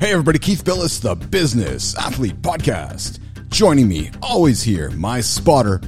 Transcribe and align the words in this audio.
Hey, 0.00 0.12
everybody, 0.12 0.38
Keith 0.38 0.64
Bilous, 0.64 1.00
the 1.00 1.16
Business 1.16 1.98
Athlete 1.98 2.40
Podcast. 2.40 3.18
Joining 3.48 3.88
me, 3.88 4.12
always 4.22 4.62
here, 4.62 4.90
my 4.90 5.20
spotter, 5.20 5.80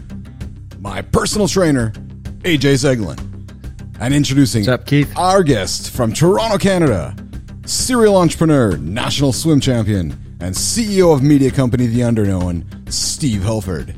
my 0.80 1.00
personal 1.00 1.46
trainer, 1.46 1.92
AJ 2.40 2.74
Zeglen. 2.82 3.20
And 4.00 4.12
introducing 4.12 4.68
up, 4.68 4.84
Keith? 4.84 5.16
our 5.16 5.44
guest 5.44 5.92
from 5.92 6.12
Toronto, 6.12 6.58
Canada, 6.58 7.14
serial 7.66 8.16
entrepreneur, 8.16 8.76
national 8.78 9.32
swim 9.32 9.60
champion, 9.60 10.10
and 10.40 10.56
CEO 10.56 11.14
of 11.14 11.22
media 11.22 11.52
company 11.52 11.86
The 11.86 12.00
Underknown, 12.00 12.92
Steve 12.92 13.42
Hulford. 13.42 13.94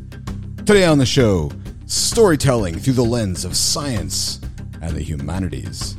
Today 0.66 0.84
on 0.84 0.98
the 0.98 1.06
show, 1.06 1.50
storytelling 1.86 2.78
through 2.78 2.92
the 2.92 3.02
lens 3.02 3.46
of 3.46 3.56
science 3.56 4.42
and 4.82 4.94
the 4.94 5.02
humanities. 5.02 5.96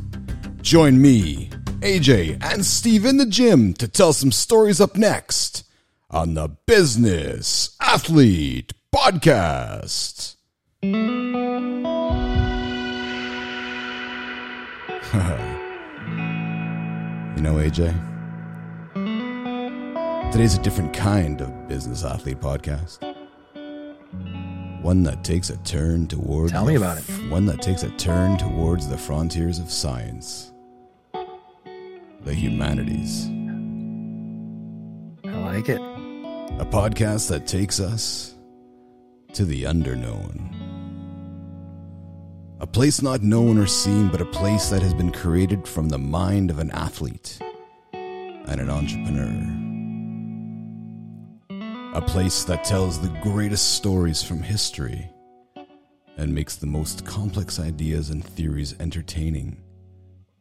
Join 0.62 1.02
me, 1.02 1.50
AJ, 1.84 2.42
and 2.42 2.66
Steve 2.66 3.04
in 3.04 3.18
the 3.18 3.26
gym 3.26 3.74
to 3.74 3.90
tell 3.90 4.14
some 4.14 4.32
stories 4.32 4.80
up 4.80 4.96
next 4.96 5.66
on 6.10 6.34
the 6.34 6.48
Business 6.66 7.76
Athlete 7.82 8.72
Podcast. 8.96 10.38
you 10.82 10.90
know, 17.42 17.56
AJ, 17.56 17.92
today's 20.32 20.56
a 20.58 20.62
different 20.62 20.94
kind 20.94 21.42
of 21.42 21.68
Business 21.68 22.06
Athlete 22.06 22.40
Podcast. 22.40 23.00
One 24.82 25.04
that 25.04 25.26
takes 25.26 25.50
a 25.50 25.58
turn 25.58 26.08
towards 26.08 26.54
Tell 26.54 26.66
me 26.66 26.76
about 26.76 27.00
it. 27.00 27.04
One 27.30 27.46
that 27.48 27.62
takes 27.62 27.84
a 27.84 27.90
turn 27.98 28.38
towards 28.38 28.88
the 28.88 28.98
frontiers 28.98 29.60
of 29.60 29.70
science, 29.70 30.53
the 32.24 32.34
humanities. 32.34 33.28
I 35.26 35.38
like 35.40 35.70
it. 35.70 35.82
A 36.60 36.66
podcast 36.66 37.30
that 37.30 37.48
takes 37.48 37.80
us 37.80 38.36
to 39.34 39.46
the 39.46 39.64
underknown. 39.64 40.50
A 42.60 42.68
place 42.68 43.02
not 43.02 43.24
known 43.24 43.58
or 43.58 43.68
seen, 43.68 44.08
but 44.08 44.22
a 44.22 44.26
place 44.26 44.70
that 44.70 44.82
has 44.82 44.94
been 44.94 45.12
created 45.12 45.68
from 45.68 45.90
the 45.90 45.98
mind 45.98 46.50
of 46.50 46.60
an 46.60 46.72
athlete 46.72 47.40
and 47.92 48.62
an 48.62 48.70
entrepreneur. 48.70 49.60
A 51.98 52.02
place 52.02 52.46
that 52.46 52.64
tells 52.64 53.00
the 53.00 53.20
greatest 53.22 53.74
stories 53.74 54.24
from 54.24 54.42
history 54.42 55.10
and 56.18 56.34
makes 56.34 56.56
the 56.56 56.68
most 56.68 57.06
complex 57.06 57.60
ideas 57.60 58.10
and 58.10 58.24
theories 58.24 58.76
entertaining 58.80 59.62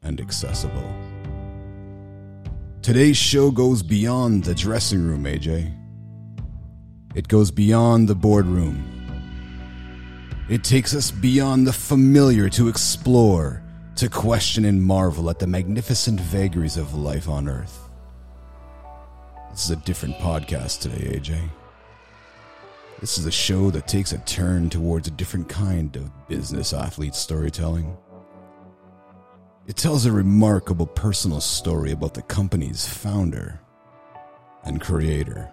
and 0.03 0.21
accessible. 0.21 0.95
Today's 2.83 3.17
show 3.17 3.53
goes 3.53 3.81
beyond 3.81 4.43
the 4.43 4.57
dressing 4.57 5.07
room, 5.07 5.23
AJ. 5.23 5.73
It 7.15 7.29
goes 7.29 7.53
beyond 7.53 8.09
the 8.09 8.17
boardroom. 8.17 8.83
It 10.49 10.65
takes 10.65 10.93
us 10.93 11.13
beyond 11.13 11.65
the 11.65 11.73
familiar 11.73 12.49
to 12.49 12.67
explore, 12.67 13.63
to 13.95 14.09
question 14.09 14.65
and 14.65 14.83
marvel 14.83 15.31
at 15.31 15.39
the 15.39 15.47
magnificent 15.47 16.19
vagaries 16.19 16.77
of 16.77 16.93
life 16.93 17.29
on 17.29 17.49
Earth. 17.49 17.89
This 19.53 19.67
is 19.67 19.71
a 19.71 19.77
different 19.77 20.17
podcast 20.17 20.81
today, 20.81 21.17
AJ. 21.17 21.39
This 22.99 23.17
is 23.17 23.27
a 23.27 23.31
show 23.31 23.71
that 23.71 23.87
takes 23.87 24.11
a 24.11 24.19
turn 24.19 24.69
towards 24.71 25.07
a 25.07 25.13
different 25.13 25.49
kind 25.49 25.95
of 25.95 26.11
business 26.27 26.73
athlete 26.73 27.15
storytelling. 27.15 27.97
It 29.73 29.79
tells 29.79 30.05
a 30.05 30.13
remarkable 30.13 30.87
personal 30.87 31.41
story 31.41 31.93
about 31.93 32.13
the 32.13 32.21
company's 32.21 32.87
founder 32.87 33.59
and 34.65 34.79
creator. 34.79 35.51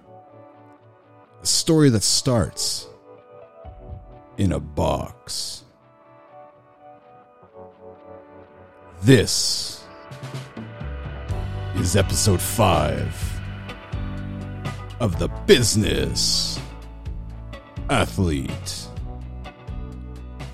A 1.41 1.45
story 1.45 1.89
that 1.91 2.03
starts 2.03 2.85
in 4.37 4.51
a 4.51 4.59
box. 4.59 5.63
This 9.03 9.85
is 11.75 11.95
episode 11.95 12.41
5 12.41 13.41
of 14.99 15.17
the 15.17 15.29
Business 15.47 16.59
Athlete 17.89 18.85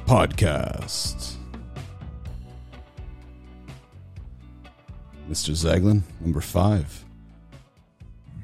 Podcast. 0.05 1.24
Mr. 5.29 5.51
Zeglen, 5.51 6.01
number 6.21 6.41
5. 6.41 7.05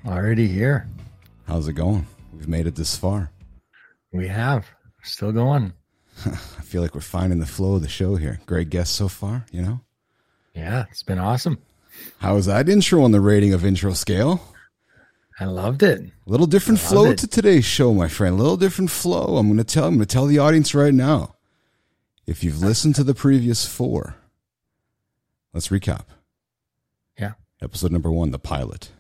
Already 0.06 0.48
here. 0.48 0.88
How's 1.48 1.68
it 1.68 1.74
going? 1.74 2.08
We've 2.34 2.48
made 2.48 2.66
it 2.66 2.76
this 2.76 2.96
far. 2.96 3.30
We 4.12 4.28
have. 4.28 4.66
Still 5.04 5.32
going. 5.32 5.74
I 6.26 6.30
feel 6.64 6.82
like 6.82 6.96
we're 6.96 7.02
finding 7.02 7.40
the 7.40 7.46
flow 7.46 7.76
of 7.76 7.82
the 7.82 7.88
show 7.88 8.16
here. 8.16 8.40
Great 8.46 8.70
guest 8.70 8.96
so 8.96 9.08
far, 9.08 9.46
you 9.52 9.62
know? 9.62 9.82
Yeah, 10.56 10.86
it's 10.90 11.04
been 11.04 11.20
awesome. 11.20 11.60
How 12.20 12.36
was 12.36 12.48
that 12.48 12.68
intro 12.68 13.04
on 13.04 13.12
the 13.12 13.22
rating 13.22 13.54
of 13.54 13.64
intro 13.64 13.94
scale? 13.94 14.42
I 15.40 15.46
loved 15.46 15.84
it. 15.84 16.02
A 16.02 16.30
little 16.30 16.48
different 16.48 16.80
flow 16.80 17.12
it. 17.12 17.18
to 17.20 17.28
today's 17.28 17.66
show, 17.66 17.94
my 17.94 18.08
friend. 18.08 18.36
A 18.36 18.38
little 18.38 18.58
different 18.58 18.92
flow. 18.92 19.38
I'm 19.38 19.48
gonna 19.48 19.64
tell 19.64 19.86
I'm 19.86 19.96
gonna 19.96 20.06
tell 20.06 20.26
the 20.26 20.40
audience 20.40 20.76
right 20.76 20.94
now. 20.94 21.36
If 22.28 22.44
you've 22.44 22.62
listened 22.62 22.96
to 22.96 23.04
the 23.04 23.16
previous 23.16 23.66
four, 23.66 24.16
let's 25.54 25.70
recap. 25.70 26.06
Episode 27.62 27.92
number 27.92 28.12
one, 28.12 28.32
the 28.32 28.40
pilot. 28.40 28.92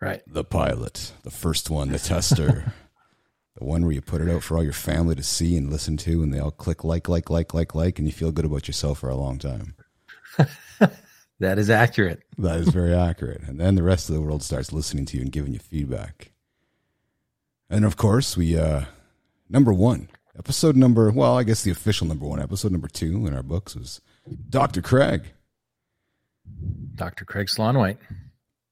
Right. 0.00 0.22
The 0.26 0.44
pilot. 0.44 1.12
The 1.22 1.30
first 1.30 1.70
one, 1.70 1.90
the 1.90 1.98
tester. 1.98 2.72
the 3.58 3.64
one 3.64 3.82
where 3.82 3.92
you 3.92 4.00
put 4.00 4.20
it 4.20 4.30
out 4.30 4.42
for 4.42 4.56
all 4.56 4.64
your 4.64 4.72
family 4.72 5.14
to 5.14 5.22
see 5.22 5.56
and 5.56 5.70
listen 5.70 5.96
to, 5.98 6.22
and 6.22 6.32
they 6.32 6.38
all 6.38 6.50
click 6.50 6.84
like, 6.84 7.08
like, 7.08 7.30
like, 7.30 7.54
like, 7.54 7.74
like, 7.74 7.98
and 7.98 8.08
you 8.08 8.12
feel 8.12 8.32
good 8.32 8.44
about 8.44 8.66
yourself 8.66 8.98
for 9.00 9.08
a 9.08 9.16
long 9.16 9.38
time. 9.38 9.74
That 11.40 11.58
is 11.58 11.68
accurate. 11.68 12.22
That 12.38 12.60
is 12.60 12.68
very 12.68 12.94
accurate. 12.94 13.42
And 13.42 13.58
then 13.58 13.74
the 13.74 13.82
rest 13.82 14.08
of 14.08 14.14
the 14.14 14.20
world 14.20 14.42
starts 14.42 14.72
listening 14.72 15.04
to 15.06 15.16
you 15.16 15.22
and 15.22 15.32
giving 15.32 15.52
you 15.52 15.58
feedback. 15.58 16.32
And 17.68 17.84
of 17.84 17.96
course, 17.96 18.36
we 18.36 18.56
uh 18.56 18.84
number 19.48 19.72
1, 19.72 20.08
episode 20.38 20.76
number, 20.76 21.10
well, 21.10 21.36
I 21.36 21.42
guess 21.42 21.62
the 21.62 21.70
official 21.70 22.06
number 22.06 22.26
1, 22.26 22.40
episode 22.40 22.72
number 22.72 22.88
2 22.88 23.26
in 23.26 23.34
our 23.34 23.42
books 23.42 23.74
was 23.74 24.00
Dr. 24.48 24.80
Craig 24.80 25.32
Dr. 26.94 27.24
Craig 27.24 27.48
Slonwhite. 27.48 27.98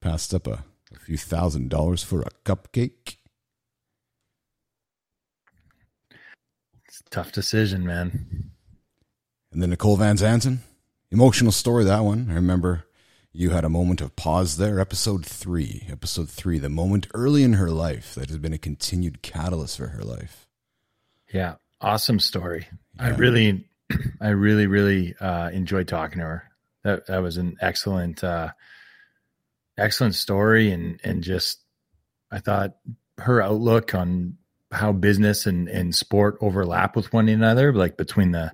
passed 0.00 0.32
up 0.34 0.46
a, 0.46 0.64
a 0.94 0.98
few 0.98 1.16
thousand 1.16 1.70
dollars 1.70 2.02
for 2.02 2.22
a 2.22 2.30
cupcake. 2.44 3.16
It's 6.86 7.00
a 7.00 7.10
tough 7.10 7.32
decision, 7.32 7.86
man. 7.86 8.50
And 9.52 9.62
then 9.62 9.70
Nicole 9.70 9.96
Van 9.96 10.16
Zanten, 10.16 10.58
emotional 11.10 11.52
story 11.52 11.84
that 11.84 12.04
one. 12.04 12.28
I 12.30 12.34
remember 12.34 12.84
you 13.32 13.50
had 13.50 13.64
a 13.64 13.70
moment 13.70 14.00
of 14.00 14.14
pause 14.14 14.56
there. 14.58 14.78
Episode 14.78 15.24
3, 15.24 15.86
episode 15.90 16.28
3, 16.28 16.58
the 16.58 16.68
moment 16.68 17.08
early 17.14 17.42
in 17.42 17.54
her 17.54 17.70
life 17.70 18.14
that 18.14 18.28
has 18.28 18.38
been 18.38 18.52
a 18.52 18.58
continued 18.58 19.22
catalyst 19.22 19.78
for 19.78 19.88
her 19.88 20.04
life. 20.04 20.46
Yeah. 21.32 21.54
Awesome 21.80 22.20
story. 22.20 22.68
I 22.98 23.08
really, 23.08 23.64
I 24.20 24.28
really, 24.28 24.66
really 24.66 25.14
uh, 25.18 25.50
enjoyed 25.50 25.88
talking 25.88 26.18
to 26.18 26.24
her. 26.24 26.51
That 26.84 27.06
that 27.06 27.18
was 27.22 27.36
an 27.36 27.56
excellent, 27.60 28.22
uh, 28.24 28.50
excellent 29.76 30.14
story, 30.14 30.70
and 30.70 31.00
and 31.04 31.22
just 31.22 31.60
I 32.30 32.38
thought 32.38 32.76
her 33.18 33.40
outlook 33.42 33.94
on 33.94 34.36
how 34.70 34.92
business 34.92 35.46
and 35.46 35.68
and 35.68 35.94
sport 35.94 36.38
overlap 36.40 36.96
with 36.96 37.12
one 37.12 37.28
another, 37.28 37.72
like 37.72 37.96
between 37.96 38.32
the 38.32 38.52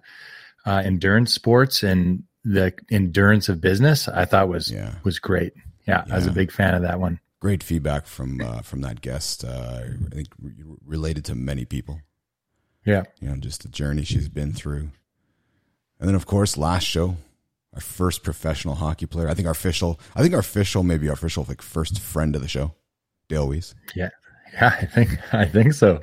uh, 0.66 0.82
endurance 0.84 1.32
sports 1.32 1.82
and 1.82 2.24
the 2.44 2.72
endurance 2.90 3.48
of 3.48 3.60
business, 3.60 4.08
I 4.08 4.24
thought 4.24 4.48
was 4.48 4.70
Yeah. 4.70 4.94
was 5.04 5.18
great. 5.18 5.52
Yeah, 5.86 6.04
I 6.10 6.16
was 6.16 6.26
a 6.26 6.32
big 6.32 6.52
fan 6.52 6.74
of 6.74 6.82
that 6.82 7.00
one. 7.00 7.18
great 7.40 7.62
feedback 7.62 8.04
from 8.06 8.40
uh, 8.40 8.60
from 8.62 8.82
that 8.82 9.00
guest. 9.00 9.44
Uh, 9.44 9.84
I 10.06 10.14
think 10.14 10.28
re- 10.40 10.52
related 10.84 11.24
to 11.26 11.34
many 11.34 11.64
people. 11.64 12.00
Yeah, 12.84 13.04
You 13.20 13.28
know, 13.28 13.36
just 13.36 13.62
the 13.62 13.68
journey 13.68 14.02
she's 14.04 14.28
been 14.28 14.52
through, 14.52 14.90
and 16.00 16.08
then 16.08 16.14
of 16.14 16.24
course, 16.26 16.56
last 16.56 16.84
show, 16.84 17.16
our 17.74 17.80
first 17.80 18.22
professional 18.22 18.74
hockey 18.74 19.06
player. 19.06 19.28
I 19.28 19.34
think 19.34 19.46
our 19.46 19.52
official. 19.52 20.00
I 20.16 20.22
think 20.22 20.34
our 20.34 20.40
official, 20.40 20.82
maybe 20.82 21.08
our 21.08 21.14
official, 21.14 21.44
like 21.48 21.62
first 21.62 22.00
friend 22.00 22.34
of 22.34 22.42
the 22.42 22.48
show, 22.48 22.74
Dale 23.28 23.48
Weiss. 23.48 23.74
yeah, 23.94 24.08
yeah. 24.52 24.76
I 24.80 24.84
think 24.86 25.34
I 25.34 25.44
think 25.44 25.72
so. 25.74 26.00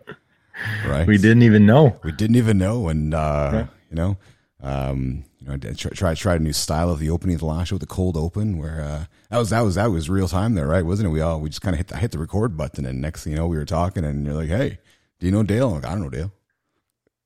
Right? 0.87 1.05
We 1.05 1.17
didn't 1.17 1.43
even 1.43 1.65
know. 1.65 1.99
We 2.03 2.11
didn't 2.13 2.37
even 2.37 2.57
know, 2.57 2.87
and 2.87 3.13
uh, 3.13 3.49
Yeah. 3.53 3.67
you 3.89 3.95
know, 3.95 4.17
um, 4.63 5.25
you 5.39 5.47
know, 5.47 5.57
try, 5.57 5.91
try 5.91 6.13
tried 6.13 6.39
a 6.39 6.43
new 6.43 6.53
style 6.53 6.89
of 6.89 6.99
the 6.99 7.09
opening 7.09 7.35
of 7.35 7.41
the 7.41 7.45
last 7.47 7.67
show, 7.67 7.75
with 7.75 7.81
the 7.81 7.87
cold 7.87 8.15
open, 8.15 8.57
where 8.57 8.81
uh, 8.81 9.05
that 9.29 9.37
was 9.37 9.49
that 9.49 9.61
was 9.61 9.75
that 9.75 9.91
was 9.91 10.09
real 10.09 10.27
time 10.29 10.53
there, 10.55 10.67
right? 10.67 10.85
Wasn't 10.85 11.07
it? 11.07 11.11
We 11.11 11.19
all 11.21 11.41
we 11.41 11.49
just 11.49 11.61
kind 11.61 11.73
of 11.73 11.77
hit 11.79 11.87
the, 11.89 11.97
hit 11.97 12.11
the 12.11 12.19
record 12.19 12.55
button, 12.55 12.85
and 12.85 13.01
next 13.01 13.23
thing 13.25 13.33
you 13.33 13.37
know, 13.39 13.47
we 13.47 13.57
were 13.57 13.65
talking, 13.65 14.05
and 14.05 14.25
you're 14.25 14.33
like, 14.35 14.47
"Hey, 14.49 14.79
do 15.19 15.25
you 15.25 15.31
know 15.33 15.43
Dale?" 15.43 15.69
I'm 15.69 15.75
like, 15.81 15.85
I 15.85 15.89
don't 15.91 16.01
know 16.03 16.09
Dale. 16.09 16.31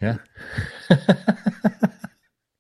Yeah. 0.02 0.18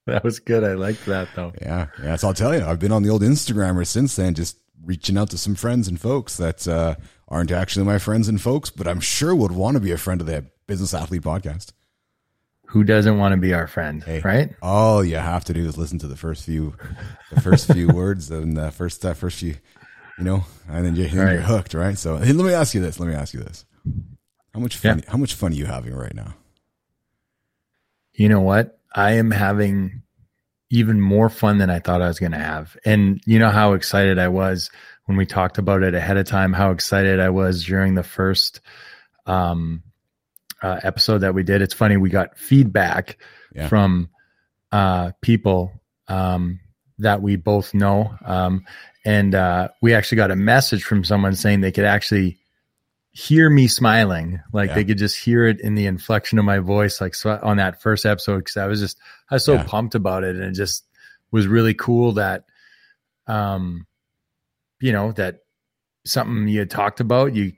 that 0.13 0.23
was 0.23 0.39
good. 0.39 0.63
I 0.63 0.73
liked 0.73 1.05
that 1.05 1.29
though. 1.35 1.53
Yeah, 1.61 1.87
yeah. 2.01 2.15
So 2.15 2.27
I'll 2.27 2.33
tell 2.33 2.53
you, 2.55 2.63
I've 2.65 2.79
been 2.79 2.91
on 2.91 3.03
the 3.03 3.09
old 3.09 3.21
Instagrammer 3.21 3.85
since 3.85 4.15
then, 4.15 4.33
just 4.33 4.57
reaching 4.85 5.17
out 5.17 5.29
to 5.31 5.37
some 5.37 5.55
friends 5.55 5.87
and 5.87 5.99
folks 5.99 6.37
that 6.37 6.67
uh, 6.67 6.95
aren't 7.27 7.51
actually 7.51 7.85
my 7.85 7.97
friends 7.99 8.27
and 8.27 8.41
folks, 8.41 8.69
but 8.69 8.87
I'm 8.87 8.99
sure 9.01 9.35
would 9.35 9.51
want 9.51 9.75
to 9.75 9.81
be 9.81 9.91
a 9.91 9.97
friend 9.97 10.21
of 10.21 10.27
the 10.27 10.45
Business 10.67 10.93
Athlete 10.93 11.21
Podcast. 11.21 11.73
Who 12.67 12.83
doesn't 12.83 13.17
want 13.17 13.33
to 13.33 13.37
be 13.37 13.53
our 13.53 13.65
friend, 13.67 14.03
Hey, 14.03 14.21
right? 14.23 14.55
All 14.61 15.03
you 15.03 15.15
have 15.17 15.43
to 15.45 15.53
do 15.53 15.65
is 15.67 15.77
listen 15.77 15.97
to 15.99 16.07
the 16.07 16.15
first 16.15 16.45
few, 16.45 16.75
the 17.33 17.41
first 17.41 17.71
few 17.73 17.87
words 17.93 18.29
and 18.29 18.55
the 18.55 18.69
first 18.71 19.03
uh, 19.03 19.15
first 19.15 19.39
few, 19.39 19.55
you 20.19 20.23
know, 20.23 20.43
and 20.67 20.85
then 20.85 20.95
you're, 20.95 21.07
then 21.07 21.17
Right. 21.25 21.33
you're 21.33 21.41
hooked, 21.41 21.73
right? 21.73 21.97
So 21.97 22.17
hey, 22.17 22.31
let 22.31 22.45
me 22.45 22.53
ask 22.53 22.73
you 22.75 22.81
this. 22.81 22.99
Let 22.99 23.09
me 23.09 23.15
ask 23.15 23.33
you 23.33 23.39
this. 23.39 23.65
How 24.53 24.59
much 24.59 24.77
fun? 24.77 25.03
How 25.07 25.17
much 25.17 25.33
fun 25.33 25.51
are 25.51 25.55
you 25.55 25.65
having 25.65 25.95
right 25.95 26.13
now? 26.13 26.35
You 28.13 28.29
know 28.29 28.41
what? 28.41 28.78
I 28.93 29.13
am 29.13 29.31
having 29.31 30.03
even 30.71 31.01
more 31.01 31.29
fun 31.29 31.57
than 31.57 31.69
I 31.69 31.79
thought 31.79 32.01
I 32.01 32.07
was 32.07 32.19
going 32.19 32.31
to 32.31 32.37
have. 32.37 32.77
And 32.85 33.21
you 33.25 33.39
know 33.39 33.49
how 33.49 33.73
excited 33.73 34.19
I 34.19 34.27
was 34.27 34.69
when 35.05 35.17
we 35.17 35.25
talked 35.25 35.57
about 35.57 35.81
it 35.83 35.95
ahead 35.95 36.17
of 36.17 36.27
time, 36.27 36.53
how 36.53 36.71
excited 36.71 37.19
I 37.19 37.29
was 37.29 37.65
during 37.65 37.95
the 37.95 38.03
first 38.03 38.61
um, 39.25 39.81
uh, 40.61 40.79
episode 40.83 41.19
that 41.19 41.33
we 41.33 41.43
did. 41.43 41.61
It's 41.61 41.73
funny, 41.73 41.97
we 41.97 42.09
got 42.09 42.37
feedback 42.37 43.17
Yeah. 43.53 43.67
from 43.67 44.09
uh, 44.71 45.11
people 45.21 45.71
um, 46.07 46.59
that 46.99 47.21
we 47.21 47.35
both 47.35 47.73
know. 47.73 48.13
Um, 48.23 48.65
and 49.05 49.33
uh, 49.33 49.69
we 49.81 49.93
actually 49.93 50.17
got 50.17 50.31
a 50.31 50.35
message 50.35 50.83
from 50.83 51.03
someone 51.03 51.33
saying 51.35 51.61
they 51.61 51.71
could 51.71 51.85
actually 51.85 52.38
hear 53.11 53.49
me 53.49 53.67
smiling 53.67 54.39
like 54.53 54.69
Yeah. 54.69 54.75
they 54.75 54.85
could 54.85 54.97
just 54.99 55.17
hear 55.17 55.45
it 55.47 55.59
in 55.61 55.75
the 55.75 55.87
inflection 55.87 56.37
of 56.39 56.45
my 56.45 56.59
voice 56.59 57.01
like 57.01 57.15
so 57.15 57.39
on 57.41 57.57
that 57.57 57.81
first 57.81 58.05
episode 58.05 58.37
because 58.39 58.55
i 58.57 58.67
was 58.67 58.79
just 58.79 58.99
i 59.31 59.35
was 59.35 59.43
so 59.43 59.53
Yeah. 59.55 59.63
pumped 59.63 59.95
about 59.95 60.23
it 60.23 60.35
and 60.35 60.45
it 60.45 60.51
just 60.53 60.85
was 61.31 61.47
really 61.47 61.73
cool 61.73 62.13
that 62.13 62.45
um 63.27 63.87
you 64.79 64.91
know 64.91 65.11
that 65.13 65.39
something 66.05 66.47
you 66.47 66.59
had 66.59 66.69
talked 66.69 66.99
about 66.99 67.33
you 67.35 67.53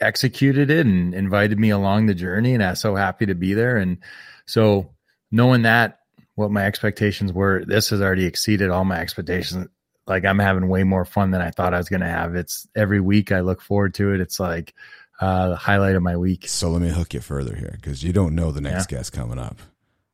executed 0.00 0.70
it 0.70 0.86
and 0.86 1.14
invited 1.14 1.58
me 1.58 1.68
along 1.70 2.06
the 2.06 2.14
journey 2.14 2.54
and 2.54 2.62
i 2.64 2.70
was 2.70 2.80
so 2.80 2.94
happy 2.96 3.26
to 3.26 3.34
be 3.34 3.52
there 3.52 3.76
and 3.76 3.98
so 4.46 4.90
knowing 5.30 5.62
that 5.62 5.98
what 6.36 6.50
my 6.50 6.64
expectations 6.64 7.32
were 7.34 7.64
this 7.66 7.90
has 7.90 8.00
already 8.00 8.24
exceeded 8.24 8.70
all 8.70 8.84
my 8.86 8.98
expectations 8.98 9.68
like 10.10 10.26
i'm 10.26 10.38
having 10.38 10.68
way 10.68 10.84
more 10.84 11.06
fun 11.06 11.30
than 11.30 11.40
i 11.40 11.50
thought 11.50 11.72
i 11.72 11.78
was 11.78 11.88
going 11.88 12.00
to 12.00 12.06
have 12.06 12.34
it's 12.34 12.66
every 12.76 13.00
week 13.00 13.32
i 13.32 13.40
look 13.40 13.62
forward 13.62 13.94
to 13.94 14.12
it 14.12 14.20
it's 14.20 14.38
like 14.38 14.74
uh 15.20 15.48
the 15.50 15.56
highlight 15.56 15.94
of 15.96 16.02
my 16.02 16.16
week 16.16 16.46
So 16.48 16.68
let 16.70 16.82
me 16.82 16.90
hook 16.90 17.14
you 17.14 17.20
further 17.20 17.56
here 17.56 17.72
because 17.80 18.02
you 18.04 18.12
don't 18.12 18.34
know 18.34 18.50
the 18.52 18.60
next 18.60 18.88
guest 18.88 19.12
coming 19.12 19.38
up. 19.38 19.58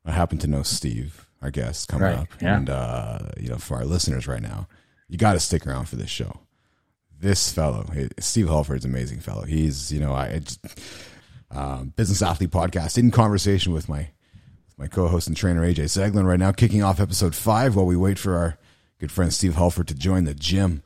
I 0.05 0.11
happen 0.11 0.37
to 0.37 0.47
know 0.47 0.63
Steve, 0.63 1.27
our 1.41 1.51
guest 1.51 1.89
coming 1.89 2.05
Right, 2.05 2.17
up, 2.17 2.27
yeah. 2.41 2.55
and 2.57 2.69
uh, 2.69 3.19
you 3.37 3.49
know, 3.49 3.57
for 3.57 3.75
our 3.75 3.85
listeners 3.85 4.25
right 4.27 4.41
now, 4.41 4.67
you 5.09 5.17
got 5.17 5.33
to 5.33 5.39
stick 5.41 5.67
around 5.67 5.85
for 5.89 5.97
this 5.97 6.09
show. 6.09 6.39
This 7.19 7.51
fellow, 7.51 7.85
Steve 8.19 8.47
Hulford's 8.47 8.85
an 8.85 8.91
amazing 8.91 9.19
fellow. 9.21 9.43
He's, 9.43 9.91
you 9.91 9.99
know, 9.99 10.13
I 10.13 10.25
it's, 10.27 10.59
um, 11.51 11.93
business 11.95 12.21
athlete 12.21 12.51
podcast 12.51 12.97
in 12.97 13.11
conversation 13.11 13.73
with 13.73 13.89
my 13.89 14.09
my 14.77 14.87
co-host 14.87 15.27
and 15.27 15.35
trainer 15.35 15.61
AJ 15.61 15.85
Zeglen 15.85 16.25
right 16.25 16.39
now, 16.39 16.51
kicking 16.51 16.83
off 16.83 16.99
episode 16.99 17.33
five 17.33 17.75
while 17.75 17.85
we 17.85 17.95
wait 17.97 18.19
for 18.19 18.35
our 18.37 18.57
good 18.99 19.11
friend 19.11 19.33
Steve 19.33 19.55
Hulford 19.55 19.87
to 19.87 19.95
join 19.95 20.23
the 20.25 20.33
gym. 20.33 20.83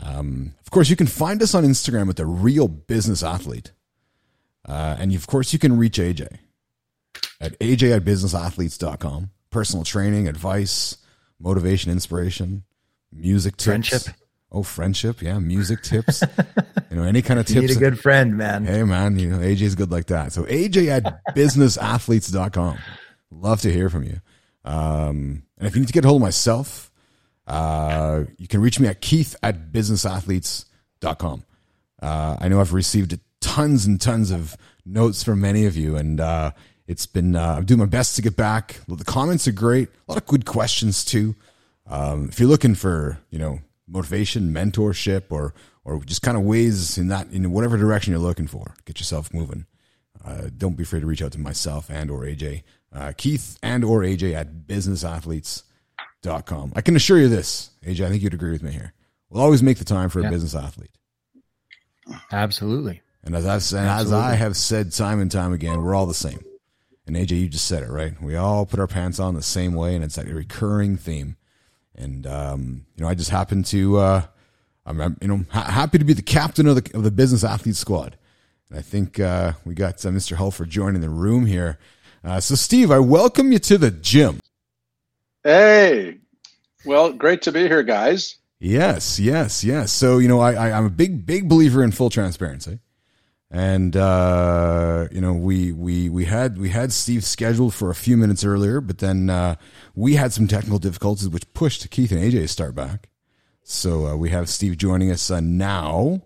Um, 0.00 0.54
of 0.60 0.70
course, 0.70 0.90
you 0.90 0.96
can 0.96 1.06
find 1.06 1.42
us 1.42 1.54
on 1.54 1.64
Instagram 1.64 2.08
at 2.08 2.16
the 2.16 2.26
Real 2.26 2.68
Business 2.68 3.22
Athlete. 3.22 3.72
Uh, 4.66 4.96
and 4.98 5.14
of 5.14 5.26
course, 5.26 5.52
you 5.52 5.58
can 5.58 5.76
reach 5.76 5.98
AJ 5.98 6.38
at 7.40 7.58
AJ 7.58 7.96
at 7.96 8.04
businessathletes.com. 8.04 9.30
Personal 9.50 9.84
training, 9.84 10.26
advice, 10.26 10.96
motivation, 11.38 11.92
inspiration, 11.92 12.64
music 13.12 13.56
tips. 13.56 13.66
Friendship. 13.66 14.14
Oh, 14.50 14.62
friendship. 14.62 15.20
Yeah. 15.20 15.38
Music 15.38 15.82
tips. 15.82 16.22
you 16.90 16.96
know, 16.96 17.02
any 17.02 17.22
kind 17.22 17.40
of 17.40 17.48
you 17.48 17.60
tips. 17.60 17.74
need 17.74 17.76
a 17.76 17.80
good 17.80 17.98
friend 18.00 18.36
man 18.36 18.64
Hey, 18.64 18.84
man, 18.84 19.18
you 19.18 19.28
know, 19.30 19.38
AJ's 19.38 19.74
good 19.74 19.90
like 19.90 20.06
that. 20.06 20.32
So 20.32 20.44
AJ 20.44 20.88
at 20.88 21.24
businessathletes.com. 21.34 22.78
Love 23.30 23.60
to 23.62 23.72
hear 23.72 23.90
from 23.90 24.04
you. 24.04 24.20
Um, 24.64 25.42
and 25.58 25.68
if 25.68 25.74
you 25.74 25.80
need 25.80 25.88
to 25.88 25.92
get 25.92 26.04
a 26.04 26.08
hold 26.08 26.22
of 26.22 26.26
myself, 26.26 26.90
uh, 27.46 28.24
you 28.38 28.48
can 28.48 28.60
reach 28.60 28.80
me 28.80 28.88
at 28.88 29.00
keith 29.00 29.36
at 29.42 29.72
businessathletes.com. 29.72 31.44
Uh, 32.00 32.36
I 32.38 32.48
know 32.48 32.60
I've 32.60 32.72
received 32.72 33.18
tons 33.40 33.86
and 33.86 34.00
tons 34.00 34.30
of 34.30 34.56
notes 34.84 35.22
from 35.22 35.40
many 35.40 35.66
of 35.66 35.76
you, 35.76 35.96
and 35.96 36.20
uh, 36.20 36.52
it's 36.86 37.06
been, 37.06 37.36
uh, 37.36 37.56
I'm 37.56 37.64
doing 37.64 37.80
my 37.80 37.86
best 37.86 38.16
to 38.16 38.22
get 38.22 38.36
back. 38.36 38.80
The 38.88 39.04
comments 39.04 39.46
are 39.48 39.52
great. 39.52 39.88
A 39.88 40.12
lot 40.12 40.20
of 40.20 40.26
good 40.26 40.44
questions, 40.44 41.04
too. 41.04 41.34
Um, 41.86 42.28
if 42.30 42.40
you're 42.40 42.48
looking 42.48 42.74
for, 42.74 43.18
you 43.30 43.38
know, 43.38 43.60
motivation, 43.86 44.52
mentorship, 44.52 45.24
or, 45.30 45.54
or 45.84 46.02
just 46.04 46.22
kind 46.22 46.36
of 46.36 46.44
ways 46.44 46.96
in 46.96 47.08
that, 47.08 47.30
in 47.30 47.50
whatever 47.52 47.76
direction 47.76 48.12
you're 48.12 48.20
looking 48.20 48.46
for, 48.46 48.74
get 48.86 48.98
yourself 49.00 49.32
moving. 49.32 49.66
Uh, 50.24 50.48
don't 50.56 50.76
be 50.76 50.82
afraid 50.82 51.00
to 51.00 51.06
reach 51.06 51.22
out 51.22 51.32
to 51.32 51.38
myself 51.38 51.90
and 51.90 52.10
or 52.10 52.22
AJ, 52.22 52.62
uh, 52.92 53.12
Keith 53.16 53.58
and 53.62 53.84
or 53.84 54.00
AJ 54.00 54.34
at 54.34 54.66
businessathletes.com. 56.24 56.72
I 56.74 56.80
can 56.80 56.96
assure 56.96 57.18
you 57.18 57.28
this, 57.28 57.70
AJ, 57.84 58.06
I 58.06 58.10
think 58.10 58.22
you'd 58.22 58.34
agree 58.34 58.52
with 58.52 58.62
me 58.62 58.72
here. 58.72 58.92
We'll 59.30 59.42
always 59.42 59.62
make 59.62 59.78
the 59.78 59.84
time 59.84 60.08
for 60.08 60.20
a 60.20 60.30
business 60.30 60.54
athlete. 60.54 60.90
absolutely 62.30 63.02
And 63.24 63.34
as 63.34 63.46
I've 63.46 63.62
said, 63.62 63.88
as 63.88 64.12
I 64.12 64.34
have 64.34 64.56
said 64.56 64.92
time 64.92 65.20
and 65.20 65.30
time 65.30 65.52
again, 65.52 65.82
we're 65.82 65.94
all 65.94 66.06
the 66.06 66.14
same. 66.14 66.40
And 67.06 67.16
AJ, 67.16 67.40
you 67.40 67.48
just 67.48 67.66
said 67.66 67.82
it 67.82 67.90
right. 67.90 68.20
We 68.22 68.36
all 68.36 68.64
put 68.64 68.80
our 68.80 68.86
pants 68.86 69.18
on 69.18 69.34
the 69.34 69.42
same 69.42 69.74
way, 69.74 69.94
and 69.94 70.04
it's 70.04 70.16
like 70.16 70.28
a 70.28 70.34
recurring 70.34 70.96
theme. 70.96 71.36
And 71.94 72.26
um, 72.26 72.86
you 72.96 73.02
know, 73.02 73.08
I 73.08 73.14
just 73.14 73.30
happen 73.30 73.62
to, 73.64 73.98
uh, 73.98 74.22
I'm, 74.86 75.00
I'm, 75.00 75.16
you 75.20 75.28
know, 75.28 75.44
ha- 75.50 75.70
happy 75.70 75.98
to 75.98 76.04
be 76.04 76.12
the 76.12 76.22
captain 76.22 76.66
of 76.66 76.76
the 76.76 76.96
of 76.96 77.02
the 77.02 77.10
business 77.10 77.44
athlete 77.44 77.76
squad. 77.76 78.16
And 78.70 78.78
I 78.78 78.82
think 78.82 79.20
uh, 79.20 79.52
we 79.64 79.74
got 79.74 80.04
uh, 80.04 80.10
Mr. 80.10 80.36
Hulford 80.36 80.70
joining 80.70 81.02
the 81.02 81.10
room 81.10 81.46
here. 81.46 81.78
Uh, 82.22 82.40
so, 82.40 82.54
Steve, 82.54 82.90
I 82.90 82.98
welcome 83.00 83.52
you 83.52 83.58
to 83.60 83.76
the 83.76 83.90
gym. 83.90 84.40
Hey, 85.44 86.20
well, 86.86 87.12
great 87.12 87.42
to 87.42 87.52
be 87.52 87.68
here, 87.68 87.82
guys. 87.82 88.36
Yes, 88.60 89.20
yes, 89.20 89.62
yes. 89.62 89.92
So 89.92 90.16
you 90.16 90.26
know, 90.26 90.40
I, 90.40 90.54
I 90.54 90.72
I'm 90.72 90.86
a 90.86 90.90
big 90.90 91.26
big 91.26 91.50
believer 91.50 91.84
in 91.84 91.90
full 91.92 92.08
transparency, 92.08 92.78
and 93.50 93.94
uh, 93.94 95.06
you 95.12 95.20
know, 95.20 95.34
we 95.34 95.70
we 95.72 96.08
we 96.08 96.24
had 96.24 96.56
we 96.56 96.70
had 96.70 96.92
Steve 96.92 97.24
scheduled 97.24 97.74
for 97.74 97.90
a 97.90 97.94
few 97.94 98.16
minutes 98.16 98.42
earlier, 98.42 98.80
but 98.80 98.98
then 98.98 99.28
uh, 99.28 99.56
we 99.94 100.14
had 100.14 100.32
some 100.32 100.48
technical 100.48 100.78
difficulties, 100.78 101.28
which 101.28 101.52
pushed 101.52 101.90
Keith 101.90 102.10
and 102.10 102.22
AJ 102.22 102.30
to 102.32 102.48
start 102.48 102.74
back. 102.74 103.10
So 103.62 104.06
uh, 104.06 104.16
we 104.16 104.30
have 104.30 104.48
Steve 104.48 104.78
joining 104.78 105.10
us 105.10 105.30
uh, 105.30 105.40
now, 105.40 106.22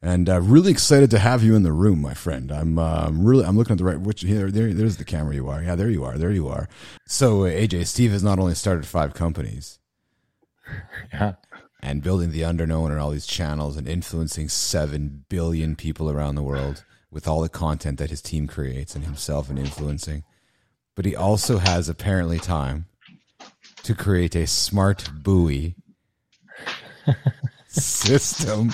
and 0.00 0.28
uh, 0.28 0.40
really 0.40 0.70
excited 0.70 1.10
to 1.10 1.18
have 1.18 1.42
you 1.42 1.56
in 1.56 1.62
the 1.62 1.72
room, 1.72 2.00
my 2.00 2.14
friend. 2.14 2.52
I'm 2.52 2.78
uh, 2.78 3.10
really 3.12 3.44
I'm 3.44 3.56
looking 3.56 3.72
at 3.72 3.78
the 3.78 3.84
right 3.84 4.00
which 4.00 4.22
here 4.22 4.50
there 4.50 4.72
there's 4.72 4.96
the 4.96 5.04
camera 5.04 5.34
you 5.34 5.48
are 5.48 5.62
yeah 5.62 5.74
there 5.74 5.90
you 5.90 6.04
are 6.04 6.16
there 6.16 6.30
you 6.30 6.48
are. 6.48 6.68
So 7.06 7.44
uh, 7.44 7.48
AJ 7.48 7.86
Steve 7.86 8.12
has 8.12 8.22
not 8.22 8.38
only 8.38 8.54
started 8.54 8.86
five 8.86 9.14
companies 9.14 9.78
yeah 11.12 11.34
and 11.80 12.02
building 12.02 12.30
the 12.30 12.42
underknown 12.42 12.90
and 12.90 12.98
all 12.98 13.10
these 13.10 13.26
channels 13.26 13.76
and 13.76 13.86
influencing 13.86 14.48
7 14.48 15.24
billion 15.28 15.76
people 15.76 16.10
around 16.10 16.34
the 16.34 16.42
world 16.42 16.84
with 17.10 17.28
all 17.28 17.40
the 17.40 17.48
content 17.48 17.98
that 17.98 18.10
his 18.10 18.20
team 18.20 18.46
creates 18.46 18.94
and 18.94 19.04
himself 19.04 19.48
and 19.48 19.58
influencing. 19.58 20.24
But 20.94 21.04
he 21.04 21.14
also 21.14 21.58
has 21.58 21.88
apparently 21.88 22.38
time 22.38 22.86
to 23.84 23.94
create 23.94 24.34
a 24.34 24.46
smart 24.46 25.08
buoy 25.22 25.76
system 27.68 28.72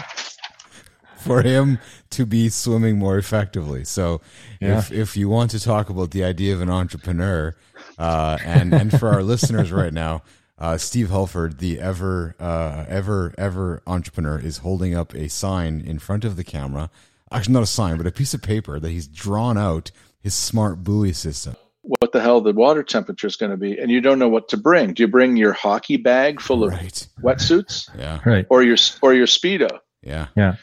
for 1.25 1.43
him 1.43 1.79
to 2.11 2.25
be 2.27 2.49
swimming 2.49 2.99
more 2.99 3.19
effectively. 3.19 3.85
So 3.85 4.21
if 4.61 4.93
if 4.93 5.17
you 5.17 5.29
want 5.29 5.51
to 5.53 5.61
talk 5.61 5.91
about 5.91 6.11
the 6.13 6.23
idea 6.25 6.55
of 6.55 6.61
an 6.61 6.71
entrepreneur, 6.71 7.55
uh, 7.99 8.39
and 8.45 8.73
and 8.75 8.99
for 8.99 9.09
our 9.09 9.23
listeners 9.33 9.73
right 9.73 9.93
now, 9.93 10.23
uh, 10.59 10.79
Steve 10.79 11.09
Hulford, 11.09 11.59
the 11.59 11.81
ever 11.81 12.37
uh, 12.39 12.85
ever 12.89 13.35
ever 13.39 13.83
entrepreneur, 13.87 14.39
is 14.39 14.59
holding 14.59 14.95
up 14.95 15.15
a 15.15 15.29
sign 15.29 15.81
in 15.85 15.99
front 15.99 16.25
of 16.25 16.37
the 16.37 16.45
camera. 16.45 16.91
Actually, 17.33 17.55
not 17.55 17.63
a 17.65 17.67
sign, 17.67 17.97
but 17.97 18.07
a 18.07 18.13
piece 18.13 18.35
of 18.35 18.43
paper 18.43 18.79
that 18.79 18.91
he's 18.91 19.09
drawn 19.09 19.59
out 19.59 19.91
his 20.21 20.35
smart 20.35 20.85
buoy 20.85 21.13
system. 21.13 21.57
What 22.01 22.13
the 22.13 22.21
hell 22.23 22.41
the 22.41 22.53
water 22.55 22.83
temperature 22.83 23.27
is 23.27 23.37
going 23.37 23.51
to 23.51 23.59
be, 23.59 23.77
and 23.79 23.91
you 23.91 24.01
don't 24.01 24.19
know 24.19 24.29
what 24.29 24.49
to 24.51 24.57
bring. 24.57 24.95
Do 24.95 25.03
you 25.03 25.09
bring 25.09 25.37
your 25.37 25.53
hockey 25.53 25.97
bag 25.99 26.41
full 26.41 26.65
of 26.65 26.71
Right. 26.73 27.07
wetsuits, 27.23 27.91
Yeah. 27.99 28.21
right 28.25 28.47
or 28.49 28.63
your 28.63 28.77
or 29.03 29.13
your 29.13 29.27
speedo? 29.27 29.69
Yeah. 30.03 30.29
yeah 30.37 30.55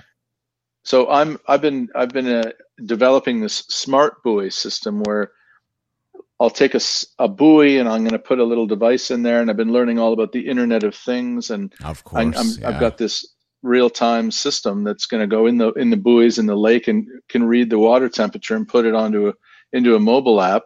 So 0.84 1.10
I'm 1.10 1.38
I've 1.48 1.62
been 1.62 1.90
I've 1.96 2.10
been 2.10 2.28
uh, 2.28 2.52
developing 2.86 3.42
this 3.42 3.64
smart 3.70 4.24
buoy 4.24 4.50
system 4.50 5.02
where 5.02 5.32
I'll 6.40 6.50
take 6.50 6.74
a 7.20 7.28
buoy 7.28 7.78
and 7.78 7.88
I'm 7.88 8.02
going 8.02 8.14
to 8.14 8.20
put 8.20 8.40
a 8.40 8.44
little 8.44 8.66
device 8.66 9.12
in 9.12 9.22
there, 9.22 9.42
and 9.42 9.50
I've 9.50 9.58
been 9.58 9.72
learning 9.72 10.00
all 10.00 10.12
about 10.12 10.32
the 10.32 10.48
Internet 10.48 10.84
of 10.84 10.96
Things, 10.96 11.52
and 11.52 11.72
Of 11.84 12.04
course. 12.04 12.36
I'm, 12.36 12.48
yeah. 12.60 12.70
I've 12.70 12.80
got 12.80 12.98
this 12.98 13.28
real 13.62 13.92
time 13.92 14.32
system 14.32 14.84
that's 14.84 15.06
going 15.06 15.22
to 15.22 15.28
go 15.28 15.46
in 15.46 15.60
the 15.60 15.72
in 15.74 15.92
the 15.92 15.98
buoys 15.98 16.40
in 16.40 16.48
the 16.48 16.56
lake 16.56 16.88
and 16.88 17.08
can 17.30 17.44
read 17.44 17.70
the 17.70 17.78
water 17.78 18.10
temperature 18.10 18.56
and 18.56 18.68
put 18.68 18.86
it 18.86 18.96
onto 18.96 19.28
a 19.28 19.34
into 19.72 19.96
a 19.96 20.00
mobile 20.00 20.42
app 20.42 20.64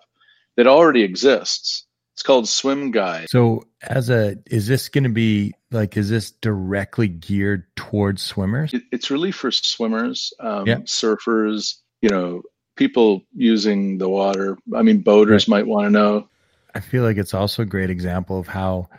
that 0.55 0.65
already 0.65 1.03
exists. 1.03 1.85
It's 2.13 2.23
called 2.23 2.47
Swim 2.47 2.91
Guide. 2.91 3.29
So, 3.29 3.63
as 3.81 4.09
a, 4.09 4.37
is 4.45 4.67
this 4.67 4.87
going 4.87 5.03
to 5.03 5.09
be 5.09 5.53
like, 5.75 5.95
is 5.97 6.09
this 6.09 6.31
directly 6.31 7.07
geared 7.07 7.65
towards 7.75 8.21
swimmers? 8.23 8.73
It's 8.91 9.11
really 9.11 9.31
for 9.31 9.51
swimmers, 9.51 10.33
um, 10.39 10.65
Yeah. 10.67 10.77
surfers, 10.79 11.75
you 12.01 12.09
know, 12.09 12.41
people 12.75 13.21
using 13.35 13.97
the 13.99 14.09
water. 14.09 14.57
I 14.75 14.81
mean, 14.81 14.99
boaters 15.01 15.47
might 15.47 15.67
want 15.67 15.85
to 15.85 15.91
know. 15.91 16.27
I 16.73 16.79
feel 16.79 17.03
like 17.03 17.17
it's 17.17 17.33
also 17.33 17.61
a 17.61 17.65
great 17.65 17.89
example 17.89 18.39
of 18.39 18.47
how 18.47 18.89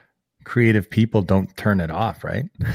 creative 0.44 0.88
people 0.88 1.22
don't 1.22 1.54
turn 1.56 1.80
it 1.80 1.90
off, 1.90 2.22
right? 2.22 2.44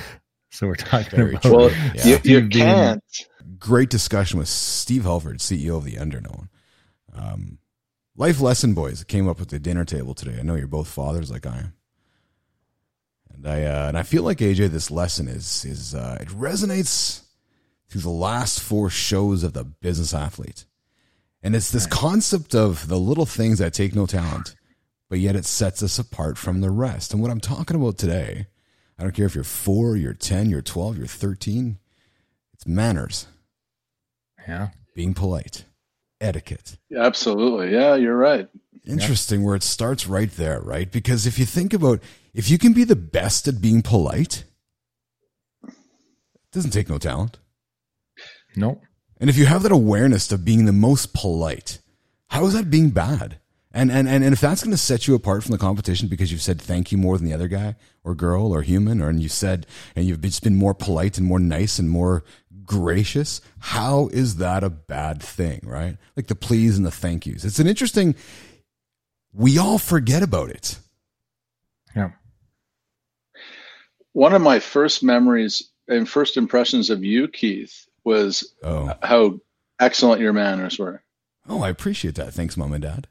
So 0.53 0.67
we're 0.67 0.75
talking 0.75 1.17
Very 1.17 1.29
about 1.31 1.43
true. 1.43 1.55
Well, 1.55 1.72
Yeah. 1.96 2.20
you, 2.25 2.41
you 2.41 2.50
can't. 2.50 3.01
Great 3.58 3.89
discussion 3.89 4.38
with 4.38 4.50
Steve 4.50 5.03
Hulford, 5.03 5.38
CEO 5.39 5.77
of 5.77 5.86
the 5.86 5.93
Underknown. 5.93 6.50
Um, 7.13 7.60
life 8.17 8.41
lesson, 8.41 8.74
boys, 8.74 9.05
came 9.05 9.29
up 9.29 9.39
at 9.39 9.48
the 9.48 9.60
dinner 9.60 9.86
table 9.86 10.13
today. 10.13 10.38
I 10.39 10.41
know 10.43 10.55
you're 10.55 10.67
both 10.67 10.89
fathers, 10.89 11.31
like 11.31 11.46
I 11.46 11.58
am, 11.58 11.74
and 13.35 13.47
I 13.47 13.63
uh, 13.63 13.88
and 13.88 13.97
I 13.97 14.03
feel 14.03 14.23
like 14.23 14.39
AJ, 14.39 14.69
this 14.69 14.91
lesson 14.91 15.27
is 15.27 15.65
is 15.65 15.95
uh, 15.95 16.17
it 16.19 16.27
resonates 16.29 17.21
through 17.89 18.01
the 18.01 18.09
last 18.09 18.61
four 18.61 18.89
shows 18.89 19.43
of 19.43 19.53
the 19.53 19.63
Business 19.63 20.13
Athlete, 20.13 20.65
and 21.43 21.55
it's 21.55 21.71
this 21.71 21.85
concept 21.85 22.55
of 22.55 22.88
the 22.88 22.97
little 22.97 23.25
things 23.25 23.59
that 23.59 23.73
take 23.73 23.95
no 23.95 24.05
talent, 24.05 24.55
but 25.09 25.19
yet 25.19 25.35
it 25.35 25.45
sets 25.45 25.83
us 25.83 26.00
apart 26.00 26.38
from 26.38 26.61
the 26.61 26.69
rest. 26.69 27.13
And 27.13 27.21
what 27.21 27.31
I'm 27.31 27.41
talking 27.41 27.75
about 27.75 27.97
today, 27.97 28.47
I 28.97 29.03
don't 29.03 29.13
care 29.13 29.25
if 29.25 29.35
you're 29.35 29.43
four, 29.43 29.95
you're 29.95 30.13
ten, 30.13 30.50
you're 30.50 30.61
twelve, 30.61 30.97
you're 30.97 31.07
thirteen. 31.07 31.77
It's 32.53 32.67
manners, 32.67 33.27
yeah. 34.47 34.69
being 34.95 35.13
polite, 35.13 35.65
etiquette. 36.19 36.77
Absolutely. 36.95 37.71
Yeah, 37.71 37.95
you're 37.95 38.17
right. 38.17 38.47
Interesting 38.85 39.43
where 39.43 39.55
it 39.55 39.63
starts 39.63 40.07
right 40.07 40.31
there, 40.31 40.59
right? 40.59 40.91
Because 40.91 41.27
if 41.27 41.38
you 41.38 41.45
think 41.45 41.73
about 41.73 42.01
if 42.33 42.50
you 42.50 42.57
can 42.57 42.73
be 42.73 42.83
the 42.83 42.95
best 42.95 43.47
at 43.47 43.61
being 43.61 43.81
polite, 43.81 44.43
it 45.63 45.73
doesn't 46.51 46.71
take 46.71 46.89
no 46.89 46.97
talent. 46.97 47.38
Nope. 48.55 48.81
And 49.19 49.29
if 49.29 49.38
you 49.38 49.45
have 49.45 49.63
that 49.63 49.71
awareness 49.71 50.31
of 50.31 50.43
being 50.43 50.65
the 50.65 50.71
most 50.71 51.13
polite, 51.13 51.79
how 52.27 52.45
is 52.45 52.53
that 52.53 52.69
being 52.69 52.89
bad? 52.89 53.38
And 53.73 53.91
and 53.91 54.07
and, 54.07 54.23
and 54.23 54.33
if 54.33 54.41
that's 54.41 54.63
going 54.63 54.71
to 54.71 54.77
set 54.77 55.07
you 55.07 55.15
apart 55.15 55.43
from 55.43 55.51
the 55.51 55.57
competition 55.57 56.09
because 56.09 56.31
you've 56.31 56.41
said 56.41 56.61
thank 56.61 56.91
you 56.91 56.97
more 56.97 57.17
than 57.17 57.25
the 57.25 57.33
other 57.33 57.47
guy 57.47 57.75
or 58.03 58.15
girl 58.15 58.53
or 58.53 58.63
human, 58.63 59.01
or 59.01 59.09
and 59.09 59.21
you 59.21 59.29
said 59.29 59.65
and 59.95 60.05
you've 60.05 60.21
just 60.21 60.43
been 60.43 60.55
more 60.55 60.73
polite 60.73 61.17
and 61.17 61.25
more 61.25 61.39
nice 61.39 61.79
and 61.79 61.89
more 61.89 62.23
gracious, 62.65 63.41
how 63.59 64.07
is 64.13 64.38
that 64.38 64.63
a 64.63 64.69
bad 64.69 65.21
thing, 65.21 65.61
right? 65.63 65.97
Like 66.17 66.27
the 66.27 66.35
please 66.35 66.77
and 66.77 66.85
the 66.85 66.91
thank 66.91 67.25
yous. 67.25 67.45
It's 67.45 67.59
an 67.59 67.67
interesting. 67.67 68.15
We 69.33 69.57
all 69.57 69.77
forget 69.77 70.23
about 70.23 70.50
it. 70.50 70.77
Yeah. 71.95 72.11
One 74.13 74.33
of 74.33 74.41
my 74.41 74.59
first 74.59 75.03
memories 75.03 75.69
and 75.87 76.07
first 76.07 76.37
impressions 76.37 76.89
of 76.89 77.03
you, 77.03 77.27
Keith, 77.27 77.87
was 78.03 78.53
Oh, 78.63 78.93
how 79.03 79.39
excellent 79.79 80.21
your 80.21 80.33
manners 80.33 80.77
were. 80.79 81.03
oh, 81.47 81.61
I 81.63 81.69
appreciate 81.69 82.15
that. 82.15 82.33
Thanks, 82.33 82.57
mom 82.57 82.73
and 82.73 82.81
dad. 82.83 83.07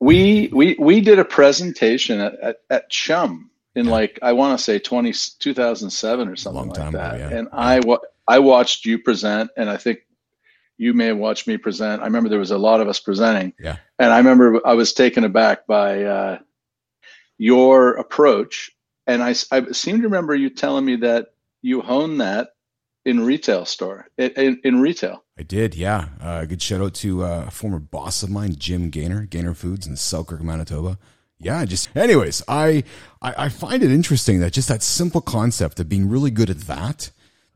We 0.00 0.48
we 0.52 0.76
we 0.78 1.00
did 1.02 1.18
a 1.18 1.24
presentation 1.24 2.20
at, 2.20 2.34
at, 2.40 2.56
at 2.70 2.90
Chum 2.90 3.50
in 3.74 3.86
like 3.86 4.18
I 4.22 4.32
want 4.32 4.58
to 4.58 4.64
say 4.64 4.78
20, 4.78 5.12
2007 5.38 6.28
or 6.28 6.36
something 6.36 6.56
Long 6.58 6.68
like 6.68 6.78
time 6.78 6.92
that. 6.92 7.14
ago, 7.16 7.28
yeah. 7.30 7.36
And 7.38 7.48
I 7.52 7.80
wa- 7.80 7.98
I 8.26 8.38
watched 8.38 8.86
you 8.86 8.98
present, 8.98 9.50
and 9.58 9.68
I 9.68 9.76
think 9.76 10.00
you 10.78 10.94
may 10.94 11.06
have 11.06 11.18
watched 11.18 11.46
me 11.46 11.58
present. 11.58 12.00
I 12.00 12.06
remember 12.06 12.30
there 12.30 12.38
was 12.38 12.50
a 12.52 12.56
lot 12.58 12.80
of 12.80 12.88
us 12.88 12.98
presenting. 13.00 13.52
Yeah. 13.60 13.76
And 13.98 14.10
I 14.10 14.16
remember 14.16 14.66
I 14.66 14.72
was 14.72 14.94
taken 14.94 15.24
aback 15.24 15.66
by 15.66 16.04
uh, 16.04 16.38
your 17.36 17.90
approach, 17.96 18.70
and 19.10 19.22
I 19.22 19.32
seem 19.32 19.98
to 19.98 20.04
remember 20.04 20.34
you 20.34 20.50
telling 20.50 20.84
me 20.84 20.96
that 20.96 21.32
you 21.62 21.80
honed 21.82 22.20
that 22.20 22.50
in 23.04 23.24
retail 23.24 23.64
store 23.64 24.08
in, 24.16 24.30
in, 24.36 24.60
in 24.62 24.80
retail. 24.80 25.24
I 25.38 25.42
did, 25.42 25.74
yeah. 25.74 26.08
Uh, 26.20 26.44
good 26.44 26.62
shout 26.62 26.80
out 26.80 26.94
to 26.94 27.24
uh, 27.24 27.44
a 27.48 27.50
former 27.50 27.78
boss 27.78 28.22
of 28.22 28.30
mine, 28.30 28.54
Jim 28.56 28.90
Gaynor, 28.90 29.26
Gaynor 29.26 29.54
Foods 29.54 29.86
in 29.86 29.96
Selkirk, 29.96 30.42
Manitoba. 30.42 30.98
Yeah, 31.38 31.64
just 31.64 31.94
anyways, 31.96 32.42
I, 32.46 32.84
I 33.22 33.46
I 33.46 33.48
find 33.48 33.82
it 33.82 33.90
interesting 33.90 34.40
that 34.40 34.52
just 34.52 34.68
that 34.68 34.82
simple 34.82 35.22
concept 35.22 35.80
of 35.80 35.88
being 35.88 36.08
really 36.08 36.30
good 36.30 36.50
at 36.50 36.60
that 36.60 37.10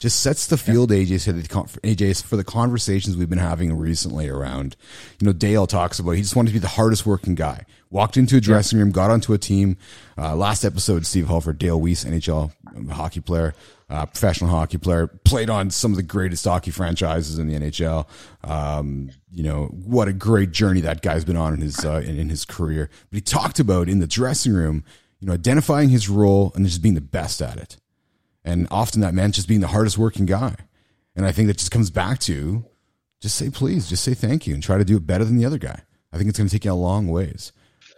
just 0.04 0.20
sets 0.20 0.48
the 0.48 0.58
field 0.58 0.90
AJ 0.90 1.20
said 1.20 1.42
the 1.42 1.48
con- 1.48 1.64
AJ 1.82 2.22
for 2.24 2.36
the 2.36 2.44
conversations 2.44 3.16
we've 3.16 3.30
been 3.30 3.38
having 3.38 3.74
recently 3.74 4.28
around 4.28 4.76
you 5.18 5.24
know 5.24 5.32
Dale 5.32 5.66
talks 5.66 5.98
about 5.98 6.10
he 6.10 6.20
just 6.20 6.36
wanted 6.36 6.50
to 6.50 6.52
be 6.52 6.58
the 6.58 6.68
hardest 6.68 7.06
working 7.06 7.34
guy. 7.34 7.64
Walked 7.88 8.18
into 8.18 8.36
a 8.36 8.40
dressing 8.40 8.78
room 8.78 8.90
got 8.90 9.10
onto 9.10 9.32
a 9.32 9.38
team. 9.38 9.78
Uh, 10.18 10.36
last 10.36 10.62
episode 10.62 11.06
Steve 11.06 11.26
Hulford 11.28 11.56
Dale 11.56 11.80
Weiss 11.80 12.04
NHL 12.04 12.52
hockey 12.90 13.20
player 13.20 13.54
uh, 13.88 14.04
professional 14.04 14.50
hockey 14.50 14.76
player 14.76 15.06
played 15.06 15.48
on 15.48 15.70
some 15.70 15.92
of 15.92 15.96
the 15.96 16.02
greatest 16.02 16.44
hockey 16.44 16.70
franchises 16.70 17.38
in 17.38 17.46
the 17.46 17.58
NHL 17.58 18.06
um, 18.46 19.08
you 19.32 19.42
know 19.42 19.68
what 19.68 20.06
a 20.06 20.12
great 20.12 20.50
journey 20.52 20.82
that 20.82 21.00
guy's 21.00 21.24
been 21.24 21.38
on 21.38 21.54
in 21.54 21.62
his 21.62 21.82
uh, 21.82 22.02
in, 22.04 22.18
in 22.18 22.28
his 22.28 22.44
career. 22.44 22.90
But 23.08 23.16
he 23.16 23.20
talked 23.22 23.58
about 23.58 23.88
in 23.88 24.00
the 24.00 24.06
dressing 24.06 24.52
room 24.52 24.84
you 25.20 25.28
know 25.28 25.32
identifying 25.32 25.88
his 25.88 26.10
role 26.10 26.52
and 26.54 26.66
just 26.66 26.82
being 26.82 26.94
the 26.94 27.00
best 27.00 27.40
at 27.40 27.56
it 27.56 27.78
and 28.44 28.68
often 28.70 29.00
that 29.00 29.14
meant 29.14 29.34
just 29.34 29.48
being 29.48 29.60
the 29.60 29.68
hardest 29.68 29.98
working 29.98 30.26
guy. 30.26 30.54
And 31.16 31.24
I 31.24 31.32
think 31.32 31.48
that 31.48 31.58
just 31.58 31.70
comes 31.70 31.90
back 31.90 32.18
to 32.20 32.64
just 33.20 33.36
say 33.36 33.50
please, 33.50 33.88
just 33.88 34.04
say 34.04 34.14
thank 34.14 34.46
you 34.46 34.54
and 34.54 34.62
try 34.62 34.78
to 34.78 34.84
do 34.84 34.96
it 34.96 35.06
better 35.06 35.24
than 35.24 35.36
the 35.36 35.46
other 35.46 35.58
guy. 35.58 35.82
I 36.12 36.16
think 36.16 36.28
it's 36.28 36.38
going 36.38 36.48
to 36.48 36.54
take 36.54 36.64
you 36.64 36.72
a 36.72 36.74
long 36.74 37.08
ways. 37.08 37.52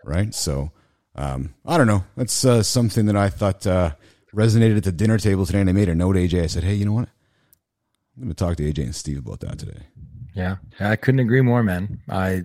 Right. 0.04 0.34
So, 0.34 0.70
um, 1.16 1.54
I 1.66 1.76
don't 1.76 1.86
know. 1.86 2.04
That's 2.16 2.44
uh, 2.44 2.62
something 2.62 3.06
that 3.06 3.16
I 3.16 3.28
thought 3.28 3.66
uh, 3.66 3.92
resonated 4.34 4.76
at 4.76 4.84
the 4.84 4.92
dinner 4.92 5.18
table 5.18 5.44
today. 5.44 5.60
And 5.60 5.68
I 5.68 5.72
made 5.72 5.88
a 5.88 5.94
note, 5.94 6.16
AJ. 6.16 6.44
I 6.44 6.46
said, 6.46 6.62
hey, 6.62 6.74
you 6.74 6.84
know 6.84 6.92
what? 6.92 7.08
I'm 8.16 8.22
going 8.22 8.28
to 8.28 8.34
talk 8.34 8.56
to 8.56 8.72
AJ 8.72 8.84
and 8.84 8.94
Steve 8.94 9.18
about 9.18 9.40
that 9.40 9.58
today. 9.58 9.86
Yeah. 10.34 10.56
I 10.78 10.96
couldn't 10.96 11.20
agree 11.20 11.40
more, 11.40 11.62
man. 11.62 12.00
I 12.08 12.42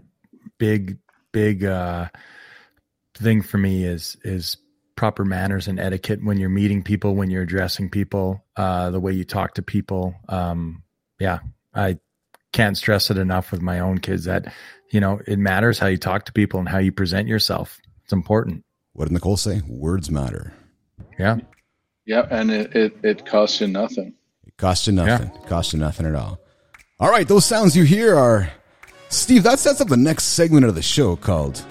big, 0.58 0.98
big 1.32 1.64
uh 1.64 2.08
thing 3.16 3.42
for 3.42 3.58
me 3.58 3.84
is 3.84 4.18
is 4.24 4.58
proper 4.96 5.26
manners 5.26 5.68
and 5.68 5.80
etiquette 5.80 6.24
when 6.24 6.38
you're 6.38 6.50
meeting 6.50 6.84
people, 6.84 7.16
when 7.16 7.30
you're 7.30 7.44
addressing 7.44 7.90
people, 7.90 8.44
uh, 8.56 8.90
the 8.92 9.00
way 9.00 9.12
you 9.14 9.24
talk 9.24 9.56
to 9.56 9.62
people. 9.62 10.16
Um, 10.30 10.84
yeah, 11.20 11.40
I 11.74 11.98
can't 12.52 12.78
stress 12.78 13.10
it 13.10 13.18
enough 13.18 13.52
with 13.52 13.62
my 13.62 13.80
own 13.80 14.00
kids 14.00 14.26
that, 14.26 14.54
you 14.92 15.00
know, 15.00 15.22
it 15.26 15.40
matters 15.40 15.80
how 15.80 15.88
you 15.88 15.98
talk 15.98 16.26
to 16.26 16.34
people 16.34 16.60
and 16.60 16.70
how 16.70 16.80
you 16.80 16.92
present 16.92 17.28
yourself. 17.28 17.80
It's 18.04 18.14
important. 18.14 18.64
What 18.94 19.06
did 19.06 19.14
Nicole 19.14 19.38
say? 19.38 19.62
Words 19.68 20.12
matter. 20.12 20.54
Yeah. 21.18 21.38
Yeah, 22.06 22.28
and 22.30 22.52
it, 22.52 22.76
it, 22.76 22.98
it 23.04 23.26
costs 23.26 23.62
you 23.62 23.68
nothing. 23.68 24.14
It 24.46 24.58
costs 24.58 24.88
you 24.88 24.94
nothing. 24.94 25.28
It 25.28 25.48
costs 25.48 25.72
you 25.72 25.80
nothing 25.80 26.06
at 26.06 26.16
all. 26.16 26.40
All 27.00 27.10
right, 27.10 27.28
those 27.28 27.46
sounds 27.46 27.76
you 27.76 27.84
hear 27.84 28.16
are 28.16 28.52
Steve. 29.10 29.44
That 29.44 29.60
sets 29.60 29.82
up 29.82 29.88
the 29.88 29.98
next 29.98 30.26
segment 30.26 30.66
of 30.66 30.76
the 30.76 30.82
show 30.82 31.16
called 31.16 31.64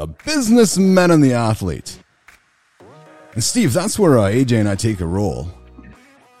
"The 0.00 0.06
Businessman 0.06 1.10
and 1.10 1.22
the 1.22 1.34
Athlete." 1.34 1.98
And 3.34 3.44
Steve, 3.44 3.74
that's 3.74 3.98
where 3.98 4.18
uh, 4.18 4.30
AJ 4.30 4.58
and 4.58 4.68
I 4.68 4.74
take 4.74 5.00
a 5.00 5.06
role. 5.06 5.48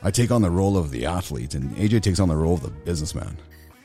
I 0.02 0.10
take 0.10 0.30
on 0.30 0.40
the 0.40 0.50
role 0.50 0.78
of 0.78 0.90
the 0.90 1.04
athlete, 1.04 1.54
and 1.54 1.76
AJ 1.76 2.00
takes 2.00 2.18
on 2.20 2.28
the 2.28 2.36
role 2.36 2.54
of 2.54 2.62
the 2.62 2.70
businessman. 2.70 3.36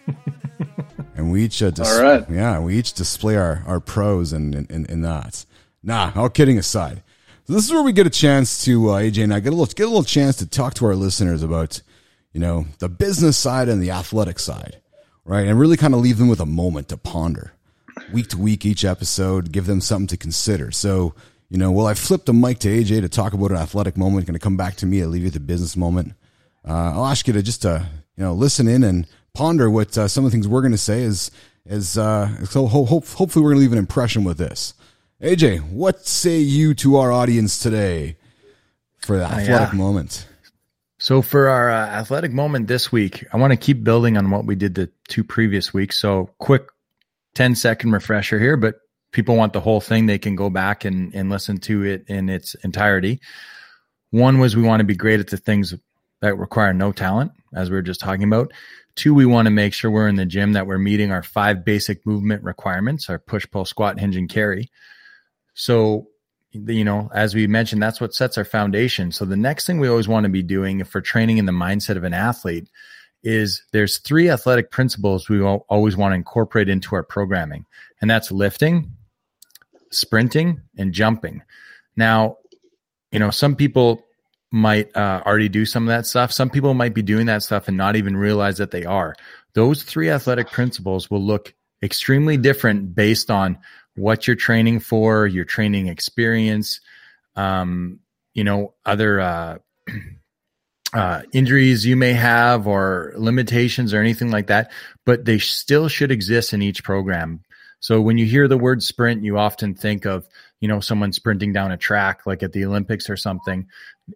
and 1.17 1.29
we 1.29 1.43
each 1.43 1.61
uh, 1.61 1.71
dis- 1.71 1.93
All 1.93 2.01
right. 2.01 2.25
yeah, 2.29 2.57
we 2.59 2.77
each 2.77 2.93
display 2.93 3.35
our 3.35 3.63
our 3.67 3.81
pros 3.81 4.31
in 4.31 4.53
in, 4.53 4.65
in, 4.69 4.85
in 4.85 5.01
that. 5.01 5.45
Nah, 5.83 6.13
all 6.15 6.29
kidding 6.29 6.57
aside. 6.57 7.03
So 7.43 7.53
this 7.53 7.65
is 7.65 7.71
where 7.71 7.83
we 7.83 7.91
get 7.91 8.07
a 8.07 8.11
chance 8.11 8.63
to 8.63 8.91
uh, 8.91 9.01
AJ 9.01 9.25
and 9.25 9.33
I 9.33 9.41
get 9.41 9.49
a 9.49 9.55
little 9.57 9.65
get 9.73 9.83
a 9.83 9.89
little 9.89 10.03
chance 10.03 10.37
to 10.37 10.47
talk 10.47 10.73
to 10.75 10.85
our 10.85 10.95
listeners 10.95 11.43
about 11.43 11.81
you 12.31 12.39
know 12.39 12.65
the 12.79 12.87
business 12.87 13.35
side 13.35 13.67
and 13.67 13.83
the 13.83 13.91
athletic 13.91 14.39
side, 14.39 14.77
right? 15.25 15.45
And 15.45 15.59
really 15.59 15.75
kind 15.77 15.93
of 15.93 15.99
leave 15.99 16.17
them 16.17 16.29
with 16.29 16.39
a 16.39 16.45
moment 16.45 16.87
to 16.89 16.97
ponder, 16.97 17.51
week 18.11 18.29
to 18.29 18.37
week, 18.37 18.65
each 18.65 18.85
episode, 18.85 19.51
give 19.51 19.65
them 19.65 19.81
something 19.81 20.07
to 20.07 20.17
consider. 20.17 20.71
So 20.71 21.13
you 21.49 21.57
know, 21.57 21.71
well, 21.71 21.87
I 21.87 21.93
flipped 21.93 22.25
the 22.25 22.33
mic 22.33 22.59
to 22.59 22.67
AJ 22.67 23.01
to 23.01 23.09
talk 23.09 23.33
about 23.33 23.51
an 23.51 23.57
athletic 23.57 23.97
moment. 23.97 24.25
Going 24.25 24.33
to 24.33 24.39
come 24.39 24.57
back 24.57 24.75
to 24.77 24.85
me. 24.85 25.01
I'll 25.01 25.09
leave 25.09 25.23
you 25.23 25.29
the 25.29 25.39
business 25.39 25.77
moment. 25.77 26.13
Uh, 26.67 26.93
I'll 26.95 27.05
ask 27.05 27.27
you 27.27 27.33
to 27.33 27.43
just 27.43 27.65
uh, 27.65 27.83
you 28.17 28.23
know 28.23 28.33
listen 28.33 28.67
in 28.67 28.83
and 28.83 29.07
ponder 29.33 29.69
what 29.69 29.97
uh, 29.97 30.07
some 30.07 30.25
of 30.25 30.31
the 30.31 30.35
things 30.35 30.47
we're 30.47 30.61
going 30.61 30.71
to 30.71 30.77
say 30.77 31.01
is 31.01 31.29
is 31.65 31.97
uh, 31.97 32.45
so 32.45 32.67
ho- 32.67 32.85
hope, 32.85 33.07
hopefully 33.07 33.43
we're 33.43 33.51
going 33.51 33.59
to 33.59 33.61
leave 33.61 33.71
an 33.71 33.77
impression 33.77 34.23
with 34.23 34.37
this. 34.37 34.73
AJ, 35.21 35.61
what 35.71 36.05
say 36.05 36.39
you 36.39 36.73
to 36.75 36.97
our 36.97 37.11
audience 37.11 37.59
today 37.59 38.17
for 38.99 39.17
the 39.17 39.23
athletic 39.23 39.71
yeah. 39.71 39.77
moment? 39.77 40.27
So 40.97 41.21
for 41.21 41.47
our 41.47 41.69
uh, 41.69 41.87
athletic 41.87 42.31
moment 42.31 42.67
this 42.67 42.91
week, 42.91 43.25
I 43.31 43.37
want 43.37 43.51
to 43.51 43.57
keep 43.57 43.83
building 43.83 44.17
on 44.17 44.31
what 44.31 44.45
we 44.45 44.55
did 44.55 44.75
the 44.75 44.89
two 45.07 45.23
previous 45.23 45.73
weeks. 45.73 45.97
So 45.97 46.31
quick 46.39 46.67
10 47.35 47.55
second 47.55 47.91
refresher 47.91 48.39
here, 48.39 48.57
but 48.57 48.75
people 49.11 49.35
want 49.35 49.53
the 49.53 49.59
whole 49.61 49.81
thing. 49.81 50.05
They 50.05 50.17
can 50.17 50.35
go 50.35 50.49
back 50.49 50.85
and, 50.85 51.13
and 51.13 51.29
listen 51.29 51.57
to 51.59 51.83
it 51.83 52.05
in 52.07 52.29
its 52.29 52.55
entirety. 52.63 53.21
One 54.11 54.39
was 54.39 54.55
we 54.55 54.63
want 54.63 54.79
to 54.79 54.85
be 54.85 54.95
great 54.95 55.19
at 55.19 55.27
the 55.27 55.37
things 55.37 55.73
that 56.21 56.37
require 56.37 56.73
no 56.73 56.91
talent, 56.91 57.31
as 57.53 57.69
we 57.69 57.75
were 57.75 57.81
just 57.81 57.99
talking 57.99 58.23
about. 58.23 58.51
Two, 58.95 59.13
we 59.13 59.25
want 59.25 59.45
to 59.45 59.51
make 59.51 59.73
sure 59.73 59.91
we're 59.91 60.07
in 60.07 60.15
the 60.15 60.25
gym 60.25 60.53
that 60.53 60.67
we're 60.67 60.77
meeting 60.77 61.11
our 61.11 61.23
five 61.23 61.63
basic 61.65 62.05
movement 62.05 62.43
requirements, 62.43 63.09
our 63.09 63.19
push, 63.19 63.45
pull, 63.51 63.65
squat, 63.65 63.99
hinge, 63.99 64.15
and 64.15 64.29
carry. 64.29 64.71
So 65.53 66.07
you 66.67 66.85
know, 66.85 67.09
as 67.13 67.35
we 67.35 67.47
mentioned, 67.47 67.83
that's 67.83 67.99
what 67.99 68.13
sets 68.13 68.37
our 68.37 68.45
foundation. 68.45 69.11
So 69.11 69.25
the 69.25 69.35
next 69.35 69.67
thing 69.67 69.79
we 69.79 69.89
always 69.89 70.07
want 70.07 70.23
to 70.23 70.29
be 70.29 70.43
doing 70.43 70.79
if 70.79 70.93
we're 70.93 71.01
training 71.01 71.37
in 71.37 71.45
the 71.45 71.51
mindset 71.51 71.97
of 71.97 72.03
an 72.03 72.13
athlete 72.13 72.69
is 73.25 73.63
there's 73.73 73.97
three 73.97 74.29
athletic 74.29 74.71
principles 74.71 75.27
we 75.27 75.41
always 75.41 75.97
want 75.97 76.11
to 76.11 76.15
incorporate 76.15 76.69
into 76.69 76.95
our 76.95 77.03
programming, 77.03 77.65
and 77.99 78.09
that's 78.09 78.31
lifting, 78.31 78.93
sprinting, 79.91 80.61
and 80.77 80.93
jumping. 80.93 81.41
Now, 81.97 82.37
you 83.11 83.19
know, 83.19 83.31
some 83.31 83.55
people 83.55 84.05
might 84.51 84.95
uh, 84.95 85.21
already 85.25 85.49
do 85.49 85.65
some 85.65 85.83
of 85.83 85.87
that 85.87 86.05
stuff. 86.05 86.31
Some 86.31 86.49
people 86.49 86.73
might 86.75 86.93
be 86.93 87.01
doing 87.01 87.25
that 87.25 87.43
stuff 87.43 87.67
and 87.67 87.75
not 87.75 87.95
even 87.95 88.15
realize 88.15 88.57
that 88.57 88.71
they 88.71 88.85
are. 88.85 89.15
Those 89.53 89.83
three 89.83 90.09
athletic 90.09 90.51
principles 90.51 91.09
will 91.09 91.21
look 91.21 91.53
extremely 91.81 92.37
different 92.37 92.95
based 92.95 93.31
on 93.31 93.57
what 93.95 94.27
you're 94.27 94.35
training 94.35 94.81
for, 94.81 95.25
your 95.25 95.45
training 95.45 95.87
experience, 95.87 96.79
um, 97.35 97.99
you 98.33 98.43
know, 98.43 98.73
other 98.85 99.19
uh, 99.19 99.57
uh, 100.95 101.23
injuries 101.33 101.85
you 101.85 101.97
may 101.97 102.13
have 102.13 102.67
or 102.67 103.13
limitations 103.17 103.93
or 103.93 103.99
anything 103.99 104.31
like 104.31 104.47
that, 104.47 104.71
but 105.05 105.25
they 105.25 105.37
still 105.37 105.89
should 105.89 106.09
exist 106.09 106.53
in 106.53 106.61
each 106.61 106.83
program. 106.83 107.41
So 107.81 107.99
when 107.99 108.17
you 108.17 108.25
hear 108.25 108.47
the 108.47 108.57
word 108.57 108.81
sprint, 108.81 109.23
you 109.23 109.37
often 109.37 109.75
think 109.75 110.05
of, 110.05 110.27
you 110.61 110.69
know, 110.69 110.79
someone 110.79 111.11
sprinting 111.11 111.51
down 111.51 111.71
a 111.71 111.77
track 111.77 112.25
like 112.25 112.41
at 112.41 112.53
the 112.53 112.65
Olympics 112.65 113.09
or 113.09 113.17
something. 113.17 113.67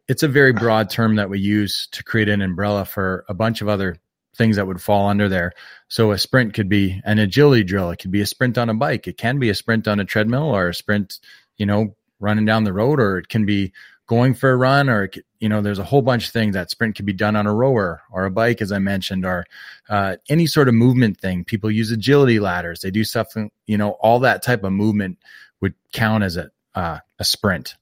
It's 0.07 0.24
a 0.24 0.29
very 0.29 0.53
broad 0.53 0.89
term 0.89 1.17
that 1.17 1.29
we 1.29 1.39
use 1.39 1.88
to 1.91 2.03
create 2.03 2.29
an 2.29 2.41
umbrella 2.41 2.86
for 2.86 3.25
a 3.27 3.33
bunch 3.33 3.62
of 3.62 3.67
other 3.67 3.98
things 4.36 4.55
that 4.55 4.65
would 4.65 4.81
fall 4.81 5.09
under 5.09 5.27
there. 5.27 5.51
So 5.89 6.12
a 6.12 6.17
sprint 6.17 6.53
could 6.53 6.69
be 6.69 7.01
an 7.03 7.19
agility 7.19 7.65
drill. 7.65 7.91
It 7.91 7.98
could 7.98 8.12
be 8.12 8.21
a 8.21 8.25
sprint 8.25 8.57
on 8.57 8.69
a 8.69 8.74
bike. 8.74 9.05
It 9.05 9.17
can 9.17 9.38
be 9.38 9.50
a 9.50 9.55
sprint 9.55 9.88
on 9.88 10.00
a 10.00 10.05
treadmill 10.05 10.55
or 10.55 10.69
a 10.69 10.74
sprint, 10.74 11.19
you 11.57 11.65
know, 11.65 11.95
running 12.21 12.45
down 12.45 12.63
the 12.63 12.74
road, 12.74 13.00
or 13.00 13.17
it 13.17 13.27
can 13.27 13.45
be 13.45 13.74
going 14.10 14.34
for 14.34 14.50
a 14.50 14.58
run, 14.58 14.89
or 14.89 15.08
you 15.39 15.48
know, 15.48 15.62
there's 15.62 15.78
a 15.78 15.84
whole 15.84 16.01
bunch 16.01 16.25
of 16.25 16.34
things 16.34 16.56
that 16.56 16.72
sprint 16.72 16.96
could 16.96 17.06
be 17.06 17.13
done 17.13 17.36
on 17.36 17.46
a 17.46 17.54
rower 17.54 18.01
or 18.12 18.25
a 18.25 18.32
bike, 18.32 18.60
as 18.60 18.72
I 18.72 18.80
mentioned, 18.80 19.24
or 19.24 19.46
uh, 19.88 20.18
any 20.28 20.48
sort 20.48 20.68
of 20.68 20.74
movement 20.74 21.20
thing. 21.20 21.46
People 21.46 21.70
use 21.70 21.92
agility 21.92 22.39
ladders. 22.39 22.82
They 22.82 22.89
do 22.89 23.04
stuff, 23.04 23.28
you 23.68 23.78
know, 23.78 23.92
all 23.92 24.20
that 24.22 24.42
type 24.42 24.63
of 24.63 24.74
movement 24.74 25.20
would 25.62 25.75
count 25.94 26.24
as 26.24 26.38
a 26.38 26.50
uh, 26.74 26.98
a 27.20 27.24
sprint. 27.24 27.75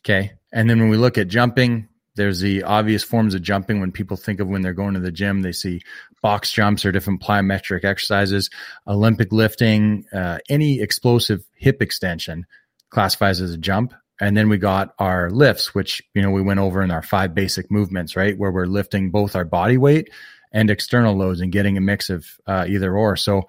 Okay, 0.00 0.32
and 0.52 0.68
then 0.68 0.78
when 0.78 0.90
we 0.90 0.98
look 0.98 1.16
at 1.16 1.28
jumping, 1.28 1.88
there's 2.16 2.40
the 2.40 2.64
obvious 2.64 3.02
forms 3.02 3.34
of 3.34 3.40
jumping 3.40 3.80
when 3.80 3.92
people 3.92 4.18
think 4.18 4.40
of 4.40 4.48
when 4.48 4.60
they're 4.60 4.74
going 4.74 4.94
to 4.94 5.00
the 5.00 5.10
gym. 5.10 5.40
They 5.40 5.52
see 5.52 5.80
box 6.20 6.52
jumps 6.52 6.84
or 6.84 6.92
different 6.92 7.22
plyometric 7.22 7.84
exercises, 7.84 8.50
Olympic 8.86 9.32
lifting, 9.32 10.04
uh, 10.12 10.38
any 10.50 10.82
explosive 10.82 11.44
hip 11.54 11.80
extension 11.80 12.44
classifies 12.90 13.40
as 13.40 13.54
a 13.54 13.58
jump. 13.58 13.94
And 14.22 14.36
then 14.36 14.48
we 14.48 14.56
got 14.56 14.94
our 15.00 15.30
lifts, 15.30 15.74
which, 15.74 16.00
you 16.14 16.22
know, 16.22 16.30
we 16.30 16.42
went 16.42 16.60
over 16.60 16.80
in 16.80 16.92
our 16.92 17.02
five 17.02 17.34
basic 17.34 17.72
movements, 17.72 18.14
right? 18.14 18.38
Where 18.38 18.52
we're 18.52 18.66
lifting 18.66 19.10
both 19.10 19.34
our 19.34 19.44
body 19.44 19.76
weight 19.76 20.10
and 20.52 20.70
external 20.70 21.16
loads 21.16 21.40
and 21.40 21.50
getting 21.50 21.76
a 21.76 21.80
mix 21.80 22.08
of 22.08 22.24
uh, 22.46 22.64
either 22.68 22.96
or. 22.96 23.16
So 23.16 23.42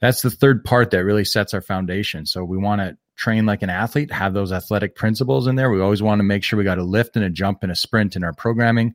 that's 0.00 0.22
the 0.22 0.30
third 0.30 0.62
part 0.64 0.92
that 0.92 1.04
really 1.04 1.24
sets 1.24 1.52
our 1.52 1.60
foundation. 1.60 2.26
So 2.26 2.44
we 2.44 2.58
want 2.58 2.80
to 2.80 2.96
train 3.16 3.44
like 3.44 3.62
an 3.62 3.70
athlete, 3.70 4.12
have 4.12 4.32
those 4.32 4.52
athletic 4.52 4.94
principles 4.94 5.48
in 5.48 5.56
there. 5.56 5.68
We 5.68 5.80
always 5.80 6.00
want 6.00 6.20
to 6.20 6.24
make 6.24 6.44
sure 6.44 6.56
we 6.56 6.64
got 6.64 6.78
a 6.78 6.84
lift 6.84 7.16
and 7.16 7.24
a 7.24 7.30
jump 7.30 7.64
and 7.64 7.72
a 7.72 7.76
sprint 7.76 8.14
in 8.14 8.22
our 8.22 8.32
programming. 8.32 8.94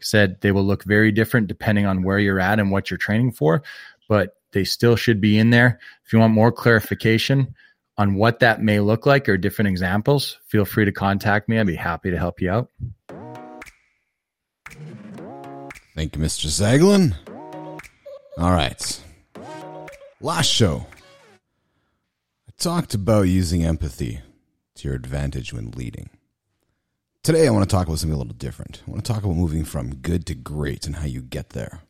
Said 0.00 0.40
they 0.40 0.50
will 0.50 0.64
look 0.64 0.84
very 0.84 1.12
different 1.12 1.46
depending 1.46 1.84
on 1.84 2.04
where 2.04 2.18
you're 2.18 2.40
at 2.40 2.58
and 2.58 2.70
what 2.70 2.90
you're 2.90 2.96
training 2.96 3.32
for, 3.32 3.62
but 4.08 4.36
they 4.52 4.64
still 4.64 4.96
should 4.96 5.20
be 5.20 5.36
in 5.36 5.50
there. 5.50 5.78
If 6.06 6.14
you 6.14 6.20
want 6.20 6.32
more 6.32 6.50
clarification 6.50 7.54
on 8.00 8.14
what 8.14 8.38
that 8.38 8.62
may 8.62 8.80
look 8.80 9.04
like 9.04 9.28
or 9.28 9.36
different 9.36 9.68
examples, 9.68 10.38
feel 10.46 10.64
free 10.64 10.86
to 10.86 10.92
contact 10.92 11.50
me. 11.50 11.60
I'd 11.60 11.66
be 11.66 11.76
happy 11.76 12.10
to 12.10 12.16
help 12.16 12.40
you 12.40 12.50
out. 12.50 12.70
Thank 15.94 16.16
you, 16.16 16.22
Mr. 16.22 16.46
Zeglen. 16.46 17.14
All 18.38 18.52
right. 18.52 19.02
Last 20.22 20.46
show, 20.46 20.86
I 22.48 22.52
talked 22.56 22.94
about 22.94 23.22
using 23.28 23.66
empathy 23.66 24.20
to 24.76 24.88
your 24.88 24.96
advantage 24.96 25.52
when 25.52 25.70
leading. 25.72 26.08
Today, 27.22 27.46
I 27.46 27.50
want 27.50 27.68
to 27.68 27.76
talk 27.76 27.86
about 27.86 27.98
something 27.98 28.14
a 28.14 28.18
little 28.18 28.32
different. 28.32 28.82
I 28.88 28.90
want 28.92 29.04
to 29.04 29.12
talk 29.12 29.22
about 29.22 29.36
moving 29.36 29.66
from 29.66 29.96
good 29.96 30.24
to 30.28 30.34
great 30.34 30.86
and 30.86 30.96
how 30.96 31.04
you 31.04 31.20
get 31.20 31.50
there. 31.50 31.82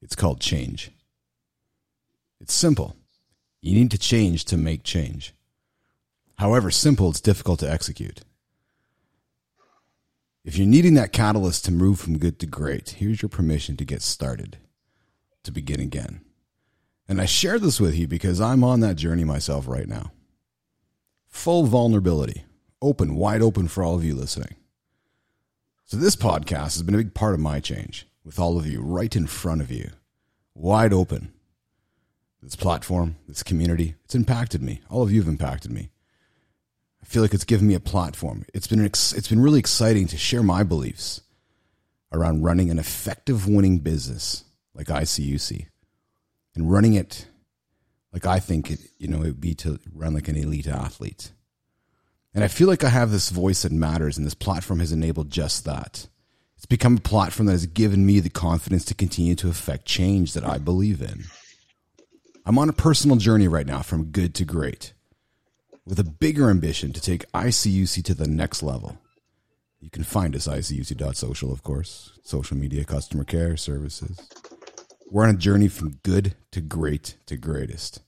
It's 0.00 0.14
called 0.14 0.40
change. 0.40 0.92
It's 2.40 2.54
simple. 2.54 2.94
You 3.60 3.74
need 3.74 3.90
to 3.90 3.98
change 3.98 4.44
to 4.46 4.56
make 4.56 4.82
change. 4.82 5.34
However 6.38 6.70
simple, 6.70 7.10
it's 7.10 7.20
difficult 7.20 7.60
to 7.60 7.70
execute. 7.70 8.22
If 10.42 10.56
you're 10.56 10.66
needing 10.66 10.94
that 10.94 11.12
catalyst 11.12 11.66
to 11.66 11.72
move 11.72 12.00
from 12.00 12.18
good 12.18 12.38
to 12.38 12.46
great, 12.46 12.90
here's 12.90 13.20
your 13.20 13.28
permission 13.28 13.76
to 13.76 13.84
get 13.84 14.00
started, 14.00 14.56
to 15.44 15.52
begin 15.52 15.80
again. 15.80 16.22
And 17.06 17.20
I 17.20 17.26
share 17.26 17.58
this 17.58 17.78
with 17.78 17.94
you 17.94 18.08
because 18.08 18.40
I'm 18.40 18.64
on 18.64 18.80
that 18.80 18.96
journey 18.96 19.24
myself 19.24 19.68
right 19.68 19.86
now. 19.86 20.12
Full 21.26 21.64
vulnerability, 21.64 22.44
open, 22.80 23.16
wide 23.16 23.42
open 23.42 23.68
for 23.68 23.84
all 23.84 23.96
of 23.96 24.04
you 24.04 24.14
listening. 24.14 24.56
So, 25.84 25.96
this 25.96 26.16
podcast 26.16 26.74
has 26.74 26.82
been 26.82 26.94
a 26.94 26.98
big 26.98 27.14
part 27.14 27.34
of 27.34 27.40
my 27.40 27.60
change 27.60 28.06
with 28.24 28.38
all 28.38 28.56
of 28.56 28.66
you 28.66 28.80
right 28.80 29.14
in 29.14 29.26
front 29.26 29.60
of 29.60 29.70
you, 29.70 29.90
wide 30.54 30.92
open. 30.92 31.32
This 32.42 32.56
platform, 32.56 33.16
this 33.28 33.42
community, 33.42 33.94
it's 34.04 34.14
impacted 34.14 34.62
me. 34.62 34.80
All 34.88 35.02
of 35.02 35.12
you 35.12 35.20
have 35.20 35.28
impacted 35.28 35.70
me. 35.70 35.90
I 37.02 37.06
feel 37.06 37.22
like 37.22 37.34
it's 37.34 37.44
given 37.44 37.66
me 37.66 37.74
a 37.74 37.80
platform. 37.80 38.44
It's 38.54 38.66
been 38.66 38.84
it's 38.84 39.28
been 39.28 39.40
really 39.40 39.58
exciting 39.58 40.06
to 40.08 40.16
share 40.16 40.42
my 40.42 40.62
beliefs 40.62 41.20
around 42.12 42.42
running 42.42 42.70
an 42.70 42.78
effective 42.78 43.46
winning 43.46 43.78
business 43.78 44.44
like 44.74 44.86
ICUC 44.86 45.66
and 46.54 46.70
running 46.70 46.94
it 46.94 47.26
like 48.12 48.26
I 48.26 48.40
think 48.40 48.70
it, 48.70 48.80
you 48.98 49.08
know, 49.08 49.18
it 49.18 49.26
would 49.26 49.40
be 49.40 49.54
to 49.56 49.78
run 49.94 50.14
like 50.14 50.28
an 50.28 50.36
elite 50.36 50.66
athlete. 50.66 51.32
And 52.34 52.44
I 52.44 52.48
feel 52.48 52.68
like 52.68 52.84
I 52.84 52.88
have 52.88 53.10
this 53.10 53.30
voice 53.30 53.62
that 53.62 53.72
matters, 53.72 54.16
and 54.16 54.26
this 54.26 54.34
platform 54.34 54.80
has 54.80 54.92
enabled 54.92 55.30
just 55.30 55.64
that. 55.64 56.06
It's 56.56 56.66
become 56.66 56.96
a 56.96 57.00
platform 57.00 57.46
that 57.46 57.52
has 57.52 57.66
given 57.66 58.04
me 58.04 58.20
the 58.20 58.30
confidence 58.30 58.84
to 58.86 58.94
continue 58.94 59.34
to 59.36 59.48
affect 59.48 59.86
change 59.86 60.34
that 60.34 60.44
I 60.44 60.58
believe 60.58 61.00
in. 61.00 61.24
I'm 62.46 62.58
on 62.58 62.68
a 62.68 62.74
personal 62.74 63.16
journey 63.16 63.48
right 63.48 63.66
now 63.66 63.82
from 63.82 64.06
good 64.06 64.34
to 64.36 64.44
great, 64.44 64.94
with 65.84 65.98
a 65.98 66.04
bigger 66.04 66.48
ambition 66.48 66.92
to 66.92 67.00
take 67.00 67.30
ICUC 67.32 68.02
to 68.04 68.14
the 68.14 68.26
next 68.26 68.62
level. 68.62 68.98
You 69.78 69.90
can 69.90 70.04
find 70.04 70.34
us 70.34 70.48
icuc.social, 70.48 71.52
of 71.52 71.62
course, 71.62 72.18
social 72.22 72.56
media, 72.56 72.84
customer 72.84 73.24
care, 73.24 73.56
services. 73.56 74.18
We're 75.10 75.24
on 75.24 75.34
a 75.34 75.38
journey 75.38 75.68
from 75.68 76.00
good 76.02 76.34
to 76.52 76.60
great 76.60 77.16
to 77.26 77.36
greatest. 77.36 78.00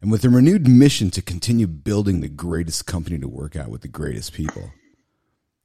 And 0.00 0.10
with 0.10 0.24
a 0.24 0.28
renewed 0.30 0.68
mission 0.68 1.10
to 1.12 1.22
continue 1.22 1.66
building 1.66 2.20
the 2.20 2.28
greatest 2.28 2.86
company 2.86 3.18
to 3.18 3.28
work 3.28 3.56
at 3.56 3.70
with 3.70 3.82
the 3.82 3.88
greatest 3.88 4.32
people, 4.32 4.72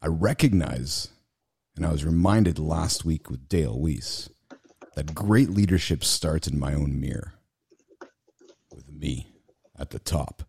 I 0.02 0.08
recognize, 0.08 1.10
and 1.76 1.86
I 1.86 1.92
was 1.92 2.06
reminded 2.06 2.60
last 2.60 3.04
week 3.04 3.30
with 3.30 3.50
Dale 3.50 3.78
Weiss, 3.78 4.30
that 4.96 5.16
great 5.16 5.50
leadership 5.50 6.04
starts 6.04 6.48
in 6.48 6.60
my 6.60 6.74
own 6.74 7.00
mirror, 7.00 7.34
me 9.00 9.34
at 9.78 9.92
the 9.92 10.00
top. 10.00 10.44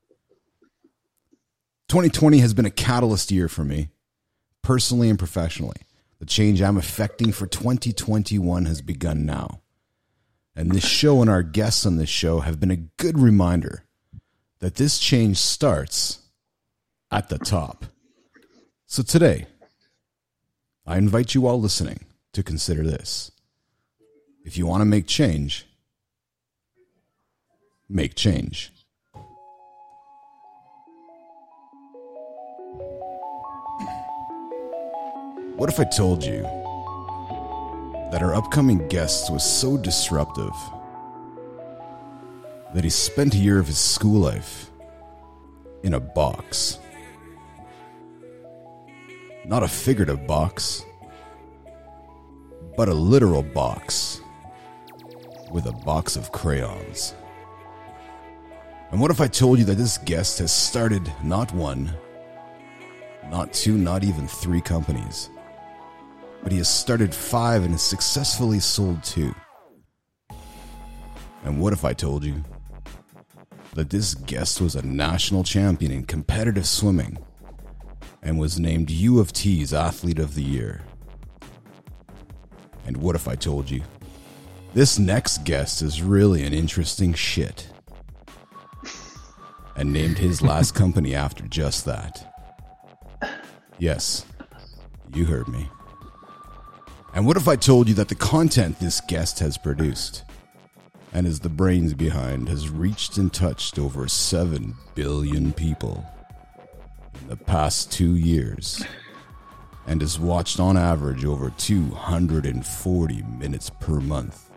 2020 1.89 2.39
has 2.39 2.55
been 2.55 2.67
a 2.67 2.71
catalyst 2.71 3.31
year 3.31 3.49
for 3.49 3.65
me, 3.65 3.89
personally 4.63 5.09
and 5.09 5.19
professionally. 5.19 5.81
The 6.19 6.27
change 6.27 6.61
I'm 6.61 6.77
effecting 6.77 7.33
for 7.33 7.47
2021 7.47 8.67
has 8.67 8.83
begun 8.83 9.25
now. 9.25 9.61
And 10.57 10.73
this 10.73 10.85
show 10.85 11.21
and 11.21 11.31
our 11.31 11.45
guests 11.45 11.87
on 11.87 11.97
this 11.97 12.09
show 12.09 12.41
have 12.41 12.59
been 12.59 12.73
a 12.73 12.77
good 12.77 13.19
reminder 13.19 13.85
that 14.59 14.75
this 14.75 14.99
change 14.99 15.37
starts 15.37 16.19
at 17.11 17.29
the 17.29 17.39
top. 17.39 17.85
So 18.87 19.05
today, 19.05 19.47
I 20.85 20.99
invite 20.99 21.35
you 21.35 21.47
all 21.47 21.61
listening 21.61 22.01
to 22.33 22.43
consider 22.43 22.83
this. 22.83 23.31
If 24.45 24.59
you 24.59 24.67
want 24.67 24.81
to 24.81 24.87
make 24.87 25.07
change, 25.07 25.68
make 27.89 28.15
change. 28.15 28.73
What 35.57 35.69
if 35.69 35.81
I 35.81 35.85
told 35.85 36.25
you? 36.25 36.47
that 38.11 38.23
our 38.23 38.35
upcoming 38.35 38.89
guest 38.89 39.31
was 39.31 39.45
so 39.45 39.77
disruptive 39.77 40.55
that 42.75 42.83
he 42.83 42.91
spent 42.91 43.35
a 43.35 43.39
year 43.39 43.59
of 43.59 43.67
his 43.67 43.79
school 43.79 44.21
life 44.21 44.71
in 45.83 45.95
a 45.95 46.01
box. 46.01 46.79
Not 49.45 49.63
a 49.63 49.69
figurative 49.69 50.27
box, 50.27 50.85
but 52.77 52.89
a 52.89 52.95
literal 52.95 53.43
box 53.43 54.21
with 55.51 55.67
a 55.67 55.73
box 55.73 56.17
of 56.17 56.33
crayons. 56.33 57.15
And 58.91 59.01
what 59.01 59.11
if 59.11 59.21
I 59.21 59.27
told 59.27 59.59
you 59.59 59.67
that 59.67 59.77
this 59.77 59.99
guest 59.99 60.39
has 60.39 60.51
started 60.51 61.13
not 61.23 61.53
one, 61.53 61.93
not 63.31 63.53
two, 63.53 63.77
not 63.77 64.03
even 64.03 64.27
three 64.27 64.63
companies, 64.63 65.29
but 66.43 66.53
he 66.53 66.59
has 66.59 66.69
started 66.69 67.15
five 67.15 67.63
and 67.65 67.73
has 67.73 67.83
successfully 67.83 68.61
sold 68.61 69.05
two? 69.05 69.35
And 71.45 71.61
what 71.61 71.75
if 71.75 71.85
I 71.85 71.93
told 71.93 72.25
you 72.25 72.43
that 73.75 73.91
this 73.91 74.15
guest 74.15 74.61
was 74.61 74.75
a 74.75 74.83
national 74.83 75.45
champion 75.45 75.93
in 75.93 76.05
competitive 76.05 76.67
swimming 76.67 77.19
and 78.23 78.39
was 78.39 78.59
named 78.59 78.91
U 78.91 79.21
of 79.21 79.35
T's 79.35 79.75
Athlete 79.75 80.19
of 80.19 80.35
the 80.35 80.43
Year? 80.43 80.81
And 82.87 82.97
what 82.97 83.15
if 83.15 83.29
I 83.29 83.35
told 83.35 83.71
you 83.71 83.83
this 84.73 84.99
next 84.99 85.45
guest 85.45 85.83
is 85.83 86.03
really 86.03 86.43
an 86.43 86.55
interesting 86.55 87.13
shit? 87.13 87.69
And 89.79 89.93
named 89.93 90.19
his 90.19 90.43
last 90.43 90.75
company 90.75 91.15
after 91.15 91.47
just 91.47 91.85
that. 91.85 92.35
Yes, 93.79 94.27
you 95.15 95.25
heard 95.25 95.47
me. 95.47 95.69
And 97.15 97.25
what 97.25 97.37
if 97.37 97.47
I 97.47 97.55
told 97.55 97.89
you 97.89 97.95
that 97.95 98.09
the 98.09 98.17
content 98.17 98.81
this 98.81 99.01
guest 99.01 99.39
has 99.39 99.57
produced 99.57 100.25
and 101.13 101.27
is 101.29 101.41
the 101.41 101.49
brains 101.49 101.95
behind 101.95 102.49
has 102.49 102.69
reached 102.69 103.17
and 103.19 103.33
touched 103.33 103.79
over 103.79 104.09
7 104.09 104.75
billion 104.97 105.53
people 105.53 106.05
in 107.21 107.29
the 107.29 107.37
past 107.37 107.93
two 107.93 108.17
years 108.17 108.85
and 109.87 110.03
is 110.03 110.19
watched 110.19 110.61
on 110.61 110.77
average 110.77 111.25
over 111.25 111.51
240 111.57 113.23
minutes 113.23 113.71
per 113.81 114.01
month 114.01 114.48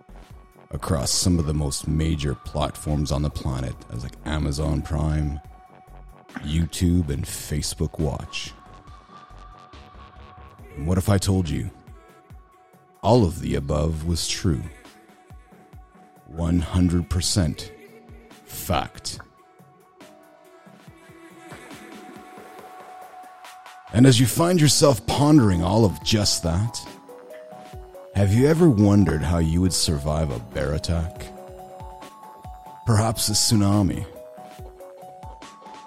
across 0.72 1.12
some 1.12 1.38
of 1.38 1.46
the 1.46 1.54
most 1.54 1.88
major 1.88 2.34
platforms 2.34 3.12
on 3.12 3.22
the 3.22 3.30
planet 3.30 3.76
as 3.94 4.04
like 4.04 4.16
Amazon 4.26 4.82
Prime, 4.82 5.40
YouTube 6.40 7.10
and 7.10 7.26
Facebook 7.26 8.00
Watch. 8.00 8.54
And 10.76 10.88
what 10.88 10.98
if 10.98 11.10
I 11.10 11.18
told 11.18 11.50
you 11.50 11.70
all 13.04 13.26
of 13.26 13.42
the 13.42 13.56
above 13.56 14.06
was 14.06 14.28
true? 14.28 14.64
100% 16.34 17.72
fact. 18.46 19.20
And 23.94 24.08
as 24.08 24.20
you 24.20 24.26
find 24.26 24.62
yourself 24.62 25.06
pondering 25.06 25.62
all 25.62 25.84
of 25.84 26.02
just 26.04 26.44
that, 26.44 26.80
have 28.16 28.34
you 28.34 28.48
ever 28.48 28.70
wondered 28.70 29.22
how 29.22 29.38
you 29.38 29.62
would 29.62 29.74
survive 29.74 30.32
a 30.32 30.40
bear 30.40 30.74
attack? 30.74 31.28
Perhaps 32.86 33.30
a 33.30 33.32
tsunami? 33.34 34.06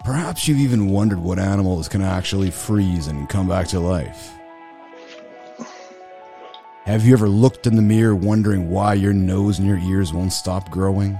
Perhaps 0.04 0.48
you've 0.48 0.58
even 0.58 0.88
wondered 0.88 1.18
what 1.18 1.38
animals 1.38 1.88
can 1.88 2.02
actually 2.02 2.50
freeze 2.50 3.06
and 3.06 3.28
come 3.28 3.48
back 3.48 3.68
to 3.68 3.80
life. 3.80 4.32
Have 6.84 7.06
you 7.06 7.14
ever 7.14 7.28
looked 7.28 7.66
in 7.66 7.76
the 7.76 7.82
mirror 7.82 8.14
wondering 8.14 8.68
why 8.70 8.94
your 8.94 9.14
nose 9.14 9.58
and 9.58 9.66
your 9.66 9.78
ears 9.78 10.12
won't 10.12 10.32
stop 10.32 10.70
growing? 10.70 11.18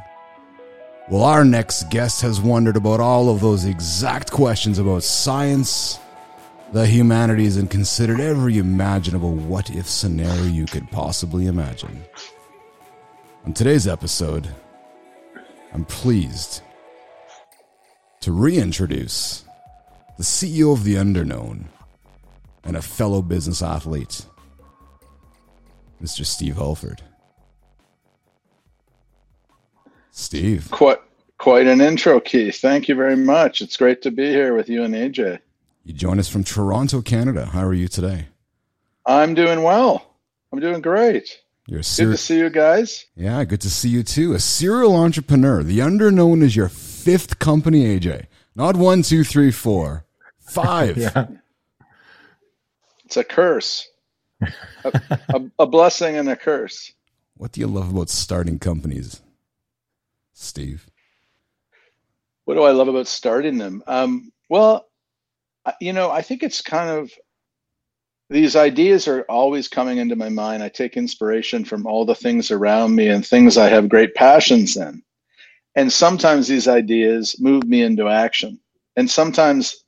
Well, 1.08 1.24
our 1.24 1.44
next 1.44 1.90
guest 1.90 2.22
has 2.22 2.40
wondered 2.40 2.76
about 2.76 3.00
all 3.00 3.28
of 3.28 3.40
those 3.40 3.64
exact 3.64 4.30
questions 4.30 4.78
about 4.78 5.02
science, 5.02 5.98
the 6.74 6.84
humanities, 6.84 7.56
and 7.56 7.70
considered 7.70 8.18
every 8.18 8.58
imaginable 8.58 9.32
what 9.32 9.70
if 9.70 9.88
scenario 9.88 10.42
you 10.42 10.66
could 10.66 10.90
possibly 10.90 11.46
imagine. 11.46 12.02
On 13.44 13.52
today's 13.52 13.87
episode, 13.87 14.48
I'm 15.72 15.84
pleased 15.84 16.62
to 18.22 18.32
reintroduce 18.32 19.44
the 20.16 20.24
CEO 20.24 20.72
of 20.72 20.82
the 20.82 20.96
Underknown 20.96 21.66
and 22.64 22.76
a 22.76 22.82
fellow 22.82 23.22
business 23.22 23.62
athlete. 23.62 24.26
Mr. 26.02 26.26
Steve 26.26 26.56
Hulford. 26.56 27.02
Steve. 30.10 30.68
Quite 30.72 30.98
quite 31.38 31.68
an 31.68 31.80
intro, 31.80 32.18
Keith. 32.18 32.60
Thank 32.60 32.88
you 32.88 32.96
very 32.96 33.16
much. 33.16 33.60
It's 33.60 33.76
great 33.76 34.02
to 34.02 34.10
be 34.10 34.26
here 34.26 34.56
with 34.56 34.68
you 34.68 34.82
and 34.82 34.92
AJ. 34.92 35.38
You 35.84 35.92
join 35.92 36.18
us 36.18 36.28
from 36.28 36.44
Toronto, 36.44 37.02
Canada. 37.02 37.46
How 37.46 37.64
are 37.64 37.74
you 37.74 37.88
today? 37.88 38.28
I'm 39.06 39.34
doing 39.34 39.62
well. 39.62 40.16
I'm 40.52 40.60
doing 40.60 40.80
great. 40.80 41.40
You're 41.66 41.82
ser- 41.82 42.06
good 42.06 42.12
to 42.12 42.16
see 42.16 42.38
you 42.38 42.50
guys. 42.50 43.06
Yeah, 43.16 43.44
good 43.44 43.60
to 43.60 43.70
see 43.70 43.88
you 43.88 44.02
too. 44.02 44.32
A 44.32 44.40
serial 44.40 44.96
entrepreneur. 44.96 45.62
The 45.62 45.78
Underknown 45.78 46.42
is 46.42 46.56
your 46.56 46.68
fifth 46.68 47.38
company, 47.38 47.84
AJ. 47.98 48.26
Not 48.56 48.76
one, 48.76 49.02
two, 49.02 49.24
three, 49.24 49.50
four, 49.50 50.04
five. 50.40 50.96
yeah. 50.96 51.26
It's 53.04 53.16
a 53.16 53.24
curse 53.24 53.88
a, 54.84 55.18
a, 55.28 55.42
a 55.60 55.66
blessing 55.66 56.16
and 56.16 56.28
a 56.28 56.36
curse. 56.36 56.92
What 57.36 57.52
do 57.52 57.60
you 57.60 57.66
love 57.66 57.90
about 57.90 58.08
starting 58.08 58.58
companies, 58.58 59.20
Steve? 60.32 60.86
What 62.44 62.54
do 62.54 62.62
I 62.62 62.70
love 62.70 62.88
about 62.88 63.06
starting 63.06 63.58
them? 63.58 63.82
Um, 63.86 64.32
well, 64.48 64.86
you 65.81 65.92
know, 65.92 66.11
I 66.11 66.22
think 66.22 66.42
it's 66.42 66.61
kind 66.61 66.90
of 66.90 67.11
these 68.31 68.57
ideas 68.57 69.07
are 69.07 69.22
always 69.29 69.68
coming 69.68 69.98
into 69.98 70.16
my 70.16 70.29
mind. 70.29 70.62
I 70.62 70.68
take 70.68 70.96
inspiration 70.96 71.64
from 71.64 71.87
all 71.87 72.05
the 72.05 72.14
things 72.14 72.50
around 72.50 72.94
me 72.94 73.09
and 73.09 73.27
things 73.27 73.57
I 73.57 73.68
have 73.68 73.88
great 73.88 74.14
passions 74.14 74.77
in. 74.77 75.03
And 75.77 75.92
sometimes 75.92 76.48
these 76.48 76.68
ideas 76.68 77.37
move 77.40 77.64
me 77.64 77.83
into 77.83 78.09
action. 78.09 78.61
And 78.96 79.11
sometimes 79.11 79.85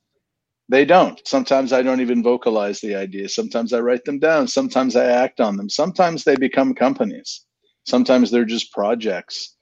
they 0.69 0.85
don't. 0.85 1.21
Sometimes 1.27 1.73
I 1.73 1.83
don't 1.83 2.01
even 2.01 2.23
vocalize 2.23 2.81
the 2.81 2.95
ideas. 2.95 3.35
Sometimes 3.35 3.73
I 3.73 3.81
write 3.81 4.05
them 4.05 4.19
down. 4.19 4.49
Sometimes 4.49 4.97
I 4.97 5.05
act 5.07 5.41
on 5.41 5.57
them. 5.57 5.71
Sometimes 5.71 6.25
they 6.25 6.37
become 6.37 6.75
companies. 6.75 7.45
Sometimes 7.87 8.31
they're 8.31 8.45
just 8.45 8.73
projects. 8.73 9.57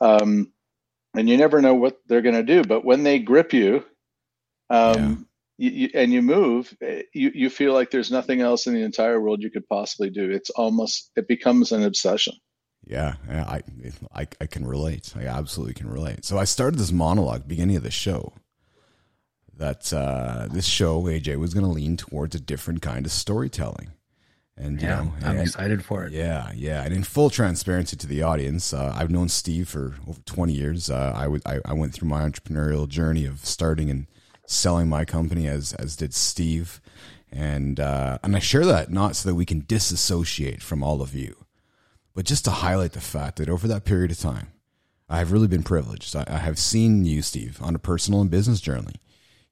Um, 0.00 0.52
and 1.14 1.28
you 1.28 1.36
never 1.36 1.60
know 1.60 1.74
what 1.74 1.96
they're 2.06 2.22
going 2.22 2.34
to 2.34 2.42
do. 2.42 2.62
But 2.62 2.84
when 2.84 3.02
they 3.02 3.18
grip 3.18 3.52
you, 3.52 3.84
um. 4.68 5.26
You, 5.60 5.70
you, 5.70 5.90
and 5.92 6.10
you 6.10 6.22
move, 6.22 6.74
you, 7.12 7.30
you 7.34 7.50
feel 7.50 7.74
like 7.74 7.90
there's 7.90 8.10
nothing 8.10 8.40
else 8.40 8.66
in 8.66 8.72
the 8.72 8.82
entire 8.82 9.20
world 9.20 9.42
you 9.42 9.50
could 9.50 9.68
possibly 9.68 10.08
do. 10.08 10.30
It's 10.30 10.48
almost, 10.50 11.10
it 11.16 11.28
becomes 11.28 11.70
an 11.70 11.82
obsession. 11.84 12.32
Yeah, 12.86 13.16
I, 13.28 13.60
I, 14.14 14.26
I 14.40 14.46
can 14.46 14.66
relate. 14.66 15.12
I 15.14 15.26
absolutely 15.26 15.74
can 15.74 15.90
relate. 15.90 16.24
So 16.24 16.38
I 16.38 16.44
started 16.44 16.80
this 16.80 16.90
monologue 16.90 17.46
beginning 17.46 17.76
of 17.76 17.82
the 17.82 17.90
show 17.90 18.32
that 19.54 19.92
uh, 19.92 20.48
this 20.50 20.64
show 20.64 21.02
AJ 21.02 21.36
was 21.36 21.52
going 21.52 21.66
to 21.66 21.70
lean 21.70 21.98
towards 21.98 22.34
a 22.34 22.40
different 22.40 22.80
kind 22.80 23.04
of 23.04 23.12
storytelling. 23.12 23.90
And 24.56 24.80
yeah, 24.80 25.00
you 25.00 25.04
know, 25.04 25.12
I'm 25.22 25.30
and, 25.32 25.40
excited 25.40 25.84
for 25.84 26.04
it. 26.04 26.12
Yeah, 26.14 26.52
yeah. 26.54 26.82
And 26.82 26.94
in 26.94 27.04
full 27.04 27.28
transparency 27.28 27.98
to 27.98 28.06
the 28.06 28.22
audience, 28.22 28.72
uh, 28.72 28.94
I've 28.96 29.10
known 29.10 29.28
Steve 29.28 29.68
for 29.68 29.96
over 30.08 30.20
20 30.24 30.54
years. 30.54 30.88
Uh, 30.88 31.12
I, 31.14 31.22
w- 31.24 31.42
I, 31.44 31.60
I 31.66 31.74
went 31.74 31.92
through 31.92 32.08
my 32.08 32.22
entrepreneurial 32.22 32.88
journey 32.88 33.26
of 33.26 33.44
starting 33.44 33.90
and 33.90 34.06
selling 34.50 34.88
my 34.88 35.04
company 35.04 35.46
as 35.46 35.72
as 35.74 35.96
did 35.96 36.14
Steve, 36.14 36.80
and 37.30 37.78
uh, 37.80 38.18
and 38.22 38.36
I 38.36 38.38
share 38.38 38.66
that 38.66 38.90
not 38.90 39.16
so 39.16 39.28
that 39.28 39.34
we 39.34 39.46
can 39.46 39.64
disassociate 39.66 40.62
from 40.62 40.82
all 40.82 41.02
of 41.02 41.14
you, 41.14 41.44
but 42.14 42.24
just 42.24 42.44
to 42.46 42.50
highlight 42.50 42.92
the 42.92 43.00
fact 43.00 43.36
that 43.36 43.48
over 43.48 43.68
that 43.68 43.84
period 43.84 44.10
of 44.10 44.18
time, 44.18 44.48
I 45.08 45.18
have 45.18 45.32
really 45.32 45.48
been 45.48 45.62
privileged. 45.62 46.14
I, 46.16 46.24
I 46.26 46.38
have 46.38 46.58
seen 46.58 47.04
you, 47.04 47.22
Steve, 47.22 47.58
on 47.62 47.74
a 47.74 47.78
personal 47.78 48.20
and 48.20 48.30
business 48.30 48.60
journey 48.60 48.94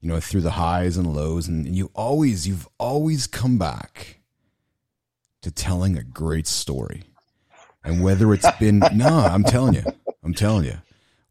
you 0.01 0.07
know, 0.07 0.19
through 0.19 0.41
the 0.41 0.51
highs 0.51 0.97
and 0.97 1.13
lows. 1.13 1.47
And 1.47 1.75
you 1.75 1.91
always, 1.93 2.47
you've 2.47 2.67
always 2.77 3.27
come 3.27 3.57
back 3.57 4.19
to 5.41 5.51
telling 5.51 5.97
a 5.97 6.03
great 6.03 6.47
story. 6.47 7.03
And 7.83 8.03
whether 8.03 8.33
it's 8.33 8.49
been, 8.59 8.79
no, 8.93 9.07
I'm 9.07 9.43
telling 9.43 9.75
you, 9.75 9.83
I'm 10.23 10.33
telling 10.33 10.65
you, 10.65 10.77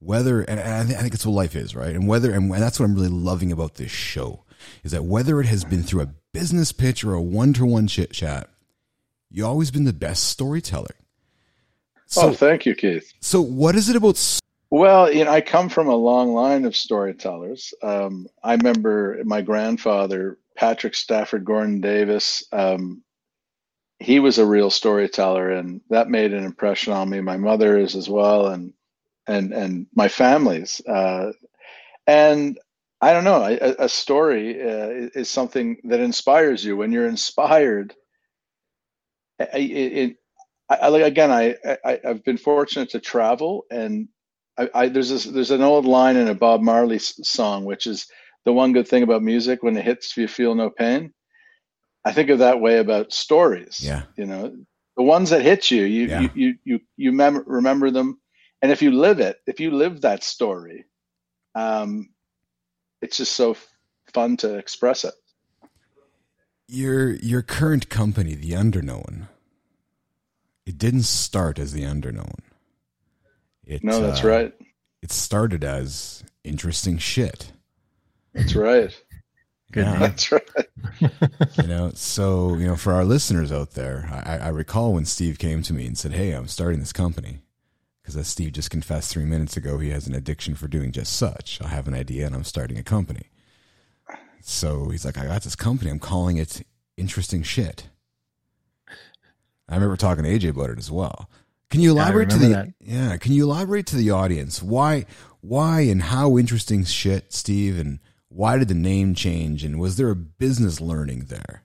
whether, 0.00 0.42
and, 0.42 0.60
I, 0.60 0.84
think, 0.84 0.98
I 0.98 1.02
think 1.02 1.14
it's 1.14 1.26
what 1.26 1.32
life 1.32 1.56
is, 1.56 1.74
right? 1.74 1.94
And 1.94 2.06
whether, 2.06 2.30
and, 2.32 2.52
and 2.52 2.62
that's 2.62 2.78
what 2.78 2.86
I'm 2.86 2.94
really 2.94 3.08
loving 3.08 3.52
about 3.52 3.74
this 3.74 3.90
show 3.90 4.44
is 4.84 4.92
that 4.92 5.04
whether 5.04 5.40
it 5.40 5.46
has 5.46 5.64
been 5.64 5.82
through 5.82 6.02
a 6.02 6.14
business 6.32 6.72
pitch 6.72 7.04
or 7.04 7.14
a 7.14 7.22
one 7.22 7.52
to 7.54 7.64
one 7.64 7.86
chit 7.86 8.12
chat, 8.12 8.48
you've 9.30 9.46
always 9.46 9.70
been 9.70 9.84
the 9.84 9.92
best 9.92 10.24
storyteller. 10.24 10.94
So, 12.06 12.28
oh, 12.28 12.32
thank 12.32 12.64
you, 12.64 12.74
Keith. 12.74 13.12
So, 13.20 13.40
what 13.40 13.74
is 13.74 13.88
it 13.88 13.96
about 13.96 14.16
well, 14.70 15.10
you 15.10 15.24
know, 15.24 15.30
I 15.30 15.40
come 15.40 15.68
from 15.68 15.88
a 15.88 15.96
long 15.96 16.34
line 16.34 16.64
of 16.64 16.76
storytellers. 16.76 17.72
Um, 17.82 18.26
I 18.42 18.54
remember 18.54 19.18
my 19.24 19.40
grandfather, 19.40 20.38
Patrick 20.56 20.94
Stafford 20.94 21.44
Gordon 21.44 21.80
Davis. 21.80 22.44
Um, 22.52 23.02
he 23.98 24.20
was 24.20 24.38
a 24.38 24.46
real 24.46 24.70
storyteller, 24.70 25.50
and 25.50 25.80
that 25.88 26.10
made 26.10 26.32
an 26.32 26.44
impression 26.44 26.92
on 26.92 27.08
me. 27.08 27.20
My 27.20 27.38
mother 27.38 27.78
is 27.78 27.96
as 27.96 28.08
well, 28.08 28.48
and 28.48 28.74
and 29.28 29.52
and 29.52 29.86
my 29.94 30.08
family's. 30.08 30.80
Uh, 30.86 31.32
and 32.06 32.58
I 33.00 33.12
don't 33.12 33.24
know, 33.24 33.44
a, 33.44 33.84
a 33.84 33.88
story 33.88 34.60
uh, 34.60 35.10
is 35.14 35.30
something 35.30 35.76
that 35.84 36.00
inspires 36.00 36.64
you. 36.64 36.76
When 36.76 36.90
you're 36.90 37.06
inspired, 37.06 37.94
it, 39.38 39.48
it, 39.54 40.16
I, 40.68 40.88
again, 41.00 41.30
I, 41.30 41.54
I 41.84 42.00
I've 42.04 42.24
been 42.24 42.38
fortunate 42.38 42.90
to 42.90 43.00
travel 43.00 43.64
and 43.70 44.08
I, 44.58 44.70
I 44.74 44.88
there's 44.88 45.10
this, 45.10 45.24
there's 45.24 45.50
an 45.50 45.62
old 45.62 45.86
line 45.86 46.16
in 46.16 46.28
a 46.28 46.34
Bob 46.34 46.60
Marley 46.60 46.98
song, 46.98 47.64
which 47.64 47.86
is 47.86 48.06
the 48.44 48.52
one 48.52 48.72
good 48.72 48.88
thing 48.88 49.02
about 49.02 49.22
music: 49.22 49.62
when 49.62 49.76
it 49.76 49.84
hits, 49.84 50.16
you 50.16 50.26
feel 50.28 50.54
no 50.54 50.68
pain. 50.68 51.12
I 52.04 52.12
think 52.12 52.30
of 52.30 52.40
that 52.40 52.60
way 52.60 52.78
about 52.78 53.12
stories. 53.12 53.80
Yeah, 53.82 54.02
you 54.16 54.26
know, 54.26 54.56
the 54.96 55.02
ones 55.02 55.30
that 55.30 55.42
hit 55.42 55.70
you, 55.70 55.84
you 55.84 56.06
yeah. 56.06 56.20
you 56.20 56.30
you 56.34 56.54
you, 56.64 56.80
you 56.96 57.12
mem- 57.12 57.44
remember 57.46 57.90
them, 57.90 58.20
and 58.62 58.72
if 58.72 58.82
you 58.82 58.90
live 58.90 59.20
it, 59.20 59.40
if 59.46 59.60
you 59.60 59.70
live 59.70 60.00
that 60.00 60.24
story, 60.24 60.84
um, 61.54 62.10
it's 63.00 63.16
just 63.16 63.32
so 63.32 63.56
fun 64.12 64.36
to 64.38 64.56
express 64.56 65.04
it. 65.04 65.14
Your 66.66 67.12
your 67.14 67.42
current 67.42 67.88
company, 67.88 68.34
the 68.34 68.52
Underknown, 68.52 69.28
it 70.66 70.76
didn't 70.76 71.04
start 71.04 71.58
as 71.58 71.72
the 71.72 71.82
Underknown. 71.82 72.38
It, 73.66 73.84
no, 73.84 74.00
that's 74.00 74.24
uh, 74.24 74.28
right. 74.28 74.54
It 75.02 75.12
started 75.12 75.62
as 75.64 76.24
interesting 76.44 76.98
shit. 76.98 77.52
That's 78.34 78.54
right. 78.54 78.94
Good 79.70 79.84
yeah. 79.84 79.98
That's 79.98 80.32
right. 80.32 80.48
you 81.00 81.66
know, 81.66 81.90
so 81.94 82.54
you 82.54 82.66
know, 82.66 82.76
for 82.76 82.94
our 82.94 83.04
listeners 83.04 83.52
out 83.52 83.72
there, 83.72 84.08
I, 84.24 84.46
I 84.46 84.48
recall 84.48 84.94
when 84.94 85.04
Steve 85.04 85.38
came 85.38 85.62
to 85.62 85.74
me 85.74 85.86
and 85.86 85.98
said, 85.98 86.12
"Hey, 86.12 86.32
I'm 86.32 86.48
starting 86.48 86.80
this 86.80 86.92
company." 86.92 87.40
Because 88.08 88.20
as 88.20 88.28
Steve 88.28 88.52
just 88.52 88.70
confessed 88.70 89.12
three 89.12 89.26
minutes 89.26 89.58
ago, 89.58 89.76
he 89.76 89.90
has 89.90 90.06
an 90.06 90.14
addiction 90.14 90.54
for 90.54 90.66
doing 90.66 90.92
just 90.92 91.12
such. 91.12 91.60
I 91.60 91.68
have 91.68 91.86
an 91.86 91.92
idea 91.92 92.24
and 92.24 92.34
I'm 92.34 92.42
starting 92.42 92.78
a 92.78 92.82
company. 92.82 93.26
So 94.40 94.88
he's 94.88 95.04
like, 95.04 95.18
I 95.18 95.26
got 95.26 95.42
this 95.42 95.54
company. 95.54 95.90
I'm 95.90 95.98
calling 95.98 96.38
it 96.38 96.62
Interesting 96.96 97.42
Shit. 97.42 97.90
I 99.68 99.74
remember 99.74 99.98
talking 99.98 100.24
to 100.24 100.30
AJ 100.30 100.48
about 100.48 100.70
it 100.70 100.78
as 100.78 100.90
well. 100.90 101.28
Can 101.68 101.82
you 101.82 101.90
elaborate 101.90 102.30
yeah, 102.30 102.38
to 102.38 102.42
the 102.42 102.48
that. 102.48 102.68
yeah? 102.80 103.16
Can 103.18 103.32
you 103.34 103.44
elaborate 103.44 103.84
to 103.88 103.96
the 103.96 104.10
audience 104.10 104.62
why 104.62 105.04
why 105.42 105.82
and 105.82 106.04
how 106.04 106.38
interesting 106.38 106.84
shit, 106.84 107.34
Steve, 107.34 107.78
and 107.78 107.98
why 108.30 108.56
did 108.56 108.68
the 108.68 108.74
name 108.74 109.14
change, 109.14 109.64
and 109.64 109.78
was 109.78 109.98
there 109.98 110.08
a 110.08 110.16
business 110.16 110.80
learning 110.80 111.26
there? 111.26 111.62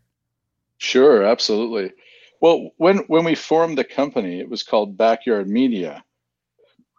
Sure, 0.78 1.24
absolutely. 1.24 1.94
Well, 2.42 2.72
when 2.76 2.98
when 3.08 3.24
we 3.24 3.36
formed 3.36 3.78
the 3.78 3.86
company, 3.86 4.42
it 4.42 4.50
was 4.50 4.62
called 4.62 4.98
Backyard 4.98 5.48
Media, 5.48 6.04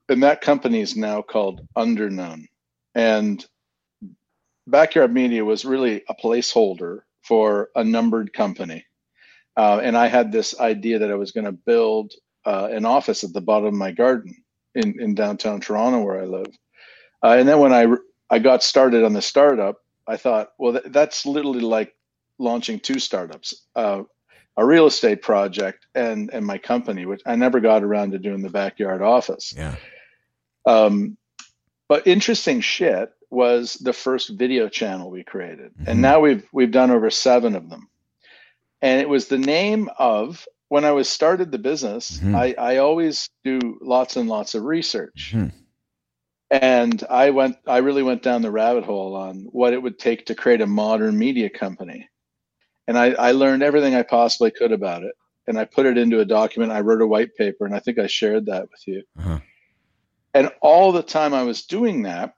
and 0.09 0.23
that 0.23 0.41
company 0.41 0.81
is 0.81 0.97
now 0.97 1.23
called 1.23 1.67
Underknown. 1.77 2.47
And 2.95 3.45
Backyard 4.67 5.13
Media 5.13 5.45
was 5.45 5.65
really 5.65 6.03
a 6.09 6.15
placeholder 6.15 7.01
for 7.23 7.71
a 7.75 7.85
numbered 7.85 8.33
company. 8.33 8.85
Uh, 9.57 9.81
and 9.83 9.97
I 9.97 10.09
had 10.09 10.33
this 10.33 10.59
idea 10.61 10.99
that 10.99 11.11
I 11.11 11.15
was 11.15 11.33
going 11.33 11.45
to 11.45 11.53
build 11.53 12.13
uh, 12.45 12.69
an 12.71 12.85
office 12.85 13.25
at 13.25 13.33
the 13.33 13.41
bottom 13.41 13.67
of 13.67 13.75
my 13.75 13.91
garden 13.93 14.35
in, 14.75 15.01
in 15.01 15.15
downtown 15.15 15.61
Toronto, 15.61 16.03
where 16.03 16.21
I 16.21 16.25
live. 16.25 16.53
Uh, 17.23 17.37
and 17.39 17.49
then 17.49 17.59
when 17.59 17.73
I 17.73 17.87
I 18.31 18.39
got 18.39 18.63
started 18.63 19.05
on 19.05 19.13
the 19.13 19.23
startup, 19.23 19.77
I 20.07 20.17
thought, 20.17 20.51
well, 20.59 20.73
th- 20.73 20.85
that's 20.89 21.25
literally 21.25 21.61
like 21.61 21.95
launching 22.39 22.81
two 22.81 22.99
startups, 22.99 23.67
uh, 23.77 24.03
a 24.57 24.65
real 24.65 24.87
estate 24.87 25.23
project 25.23 25.87
and 25.95 26.31
and 26.33 26.45
my 26.45 26.59
company, 26.59 27.07
which 27.07 27.23
I 27.25 27.37
never 27.37 27.61
got 27.61 27.83
around 27.83 28.13
to 28.13 28.19
doing 28.19 28.43
the 28.43 28.51
backyard 28.51 29.03
office. 29.03 29.55
Yeah. 29.57 29.77
Um, 30.67 31.17
but 31.89 32.07
interesting 32.07 32.61
shit 32.61 33.13
was 33.31 33.75
the 33.75 33.93
first 33.93 34.31
video 34.31 34.69
channel 34.69 35.11
we 35.11 35.25
created, 35.25 35.73
mm-hmm. 35.73 35.91
and 35.91 36.03
now 36.03 36.21
we've 36.21 36.47
we've 36.53 36.71
done 36.71 36.91
over 36.91 37.11
seven 37.11 37.55
of 37.55 37.69
them. 37.69 37.89
And 38.81 39.01
it 39.01 39.09
was 39.09 39.29
the 39.29 39.39
name 39.39 39.89
of 39.99 40.47
when 40.69 40.85
I 40.85 40.93
was 40.93 41.09
started 41.09 41.51
the 41.51 41.59
business. 41.59 42.19
Mm-hmm. 42.19 42.35
I 42.35 42.55
I 42.59 42.77
always 42.79 43.29
do 43.45 43.79
lots 43.81 44.17
and 44.17 44.29
lots 44.29 44.55
of 44.55 44.65
research. 44.65 45.33
Mm-hmm. 45.35 45.57
And 46.51 47.03
I 47.11 47.31
went, 47.31 47.57
I 47.67 47.79
really 47.79 48.05
went 48.05 48.23
down 48.23 48.43
the 48.43 48.51
rabbit 48.51 48.85
hole 48.85 49.17
on 49.17 49.49
what 49.51 49.73
it 49.73 49.83
would 49.83 49.99
take 49.99 50.27
to 50.27 50.37
create 50.37 50.61
a 50.61 50.67
modern 50.67 51.19
media 51.19 51.51
company. 51.51 52.09
And 52.87 52.97
I, 52.97 53.13
I 53.13 53.33
learned 53.33 53.65
everything 53.65 53.95
I 53.97 54.03
possibly 54.03 54.53
could 54.53 54.71
about 54.71 55.03
it. 55.03 55.15
And 55.49 55.59
I 55.59 55.65
put 55.65 55.87
it 55.87 55.99
into 55.99 56.21
a 56.21 56.25
document. 56.25 56.71
I 56.71 56.81
wrote 56.81 57.03
a 57.03 57.07
white 57.07 57.35
paper, 57.35 57.67
and 57.67 57.75
I 57.75 57.81
think 57.81 57.99
I 57.99 58.07
shared 58.07 58.47
that 58.47 58.63
with 58.71 58.87
you. 58.87 59.03
Uh-huh. 59.19 59.41
And 60.35 60.51
all 60.61 60.93
the 60.93 61.03
time 61.03 61.33
I 61.33 61.45
was 61.45 61.63
doing 61.63 62.03
that, 62.03 62.35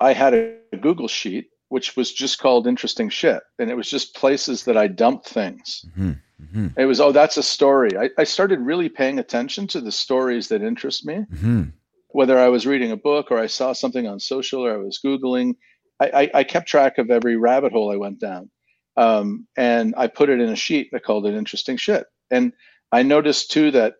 I 0.00 0.14
had 0.14 0.34
a, 0.34 0.56
Google 0.80 1.06
sheet 1.06 1.50
which 1.72 1.96
was 1.96 2.12
just 2.12 2.38
called 2.38 2.66
interesting 2.66 3.08
shit, 3.08 3.40
and 3.58 3.70
it 3.70 3.74
was 3.74 3.88
just 3.88 4.14
places 4.14 4.64
that 4.64 4.76
I 4.76 4.88
dumped 4.88 5.26
things. 5.26 5.86
Mm-hmm. 5.88 6.12
Mm-hmm. 6.44 6.78
It 6.78 6.84
was 6.84 7.00
oh, 7.00 7.12
that's 7.12 7.38
a 7.38 7.42
story. 7.42 7.96
I, 7.96 8.10
I, 8.18 8.24
started 8.24 8.60
really 8.60 8.90
paying 8.90 9.18
attention 9.18 9.66
to 9.68 9.80
the 9.80 9.90
stories 9.90 10.48
that 10.48 10.60
interest 10.60 11.06
me, 11.06 11.24
mm-hmm. 11.32 11.62
whether 12.08 12.38
I 12.38 12.48
was 12.48 12.66
reading 12.66 12.90
a 12.90 12.96
book 12.98 13.30
or 13.30 13.38
I 13.38 13.46
saw 13.46 13.72
something 13.72 14.06
on 14.06 14.20
social 14.20 14.66
or 14.66 14.74
I 14.74 14.76
was 14.76 15.00
googling. 15.02 15.54
I, 15.98 16.10
I, 16.14 16.30
I 16.40 16.44
kept 16.44 16.68
track 16.68 16.98
of 16.98 17.10
every 17.10 17.36
rabbit 17.36 17.72
hole 17.72 17.90
I 17.90 17.96
went 17.96 18.20
down, 18.20 18.50
um, 18.98 19.46
and 19.56 19.94
I 19.96 20.08
put 20.08 20.28
it 20.28 20.40
in 20.40 20.50
a 20.50 20.56
sheet. 20.56 20.90
I 20.94 20.98
called 20.98 21.26
it 21.26 21.32
interesting 21.32 21.78
shit, 21.78 22.04
and 22.30 22.52
I 22.92 23.02
noticed 23.02 23.50
too 23.50 23.70
that 23.70 23.94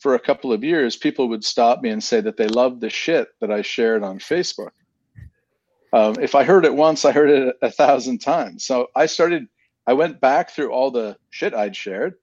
for 0.00 0.14
a 0.14 0.20
couple 0.20 0.52
of 0.52 0.62
years, 0.62 0.96
people 0.96 1.28
would 1.28 1.44
stop 1.44 1.82
me 1.82 1.90
and 1.90 2.02
say 2.02 2.20
that 2.20 2.36
they 2.36 2.48
loved 2.48 2.80
the 2.80 2.90
shit 2.90 3.28
that 3.40 3.50
I 3.50 3.62
shared 3.62 4.02
on 4.02 4.18
Facebook. 4.18 4.70
Um, 5.92 6.16
if 6.20 6.34
I 6.34 6.44
heard 6.44 6.64
it 6.64 6.74
once, 6.74 7.04
I 7.04 7.12
heard 7.12 7.30
it 7.30 7.56
a, 7.62 7.70
thousand 7.70 8.18
times. 8.18 8.64
So 8.64 8.88
I 8.96 9.06
started, 9.06 9.46
I 9.86 9.92
went 9.92 10.20
back 10.20 10.50
through 10.50 10.72
all 10.72 10.90
the 10.90 11.16
shit 11.30 11.54
I'd 11.54 11.76
shared 11.76 12.14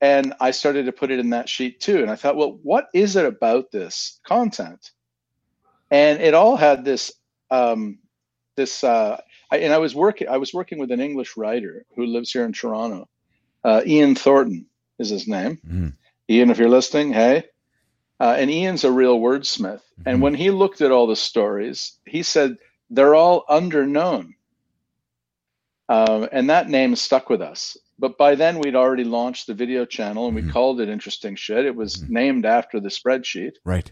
and 0.00 0.34
I 0.40 0.50
started 0.50 0.86
to 0.86 0.92
put 0.92 1.10
it 1.10 1.20
in 1.20 1.30
that 1.30 1.48
sheet 1.48 1.80
too. 1.80 2.02
And 2.02 2.10
I 2.10 2.16
thought, 2.16 2.36
well, 2.36 2.58
what 2.62 2.88
is 2.92 3.16
it 3.16 3.24
about 3.24 3.70
this 3.70 4.20
content? 4.24 4.90
And 5.90 6.20
it 6.20 6.34
all 6.34 6.56
had 6.56 6.84
this, 6.84 7.12
um, 7.50 7.98
this, 8.56 8.82
uh, 8.82 9.20
I, 9.52 9.58
and 9.58 9.72
I 9.72 9.78
was 9.78 9.94
working, 9.94 10.28
I 10.28 10.38
was 10.38 10.52
working 10.52 10.78
with 10.78 10.90
an 10.90 11.00
English 11.00 11.36
writer 11.36 11.84
who 11.94 12.06
lives 12.06 12.32
here 12.32 12.44
in 12.44 12.52
Toronto. 12.52 13.08
Uh, 13.62 13.82
Ian 13.86 14.16
Thornton 14.16 14.66
is 14.98 15.10
his 15.10 15.28
name. 15.28 15.60
Mm. 15.66 15.92
Ian, 16.28 16.50
if 16.50 16.58
you're 16.58 16.68
listening, 16.68 17.12
hey. 17.12 17.44
Uh, 18.18 18.34
and 18.38 18.50
Ian's 18.50 18.84
a 18.84 18.90
real 18.90 19.18
wordsmith. 19.18 19.80
Mm-hmm. 19.80 20.08
And 20.08 20.22
when 20.22 20.34
he 20.34 20.50
looked 20.50 20.80
at 20.80 20.90
all 20.90 21.06
the 21.06 21.16
stories, 21.16 21.98
he 22.06 22.22
said 22.22 22.56
they're 22.90 23.14
all 23.14 23.44
underknown. 23.48 24.34
Um, 25.88 26.28
and 26.32 26.50
that 26.50 26.68
name 26.68 26.96
stuck 26.96 27.28
with 27.30 27.42
us. 27.42 27.76
But 27.98 28.18
by 28.18 28.34
then, 28.34 28.58
we'd 28.58 28.74
already 28.74 29.04
launched 29.04 29.46
the 29.46 29.54
video 29.54 29.84
channel 29.84 30.26
and 30.26 30.34
we 30.34 30.42
mm-hmm. 30.42 30.50
called 30.50 30.80
it 30.80 30.88
Interesting 30.88 31.36
Shit. 31.36 31.64
It 31.64 31.76
was 31.76 31.96
mm-hmm. 31.96 32.12
named 32.12 32.46
after 32.46 32.80
the 32.80 32.88
spreadsheet. 32.88 33.52
Right. 33.64 33.90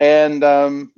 And 0.00 0.42
um, 0.44 0.92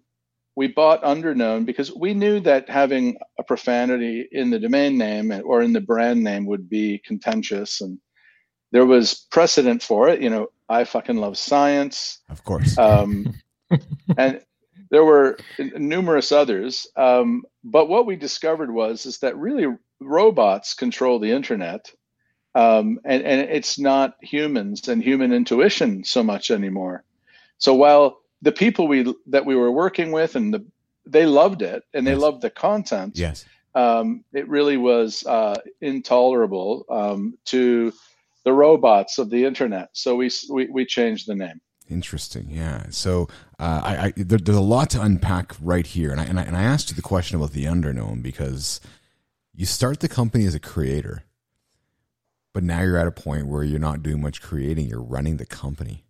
we 0.57 0.69
bought 0.69 1.03
Underknown 1.03 1.65
because 1.65 1.95
we 1.95 2.15
knew 2.15 2.41
that 2.41 2.69
having 2.69 3.17
a 3.39 3.43
profanity 3.43 4.29
in 4.33 4.51
the 4.51 4.59
domain 4.59 4.99
name 4.99 5.33
or 5.45 5.63
in 5.63 5.73
the 5.73 5.81
brand 5.81 6.23
name 6.23 6.47
would 6.47 6.69
be 6.69 6.99
contentious. 7.05 7.81
And 7.81 7.99
there 8.73 8.87
was 8.87 9.27
precedent 9.31 9.83
for 9.83 10.09
it. 10.09 10.21
You 10.21 10.31
know, 10.31 10.49
I 10.69 10.85
fucking 10.85 11.17
love 11.17 11.37
science. 11.37 12.19
Of 12.29 12.45
course. 12.45 12.79
Um, 12.79 13.35
and 14.17 14.41
there 14.91 15.05
were 15.05 15.39
numerous 15.59 16.33
others. 16.33 16.87
Um, 16.97 17.45
but 17.65 17.89
what 17.89 18.07
we 18.07 18.17
discovered 18.17 18.73
was 18.73 19.07
is 19.07 19.19
that 19.19 19.37
really 19.37 19.67
robots 20.01 20.75
control 20.75 21.19
the 21.19 21.31
internet. 21.31 21.93
Um, 22.55 22.99
and, 23.05 23.23
and 23.23 23.41
it's 23.43 23.79
not 23.79 24.17
humans 24.23 24.89
and 24.89 25.03
human 25.03 25.33
intuition 25.33 26.03
so 26.03 26.23
much 26.23 26.51
anymore. 26.51 27.05
So 27.59 27.75
while 27.75 28.21
the 28.43 28.53
people 28.53 28.89
we 28.89 29.15
that 29.27 29.47
we 29.47 29.55
were 29.55 29.71
working 29.71 30.13
with 30.13 30.35
and 30.35 30.53
the 30.53 30.65
they 31.07 31.27
loved 31.27 31.63
it 31.63 31.85
and 31.95 32.07
they 32.07 32.13
yes. 32.13 32.21
loved 32.21 32.43
the 32.43 32.51
content, 32.51 33.17
yes, 33.17 33.45
um, 33.75 34.25
it 34.33 34.49
really 34.49 34.77
was 34.77 35.25
uh, 35.27 35.57
intolerable 35.81 36.85
um, 36.91 37.39
to 37.47 37.93
the 38.45 38.53
robots 38.53 39.19
of 39.19 39.31
the 39.31 39.45
internet. 39.45 39.91
So 39.93 40.17
we, 40.17 40.31
we, 40.51 40.67
we 40.67 40.85
changed 40.85 41.27
the 41.27 41.35
name. 41.35 41.61
Interesting. 41.91 42.47
Yeah. 42.51 42.87
So 42.91 43.29
uh, 43.59 43.81
I, 43.83 44.07
I 44.07 44.13
there, 44.17 44.39
there's 44.39 44.57
a 44.57 44.61
lot 44.61 44.91
to 44.91 45.03
unpack 45.03 45.55
right 45.61 45.87
here, 45.87 46.13
and 46.13 46.21
I, 46.21 46.25
and 46.25 46.39
I 46.39 46.45
and 46.45 46.57
I 46.57 46.63
asked 46.63 46.89
you 46.91 46.95
the 46.95 47.03
question 47.03 47.37
about 47.37 47.51
the 47.51 47.65
underknown 47.65 48.23
because 48.23 48.81
you 49.53 49.67
start 49.67 49.99
the 49.99 50.09
company 50.09 50.47
as 50.47 50.55
a 50.55 50.61
creator, 50.61 51.25
but 52.53 52.63
now 52.63 52.81
you're 52.81 52.97
at 52.97 53.09
a 53.09 53.13
point 53.13 53.49
where 53.49 53.65
you're 53.65 53.81
not 53.81 54.05
doing 54.05 54.23
much 54.23 54.41
creating; 54.41 54.87
you're 54.87 55.03
running 55.03 55.39
the 55.39 55.47
company. 55.47 56.05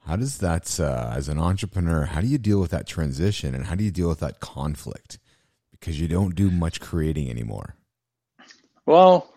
How 0.00 0.16
does 0.16 0.38
that, 0.38 0.80
uh, 0.80 1.12
as 1.14 1.28
an 1.28 1.38
entrepreneur, 1.38 2.06
how 2.06 2.20
do 2.20 2.26
you 2.26 2.38
deal 2.38 2.60
with 2.60 2.72
that 2.72 2.88
transition, 2.88 3.54
and 3.54 3.66
how 3.66 3.76
do 3.76 3.84
you 3.84 3.92
deal 3.92 4.08
with 4.08 4.20
that 4.20 4.40
conflict? 4.40 5.20
Because 5.70 6.00
you 6.00 6.08
don't 6.08 6.34
do 6.34 6.50
much 6.50 6.80
creating 6.80 7.30
anymore. 7.30 7.76
Well, 8.84 9.32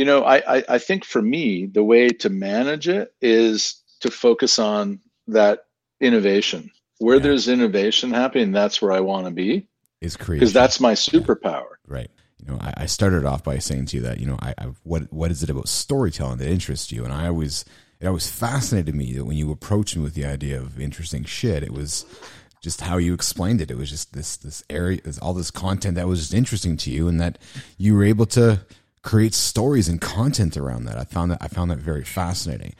you 0.00 0.06
know, 0.06 0.22
I, 0.22 0.56
I, 0.56 0.64
I 0.66 0.78
think 0.78 1.04
for 1.04 1.20
me, 1.20 1.66
the 1.66 1.84
way 1.84 2.08
to 2.08 2.30
manage 2.30 2.88
it 2.88 3.12
is 3.20 3.82
to 4.00 4.10
focus 4.10 4.58
on 4.58 4.98
that 5.26 5.66
innovation. 6.00 6.70
Where 7.00 7.18
yeah. 7.18 7.24
there's 7.24 7.48
innovation 7.48 8.10
happening, 8.10 8.50
that's 8.50 8.80
where 8.80 8.92
I 8.92 9.00
want 9.00 9.26
to 9.26 9.30
be. 9.30 9.68
Is 10.00 10.16
creation 10.16 10.40
because 10.40 10.54
that's 10.54 10.80
my 10.80 10.94
superpower. 10.94 11.76
Yeah. 11.86 11.94
Right. 11.96 12.10
You 12.38 12.50
know, 12.50 12.58
I, 12.62 12.72
I, 12.78 12.86
started 12.86 13.26
off 13.26 13.44
by 13.44 13.58
saying 13.58 13.84
to 13.86 13.98
you 13.98 14.02
that 14.04 14.18
you 14.18 14.24
know, 14.24 14.38
I, 14.40 14.54
I 14.56 14.64
what 14.84 15.12
what 15.12 15.30
is 15.30 15.42
it 15.42 15.50
about 15.50 15.68
storytelling 15.68 16.38
that 16.38 16.48
interests 16.48 16.90
you? 16.90 17.04
And 17.04 17.12
I 17.12 17.26
always 17.26 17.66
it 18.00 18.06
always 18.06 18.30
fascinated 18.30 18.94
me 18.94 19.12
that 19.12 19.26
when 19.26 19.36
you 19.36 19.52
approached 19.52 19.98
me 19.98 20.02
with 20.02 20.14
the 20.14 20.24
idea 20.24 20.58
of 20.58 20.80
interesting 20.80 21.24
shit, 21.24 21.62
it 21.62 21.74
was 21.74 22.06
just 22.62 22.80
how 22.80 22.96
you 22.96 23.12
explained 23.12 23.60
it. 23.60 23.70
It 23.70 23.76
was 23.76 23.90
just 23.90 24.14
this 24.14 24.38
this 24.38 24.64
area, 24.70 25.00
all 25.20 25.34
this 25.34 25.50
content 25.50 25.96
that 25.96 26.08
was 26.08 26.20
just 26.20 26.32
interesting 26.32 26.78
to 26.78 26.90
you, 26.90 27.06
and 27.06 27.20
that 27.20 27.36
you 27.76 27.94
were 27.94 28.04
able 28.04 28.24
to 28.26 28.60
create 29.02 29.34
stories 29.34 29.88
and 29.88 30.00
content 30.00 30.56
around 30.56 30.84
that. 30.84 30.98
I 30.98 31.04
found 31.04 31.30
that 31.30 31.38
I 31.40 31.48
found 31.48 31.70
that 31.70 31.78
very 31.78 32.04
fascinating. 32.04 32.74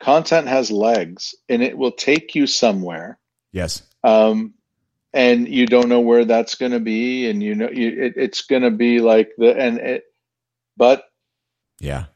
Content 0.00 0.46
has 0.48 0.70
legs, 0.70 1.34
and 1.48 1.62
it 1.62 1.76
will 1.76 1.92
take 1.92 2.34
you 2.34 2.46
somewhere. 2.46 3.18
Yes. 3.52 3.82
Um, 4.02 4.54
and 5.12 5.48
you 5.48 5.66
don't 5.66 5.88
know 5.88 6.00
where 6.00 6.24
that's 6.24 6.56
going 6.56 6.72
to 6.72 6.80
be, 6.80 7.28
and 7.28 7.42
you 7.42 7.54
know 7.54 7.70
you, 7.70 7.88
it, 7.88 8.14
it's 8.16 8.42
going 8.42 8.62
to 8.62 8.70
be 8.70 9.00
like 9.00 9.30
the 9.38 9.56
and 9.56 9.78
it, 9.78 10.04
but 10.76 11.04
yeah. 11.80 12.06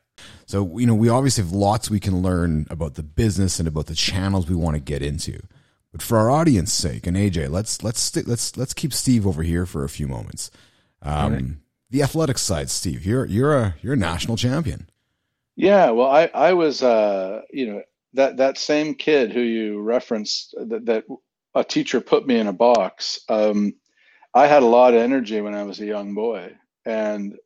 So 0.46 0.78
you 0.78 0.86
know, 0.86 0.94
we 0.94 1.08
obviously 1.08 1.44
have 1.44 1.52
lots 1.52 1.90
we 1.90 2.00
can 2.00 2.22
learn 2.22 2.66
about 2.70 2.94
the 2.94 3.02
business 3.02 3.58
and 3.58 3.68
about 3.68 3.86
the 3.86 3.94
channels 3.94 4.48
we 4.48 4.56
want 4.56 4.74
to 4.74 4.80
get 4.80 5.02
into. 5.02 5.38
But 5.92 6.02
for 6.02 6.18
our 6.18 6.30
audience 6.30 6.72
sake, 6.72 7.06
and 7.06 7.16
AJ, 7.16 7.50
let's 7.50 7.82
let's 7.82 8.00
st- 8.00 8.28
let's 8.28 8.56
let's 8.56 8.74
keep 8.74 8.92
Steve 8.92 9.26
over 9.26 9.42
here 9.42 9.64
for 9.64 9.84
a 9.84 9.88
few 9.88 10.08
moments. 10.08 10.50
Um. 11.02 11.60
The 11.90 12.02
athletics 12.02 12.42
side, 12.42 12.68
Steve, 12.68 13.06
you're 13.06 13.24
you're 13.24 13.56
a 13.56 13.74
you're 13.80 13.94
a 13.94 13.96
national 13.96 14.36
champion. 14.36 14.90
Yeah, 15.56 15.90
well, 15.90 16.08
I 16.08 16.30
I 16.34 16.52
was 16.52 16.82
uh, 16.82 17.42
you 17.50 17.66
know 17.66 17.82
that 18.12 18.36
that 18.36 18.58
same 18.58 18.94
kid 18.94 19.32
who 19.32 19.40
you 19.40 19.80
referenced 19.80 20.54
that, 20.58 20.84
that 20.86 21.04
a 21.54 21.64
teacher 21.64 22.00
put 22.00 22.26
me 22.26 22.38
in 22.38 22.46
a 22.46 22.52
box. 22.52 23.20
Um, 23.28 23.74
I 24.34 24.46
had 24.46 24.62
a 24.62 24.66
lot 24.66 24.94
of 24.94 25.00
energy 25.00 25.40
when 25.40 25.54
I 25.54 25.62
was 25.62 25.80
a 25.80 25.86
young 25.86 26.14
boy, 26.14 26.52
and 26.84 27.36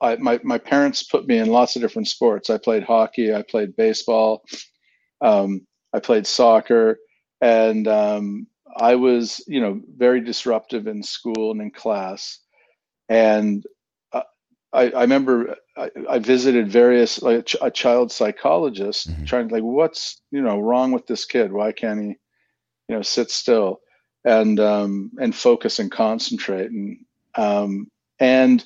I, 0.00 0.16
my 0.16 0.40
my 0.42 0.58
parents 0.58 1.02
put 1.02 1.26
me 1.26 1.38
in 1.38 1.48
lots 1.48 1.76
of 1.76 1.82
different 1.82 2.08
sports. 2.08 2.50
I 2.50 2.58
played 2.58 2.82
hockey, 2.82 3.34
I 3.34 3.42
played 3.42 3.76
baseball, 3.76 4.44
um, 5.20 5.66
I 5.92 6.00
played 6.00 6.26
soccer, 6.26 6.98
and 7.40 7.86
um, 7.86 8.46
I 8.76 8.94
was 8.94 9.44
you 9.46 9.60
know 9.60 9.80
very 9.96 10.20
disruptive 10.22 10.86
in 10.86 11.02
school 11.02 11.50
and 11.50 11.60
in 11.60 11.70
class. 11.70 12.38
And 13.08 13.64
uh, 14.12 14.22
I, 14.72 14.90
I 14.90 15.00
remember 15.02 15.56
I, 15.76 15.90
I, 16.08 16.18
visited 16.18 16.68
various 16.68 17.22
like 17.22 17.48
a 17.62 17.70
child 17.70 18.12
psychologist, 18.12 19.10
mm-hmm. 19.10 19.24
trying 19.24 19.48
to 19.48 19.54
like 19.54 19.62
what's 19.62 20.20
you 20.30 20.42
know 20.42 20.60
wrong 20.60 20.92
with 20.92 21.06
this 21.06 21.24
kid? 21.24 21.52
Why 21.52 21.72
can't 21.72 22.00
he 22.00 22.08
you 22.88 22.96
know 22.96 23.02
sit 23.02 23.30
still 23.30 23.80
and 24.24 24.60
um, 24.60 25.10
and 25.20 25.34
focus 25.34 25.78
and 25.78 25.90
concentrate 25.90 26.70
and 26.70 26.98
um, 27.34 27.90
and 28.18 28.64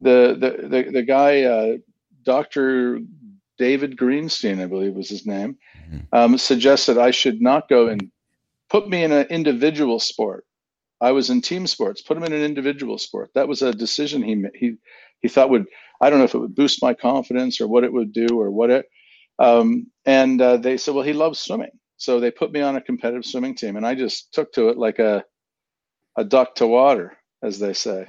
the 0.00 0.36
the 0.38 0.68
the, 0.68 0.90
the 0.90 1.02
guy, 1.02 1.42
uh, 1.42 1.76
Doctor 2.24 3.00
David 3.58 3.96
Greenstein, 3.96 4.62
I 4.62 4.66
believe 4.66 4.94
was 4.94 5.08
his 5.08 5.26
name, 5.26 5.56
mm-hmm. 5.88 5.98
um, 6.12 6.38
suggested 6.38 6.98
I 6.98 7.10
should 7.10 7.40
not 7.40 7.68
go 7.68 7.88
and 7.88 8.10
put 8.68 8.88
me 8.88 9.04
in 9.04 9.12
an 9.12 9.26
individual 9.28 9.98
sport. 10.00 10.44
I 11.02 11.12
was 11.12 11.30
in 11.30 11.42
team 11.42 11.68
sports. 11.68 12.02
Put 12.02 12.18
him 12.18 12.24
in 12.24 12.34
an 12.34 12.42
individual 12.42 12.98
sport. 12.98 13.32
That 13.34 13.48
was 13.48 13.62
a 13.62 13.74
decision 13.74 14.22
he 14.22 14.44
he 14.56 14.76
he 15.22 15.28
thought 15.28 15.50
would. 15.50 15.66
I 16.02 16.10
don't 16.10 16.20
know 16.20 16.26
if 16.26 16.34
it 16.36 16.40
would 16.40 16.56
boost 16.56 16.82
my 16.82 16.94
confidence 16.94 17.60
or 17.60 17.68
what 17.68 17.84
it 17.84 17.92
would 17.94 18.12
do 18.14 18.28
or 18.40 18.50
what 18.52 18.70
it. 18.70 18.86
Um, 19.40 19.88
and 20.06 20.42
uh, 20.42 20.58
they 20.58 20.78
said, 20.78 20.94
well, 20.94 21.04
he 21.04 21.14
loves 21.14 21.40
swimming, 21.40 21.72
so 21.98 22.20
they 22.20 22.32
put 22.32 22.52
me 22.52 22.62
on 22.62 22.76
a 22.76 22.82
competitive 22.82 23.26
swimming 23.26 23.56
team, 23.56 23.76
and 23.76 23.86
I 23.86 23.96
just 23.96 24.34
took 24.34 24.52
to 24.54 24.70
it 24.70 24.78
like 24.78 25.00
a 25.00 25.24
a 26.16 26.24
duck 26.24 26.56
to 26.56 26.68
water, 26.68 27.16
as 27.42 27.58
they 27.60 27.74
say. 27.74 28.08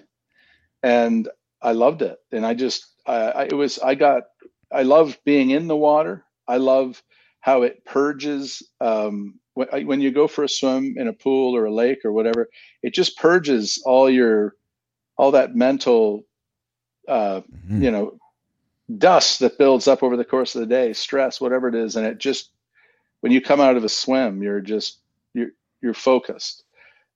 And 0.84 1.30
I 1.62 1.74
loved 1.74 2.02
it, 2.04 2.18
and 2.32 2.46
I 2.46 2.56
just 2.56 2.86
I, 3.08 3.46
it 3.46 3.54
was 3.56 3.80
I 3.80 3.96
got 3.96 4.24
I 4.72 4.84
love 4.84 5.18
being 5.26 5.52
in 5.52 5.68
the 5.68 5.78
water. 5.78 6.26
I 6.48 6.58
love 6.58 7.02
how 7.42 7.64
it 7.64 7.86
purges. 7.86 8.64
Um, 8.82 9.40
when, 9.54 9.88
when 9.88 10.02
you 10.02 10.12
go 10.12 10.28
for 10.28 10.44
a 10.44 10.50
swim 10.50 10.96
in 10.98 11.08
a 11.08 11.14
pool 11.14 11.56
or 11.56 11.66
a 11.66 11.74
lake 11.74 12.00
or 12.04 12.12
whatever, 12.12 12.50
it 12.82 12.94
just 12.94 13.18
purges 13.18 13.82
all 13.86 14.10
your 14.10 14.56
all 15.18 15.32
that 15.32 15.56
mental, 15.56 16.24
uh, 17.08 17.42
mm-hmm. 17.42 17.84
you 17.84 17.92
know, 17.92 18.18
dust 18.98 19.40
that 19.40 19.60
builds 19.60 19.88
up 19.88 20.02
over 20.02 20.18
the 20.18 20.26
course 20.26 20.56
of 20.56 20.62
the 20.62 20.68
day, 20.68 20.92
stress, 20.92 21.40
whatever 21.40 21.68
it 21.68 21.76
is, 21.76 21.96
and 21.96 22.06
it 22.06 22.18
just 22.18 22.50
when 23.22 23.32
you 23.32 23.42
come 23.42 23.62
out 23.62 23.78
of 23.78 23.84
a 23.84 23.90
swim, 23.90 24.42
you're 24.42 24.62
just 24.62 25.00
you're 25.34 25.52
you're 25.82 25.94
focused. 25.94 26.64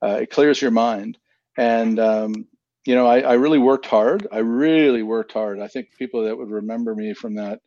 Uh, 0.02 0.20
it 0.22 0.30
clears 0.30 0.62
your 0.62 0.72
mind, 0.72 1.18
and 1.58 2.00
um, 2.00 2.48
you 2.86 2.96
know, 2.96 3.06
I, 3.06 3.20
I 3.20 3.34
really 3.34 3.58
worked 3.58 3.86
hard. 3.86 4.28
I 4.32 4.38
really 4.38 5.04
worked 5.04 5.34
hard. 5.34 5.60
I 5.60 5.68
think 5.68 5.90
people 5.98 6.24
that 6.24 6.38
would 6.38 6.50
remember 6.50 6.96
me 6.96 7.14
from 7.14 7.36
that 7.36 7.60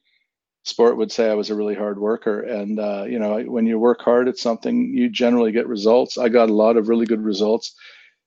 sport 0.64 0.96
would 0.96 1.10
say 1.10 1.30
I 1.30 1.34
was 1.34 1.50
a 1.50 1.54
really 1.54 1.74
hard 1.74 1.98
worker. 1.98 2.40
And, 2.40 2.78
uh, 2.78 3.04
you 3.08 3.18
know, 3.18 3.40
when 3.40 3.66
you 3.66 3.78
work 3.78 4.02
hard 4.02 4.28
at 4.28 4.38
something, 4.38 4.94
you 4.94 5.08
generally 5.08 5.52
get 5.52 5.66
results. 5.66 6.18
I 6.18 6.28
got 6.28 6.50
a 6.50 6.54
lot 6.54 6.76
of 6.76 6.88
really 6.88 7.06
good 7.06 7.22
results. 7.22 7.74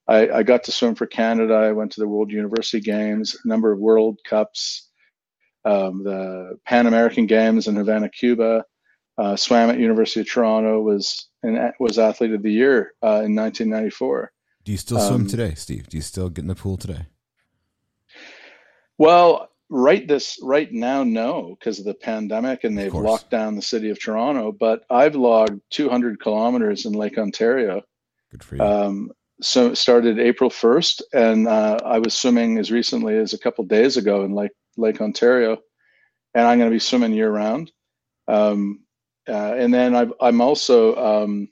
I, 0.08 0.30
I 0.30 0.44
got 0.44 0.64
to 0.66 0.72
swim 0.72 0.96
for 0.96 1.06
Canada. 1.06 1.54
I 1.54 1.72
went 1.72 1.92
to 1.94 2.02
the 2.02 2.08
World 2.08 2.32
University 2.32 2.82
Games, 2.82 3.38
a 3.44 3.48
number 3.48 3.72
of 3.72 3.80
World 3.80 4.20
Cups, 4.28 4.90
um, 5.64 6.04
the 6.04 6.58
Pan 6.66 6.88
American 6.88 7.26
Games 7.26 7.68
in 7.68 7.76
Havana, 7.76 8.10
Cuba. 8.10 8.66
Uh, 9.16 9.36
swam 9.36 9.70
at 9.70 9.80
University 9.80 10.22
of 10.22 10.30
Toronto. 10.30 10.82
Was 10.82 11.30
and 11.44 11.72
was 11.80 12.00
athlete 12.00 12.34
of 12.34 12.42
the 12.42 12.52
year 12.52 12.94
uh, 13.04 13.22
in 13.24 13.36
1994. 13.36 14.32
Do 14.64 14.72
you 14.72 14.78
still 14.78 15.00
swim 15.00 15.22
um, 15.22 15.28
today, 15.28 15.54
Steve? 15.54 15.88
Do 15.88 15.98
you 15.98 16.02
still 16.02 16.30
get 16.30 16.42
in 16.42 16.48
the 16.48 16.56
pool 16.56 16.78
today? 16.78 17.06
Well, 18.98 19.50
right 19.74 20.08
this 20.08 20.38
right 20.44 20.72
now, 20.72 21.04
no, 21.04 21.58
because 21.60 21.80
of 21.80 21.86
the 21.86 21.96
pandemic, 21.96 22.64
and 22.64 22.78
they've 22.78 22.94
locked 22.94 23.32
down 23.32 23.56
the 23.56 23.62
city 23.62 23.90
of 23.90 24.00
Toronto. 24.00 24.52
But 24.52 24.84
I've 24.90 25.16
logged 25.16 25.60
200 25.72 26.20
kilometers 26.20 26.86
in 26.86 26.94
Lake 26.94 27.18
Ontario. 27.18 27.82
Good 28.32 28.44
for 28.44 28.56
you. 28.56 28.62
Um, 28.62 29.12
so 29.42 29.72
it 29.72 29.78
started 29.78 30.20
April 30.20 30.52
1st, 30.52 31.02
and 31.14 31.48
uh, 31.48 31.80
I 31.84 31.98
was 31.98 32.14
swimming 32.14 32.60
as 32.60 32.72
recently 32.72 33.18
as 33.18 33.34
a 33.34 33.40
couple 33.40 33.66
days 33.66 33.98
ago 33.98 34.24
in 34.24 34.34
Lake 34.34 34.52
Lake 34.78 35.02
Ontario, 35.02 35.58
and 36.36 36.46
I'm 36.46 36.60
going 36.60 36.70
to 36.70 36.76
be 36.76 36.80
swimming 36.80 37.14
year 37.14 37.32
round. 37.32 37.72
Um, 38.28 38.84
uh, 39.28 39.56
and 39.56 39.74
then 39.74 39.96
i 39.96 40.28
am 40.28 40.42
also 40.42 40.96
um, 40.96 41.50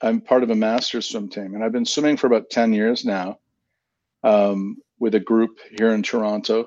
I'm 0.00 0.20
part 0.20 0.42
of 0.42 0.50
a 0.50 0.54
master's 0.54 1.08
swim 1.08 1.28
team, 1.28 1.54
and 1.54 1.62
I've 1.62 1.72
been 1.72 1.86
swimming 1.86 2.16
for 2.16 2.26
about 2.26 2.50
ten 2.50 2.72
years 2.72 3.04
now, 3.04 3.38
um, 4.24 4.78
with 4.98 5.14
a 5.14 5.20
group 5.20 5.58
here 5.78 5.92
in 5.92 6.02
Toronto. 6.02 6.66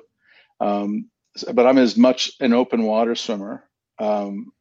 Um, 0.66 1.10
but 1.54 1.68
I'm 1.68 1.78
as 1.78 1.98
much 1.98 2.32
an 2.40 2.54
open 2.54 2.84
water 2.84 3.16
swimmer 3.16 3.64
um, 4.00 4.52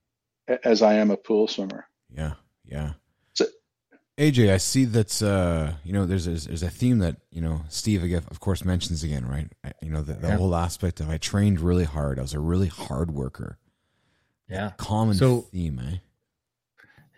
as 0.65 0.83
I 0.83 0.95
am 0.95 1.11
a 1.11 1.17
pool 1.17 1.49
swimmer. 1.49 1.87
Yeah, 2.11 2.35
yeah. 2.65 2.93
So, 3.33 3.47
AJ, 4.19 4.53
I 4.53 4.57
see 4.59 4.85
that 4.87 5.23
uh, 5.23 5.73
you 5.85 5.93
know 5.93 6.05
there's, 6.05 6.27
there's, 6.27 6.47
there's 6.47 6.63
a 6.63 6.71
theme 6.71 6.99
that 6.99 7.17
you 7.31 7.41
know 7.41 7.63
Steve 7.69 8.03
again, 8.03 8.25
of 8.31 8.41
course 8.41 8.65
mentions 8.65 9.03
again, 9.03 9.27
right? 9.27 9.49
You 9.81 9.91
know 9.91 10.03
the, 10.03 10.15
the 10.15 10.29
yeah. 10.29 10.37
whole 10.37 10.55
aspect 10.55 11.01
of 11.01 11.09
I 11.09 11.19
trained 11.19 11.61
really 11.61 11.85
hard. 11.85 12.19
I 12.19 12.23
was 12.23 12.35
a 12.35 12.41
really 12.41 12.69
hard 12.69 13.13
worker. 13.13 13.59
Yeah, 14.49 14.73
common 14.77 15.15
so, 15.15 15.43
theme, 15.53 15.81
eh? 15.81 15.97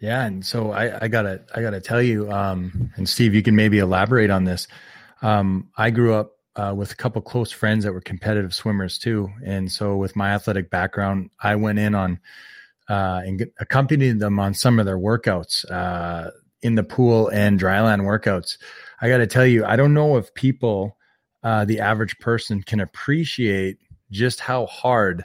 Yeah, 0.01 0.25
and 0.27 0.44
so 0.44 0.70
I, 0.70 1.05
I 1.05 1.09
gotta 1.09 1.42
I 1.55 1.62
gotta 1.62 1.81
tell 1.81 2.03
you, 2.03 2.31
um, 2.31 2.92
and 2.96 3.09
Steve, 3.09 3.35
you 3.35 3.42
can 3.42 3.57
maybe 3.57 3.79
elaborate 3.79 4.31
on 4.31 4.44
this. 4.44 4.68
Um, 5.22 5.70
I 5.77 5.90
grew 5.90 6.14
up 6.14 6.36
uh, 6.57 6.75
with 6.77 6.92
a 6.92 6.97
couple 6.97 7.23
close 7.23 7.53
friends 7.53 7.85
that 7.85 7.92
were 7.92 8.01
competitive 8.01 8.55
swimmers 8.55 8.99
too, 8.99 9.31
and 9.45 9.71
so 9.71 9.97
with 9.97 10.16
my 10.16 10.31
athletic 10.31 10.71
background, 10.71 11.31
I 11.40 11.57
went 11.57 11.79
in 11.79 11.95
on 11.95 12.19
uh, 12.88 13.23
and 13.25 13.47
accompanied 13.59 14.19
them 14.19 14.38
on 14.38 14.55
some 14.55 14.79
of 14.79 14.87
their 14.87 14.99
workouts 14.99 15.71
uh, 15.71 16.31
in 16.62 16.75
the 16.77 16.85
pool 16.85 17.29
and 17.29 17.61
dryland 17.61 18.03
workouts. 18.03 18.59
I 19.01 19.09
got 19.09 19.19
to 19.19 19.27
tell 19.27 19.47
you, 19.47 19.64
I 19.64 19.77
don't 19.77 19.95
know 19.95 20.16
if 20.16 20.33
people, 20.35 20.97
uh, 21.42 21.64
the 21.64 21.81
average 21.81 22.19
person, 22.19 22.62
can 22.62 22.81
appreciate 22.81 23.79
just 24.11 24.40
how 24.40 24.66
hard 24.66 25.25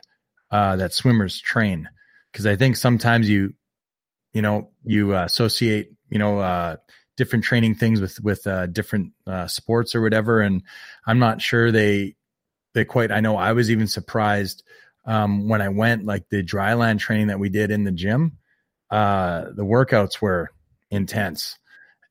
uh, 0.51 0.75
that 0.75 0.93
swimmers 0.93 1.39
train 1.39 1.87
because 2.31 2.45
I 2.45 2.55
think 2.55 2.75
sometimes 2.75 3.29
you 3.29 3.53
you 4.33 4.41
know 4.41 4.69
you 4.83 5.15
uh, 5.15 5.25
associate 5.25 5.91
you 6.09 6.19
know 6.19 6.39
different 7.17 7.43
training 7.43 7.75
things 7.75 8.01
with 8.01 8.19
with 8.21 8.45
uh, 8.47 8.67
different 8.67 9.11
uh, 9.27 9.47
sports 9.47 9.95
or 9.95 10.01
whatever 10.01 10.41
and 10.41 10.63
i'm 11.05 11.19
not 11.19 11.41
sure 11.41 11.71
they 11.71 12.15
they 12.73 12.85
quite 12.85 13.11
i 13.11 13.19
know 13.19 13.37
i 13.37 13.51
was 13.51 13.69
even 13.69 13.87
surprised 13.87 14.63
um, 15.05 15.47
when 15.47 15.61
i 15.61 15.69
went 15.69 16.05
like 16.05 16.27
the 16.29 16.43
dryland 16.43 16.99
training 16.99 17.27
that 17.27 17.39
we 17.39 17.49
did 17.49 17.71
in 17.71 17.83
the 17.83 17.91
gym 17.91 18.37
uh, 18.91 19.45
the 19.55 19.63
workouts 19.63 20.21
were 20.21 20.51
intense 20.89 21.57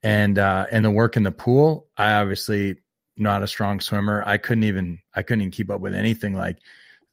and 0.03 0.39
uh, 0.39 0.67
and 0.71 0.85
the 0.85 0.91
work 0.91 1.17
in 1.17 1.23
the 1.23 1.33
pool 1.33 1.87
i 1.97 2.15
obviously 2.15 2.77
not 3.17 3.43
a 3.43 3.47
strong 3.47 3.81
swimmer 3.81 4.23
i 4.27 4.37
couldn't 4.37 4.65
even 4.65 4.99
i 5.15 5.23
couldn't 5.23 5.43
even 5.43 5.51
keep 5.51 5.71
up 5.71 5.81
with 5.81 5.95
anything 5.95 6.35
like 6.35 6.59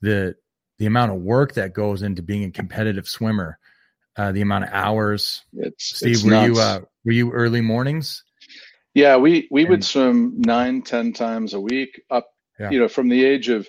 the 0.02 0.36
the 0.78 0.86
amount 0.86 1.12
of 1.12 1.18
work 1.18 1.54
that 1.54 1.74
goes 1.74 2.02
into 2.02 2.22
being 2.22 2.44
a 2.44 2.52
competitive 2.52 3.08
swimmer 3.08 3.58
uh, 4.18 4.32
the 4.32 4.42
amount 4.42 4.66
of 4.66 4.72
hours. 4.74 5.44
It's, 5.54 5.98
Steve, 5.98 6.16
it's 6.16 6.24
were 6.24 6.32
nuts. 6.32 6.48
you 6.48 6.60
uh, 6.60 6.80
were 7.08 7.14
you 7.14 7.32
early 7.32 7.62
mornings? 7.62 8.24
Yeah, 8.94 9.16
we 9.16 9.48
we 9.50 9.62
and, 9.62 9.70
would 9.70 9.84
swim 9.84 10.42
nine, 10.42 10.82
ten 10.82 11.14
times 11.14 11.54
a 11.54 11.60
week. 11.60 12.02
Up, 12.12 12.28
yeah. 12.60 12.70
you 12.70 12.80
know, 12.80 12.90
from 12.90 13.08
the 13.08 13.24
age 13.24 13.48
of 13.48 13.68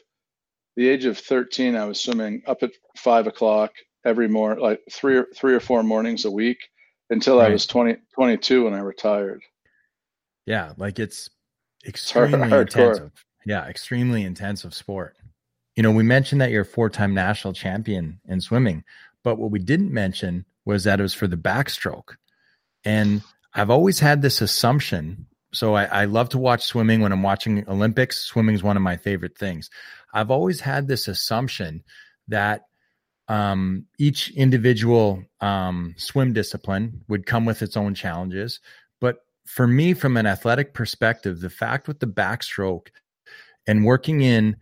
the 0.76 0.88
age 0.88 1.04
of 1.04 1.16
thirteen, 1.16 1.76
I 1.76 1.84
was 1.84 2.00
swimming 2.00 2.42
up 2.46 2.62
at 2.62 2.72
five 2.96 3.28
o'clock 3.28 3.70
every 4.04 4.28
morning, 4.28 4.62
like 4.62 4.80
three 4.90 5.16
or 5.16 5.28
three 5.36 5.54
or 5.54 5.60
four 5.60 5.84
mornings 5.84 6.24
a 6.24 6.30
week 6.30 6.58
until 7.10 7.38
right. 7.38 7.48
I 7.48 7.52
was 7.52 7.66
20, 7.66 7.96
22 8.14 8.64
when 8.64 8.74
I 8.74 8.80
retired. 8.80 9.40
Yeah, 10.44 10.72
like 10.76 10.98
it's 10.98 11.30
extremely 11.86 12.42
it's 12.52 12.74
intensive. 12.74 13.12
Yeah, 13.46 13.66
extremely 13.66 14.24
intensive 14.24 14.74
sport. 14.74 15.16
You 15.76 15.82
know, 15.82 15.92
we 15.92 16.02
mentioned 16.02 16.40
that 16.40 16.50
you're 16.50 16.62
a 16.62 16.66
four-time 16.66 17.14
national 17.14 17.54
champion 17.54 18.20
in 18.26 18.40
swimming, 18.40 18.82
but 19.22 19.38
what 19.38 19.50
we 19.50 19.58
didn't 19.58 19.92
mention 19.92 20.44
was 20.64 20.84
that 20.84 20.98
it 20.98 21.02
was 21.02 21.14
for 21.14 21.28
the 21.28 21.36
backstroke. 21.36 22.16
And 22.84 23.22
I've 23.54 23.70
always 23.70 23.98
had 24.00 24.22
this 24.22 24.40
assumption. 24.40 25.26
So 25.52 25.74
I, 25.74 25.84
I 25.84 26.04
love 26.04 26.28
to 26.30 26.38
watch 26.38 26.64
swimming 26.64 27.00
when 27.00 27.12
I'm 27.12 27.22
watching 27.22 27.68
Olympics. 27.68 28.18
Swimming 28.18 28.54
is 28.54 28.62
one 28.62 28.76
of 28.76 28.82
my 28.82 28.96
favorite 28.96 29.36
things. 29.36 29.70
I've 30.12 30.30
always 30.30 30.60
had 30.60 30.88
this 30.88 31.08
assumption 31.08 31.82
that 32.28 32.62
um, 33.28 33.86
each 33.98 34.30
individual 34.30 35.22
um, 35.40 35.94
swim 35.98 36.32
discipline 36.32 37.02
would 37.08 37.26
come 37.26 37.44
with 37.44 37.62
its 37.62 37.76
own 37.76 37.94
challenges. 37.94 38.60
But 39.00 39.18
for 39.46 39.66
me, 39.66 39.94
from 39.94 40.16
an 40.16 40.26
athletic 40.26 40.74
perspective, 40.74 41.40
the 41.40 41.50
fact 41.50 41.88
with 41.88 42.00
the 42.00 42.06
backstroke 42.06 42.88
and 43.66 43.84
working 43.84 44.22
in 44.22 44.56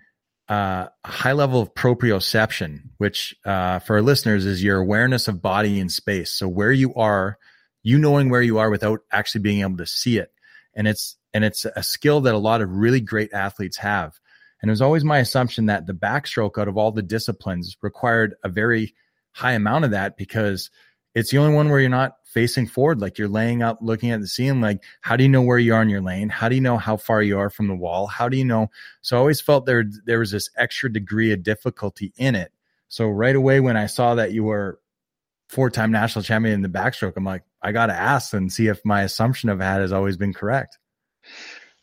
uh, 0.49 0.87
a 1.05 1.09
high 1.09 1.33
level 1.33 1.61
of 1.61 1.75
proprioception, 1.75 2.83
which 2.99 3.35
uh, 3.45 3.81
for 3.81 3.97
our 3.97 4.03
listeners 4.03 4.45
is 4.47 4.62
your 4.62 4.79
awareness 4.79 5.29
of 5.29 5.43
body 5.43 5.81
and 5.81 5.91
space. 5.91 6.33
So 6.33 6.49
where 6.49 6.73
you 6.73 6.95
are, 6.95 7.39
you 7.87 8.01
knowing 8.01 8.30
where 8.30 8.43
you 8.43 8.59
are 8.59 8.68
without 8.68 9.03
actually 9.12 9.43
being 9.43 9.61
able 9.61 9.76
to 9.76 9.87
see 9.87 10.18
it, 10.18 10.32
and 10.74 10.89
it's 10.89 11.16
and 11.32 11.45
it's 11.45 11.64
a 11.64 11.84
skill 11.84 12.20
that 12.22 12.34
a 12.34 12.39
lot 12.39 12.61
of 12.61 12.68
really 12.68 13.01
great 13.01 13.32
athletes 13.32 13.76
have. 13.76 14.18
And 14.61 14.68
it 14.68 14.72
was 14.72 14.82
always 14.82 15.05
my 15.05 15.18
assumption 15.18 15.66
that 15.66 15.87
the 15.87 15.93
backstroke 15.93 16.59
out 16.59 16.66
of 16.66 16.76
all 16.76 16.91
the 16.91 17.03
disciplines 17.03 17.76
required 17.82 18.34
a 18.43 18.49
very 18.49 18.93
high 19.30 19.53
amount 19.53 19.84
of 19.84 19.93
that 19.93 20.16
because 20.16 20.68
it's 21.14 21.30
the 21.30 21.39
only 21.39 21.55
one 21.55 21.68
where 21.68 21.78
you're 21.78 21.89
not 21.89 22.16
facing 22.24 22.66
forward. 22.66 23.01
Like 23.01 23.18
you're 23.18 23.28
laying 23.28 23.62
out, 23.62 23.80
looking 23.80 24.11
at 24.11 24.20
the 24.20 24.26
scene. 24.26 24.61
Like, 24.61 24.82
how 25.03 25.14
do 25.14 25.22
you 25.22 25.28
know 25.28 25.43
where 25.43 25.59
you 25.59 25.72
are 25.72 25.82
in 25.82 25.89
your 25.89 26.01
lane? 26.01 26.28
How 26.28 26.49
do 26.49 26.57
you 26.57 26.61
know 26.61 26.78
how 26.78 26.97
far 26.97 27.22
you 27.22 27.39
are 27.39 27.51
from 27.51 27.68
the 27.68 27.76
wall? 27.76 28.09
How 28.09 28.28
do 28.28 28.37
you 28.37 28.45
know? 28.45 28.68
So 29.01 29.16
I 29.16 29.20
always 29.20 29.41
felt 29.41 29.64
there, 29.64 29.84
there 30.07 30.18
was 30.18 30.32
this 30.32 30.51
extra 30.57 30.93
degree 30.93 31.32
of 31.32 31.45
difficulty 31.45 32.12
in 32.16 32.34
it. 32.34 32.51
So 32.89 33.07
right 33.07 33.37
away, 33.37 33.61
when 33.61 33.76
I 33.76 33.87
saw 33.87 34.16
that 34.16 34.32
you 34.32 34.43
were 34.43 34.80
four 35.49 35.70
time 35.70 35.93
national 35.93 36.24
champion 36.24 36.55
in 36.55 36.62
the 36.62 36.68
backstroke, 36.68 37.12
I'm 37.16 37.24
like, 37.24 37.45
I 37.67 37.73
got 37.73 37.87
to 37.87 37.99
ask 37.99 38.33
and 38.33 38.53
see 38.53 38.69
if 38.69 38.81
my 38.85 39.03
assumption 39.03 39.49
of 39.49 39.59
that 39.59 39.81
has 39.81 39.91
always 39.91 40.17
been 40.17 40.33
correct. 40.33 40.79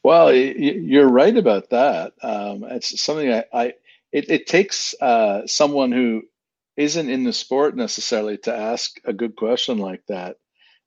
Well, 0.01 0.33
you're 0.33 1.09
right 1.09 1.35
about 1.35 1.71
that. 1.71 2.13
Um, 2.21 2.63
it's 2.63 3.01
something 3.01 3.29
I, 3.33 3.43
I 3.53 3.65
it, 4.13 4.29
it, 4.29 4.47
takes 4.47 4.95
uh, 5.01 5.45
someone 5.45 5.91
who 5.91 6.21
isn't 6.77 7.09
in 7.09 7.25
the 7.25 7.33
sport 7.33 7.75
necessarily 7.75 8.37
to 8.39 8.55
ask 8.55 8.95
a 9.03 9.11
good 9.11 9.35
question 9.35 9.77
like 9.77 10.01
that. 10.07 10.37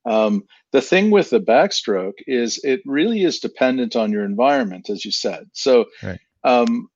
Um, 0.07 0.45
the 0.73 0.81
thing 0.81 1.11
with 1.11 1.29
the 1.29 1.41
backstroke 1.41 2.21
is 2.27 2.59
it 2.65 2.81
really 2.87 3.23
is 3.23 3.41
dependent 3.41 3.97
on 3.97 4.13
your 4.13 4.25
environment, 4.25 4.89
as 4.89 5.05
you 5.05 5.11
said. 5.11 5.51
So, 5.53 5.87
right. 6.03 6.21
um, 6.43 6.89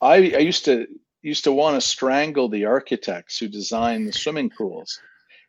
I, 0.00 0.14
I 0.14 0.38
used 0.38 0.64
to 0.64 0.86
used 1.20 1.44
to 1.44 1.52
want 1.52 1.74
to 1.74 1.86
strangle 1.86 2.48
the 2.48 2.64
architects 2.64 3.36
who 3.36 3.48
designed 3.48 4.08
the 4.08 4.12
swimming 4.14 4.48
pools 4.48 4.98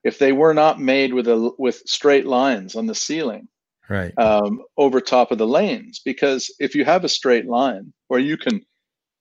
if 0.04 0.20
they 0.20 0.32
were 0.32 0.54
not 0.54 0.80
made 0.80 1.14
with 1.14 1.28
a 1.28 1.52
with 1.58 1.82
straight 1.86 2.26
lines 2.26 2.76
on 2.76 2.86
the 2.86 2.96
ceiling 2.96 3.48
right 3.90 4.18
um, 4.18 4.62
over 4.78 5.00
top 5.00 5.32
of 5.32 5.38
the 5.38 5.48
lanes 5.48 6.02
because 6.04 6.54
if 6.60 6.76
you 6.76 6.86
have 6.86 7.04
a 7.04 7.10
straight 7.10 7.46
line 7.46 7.94
where 8.08 8.20
you 8.20 8.38
can 8.38 8.62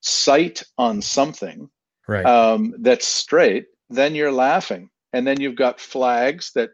sight 0.00 0.62
on 0.78 1.00
something 1.02 1.68
right. 2.08 2.24
um, 2.26 2.74
that's 2.78 3.06
straight 3.06 3.66
then 3.90 4.14
you're 4.14 4.32
laughing 4.32 4.90
and 5.12 5.26
then 5.26 5.40
you've 5.40 5.56
got 5.56 5.80
flags 5.80 6.52
that 6.54 6.70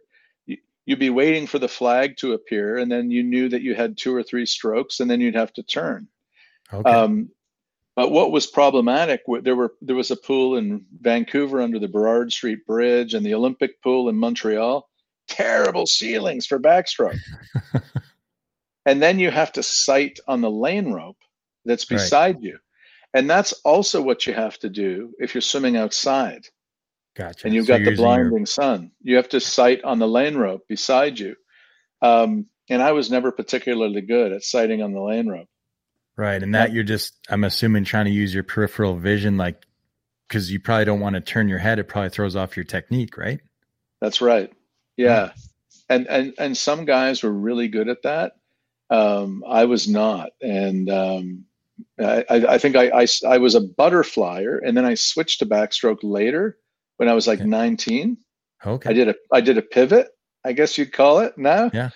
you'd 0.85 0.99
be 0.99 1.11
waiting 1.11 1.47
for 1.47 1.59
the 1.59 1.69
flag 1.69 2.17
to 2.17 2.33
appear 2.33 2.79
and 2.79 2.91
then 2.91 3.11
you 3.11 3.23
knew 3.23 3.49
that 3.49 3.63
you 3.63 3.75
had 3.75 3.97
two 3.97 4.15
or 4.15 4.23
three 4.23 4.47
strokes 4.47 5.01
and 5.01 5.11
then 5.11 5.21
you'd 5.21 5.35
have 5.35 5.53
to 5.53 5.63
turn 5.63 6.09
okay. 6.73 6.91
Um, 6.91 7.31
but 7.97 8.11
what 8.11 8.33
was 8.33 8.47
problematic 8.47 9.23
there 9.43 9.57
were 9.57 9.75
there 9.81 9.97
was 9.97 10.11
a 10.11 10.17
pool 10.17 10.57
in 10.57 10.85
vancouver 11.01 11.61
under 11.61 11.79
the 11.79 11.89
burrard 11.89 12.33
street 12.33 12.65
bridge 12.67 13.15
and 13.15 13.25
the 13.25 13.35
olympic 13.35 13.83
pool 13.83 14.09
in 14.09 14.17
montreal 14.17 14.89
terrible 15.29 15.87
ceilings 15.87 16.47
for 16.47 16.59
backstroke. 16.59 17.19
and 18.87 19.03
then 19.03 19.19
you 19.19 19.31
have 19.31 19.53
to 19.53 19.63
sight 19.63 20.19
on 20.29 20.41
the 20.41 20.51
lane 20.51 20.93
rope 20.93 21.19
that's 21.65 21.85
beside 21.85 22.37
right. 22.37 22.45
you. 22.45 22.59
And 23.15 23.29
that's 23.29 23.53
also 23.65 24.01
what 24.01 24.27
you 24.27 24.35
have 24.35 24.59
to 24.61 24.69
do 24.69 25.13
if 25.19 25.35
you're 25.35 25.43
swimming 25.43 25.77
outside. 25.77 26.47
Gotcha. 27.15 27.47
And 27.47 27.55
you've 27.55 27.67
so 27.67 27.79
got 27.79 27.85
the 27.85 27.95
blinding 27.95 28.39
your... 28.39 28.47
sun. 28.47 28.91
You 29.03 29.17
have 29.17 29.29
to 29.31 29.41
sight 29.41 29.85
on 29.85 29.99
the 29.99 30.09
lane 30.09 30.37
rope 30.37 30.63
beside 30.67 31.19
you. 31.19 31.37
Um, 32.01 32.47
and 32.71 32.83
I 32.83 32.93
was 32.93 33.11
never 33.11 33.31
particularly 33.33 34.01
good 34.01 34.33
at 34.33 34.45
sighting 34.45 34.83
on 34.83 34.93
the 34.93 35.01
lane 35.01 35.29
rope. 35.29 35.49
Right. 36.17 36.43
And 36.43 36.55
that 36.55 36.73
you're 36.73 36.85
just, 36.85 37.15
I'm 37.31 37.45
assuming, 37.45 37.85
trying 37.85 38.05
to 38.05 38.11
use 38.11 38.35
your 38.35 38.43
peripheral 38.43 38.97
vision, 38.97 39.37
like, 39.37 39.65
because 40.29 40.51
you 40.51 40.61
probably 40.61 40.87
don't 40.87 41.01
want 41.01 41.15
to 41.15 41.21
turn 41.21 41.49
your 41.49 41.59
head. 41.59 41.79
It 41.79 41.89
probably 41.89 42.09
throws 42.09 42.37
off 42.37 42.57
your 42.57 42.65
technique, 42.65 43.19
right? 43.19 43.41
That's 44.01 44.23
right. 44.23 44.51
Yeah, 44.97 45.33
and 45.89 46.07
and 46.09 46.35
and 46.39 46.57
some 46.57 46.85
guys 46.85 47.23
were 47.23 47.33
really 47.33 47.69
good 47.69 47.89
at 47.89 48.03
that. 48.03 48.33
Um, 48.91 49.45
I 49.47 49.65
was 49.65 49.89
not, 49.89 50.31
and 50.41 50.89
um, 50.91 51.45
I, 52.01 52.25
I 52.29 52.59
think 52.59 52.77
I, 52.77 53.03
I, 53.03 53.07
I 53.27 53.39
was 53.39 53.55
a 53.55 53.61
butterflyer, 53.61 54.59
and 54.65 54.77
then 54.77 54.85
I 54.85 54.95
switched 54.95 55.41
to 55.41 55.47
backstroke 55.47 56.01
later 56.03 56.59
when 56.97 57.09
I 57.09 57.15
was 57.15 57.27
like 57.27 57.41
okay. 57.41 57.49
19. 57.49 58.17
Okay, 58.65 58.91
I 58.91 58.93
did 58.93 59.09
a 59.09 59.15
I 59.33 59.41
did 59.41 59.59
a 59.59 59.63
pivot, 59.63 60.09
I 60.45 60.53
guess 60.53 60.79
you'd 60.79 60.93
call 60.93 61.21
it 61.21 61.37
now. 61.37 61.71
Yeah, 61.75 61.91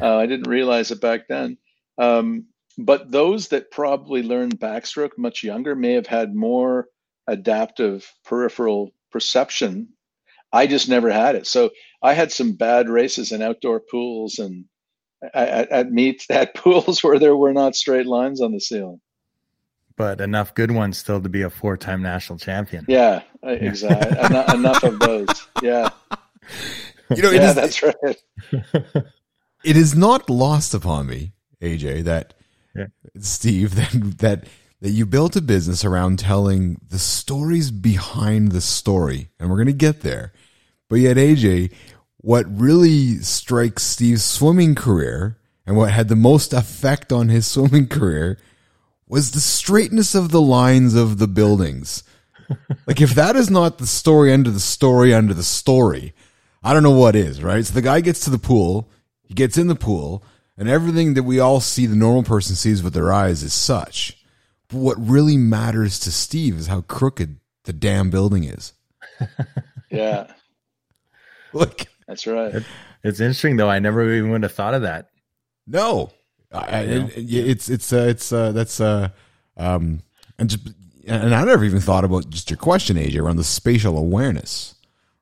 uh, 0.00 0.16
I 0.16 0.26
didn't 0.26 0.48
realize 0.48 0.90
it 0.90 1.00
back 1.00 1.28
then. 1.28 1.58
Um, 1.98 2.46
but 2.78 3.10
those 3.10 3.48
that 3.48 3.70
probably 3.70 4.22
learned 4.22 4.60
backstroke 4.60 5.16
much 5.16 5.42
younger 5.42 5.74
may 5.74 5.92
have 5.92 6.06
had 6.06 6.34
more 6.34 6.88
adaptive 7.26 8.10
peripheral 8.24 8.92
perception. 9.10 9.88
I 10.52 10.66
just 10.66 10.88
never 10.88 11.10
had 11.10 11.34
it. 11.34 11.46
So 11.46 11.70
I 12.02 12.14
had 12.14 12.32
some 12.32 12.52
bad 12.52 12.88
races 12.88 13.32
in 13.32 13.42
outdoor 13.42 13.80
pools 13.80 14.38
and 14.38 14.64
at, 15.32 15.70
at 15.70 15.92
meets 15.92 16.26
at 16.30 16.54
pools 16.54 17.02
where 17.02 17.18
there 17.18 17.36
were 17.36 17.52
not 17.52 17.76
straight 17.76 18.06
lines 18.06 18.40
on 18.40 18.52
the 18.52 18.60
ceiling. 18.60 19.00
But 19.96 20.20
enough 20.20 20.54
good 20.54 20.72
ones 20.72 20.98
still 20.98 21.20
to 21.20 21.28
be 21.28 21.42
a 21.42 21.50
four-time 21.50 22.02
national 22.02 22.40
champion. 22.40 22.84
Yeah, 22.88 23.22
exactly. 23.44 24.18
enough, 24.18 24.54
enough 24.54 24.82
of 24.82 24.98
those. 24.98 25.46
Yeah. 25.62 25.90
You 27.14 27.22
know, 27.22 27.30
yeah, 27.30 27.50
is, 27.50 27.54
that's 27.54 27.82
right. 27.82 28.16
It 29.64 29.78
is 29.78 29.94
not 29.94 30.28
lost 30.28 30.74
upon 30.74 31.06
me, 31.06 31.32
AJ, 31.62 32.04
that 32.04 32.34
yeah. 32.38 32.43
Steve, 33.18 33.74
that 33.76 34.18
that 34.18 34.44
that 34.80 34.90
you 34.90 35.06
built 35.06 35.36
a 35.36 35.40
business 35.40 35.84
around 35.84 36.18
telling 36.18 36.80
the 36.88 36.98
stories 36.98 37.70
behind 37.70 38.52
the 38.52 38.60
story, 38.60 39.28
and 39.38 39.48
we're 39.48 39.56
going 39.56 39.66
to 39.66 39.72
get 39.72 40.02
there. 40.02 40.32
But 40.88 40.96
yet, 40.96 41.16
AJ, 41.16 41.72
what 42.18 42.46
really 42.48 43.18
strikes 43.18 43.82
Steve's 43.82 44.24
swimming 44.24 44.74
career 44.74 45.38
and 45.66 45.76
what 45.76 45.90
had 45.90 46.08
the 46.08 46.16
most 46.16 46.52
effect 46.52 47.12
on 47.12 47.28
his 47.28 47.46
swimming 47.50 47.88
career 47.88 48.38
was 49.06 49.30
the 49.30 49.40
straightness 49.40 50.14
of 50.14 50.30
the 50.30 50.40
lines 50.40 50.94
of 50.94 51.18
the 51.18 51.28
buildings. 51.28 52.02
like 52.86 53.00
if 53.00 53.14
that 53.14 53.36
is 53.36 53.50
not 53.50 53.78
the 53.78 53.86
story 53.86 54.32
under 54.32 54.50
the 54.50 54.60
story 54.60 55.14
under 55.14 55.34
the 55.34 55.42
story, 55.42 56.14
I 56.62 56.72
don't 56.72 56.82
know 56.82 56.90
what 56.90 57.16
is, 57.16 57.42
right? 57.42 57.64
So 57.64 57.74
the 57.74 57.82
guy 57.82 58.00
gets 58.00 58.20
to 58.20 58.30
the 58.30 58.38
pool, 58.38 58.90
he 59.22 59.34
gets 59.34 59.58
in 59.58 59.66
the 59.66 59.74
pool, 59.74 60.24
and 60.56 60.68
everything 60.68 61.14
that 61.14 61.22
we 61.24 61.40
all 61.40 61.60
see 61.60 61.86
the 61.86 61.96
normal 61.96 62.22
person 62.22 62.54
sees 62.56 62.82
with 62.82 62.94
their 62.94 63.12
eyes 63.12 63.42
is 63.42 63.52
such. 63.52 64.24
But 64.68 64.78
what 64.78 64.96
really 64.98 65.36
matters 65.36 65.98
to 66.00 66.12
Steve 66.12 66.56
is 66.58 66.66
how 66.68 66.82
crooked 66.82 67.38
the 67.64 67.72
damn 67.72 68.10
building 68.10 68.44
is. 68.44 68.72
yeah. 69.90 70.28
Look, 71.52 71.86
that's 72.06 72.26
right. 72.26 72.54
It, 72.54 72.64
it's 73.02 73.20
interesting 73.20 73.56
though. 73.56 73.70
I 73.70 73.78
never 73.78 74.12
even 74.12 74.30
would 74.30 74.42
have 74.42 74.52
thought 74.52 74.74
of 74.74 74.82
that. 74.82 75.10
No, 75.66 76.10
I, 76.52 76.80
it, 76.80 77.12
it's 77.16 77.68
it's 77.68 77.92
uh, 77.92 78.06
it's 78.08 78.32
uh, 78.32 78.52
that's 78.52 78.80
uh, 78.80 79.08
um, 79.56 80.02
and 80.38 80.50
just 80.50 80.68
and 81.06 81.34
I 81.34 81.44
never 81.44 81.64
even 81.64 81.80
thought 81.80 82.04
about 82.04 82.28
just 82.28 82.50
your 82.50 82.56
question, 82.56 82.96
AJ, 82.96 83.20
around 83.20 83.36
the 83.36 83.44
spatial 83.44 83.98
awareness 83.98 84.73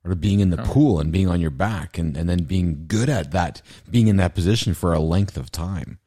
or 0.04 0.14
being 0.14 0.40
in 0.40 0.50
the 0.50 0.60
oh. 0.60 0.64
pool 0.64 1.00
and 1.00 1.12
being 1.12 1.28
on 1.28 1.40
your 1.40 1.50
back 1.50 1.98
and, 1.98 2.16
and 2.16 2.28
then 2.28 2.44
being 2.44 2.84
good 2.86 3.08
at 3.08 3.32
that, 3.32 3.62
being 3.90 4.08
in 4.08 4.16
that 4.16 4.34
position 4.34 4.74
for 4.74 4.92
a 4.92 5.00
length 5.00 5.36
of 5.36 5.50
time. 5.50 5.98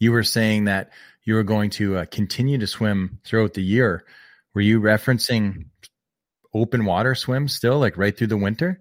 You 0.00 0.12
were 0.12 0.22
saying 0.22 0.64
that 0.64 0.90
you 1.24 1.34
were 1.34 1.42
going 1.42 1.70
to 1.70 1.98
uh, 1.98 2.04
continue 2.06 2.58
to 2.58 2.66
swim 2.66 3.20
throughout 3.24 3.54
the 3.54 3.62
year. 3.62 4.04
Were 4.54 4.60
you 4.60 4.80
referencing 4.80 5.66
open 6.54 6.84
water 6.84 7.14
swim 7.14 7.48
still, 7.48 7.78
like 7.78 7.96
right 7.96 8.16
through 8.16 8.26
the 8.28 8.36
winter? 8.36 8.80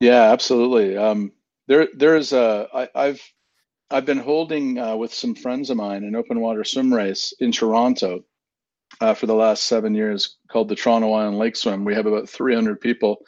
Yeah, 0.00 0.32
absolutely. 0.32 0.96
Um, 0.96 1.32
there, 1.66 1.88
there's 1.94 2.32
a. 2.32 2.68
I, 2.74 2.88
I've 2.94 3.32
I've 3.90 4.04
been 4.04 4.18
holding 4.18 4.78
uh, 4.78 4.96
with 4.96 5.14
some 5.14 5.34
friends 5.34 5.70
of 5.70 5.76
mine 5.76 6.04
an 6.04 6.16
open 6.16 6.40
water 6.40 6.64
swim 6.64 6.92
race 6.92 7.32
in 7.40 7.52
Toronto, 7.52 8.24
uh, 9.00 9.14
for 9.14 9.26
the 9.26 9.34
last 9.34 9.64
seven 9.64 9.94
years 9.94 10.36
called 10.48 10.68
the 10.68 10.76
Toronto 10.76 11.12
Island 11.12 11.38
Lake 11.38 11.56
Swim. 11.56 11.84
We 11.84 11.94
have 11.94 12.06
about 12.06 12.28
300 12.28 12.80
people 12.80 13.18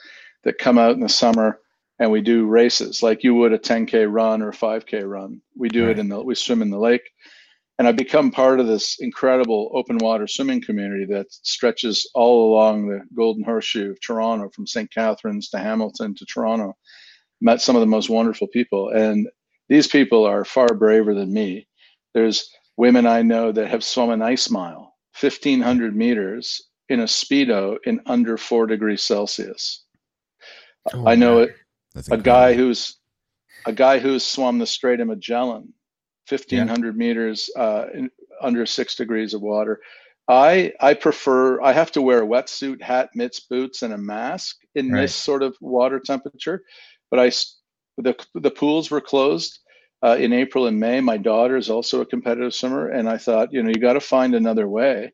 that 0.46 0.58
come 0.58 0.78
out 0.78 0.92
in 0.92 1.00
the 1.00 1.08
summer 1.08 1.58
and 1.98 2.10
we 2.10 2.20
do 2.20 2.46
races 2.46 3.02
like 3.02 3.24
you 3.24 3.34
would 3.34 3.52
a 3.52 3.58
10k 3.58 4.06
run 4.08 4.40
or 4.42 4.52
5k 4.52 5.02
run. 5.04 5.42
We 5.56 5.68
do 5.68 5.86
right. 5.86 5.90
it 5.90 5.98
in 5.98 6.08
the 6.08 6.22
we 6.22 6.36
swim 6.36 6.62
in 6.62 6.70
the 6.70 6.78
lake, 6.78 7.02
and 7.78 7.88
I've 7.88 7.96
become 7.96 8.30
part 8.30 8.60
of 8.60 8.68
this 8.68 8.98
incredible 9.00 9.72
open 9.74 9.98
water 9.98 10.28
swimming 10.28 10.62
community 10.62 11.04
that 11.06 11.32
stretches 11.32 12.08
all 12.14 12.52
along 12.52 12.86
the 12.86 13.00
Golden 13.14 13.42
Horseshoe 13.42 13.90
of 13.90 14.00
Toronto, 14.00 14.48
from 14.50 14.68
St. 14.68 14.88
Catharines 14.92 15.48
to 15.50 15.58
Hamilton 15.58 16.14
to 16.14 16.24
Toronto. 16.26 16.76
Met 17.40 17.60
some 17.60 17.74
of 17.74 17.80
the 17.80 17.86
most 17.86 18.08
wonderful 18.08 18.46
people, 18.46 18.90
and 18.90 19.28
these 19.68 19.88
people 19.88 20.24
are 20.24 20.44
far 20.44 20.68
braver 20.68 21.12
than 21.12 21.32
me. 21.32 21.66
There's 22.14 22.48
women 22.76 23.04
I 23.04 23.22
know 23.22 23.50
that 23.50 23.68
have 23.68 23.82
swum 23.82 24.10
an 24.10 24.22
ice 24.22 24.48
mile, 24.48 24.94
1,500 25.20 25.96
meters 25.96 26.62
in 26.88 27.00
a 27.00 27.04
speedo 27.04 27.78
in 27.84 28.00
under 28.06 28.38
four 28.38 28.66
degrees 28.66 29.02
Celsius. 29.02 29.85
Oh, 30.92 31.06
I 31.06 31.14
know 31.14 31.40
it. 31.40 31.54
A 32.10 32.16
guy 32.16 32.54
who's 32.54 32.98
a 33.66 33.72
guy 33.72 33.98
who's 33.98 34.24
swum 34.24 34.58
the 34.58 34.66
Strait 34.66 35.00
of 35.00 35.08
Magellan, 35.08 35.72
1,500 36.28 36.86
yeah. 36.86 36.98
meters 36.98 37.50
uh, 37.56 37.86
in, 37.92 38.10
under 38.40 38.66
six 38.66 38.94
degrees 38.94 39.34
of 39.34 39.42
water. 39.42 39.80
I 40.28 40.72
I 40.80 40.94
prefer 40.94 41.60
I 41.62 41.72
have 41.72 41.92
to 41.92 42.02
wear 42.02 42.22
a 42.22 42.26
wetsuit, 42.26 42.82
hat, 42.82 43.10
mitts, 43.14 43.40
boots, 43.40 43.82
and 43.82 43.94
a 43.94 43.98
mask 43.98 44.56
in 44.74 44.90
right. 44.90 45.02
this 45.02 45.14
sort 45.14 45.42
of 45.42 45.56
water 45.60 46.00
temperature. 46.00 46.62
But 47.10 47.20
I 47.20 47.30
the 47.98 48.16
the 48.34 48.50
pools 48.50 48.90
were 48.90 49.00
closed 49.00 49.60
uh, 50.02 50.16
in 50.18 50.32
April 50.32 50.66
and 50.66 50.78
May. 50.78 51.00
My 51.00 51.16
daughter 51.16 51.56
is 51.56 51.70
also 51.70 52.00
a 52.00 52.06
competitive 52.06 52.54
swimmer, 52.54 52.88
and 52.88 53.08
I 53.08 53.18
thought, 53.18 53.52
you 53.52 53.62
know, 53.62 53.68
you 53.68 53.76
got 53.76 53.94
to 53.94 54.00
find 54.00 54.34
another 54.34 54.68
way, 54.68 55.12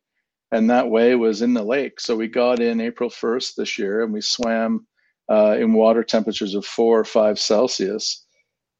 and 0.51 0.71
that 0.71 0.89
way 0.89 1.15
was 1.15 1.43
in 1.43 1.55
the 1.55 1.63
lake. 1.63 2.01
So 2.01 2.17
we 2.17 2.29
got 2.29 2.61
in 2.61 2.81
April 2.81 3.11
first 3.11 3.57
this 3.57 3.79
year, 3.79 4.03
and 4.03 4.13
we 4.13 4.23
swam 4.23 4.87
uh, 5.31 5.57
in 5.59 5.73
water 5.73 6.03
temperatures 6.03 6.55
of 6.55 6.65
four 6.65 6.99
or 6.99 7.05
five 7.05 7.39
Celsius, 7.39 8.25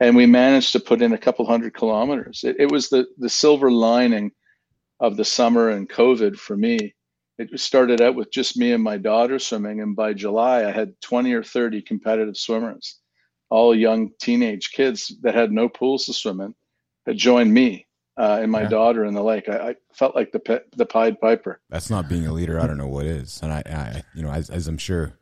and 0.01 0.17
we 0.17 0.27
managed 0.27 0.73
to 0.73 0.81
put 0.81 1.03
in 1.03 1.13
a 1.13 1.19
couple 1.19 1.47
hundred 1.47 1.75
kilometers. 1.75 2.43
It, 2.45 2.57
it 2.59 2.71
was 2.71 2.89
the 2.89 3.07
the 3.19 3.29
silver 3.29 3.71
lining 3.71 4.33
of 5.01 5.17
the 5.17 5.25
summer 5.25 5.71
and 5.71 5.89
COVID 5.89 6.37
for 6.37 6.57
me. 6.57 6.95
It 7.39 7.59
started 7.59 8.01
out 8.01 8.15
with 8.15 8.31
just 8.31 8.57
me 8.57 8.73
and 8.73 8.85
my 8.85 8.99
daughter 8.99 9.39
swimming, 9.39 9.81
and 9.81 9.97
by 9.97 10.13
July 10.13 10.67
I 10.69 10.71
had 10.71 11.01
20 11.01 11.33
or 11.33 11.43
30 11.43 11.83
competitive 11.83 12.37
swimmers 12.37 13.01
all 13.53 13.75
young 13.75 14.11
teenage 14.19 14.71
kids 14.73 15.15
that 15.21 15.35
had 15.35 15.53
no 15.53 15.69
pools 15.69 16.07
to 16.07 16.13
swim 16.15 16.41
in 16.41 16.55
had 17.05 17.19
joined 17.19 17.53
me 17.53 17.87
uh, 18.17 18.39
and 18.41 18.51
my 18.51 18.63
yeah. 18.63 18.69
daughter 18.69 19.05
in 19.05 19.13
the 19.13 19.23
lake. 19.23 19.47
I, 19.47 19.71
I, 19.71 19.75
felt 19.93 20.17
like 20.17 20.33
the 20.33 20.63
the 20.75 20.87
Pied 20.87 21.21
Piper. 21.21 21.61
That's 21.69 21.91
not 21.91 22.09
being 22.09 22.27
a 22.27 22.33
leader. 22.33 22.59
I 22.59 22.67
don't 22.67 22.79
know 22.79 22.89
what 22.89 23.05
is. 23.05 23.41
And 23.43 23.53
I, 23.53 23.63
I 23.67 24.03
you 24.15 24.23
know, 24.23 24.31
as, 24.31 24.49
as 24.49 24.69
I'm 24.69 24.79
sure 24.79 25.19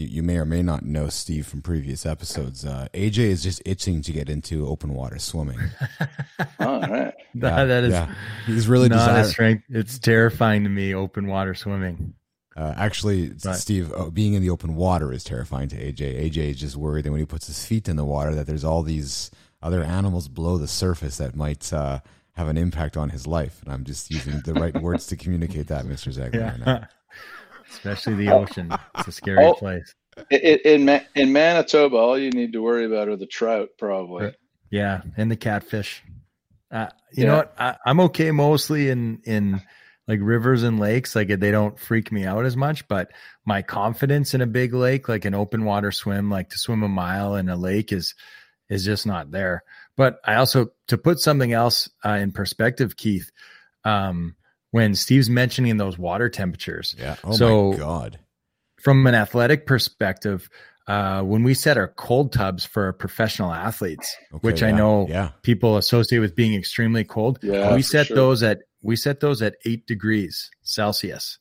you, 0.00 0.06
you, 0.06 0.22
may 0.22 0.38
or 0.38 0.44
may 0.44 0.62
not 0.62 0.84
know 0.84 1.08
Steve 1.08 1.46
from 1.46 1.60
previous 1.60 2.06
episodes. 2.06 2.64
Uh, 2.64 2.88
AJ 2.94 3.18
is 3.18 3.42
just 3.42 3.60
itching 3.66 4.02
to 4.02 4.12
get 4.12 4.28
into 4.30 4.66
open 4.66 4.94
water 4.94 5.18
swimming. 5.18 5.58
all 6.58 6.80
right. 6.80 7.14
Yeah, 7.34 7.64
that 7.64 7.84
is 7.84 7.92
yeah. 7.92 8.14
he's 8.46 8.66
really 8.66 8.88
not 8.88 9.06
desire- 9.06 9.20
a 9.20 9.24
strength. 9.24 9.64
It's 9.68 9.98
terrifying 9.98 10.64
to 10.64 10.70
me. 10.70 10.94
Open 10.94 11.26
water 11.26 11.54
swimming. 11.54 12.14
Uh, 12.56 12.74
actually, 12.76 13.32
Steve, 13.38 13.92
uh, 13.92 14.10
being 14.10 14.34
in 14.34 14.42
the 14.42 14.50
open 14.50 14.74
water 14.74 15.12
is 15.12 15.22
terrifying 15.22 15.68
to 15.68 15.76
AJ. 15.76 16.30
AJ 16.30 16.36
is 16.50 16.60
just 16.60 16.76
worried 16.76 17.04
that 17.04 17.10
when 17.10 17.20
he 17.20 17.26
puts 17.26 17.46
his 17.46 17.64
feet 17.64 17.88
in 17.88 17.96
the 17.96 18.04
water, 18.04 18.34
that 18.34 18.46
there's 18.46 18.64
all 18.64 18.82
these 18.82 19.30
other 19.62 19.82
animals 19.82 20.28
below 20.28 20.58
the 20.58 20.66
surface 20.66 21.18
that 21.18 21.36
might 21.36 21.72
uh, 21.72 22.00
have 22.32 22.48
an 22.48 22.58
impact 22.58 22.96
on 22.96 23.10
his 23.10 23.26
life. 23.26 23.62
And 23.62 23.72
I'm 23.72 23.84
just 23.84 24.10
using 24.10 24.40
the 24.44 24.54
right 24.54 24.74
words 24.82 25.06
to 25.08 25.16
communicate 25.16 25.68
that, 25.68 25.84
Mr. 25.84 26.12
Zeglen. 26.12 26.66
Yeah. 26.66 26.86
Especially 27.70 28.14
the 28.14 28.28
ocean. 28.32 28.72
It's 28.98 29.08
a 29.08 29.12
scary 29.12 29.44
oh, 29.44 29.54
place. 29.54 29.94
In, 30.30 30.88
in, 30.88 31.00
in 31.14 31.32
Manitoba, 31.32 31.96
all 31.96 32.18
you 32.18 32.30
need 32.30 32.52
to 32.52 32.62
worry 32.62 32.84
about 32.84 33.08
are 33.08 33.16
the 33.16 33.26
trout, 33.26 33.70
probably. 33.78 34.34
Yeah, 34.70 35.02
and 35.16 35.30
the 35.30 35.36
catfish. 35.36 36.02
Uh, 36.70 36.88
you 37.12 37.24
yeah. 37.24 37.30
know 37.30 37.36
what? 37.38 37.54
I, 37.58 37.76
I'm 37.84 38.00
okay 38.00 38.30
mostly 38.30 38.90
in 38.90 39.20
in 39.24 39.60
like 40.10 40.18
rivers 40.22 40.64
and 40.64 40.80
lakes 40.80 41.14
like 41.14 41.28
they 41.28 41.52
don't 41.52 41.78
freak 41.78 42.10
me 42.10 42.24
out 42.24 42.44
as 42.44 42.56
much 42.56 42.88
but 42.88 43.12
my 43.44 43.62
confidence 43.62 44.34
in 44.34 44.40
a 44.40 44.46
big 44.46 44.74
lake 44.74 45.08
like 45.08 45.24
an 45.24 45.34
open 45.34 45.64
water 45.64 45.92
swim 45.92 46.28
like 46.28 46.48
to 46.50 46.58
swim 46.58 46.82
a 46.82 46.88
mile 46.88 47.36
in 47.36 47.48
a 47.48 47.56
lake 47.56 47.92
is 47.92 48.16
is 48.68 48.84
just 48.84 49.06
not 49.06 49.30
there 49.30 49.62
but 49.96 50.18
i 50.24 50.34
also 50.34 50.68
to 50.88 50.98
put 50.98 51.20
something 51.20 51.52
else 51.52 51.88
uh, 52.04 52.10
in 52.14 52.32
perspective 52.32 52.96
keith 52.96 53.30
um 53.84 54.34
when 54.70 54.94
steve's 54.94 55.30
mentioning 55.30 55.76
those 55.76 55.98
water 55.98 56.28
temperatures 56.28 56.94
yeah 56.98 57.16
oh 57.24 57.32
so 57.32 57.72
my 57.72 57.76
god 57.76 58.18
from 58.80 59.06
an 59.06 59.14
athletic 59.14 59.66
perspective 59.66 60.48
uh, 60.86 61.22
when 61.22 61.44
we 61.44 61.54
set 61.54 61.78
our 61.78 61.86
cold 61.86 62.32
tubs 62.32 62.64
for 62.64 62.92
professional 62.94 63.52
athletes, 63.52 64.16
okay, 64.32 64.40
which 64.40 64.60
yeah, 64.60 64.68
I 64.68 64.72
know 64.72 65.06
yeah. 65.08 65.30
people 65.42 65.76
associate 65.76 66.18
with 66.18 66.34
being 66.34 66.54
extremely 66.54 67.04
cold, 67.04 67.38
yeah, 67.42 67.76
we 67.76 67.82
set 67.82 68.06
sure. 68.06 68.16
those 68.16 68.42
at 68.42 68.62
we 68.82 68.96
set 68.96 69.20
those 69.20 69.40
at 69.40 69.54
eight 69.64 69.86
degrees 69.86 70.50
Celsius. 70.62 71.38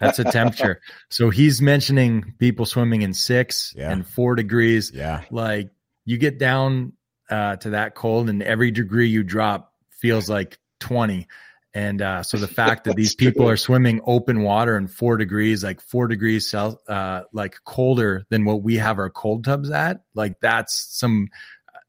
That's 0.00 0.18
a 0.18 0.24
temperature. 0.24 0.80
So 1.10 1.28
he's 1.28 1.60
mentioning 1.60 2.34
people 2.38 2.64
swimming 2.64 3.02
in 3.02 3.12
six 3.12 3.74
yeah. 3.76 3.90
and 3.90 4.06
four 4.06 4.34
degrees. 4.34 4.92
Yeah. 4.94 5.22
Like 5.30 5.70
you 6.06 6.16
get 6.16 6.38
down 6.38 6.94
uh, 7.28 7.56
to 7.56 7.70
that 7.70 7.94
cold, 7.94 8.30
and 8.30 8.42
every 8.42 8.70
degree 8.70 9.08
you 9.08 9.22
drop 9.22 9.74
feels 9.90 10.30
like 10.30 10.58
20. 10.80 11.26
And 11.72 12.02
uh, 12.02 12.22
so 12.22 12.36
the 12.36 12.48
fact 12.62 12.84
that 12.84 12.96
these 12.96 13.14
people 13.14 13.48
are 13.48 13.56
swimming 13.56 14.00
open 14.04 14.42
water 14.42 14.76
in 14.76 14.88
four 14.88 15.16
degrees, 15.16 15.62
like 15.62 15.80
four 15.80 16.08
degrees 16.08 16.50
south, 16.50 16.78
uh, 16.88 17.22
like 17.32 17.56
colder 17.64 18.24
than 18.30 18.44
what 18.44 18.62
we 18.62 18.76
have 18.76 18.98
our 18.98 19.10
cold 19.10 19.44
tubs 19.44 19.70
at, 19.70 20.02
like 20.14 20.40
that's 20.40 20.86
some, 20.98 21.28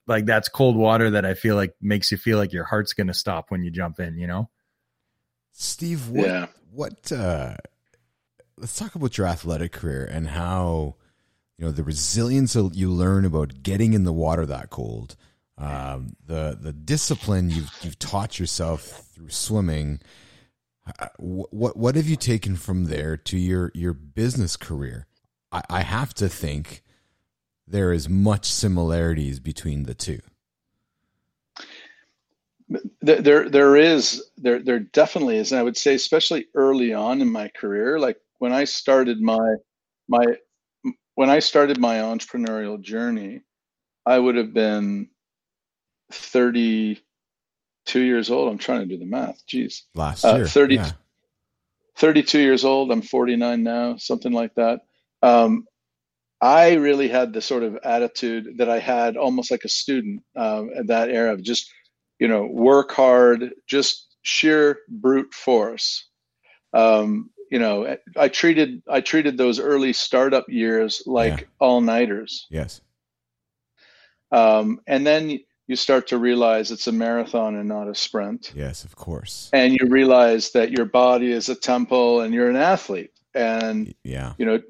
like 0.07 0.25
that's 0.25 0.49
cold 0.49 0.75
water 0.75 1.11
that 1.11 1.25
I 1.25 1.33
feel 1.33 1.55
like 1.55 1.73
makes 1.81 2.11
you 2.11 2.17
feel 2.17 2.37
like 2.37 2.53
your 2.53 2.63
heart's 2.63 2.93
going 2.93 3.07
to 3.07 3.13
stop 3.13 3.45
when 3.49 3.63
you 3.63 3.71
jump 3.71 3.99
in, 3.99 4.17
you 4.17 4.27
know? 4.27 4.49
Steve, 5.53 6.09
what, 6.09 6.27
yeah. 6.27 6.45
what, 6.71 7.11
uh, 7.11 7.55
let's 8.57 8.77
talk 8.77 8.95
about 8.95 9.17
your 9.17 9.27
athletic 9.27 9.71
career 9.71 10.05
and 10.05 10.27
how, 10.27 10.95
you 11.57 11.65
know, 11.65 11.71
the 11.71 11.83
resilience 11.83 12.55
you 12.55 12.91
learn 12.91 13.25
about 13.25 13.63
getting 13.63 13.93
in 13.93 14.03
the 14.03 14.13
water 14.13 14.45
that 14.45 14.69
cold, 14.69 15.15
um, 15.57 16.15
the, 16.25 16.57
the 16.59 16.73
discipline 16.73 17.49
you've, 17.49 17.71
you've 17.81 17.99
taught 17.99 18.39
yourself 18.39 19.10
through 19.21 19.29
swimming. 19.29 19.99
Uh, 20.99 21.07
what, 21.19 21.77
what 21.77 21.95
have 21.95 22.07
you 22.07 22.15
taken 22.15 22.55
from 22.55 22.85
there 22.85 23.15
to 23.15 23.37
your, 23.37 23.71
your 23.75 23.93
business 23.93 24.57
career? 24.57 25.05
I, 25.51 25.61
I 25.69 25.81
have 25.81 26.13
to 26.15 26.27
think 26.27 26.81
there 27.67 27.93
is 27.93 28.09
much 28.09 28.45
similarities 28.45 29.39
between 29.39 29.83
the 29.83 29.93
two 29.93 30.19
there 33.01 33.49
there 33.49 33.75
is 33.75 34.23
there 34.37 34.59
there 34.59 34.79
definitely 34.79 35.37
is 35.37 35.51
and 35.51 35.59
i 35.59 35.63
would 35.63 35.75
say 35.75 35.93
especially 35.93 36.47
early 36.55 36.93
on 36.93 37.21
in 37.21 37.29
my 37.29 37.49
career 37.49 37.99
like 37.99 38.17
when 38.39 38.53
i 38.53 38.63
started 38.63 39.21
my 39.21 39.55
my 40.07 40.23
when 41.15 41.29
i 41.29 41.39
started 41.39 41.77
my 41.79 41.97
entrepreneurial 41.97 42.79
journey 42.79 43.41
i 44.05 44.17
would 44.17 44.35
have 44.35 44.53
been 44.53 45.09
32 47.85 48.01
years 48.01 48.29
old 48.29 48.51
i'm 48.51 48.57
trying 48.57 48.81
to 48.81 48.85
do 48.85 48.97
the 48.97 49.05
math 49.05 49.41
jeez 49.47 49.81
last 49.95 50.25
uh, 50.25 50.35
year 50.35 50.47
30 50.47 50.75
yeah. 50.75 50.91
32 51.97 52.39
years 52.39 52.65
old 52.65 52.91
i'm 52.91 53.01
49 53.01 53.63
now 53.63 53.95
something 53.97 54.31
like 54.31 54.53
that 54.55 54.81
um, 55.23 55.67
i 56.41 56.73
really 56.73 57.07
had 57.07 57.33
the 57.33 57.41
sort 57.41 57.63
of 57.63 57.77
attitude 57.83 58.57
that 58.57 58.69
i 58.69 58.79
had 58.79 59.17
almost 59.17 59.51
like 59.51 59.63
a 59.63 59.69
student 59.69 60.23
um, 60.35 60.69
at 60.75 60.87
that 60.87 61.09
era 61.09 61.33
of 61.33 61.43
just 61.43 61.71
you 62.21 62.27
know, 62.27 62.45
work 62.45 62.91
hard, 62.91 63.49
just 63.65 64.15
sheer 64.21 64.77
brute 64.87 65.33
force. 65.33 66.07
Um, 66.71 67.31
you 67.49 67.57
know, 67.57 67.97
I 68.15 68.27
treated 68.27 68.83
I 68.87 69.01
treated 69.01 69.37
those 69.37 69.59
early 69.59 69.91
startup 69.91 70.47
years 70.47 71.01
like 71.07 71.41
yeah. 71.41 71.47
all 71.59 71.81
nighters. 71.81 72.45
Yes. 72.51 72.79
Um, 74.31 74.81
and 74.85 75.05
then 75.05 75.39
you 75.71 75.77
start 75.77 76.07
to 76.07 76.17
realize 76.17 76.69
it's 76.69 76.87
a 76.87 76.91
marathon 76.91 77.55
and 77.55 77.69
not 77.69 77.87
a 77.87 77.95
sprint. 77.95 78.51
Yes, 78.53 78.83
of 78.83 78.97
course. 78.97 79.49
And 79.53 79.71
you 79.71 79.87
realize 79.87 80.51
that 80.51 80.69
your 80.69 80.83
body 80.83 81.31
is 81.31 81.47
a 81.47 81.55
temple 81.55 82.19
and 82.19 82.33
you're 82.33 82.49
an 82.49 82.57
athlete. 82.57 83.13
And 83.33 83.95
yeah, 84.03 84.33
you 84.37 84.45
know, 84.45 84.61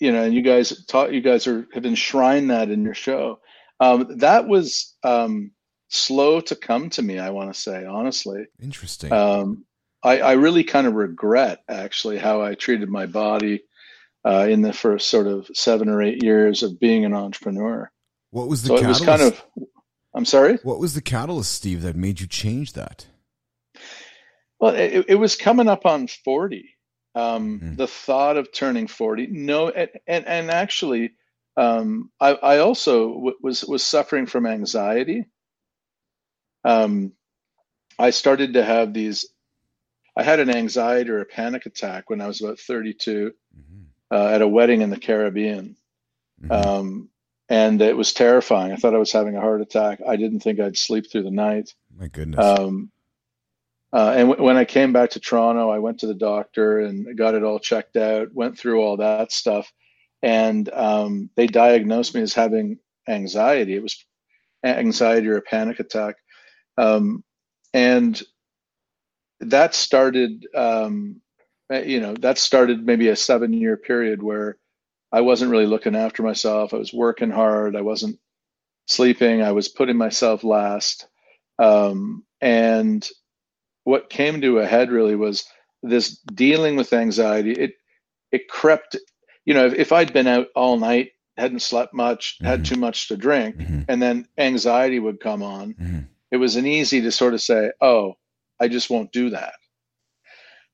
you 0.00 0.10
know, 0.10 0.24
and 0.24 0.34
you 0.34 0.42
guys 0.42 0.84
taught 0.86 1.12
you 1.12 1.20
guys 1.20 1.46
are 1.46 1.68
have 1.72 1.86
enshrined 1.86 2.50
that 2.50 2.70
in 2.70 2.82
your 2.82 2.94
show. 2.94 3.38
Um, 3.78 4.18
that 4.18 4.48
was 4.48 4.96
um, 5.04 5.52
slow 5.90 6.40
to 6.40 6.56
come 6.56 6.90
to 6.90 7.02
me. 7.02 7.20
I 7.20 7.30
want 7.30 7.54
to 7.54 7.60
say 7.60 7.84
honestly. 7.84 8.46
Interesting. 8.60 9.12
Um, 9.12 9.64
I, 10.02 10.18
I 10.18 10.32
really 10.32 10.64
kind 10.64 10.88
of 10.88 10.94
regret 10.94 11.60
actually 11.68 12.18
how 12.18 12.42
I 12.42 12.54
treated 12.54 12.88
my 12.88 13.06
body 13.06 13.62
uh, 14.24 14.48
in 14.50 14.62
the 14.62 14.72
first 14.72 15.08
sort 15.08 15.28
of 15.28 15.48
seven 15.54 15.88
or 15.88 16.02
eight 16.02 16.24
years 16.24 16.64
of 16.64 16.80
being 16.80 17.04
an 17.04 17.14
entrepreneur. 17.14 17.92
What 18.30 18.48
was 18.48 18.62
the 18.62 18.68
so 18.68 18.74
catalyst? 18.76 19.02
it 19.02 19.06
was 19.06 19.18
kind 19.18 19.32
of. 19.32 19.44
I'm 20.14 20.24
sorry. 20.24 20.58
What 20.62 20.80
was 20.80 20.94
the 20.94 21.02
catalyst, 21.02 21.52
Steve, 21.52 21.82
that 21.82 21.96
made 21.96 22.20
you 22.20 22.26
change 22.26 22.72
that? 22.72 23.06
Well, 24.58 24.74
it, 24.74 25.06
it 25.08 25.14
was 25.14 25.36
coming 25.36 25.68
up 25.68 25.86
on 25.86 26.06
40. 26.06 26.68
Um, 27.14 27.60
mm. 27.60 27.76
The 27.76 27.86
thought 27.86 28.36
of 28.36 28.52
turning 28.52 28.86
40. 28.86 29.28
No, 29.28 29.68
and, 29.68 29.90
and, 30.06 30.26
and 30.26 30.50
actually, 30.50 31.12
um, 31.56 32.10
I, 32.20 32.30
I, 32.34 32.58
also 32.58 33.14
w- 33.14 33.36
was, 33.42 33.64
was 33.64 33.82
suffering 33.82 34.26
from 34.26 34.46
anxiety. 34.46 35.26
Um, 36.64 37.12
I 37.98 38.10
started 38.10 38.54
to 38.54 38.64
have 38.64 38.92
these, 38.92 39.26
I 40.16 40.22
had 40.22 40.40
an 40.40 40.50
anxiety 40.50 41.10
or 41.10 41.20
a 41.20 41.26
panic 41.26 41.66
attack 41.66 42.10
when 42.10 42.20
I 42.20 42.26
was 42.26 42.40
about 42.40 42.58
32 42.58 43.32
mm-hmm. 43.56 43.82
uh, 44.10 44.28
at 44.28 44.42
a 44.42 44.48
wedding 44.48 44.82
in 44.82 44.90
the 44.90 44.98
Caribbean. 44.98 45.76
Mm-hmm. 46.42 46.52
Um, 46.52 47.09
and 47.50 47.82
it 47.82 47.96
was 47.96 48.14
terrifying. 48.14 48.72
I 48.72 48.76
thought 48.76 48.94
I 48.94 48.98
was 48.98 49.10
having 49.10 49.36
a 49.36 49.40
heart 49.40 49.60
attack. 49.60 50.00
I 50.08 50.14
didn't 50.14 50.40
think 50.40 50.60
I'd 50.60 50.78
sleep 50.78 51.10
through 51.10 51.24
the 51.24 51.32
night. 51.32 51.74
My 51.94 52.06
goodness. 52.06 52.38
Um, 52.38 52.92
uh, 53.92 54.14
and 54.16 54.28
w- 54.30 54.42
when 54.42 54.56
I 54.56 54.64
came 54.64 54.92
back 54.92 55.10
to 55.10 55.20
Toronto, 55.20 55.68
I 55.68 55.80
went 55.80 55.98
to 56.00 56.06
the 56.06 56.14
doctor 56.14 56.78
and 56.78 57.18
got 57.18 57.34
it 57.34 57.42
all 57.42 57.58
checked 57.58 57.96
out. 57.96 58.32
Went 58.32 58.56
through 58.56 58.80
all 58.80 58.96
that 58.98 59.32
stuff, 59.32 59.70
and 60.22 60.72
um, 60.72 61.28
they 61.34 61.48
diagnosed 61.48 62.14
me 62.14 62.22
as 62.22 62.32
having 62.32 62.78
anxiety. 63.08 63.74
It 63.74 63.82
was 63.82 64.02
anxiety 64.64 65.26
or 65.26 65.38
a 65.38 65.42
panic 65.42 65.80
attack, 65.80 66.14
um, 66.78 67.24
and 67.74 68.22
that 69.40 69.74
started. 69.74 70.46
Um, 70.54 71.20
you 71.84 72.00
know, 72.00 72.14
that 72.14 72.36
started 72.36 72.84
maybe 72.84 73.08
a 73.08 73.16
seven-year 73.16 73.76
period 73.76 74.22
where 74.22 74.56
I 75.12 75.22
wasn't 75.22 75.50
really 75.50 75.66
looking 75.66 75.96
after 75.96 76.22
myself. 76.22 76.72
I 76.72 76.76
was 76.76 76.92
working 76.92 77.30
hard. 77.30 77.76
I 77.76 77.82
wasn't 77.82 78.18
sleeping. 78.86 79.42
I 79.42 79.52
was 79.52 79.68
putting 79.68 79.96
myself 79.96 80.44
last. 80.44 81.06
Um, 81.58 82.24
and 82.40 83.06
what 83.84 84.10
came 84.10 84.40
to 84.40 84.58
a 84.58 84.66
head 84.66 84.90
really 84.90 85.16
was 85.16 85.44
this 85.82 86.16
dealing 86.34 86.76
with 86.76 86.92
anxiety. 86.92 87.52
It 87.52 87.72
it 88.32 88.48
crept. 88.48 88.96
You 89.44 89.54
know, 89.54 89.66
if, 89.66 89.74
if 89.74 89.92
I'd 89.92 90.12
been 90.12 90.26
out 90.26 90.48
all 90.54 90.78
night, 90.78 91.10
hadn't 91.36 91.62
slept 91.62 91.92
much, 91.94 92.36
mm-hmm. 92.36 92.46
had 92.46 92.64
too 92.64 92.76
much 92.76 93.08
to 93.08 93.16
drink, 93.16 93.56
mm-hmm. 93.56 93.82
and 93.88 94.00
then 94.00 94.28
anxiety 94.38 94.98
would 94.98 95.20
come 95.20 95.42
on, 95.42 95.74
mm-hmm. 95.74 96.00
it 96.30 96.36
was 96.36 96.56
an 96.56 96.66
easy 96.66 97.00
to 97.00 97.10
sort 97.10 97.34
of 97.34 97.42
say, 97.42 97.72
"Oh, 97.80 98.16
I 98.60 98.68
just 98.68 98.90
won't 98.90 99.12
do 99.12 99.30
that." 99.30 99.54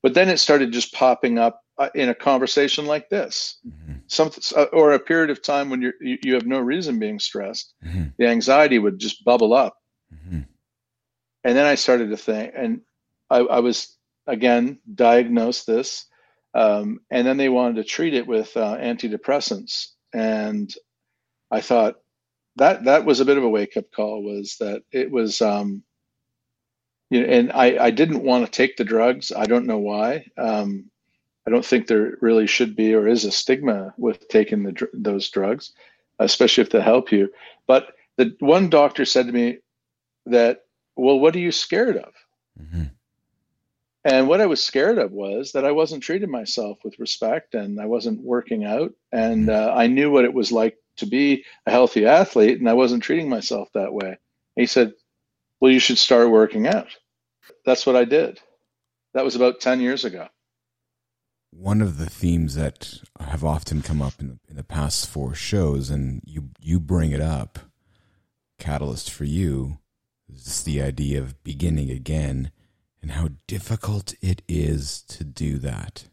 But 0.03 0.14
then 0.14 0.28
it 0.28 0.39
started 0.39 0.72
just 0.72 0.93
popping 0.93 1.39
up 1.39 1.62
uh, 1.79 1.91
in 1.95 2.09
a 2.09 2.14
conversation 2.14 2.87
like 2.87 3.09
this, 3.09 3.59
mm-hmm. 3.66 3.99
something 4.07 4.43
uh, 4.57 4.64
or 4.72 4.93
a 4.93 4.99
period 4.99 5.31
of 5.31 5.43
time 5.43 5.70
when 5.70 5.83
you 5.83 5.93
you 6.01 6.35
have 6.35 6.47
no 6.47 6.59
reason 6.59 6.99
being 6.99 7.18
stressed, 7.18 7.74
mm-hmm. 7.85 8.05
the 8.18 8.27
anxiety 8.27 8.79
would 8.79 8.99
just 8.99 9.24
bubble 9.24 9.53
up, 9.53 9.77
mm-hmm. 10.14 10.41
and 11.45 11.57
then 11.57 11.66
I 11.66 11.74
started 11.74 12.11
to 12.11 12.16
think, 12.16 12.53
and 12.57 12.81
I, 13.29 13.39
I 13.39 13.61
was 13.61 13.97
again 14.27 14.79
diagnosed 14.95 15.66
this, 15.66 16.07
um, 16.55 17.01
and 17.11 17.27
then 17.27 17.37
they 17.37 17.49
wanted 17.49 17.77
to 17.77 17.85
treat 17.85 18.14
it 18.14 18.27
with 18.27 18.57
uh, 18.57 18.77
antidepressants, 18.77 19.89
and 20.14 20.74
I 21.51 21.61
thought 21.61 21.97
that 22.57 22.85
that 22.85 23.05
was 23.05 23.20
a 23.20 23.27
bit 23.27 23.37
of 23.37 23.45
a 23.45 23.49
wake 23.49 23.77
up 23.77 23.91
call. 23.95 24.22
Was 24.22 24.57
that 24.61 24.83
it 24.93 25.11
was. 25.11 25.43
Um, 25.43 25.83
you 27.09 27.20
know, 27.20 27.33
and 27.33 27.53
I, 27.53 27.85
I 27.85 27.91
didn't 27.91 28.24
want 28.24 28.45
to 28.45 28.51
take 28.51 28.77
the 28.77 28.85
drugs. 28.85 29.31
I 29.31 29.47
don't 29.47 29.66
know 29.66 29.79
why. 29.79 30.27
Um, 30.37 30.91
I 31.47 31.51
don't 31.51 31.64
think 31.64 31.86
there 31.86 32.18
really 32.20 32.47
should 32.47 32.74
be 32.74 32.94
or 32.94 33.07
is 33.07 33.24
a 33.24 33.30
stigma 33.30 33.94
with 33.97 34.28
taking 34.28 34.64
the, 34.64 34.88
those 34.92 35.30
drugs, 35.30 35.72
especially 36.18 36.62
if 36.62 36.70
they 36.70 36.80
help 36.80 37.12
you. 37.12 37.32
But 37.68 37.94
the 38.16 38.34
one 38.40 38.68
doctor 38.68 39.05
said 39.05 39.26
to 39.26 39.32
me 39.32 39.59
that, 40.26 40.64
well, 40.97 41.20
what 41.20 41.36
are 41.36 41.40
you 41.40 41.53
scared 41.53 41.99
of? 41.99 42.12
Mm-hmm. 42.61 42.84
And 44.05 44.28
what 44.28 44.40
I 44.40 44.47
was 44.47 44.62
scared 44.62 44.99
of 44.99 45.12
was 45.12 45.53
that 45.53 45.64
I 45.64 45.72
wasn't 45.72 46.03
treating 46.03 46.30
myself 46.30 46.78
with 46.84 46.99
respect 46.99 47.55
and 47.55 47.80
I 47.80 47.86
wasn't 47.86 48.22
working 48.22 48.64
out. 48.64 48.92
And 49.12 49.47
mm-hmm. 49.47 49.70
uh, 49.70 49.72
I 49.72 49.86
knew 49.86 50.11
what 50.11 50.24
it 50.24 50.34
was 50.34 50.51
like 50.51 50.76
to 50.97 51.07
be 51.07 51.44
a 51.66 51.70
healthy 51.70 52.07
athlete 52.07 52.59
and 52.59 52.68
I 52.68 52.72
wasn't 52.72 53.03
treating 53.03 53.28
myself 53.28 53.68
that 53.74 53.92
way. 53.92 54.09
And 54.09 54.16
he 54.57 54.66
said, 54.66 54.94
well, 55.61 55.70
you 55.70 55.78
should 55.78 55.99
start 55.99 56.30
working 56.30 56.66
out. 56.66 56.88
That's 57.64 57.86
what 57.86 57.97
I 57.97 58.05
did. 58.05 58.40
That 59.14 59.24
was 59.24 59.36
about 59.36 59.61
10 59.61 59.80
years 59.80 60.05
ago 60.05 60.28
one 61.51 61.80
of 61.80 61.99
the 61.99 62.09
themes 62.09 62.55
that 62.55 63.01
have 63.20 63.44
often 63.44 63.82
come 63.82 64.03
up 64.03 64.14
in 64.20 64.28
the, 64.28 64.38
in 64.49 64.57
the 64.57 64.64
past 64.64 65.09
four 65.09 65.34
shows, 65.34 65.90
and 65.90 66.22
you 66.24 66.51
you 66.61 66.78
bring 66.80 67.12
it 67.12 67.20
up, 67.20 67.59
catalyst 68.59 69.11
for 69.11 69.24
you 69.24 69.78
is 70.28 70.44
just 70.44 70.64
the 70.64 70.82
idea 70.82 71.20
of 71.20 71.42
beginning 71.42 71.90
again, 71.90 72.51
and 73.01 73.12
how 73.12 73.30
difficult 73.47 74.14
it 74.20 74.42
is 74.49 75.03
to 75.03 75.24
do 75.24 75.59
that. 75.59 76.05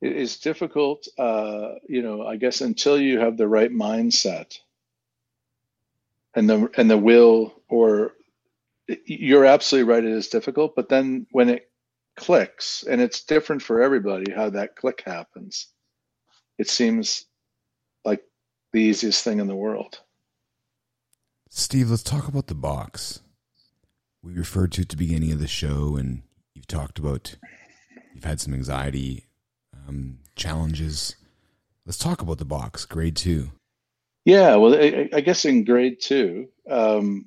It 0.00 0.16
is 0.16 0.38
difficult, 0.38 1.08
uh, 1.18 1.74
you 1.88 2.02
know. 2.02 2.26
I 2.26 2.36
guess 2.36 2.60
until 2.60 3.00
you 3.00 3.18
have 3.18 3.36
the 3.36 3.48
right 3.48 3.70
mindset 3.70 4.58
and 6.34 6.48
the 6.48 6.70
and 6.76 6.90
the 6.90 6.98
will, 6.98 7.60
or 7.68 8.12
you're 9.04 9.44
absolutely 9.44 9.92
right. 9.92 10.04
It 10.04 10.12
is 10.12 10.28
difficult, 10.28 10.74
but 10.76 10.88
then 10.88 11.26
when 11.30 11.48
it 11.48 11.70
clicks, 12.18 12.84
and 12.88 13.00
it's 13.00 13.24
different 13.24 13.62
for 13.62 13.80
everybody 13.80 14.32
how 14.32 14.50
that 14.50 14.76
click 14.76 15.02
happens. 15.06 15.68
It 16.58 16.68
seems 16.68 17.24
like 18.04 18.22
the 18.72 18.80
easiest 18.80 19.24
thing 19.24 19.38
in 19.38 19.46
the 19.46 19.56
world. 19.56 20.00
Steve, 21.48 21.90
let's 21.90 22.02
talk 22.02 22.28
about 22.28 22.48
the 22.48 22.54
box. 22.54 23.20
We 24.22 24.34
referred 24.34 24.72
to 24.72 24.82
at 24.82 24.90
the 24.90 24.96
beginning 24.96 25.32
of 25.32 25.40
the 25.40 25.48
show, 25.48 25.96
and 25.96 26.22
you've 26.54 26.66
talked 26.66 26.98
about 26.98 27.36
you've 28.14 28.24
had 28.24 28.40
some 28.40 28.52
anxiety 28.52 29.28
um, 29.88 30.18
challenges. 30.36 31.16
Let's 31.86 31.98
talk 31.98 32.20
about 32.20 32.38
the 32.38 32.44
box, 32.44 32.84
grade 32.84 33.16
two. 33.16 33.52
Yeah, 34.24 34.56
well, 34.56 34.74
I, 34.74 35.08
I 35.12 35.20
guess 35.22 35.46
in 35.46 35.64
grade 35.64 36.00
two, 36.02 36.48
um, 36.68 37.26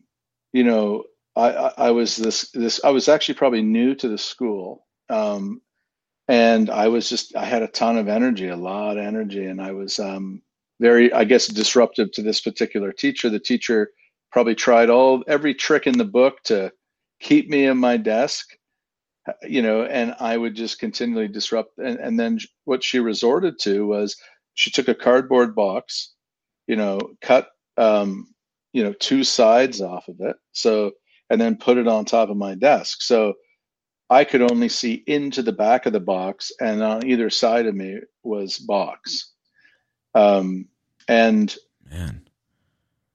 you 0.53 0.63
know, 0.63 1.05
I, 1.35 1.71
I, 1.77 1.91
was 1.91 2.17
this 2.17 2.49
this 2.51 2.83
I 2.83 2.89
was 2.89 3.07
actually 3.07 3.35
probably 3.35 3.61
new 3.61 3.95
to 3.95 4.07
the 4.09 4.17
school, 4.17 4.85
um, 5.09 5.61
and 6.27 6.69
I 6.69 6.89
was 6.89 7.09
just 7.09 7.35
I 7.35 7.45
had 7.45 7.63
a 7.63 7.67
ton 7.67 7.97
of 7.97 8.09
energy, 8.09 8.49
a 8.49 8.55
lot 8.55 8.97
of 8.97 9.05
energy, 9.05 9.45
and 9.45 9.61
I 9.61 9.71
was 9.71 9.99
um, 9.99 10.41
very 10.79 11.11
I 11.13 11.23
guess 11.23 11.47
disruptive 11.47 12.11
to 12.13 12.21
this 12.21 12.41
particular 12.41 12.91
teacher. 12.91 13.29
The 13.29 13.39
teacher 13.39 13.91
probably 14.31 14.55
tried 14.55 14.89
all 14.89 15.23
every 15.27 15.53
trick 15.53 15.87
in 15.87 15.97
the 15.97 16.05
book 16.05 16.41
to 16.45 16.71
keep 17.21 17.49
me 17.49 17.65
in 17.65 17.77
my 17.77 17.97
desk, 17.97 18.47
you 19.43 19.61
know, 19.61 19.83
and 19.85 20.15
I 20.19 20.37
would 20.37 20.55
just 20.55 20.79
continually 20.79 21.27
disrupt. 21.27 21.77
And, 21.77 21.99
and 21.99 22.19
then 22.19 22.39
what 22.65 22.83
she 22.83 22.99
resorted 22.99 23.59
to 23.61 23.85
was 23.85 24.17
she 24.55 24.71
took 24.71 24.87
a 24.87 24.95
cardboard 24.95 25.55
box, 25.55 26.13
you 26.67 26.75
know, 26.75 26.99
cut 27.21 27.49
um, 27.77 28.27
you 28.73 28.83
know 28.83 28.93
two 28.93 29.23
sides 29.23 29.81
off 29.81 30.07
of 30.07 30.19
it, 30.19 30.35
so 30.51 30.91
and 31.31 31.39
then 31.39 31.55
put 31.55 31.77
it 31.77 31.87
on 31.87 32.03
top 32.03 32.29
of 32.29 32.35
my 32.35 32.55
desk. 32.55 33.01
So 33.01 33.35
I 34.09 34.25
could 34.25 34.41
only 34.41 34.67
see 34.67 35.01
into 35.07 35.41
the 35.41 35.53
back 35.53 35.85
of 35.85 35.93
the 35.93 36.01
box, 36.01 36.51
and 36.59 36.83
on 36.83 37.07
either 37.07 37.29
side 37.29 37.67
of 37.67 37.73
me 37.73 38.01
was 38.21 38.57
box. 38.57 39.31
Um, 40.13 40.67
and 41.07 41.55
man, 41.89 42.27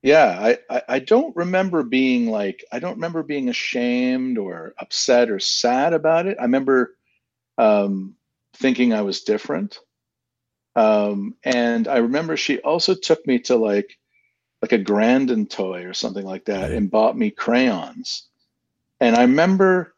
yeah, 0.02 0.38
I, 0.40 0.58
I, 0.74 0.82
I 0.88 0.98
don't 1.00 1.36
remember 1.36 1.82
being 1.82 2.30
like 2.30 2.64
I 2.72 2.78
don't 2.78 2.94
remember 2.94 3.22
being 3.22 3.50
ashamed 3.50 4.38
or 4.38 4.72
upset 4.78 5.30
or 5.30 5.38
sad 5.38 5.92
about 5.92 6.26
it. 6.26 6.38
I 6.40 6.44
remember 6.44 6.96
um, 7.58 8.14
thinking 8.54 8.94
I 8.94 9.02
was 9.02 9.24
different. 9.24 9.78
Um, 10.74 11.34
and 11.44 11.86
I 11.86 11.98
remember 11.98 12.38
she 12.38 12.60
also 12.60 12.94
took 12.94 13.26
me 13.26 13.40
to 13.40 13.56
like 13.56 13.98
like 14.66 14.80
a 14.80 14.82
Grand 14.82 15.50
& 15.50 15.50
Toy 15.50 15.84
or 15.84 15.94
something 15.94 16.24
like 16.24 16.46
that 16.46 16.72
and 16.72 16.90
bought 16.90 17.16
me 17.16 17.30
crayons. 17.30 18.24
And 18.98 19.14
I 19.14 19.22
remember 19.22 19.94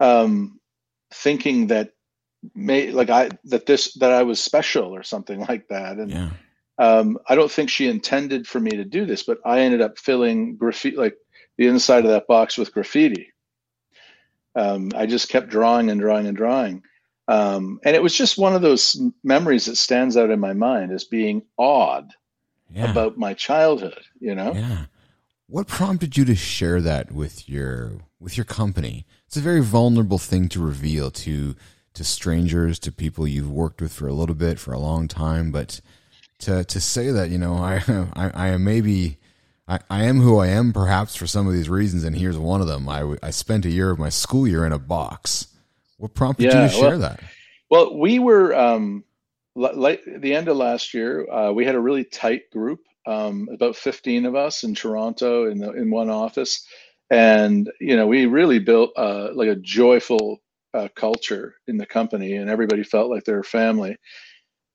um, 0.00 0.58
thinking 1.12 1.66
that 1.66 1.92
may 2.54 2.92
like 2.92 3.10
I 3.10 3.28
that 3.44 3.66
this 3.66 3.92
that 3.94 4.12
I 4.12 4.22
was 4.22 4.40
special 4.42 4.94
or 4.94 5.02
something 5.02 5.40
like 5.48 5.68
that. 5.68 5.98
And 5.98 6.10
yeah. 6.10 6.30
um, 6.78 7.18
I 7.28 7.34
don't 7.34 7.50
think 7.50 7.68
she 7.68 7.88
intended 7.88 8.46
for 8.46 8.58
me 8.58 8.70
to 8.70 8.84
do 8.84 9.04
this, 9.04 9.22
but 9.22 9.38
I 9.44 9.60
ended 9.60 9.82
up 9.82 9.98
filling 9.98 10.56
graffiti 10.56 10.96
like 10.96 11.18
the 11.58 11.66
inside 11.66 12.06
of 12.06 12.10
that 12.12 12.26
box 12.26 12.56
with 12.56 12.72
graffiti. 12.72 13.34
Um, 14.54 14.92
I 14.96 15.04
just 15.04 15.28
kept 15.28 15.50
drawing 15.50 15.90
and 15.90 16.00
drawing 16.00 16.26
and 16.26 16.36
drawing. 16.36 16.82
Um, 17.28 17.80
and 17.84 17.94
it 17.94 18.02
was 18.02 18.14
just 18.14 18.38
one 18.38 18.54
of 18.54 18.62
those 18.62 18.98
memories 19.22 19.66
that 19.66 19.76
stands 19.76 20.16
out 20.16 20.30
in 20.30 20.40
my 20.40 20.54
mind 20.54 20.92
as 20.92 21.04
being 21.04 21.42
odd 21.58 22.14
yeah. 22.70 22.90
about 22.90 23.16
my 23.16 23.34
childhood, 23.34 24.02
you 24.18 24.34
know? 24.34 24.52
Yeah. 24.54 24.86
What 25.48 25.68
prompted 25.68 26.16
you 26.16 26.24
to 26.24 26.34
share 26.34 26.80
that 26.80 27.12
with 27.12 27.48
your 27.48 27.92
with 28.18 28.36
your 28.36 28.44
company? 28.44 29.06
It's 29.26 29.36
a 29.36 29.40
very 29.40 29.62
vulnerable 29.62 30.18
thing 30.18 30.48
to 30.50 30.60
reveal 30.60 31.10
to 31.12 31.54
to 31.94 32.04
strangers, 32.04 32.78
to 32.80 32.92
people 32.92 33.26
you've 33.28 33.50
worked 33.50 33.80
with 33.80 33.92
for 33.92 34.08
a 34.08 34.12
little 34.12 34.34
bit, 34.34 34.58
for 34.58 34.72
a 34.72 34.78
long 34.78 35.06
time, 35.06 35.52
but 35.52 35.80
to 36.40 36.64
to 36.64 36.80
say 36.80 37.12
that, 37.12 37.30
you 37.30 37.38
know, 37.38 37.54
I 37.56 37.80
I, 38.14 38.30
I 38.34 38.48
am 38.48 38.64
maybe 38.64 39.18
I, 39.68 39.78
I 39.88 40.04
am 40.04 40.20
who 40.20 40.38
I 40.38 40.48
am 40.48 40.72
perhaps 40.72 41.14
for 41.14 41.28
some 41.28 41.46
of 41.46 41.52
these 41.52 41.68
reasons 41.68 42.02
and 42.02 42.16
here's 42.16 42.38
one 42.38 42.60
of 42.60 42.66
them. 42.66 42.88
I 42.88 43.16
I 43.22 43.30
spent 43.30 43.64
a 43.64 43.70
year 43.70 43.90
of 43.90 44.00
my 44.00 44.08
school 44.08 44.48
year 44.48 44.66
in 44.66 44.72
a 44.72 44.78
box. 44.78 45.46
What 45.98 46.14
prompted 46.14 46.46
yeah, 46.46 46.64
you 46.64 46.68
to 46.68 46.74
share 46.74 46.90
well, 46.90 46.98
that? 46.98 47.20
Well, 47.70 47.98
we 47.98 48.18
were 48.18 48.54
um, 48.54 49.04
like 49.56 50.02
the 50.18 50.34
end 50.34 50.48
of 50.48 50.56
last 50.56 50.94
year. 50.94 51.28
Uh, 51.30 51.52
we 51.52 51.64
had 51.64 51.74
a 51.74 51.80
really 51.80 52.04
tight 52.04 52.50
group, 52.52 52.80
um, 53.06 53.48
about 53.52 53.76
15 53.76 54.26
of 54.26 54.34
us 54.34 54.62
in 54.62 54.74
Toronto 54.74 55.50
in 55.50 55.58
the, 55.58 55.72
in 55.72 55.90
one 55.90 56.10
office, 56.10 56.66
and 57.10 57.70
you 57.80 57.96
know 57.96 58.06
we 58.06 58.26
really 58.26 58.58
built 58.58 58.92
uh, 58.96 59.30
like 59.34 59.48
a 59.48 59.56
joyful 59.56 60.38
uh, 60.74 60.88
culture 60.94 61.54
in 61.66 61.78
the 61.78 61.86
company, 61.86 62.34
and 62.34 62.50
everybody 62.50 62.82
felt 62.82 63.10
like 63.10 63.24
they 63.24 63.32
were 63.32 63.42
family. 63.42 63.96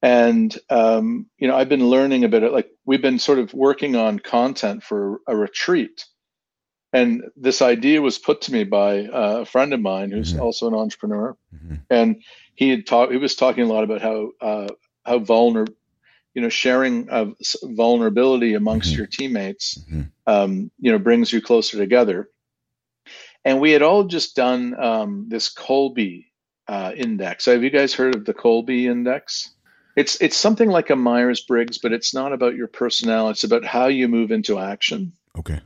And 0.02 0.58
um, 0.70 1.28
you 1.38 1.48
know, 1.48 1.56
I've 1.56 1.70
been 1.70 1.88
learning 1.88 2.24
a 2.24 2.30
bit. 2.30 2.52
like 2.52 2.70
we've 2.86 3.02
been 3.02 3.20
sort 3.20 3.40
of 3.40 3.54
working 3.54 3.96
on 3.96 4.20
content 4.20 4.84
for 4.84 5.20
a 5.28 5.36
retreat 5.36 6.06
and 6.94 7.24
this 7.36 7.62
idea 7.62 8.02
was 8.02 8.18
put 8.18 8.42
to 8.42 8.54
me 8.54 8.64
by 8.64 9.06
uh, 9.06 9.40
a 9.42 9.46
friend 9.46 9.74
of 9.74 9.80
mine 9.80 10.12
who's 10.12 10.34
mm-hmm. 10.34 10.42
also 10.42 10.68
an 10.68 10.74
entrepreneur 10.74 11.38
mm-hmm. 11.54 11.76
and 11.90 12.22
he 12.62 12.70
had 12.70 12.86
talked 12.86 13.12
he 13.12 13.18
was 13.18 13.36
talking 13.36 13.64
a 13.64 13.68
lot 13.68 13.84
about 13.84 14.02
how 14.02 14.32
uh, 14.42 14.68
how 15.06 15.20
vulnerable 15.20 15.74
you 16.34 16.42
know 16.42 16.50
sharing 16.50 17.10
of 17.10 17.36
vulnerability 17.64 18.54
amongst 18.54 18.90
mm-hmm. 18.90 18.98
your 19.00 19.08
teammates 19.08 19.80
mm-hmm. 19.80 20.02
um, 20.28 20.72
you 20.80 20.92
know 20.92 21.00
brings 21.00 21.32
you 21.34 21.42
closer 21.42 21.78
together 21.78 22.30
and 23.44 23.60
we 23.60 23.72
had 23.72 23.82
all 23.82 24.04
just 24.04 24.36
done 24.36 24.76
um, 24.80 25.26
this 25.28 25.54
Kolbe 25.54 26.26
uh, 26.68 26.92
index 26.96 27.46
have 27.46 27.64
you 27.64 27.70
guys 27.70 27.94
heard 27.94 28.16
of 28.16 28.26
the 28.26 28.34
Kolbe 28.34 28.86
index 28.86 29.52
it's 29.98 30.22
it's 30.22 30.38
something 30.38 30.70
like 30.70 30.90
a 30.90 30.96
myers-briggs 30.96 31.80
but 31.80 31.92
it's 31.92 32.14
not 32.14 32.32
about 32.32 32.56
your 32.56 32.68
personality 32.68 33.32
it's 33.32 33.44
about 33.44 33.66
how 33.66 33.88
you 33.88 34.08
move 34.08 34.32
into 34.32 34.60
action 34.60 35.12
okay 35.38 35.60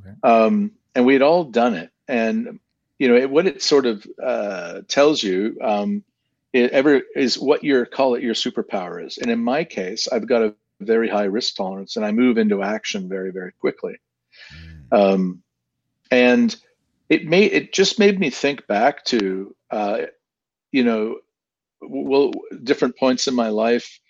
Okay. 0.00 0.14
Um, 0.22 0.72
and 0.94 1.04
we 1.04 1.12
had 1.12 1.22
all 1.22 1.44
done 1.44 1.74
it. 1.74 1.90
And, 2.08 2.58
you 2.98 3.08
know, 3.08 3.16
it, 3.16 3.30
what 3.30 3.46
it 3.46 3.62
sort 3.62 3.86
of 3.86 4.06
uh, 4.22 4.82
tells 4.88 5.22
you 5.22 5.56
um, 5.62 6.04
it 6.52 6.70
ever 6.72 7.02
is 7.14 7.38
what 7.38 7.64
your 7.64 7.86
call 7.86 8.14
it 8.14 8.22
your 8.22 8.34
superpower 8.34 9.04
is. 9.04 9.18
And 9.18 9.30
in 9.30 9.42
my 9.42 9.64
case, 9.64 10.08
I've 10.08 10.26
got 10.26 10.42
a 10.42 10.54
very 10.80 11.08
high 11.08 11.24
risk 11.24 11.56
tolerance 11.56 11.96
and 11.96 12.04
I 12.04 12.12
move 12.12 12.38
into 12.38 12.62
action 12.62 13.08
very, 13.08 13.30
very 13.30 13.52
quickly. 13.52 13.96
Mm. 14.92 14.98
Um, 14.98 15.42
and 16.10 16.56
it 17.08 17.26
made 17.26 17.52
it 17.52 17.72
just 17.72 17.98
made 17.98 18.18
me 18.18 18.30
think 18.30 18.66
back 18.66 19.04
to 19.06 19.54
uh, 19.70 20.02
you 20.72 20.84
know 20.84 21.18
well 21.80 22.32
different 22.64 22.96
points 22.96 23.28
in 23.28 23.34
my 23.34 23.48
life 23.48 24.00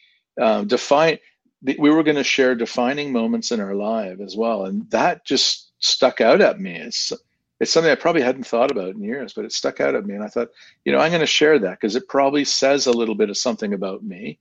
uh, 0.41 0.63
define 0.65 1.19
we 1.63 1.91
were 1.91 2.03
going 2.03 2.17
to 2.17 2.25
share 2.25 2.55
defining 2.55 3.13
moments 3.13 3.53
in 3.53 3.61
our 3.61 3.75
life 3.75 4.19
as 4.21 4.35
well 4.35 4.65
and 4.65 4.91
that 4.91 5.27
just 5.27 5.71
stuck 5.81 6.21
out 6.21 6.41
at 6.41 6.61
me. 6.61 6.77
It's 6.77 7.13
it's 7.61 7.71
something 7.73 7.93
I 7.93 7.97
probably 7.97 8.23
hadn't 8.23 8.47
thought 8.47 8.71
about 8.71 8.95
in 8.95 9.03
years, 9.03 9.35
but 9.35 9.45
it 9.45 9.53
stuck 9.53 9.81
out 9.81 9.95
at 9.95 10.07
me, 10.07 10.15
and 10.15 10.25
I 10.25 10.29
thought, 10.29 10.49
you 10.85 10.93
know, 10.93 10.99
I'm 10.99 11.11
going 11.11 11.21
to 11.21 11.27
share 11.27 11.59
that 11.59 11.79
because 11.81 11.95
it 11.95 12.09
probably 12.09 12.45
says 12.45 12.87
a 12.87 12.93
little 12.93 13.15
bit 13.15 13.31
of 13.31 13.37
something 13.37 13.75
about 13.75 14.03
me. 14.03 14.39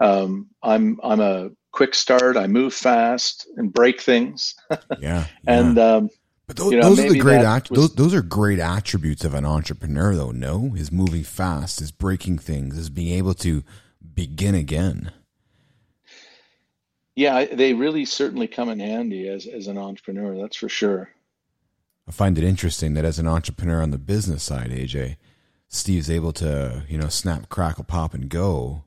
Um, 0.00 0.48
I'm 0.62 0.98
I'm 1.02 1.20
a 1.20 1.50
quick 1.70 1.94
start. 1.94 2.36
I 2.36 2.46
move 2.46 2.74
fast 2.74 3.46
and 3.56 3.72
break 3.72 4.00
things. 4.00 4.54
yeah, 4.70 4.76
yeah, 4.98 5.26
and 5.46 5.78
um, 5.78 6.10
but 6.46 6.56
those, 6.56 6.72
you 6.72 6.80
know, 6.80 6.88
those 6.90 6.98
are 7.00 7.12
the 7.12 7.18
great 7.20 7.44
att- 7.44 7.70
was, 7.70 7.78
those, 7.78 7.94
those 7.94 8.14
are 8.14 8.22
great 8.22 8.58
attributes 8.58 9.24
of 9.24 9.32
an 9.32 9.44
entrepreneur, 9.44 10.14
though. 10.14 10.32
No, 10.32 10.74
is 10.76 10.90
moving 10.90 11.22
fast, 11.22 11.80
is 11.80 11.92
breaking 11.92 12.38
things, 12.38 12.76
is 12.76 12.90
being 12.90 13.16
able 13.16 13.34
to 13.34 13.62
begin 14.14 14.54
again 14.54 15.12
yeah, 17.16 17.44
they 17.44 17.74
really 17.74 18.04
certainly 18.04 18.48
come 18.48 18.68
in 18.68 18.80
handy 18.80 19.28
as 19.28 19.46
as 19.46 19.68
an 19.68 19.78
entrepreneur. 19.78 20.36
That's 20.36 20.56
for 20.56 20.68
sure. 20.68 21.10
I 22.06 22.12
find 22.12 22.36
it 22.36 22.44
interesting 22.44 22.94
that 22.94 23.04
as 23.04 23.18
an 23.18 23.26
entrepreneur 23.26 23.82
on 23.82 23.90
the 23.90 23.98
business 23.98 24.42
side, 24.42 24.70
AJ, 24.70 25.16
Steve's 25.68 26.10
able 26.10 26.32
to 26.34 26.84
you 26.88 26.98
know 26.98 27.08
snap, 27.08 27.48
crackle, 27.48 27.84
pop, 27.84 28.14
and 28.14 28.28
go. 28.28 28.84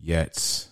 Yet, 0.00 0.68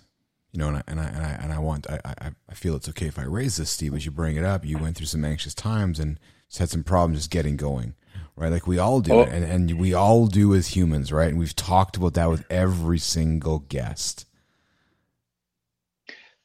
you 0.53 0.59
know, 0.59 0.68
and 0.68 0.77
I 0.77 0.83
and 0.87 1.01
I 1.01 1.05
and 1.05 1.27
I, 1.27 1.31
and 1.31 1.53
I 1.53 1.59
want 1.59 1.89
I, 1.91 2.01
I 2.05 2.31
I 2.49 2.55
feel 2.55 2.77
it's 2.77 2.89
okay 2.91 3.07
if 3.07 3.18
I 3.18 3.24
raise 3.24 3.57
this, 3.57 3.70
Steve, 3.70 3.95
as 3.95 4.05
you 4.05 4.11
bring 4.11 4.37
it 4.37 4.45
up. 4.45 4.64
You 4.64 4.79
went 4.79 4.97
through 4.97 5.07
some 5.07 5.24
anxious 5.24 5.55
times 5.55 6.01
and 6.01 6.18
just 6.49 6.59
had 6.59 6.70
some 6.70 6.85
problems 6.85 7.18
just 7.18 7.31
getting 7.31 7.57
going, 7.57 7.95
right? 8.37 8.53
Like 8.53 8.66
we 8.66 8.79
all 8.79 9.01
do, 9.01 9.12
oh. 9.12 9.22
and 9.24 9.45
and 9.45 9.79
we 9.79 9.93
all 9.93 10.27
do 10.27 10.55
as 10.55 10.68
humans, 10.68 11.12
right? 11.12 11.29
And 11.29 11.39
we've 11.39 11.57
talked 11.57 11.97
about 11.97 12.14
that 12.14 12.31
with 12.31 12.45
every 12.51 12.99
single 12.99 13.61
guest 13.61 14.27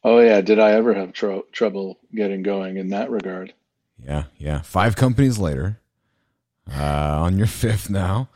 Oh 0.04 0.18
yeah, 0.18 0.40
did 0.40 0.58
I 0.58 0.72
ever 0.72 0.94
have 0.94 1.12
tr- 1.12 1.46
trouble 1.52 1.98
getting 2.14 2.42
going 2.42 2.76
in 2.76 2.88
that 2.88 3.10
regard? 3.10 3.54
Yeah, 4.04 4.24
yeah. 4.38 4.62
Five 4.62 4.96
companies 4.96 5.38
later, 5.38 5.80
uh, 6.70 7.20
on 7.20 7.38
your 7.38 7.46
fifth 7.62 7.90
now, 7.90 8.28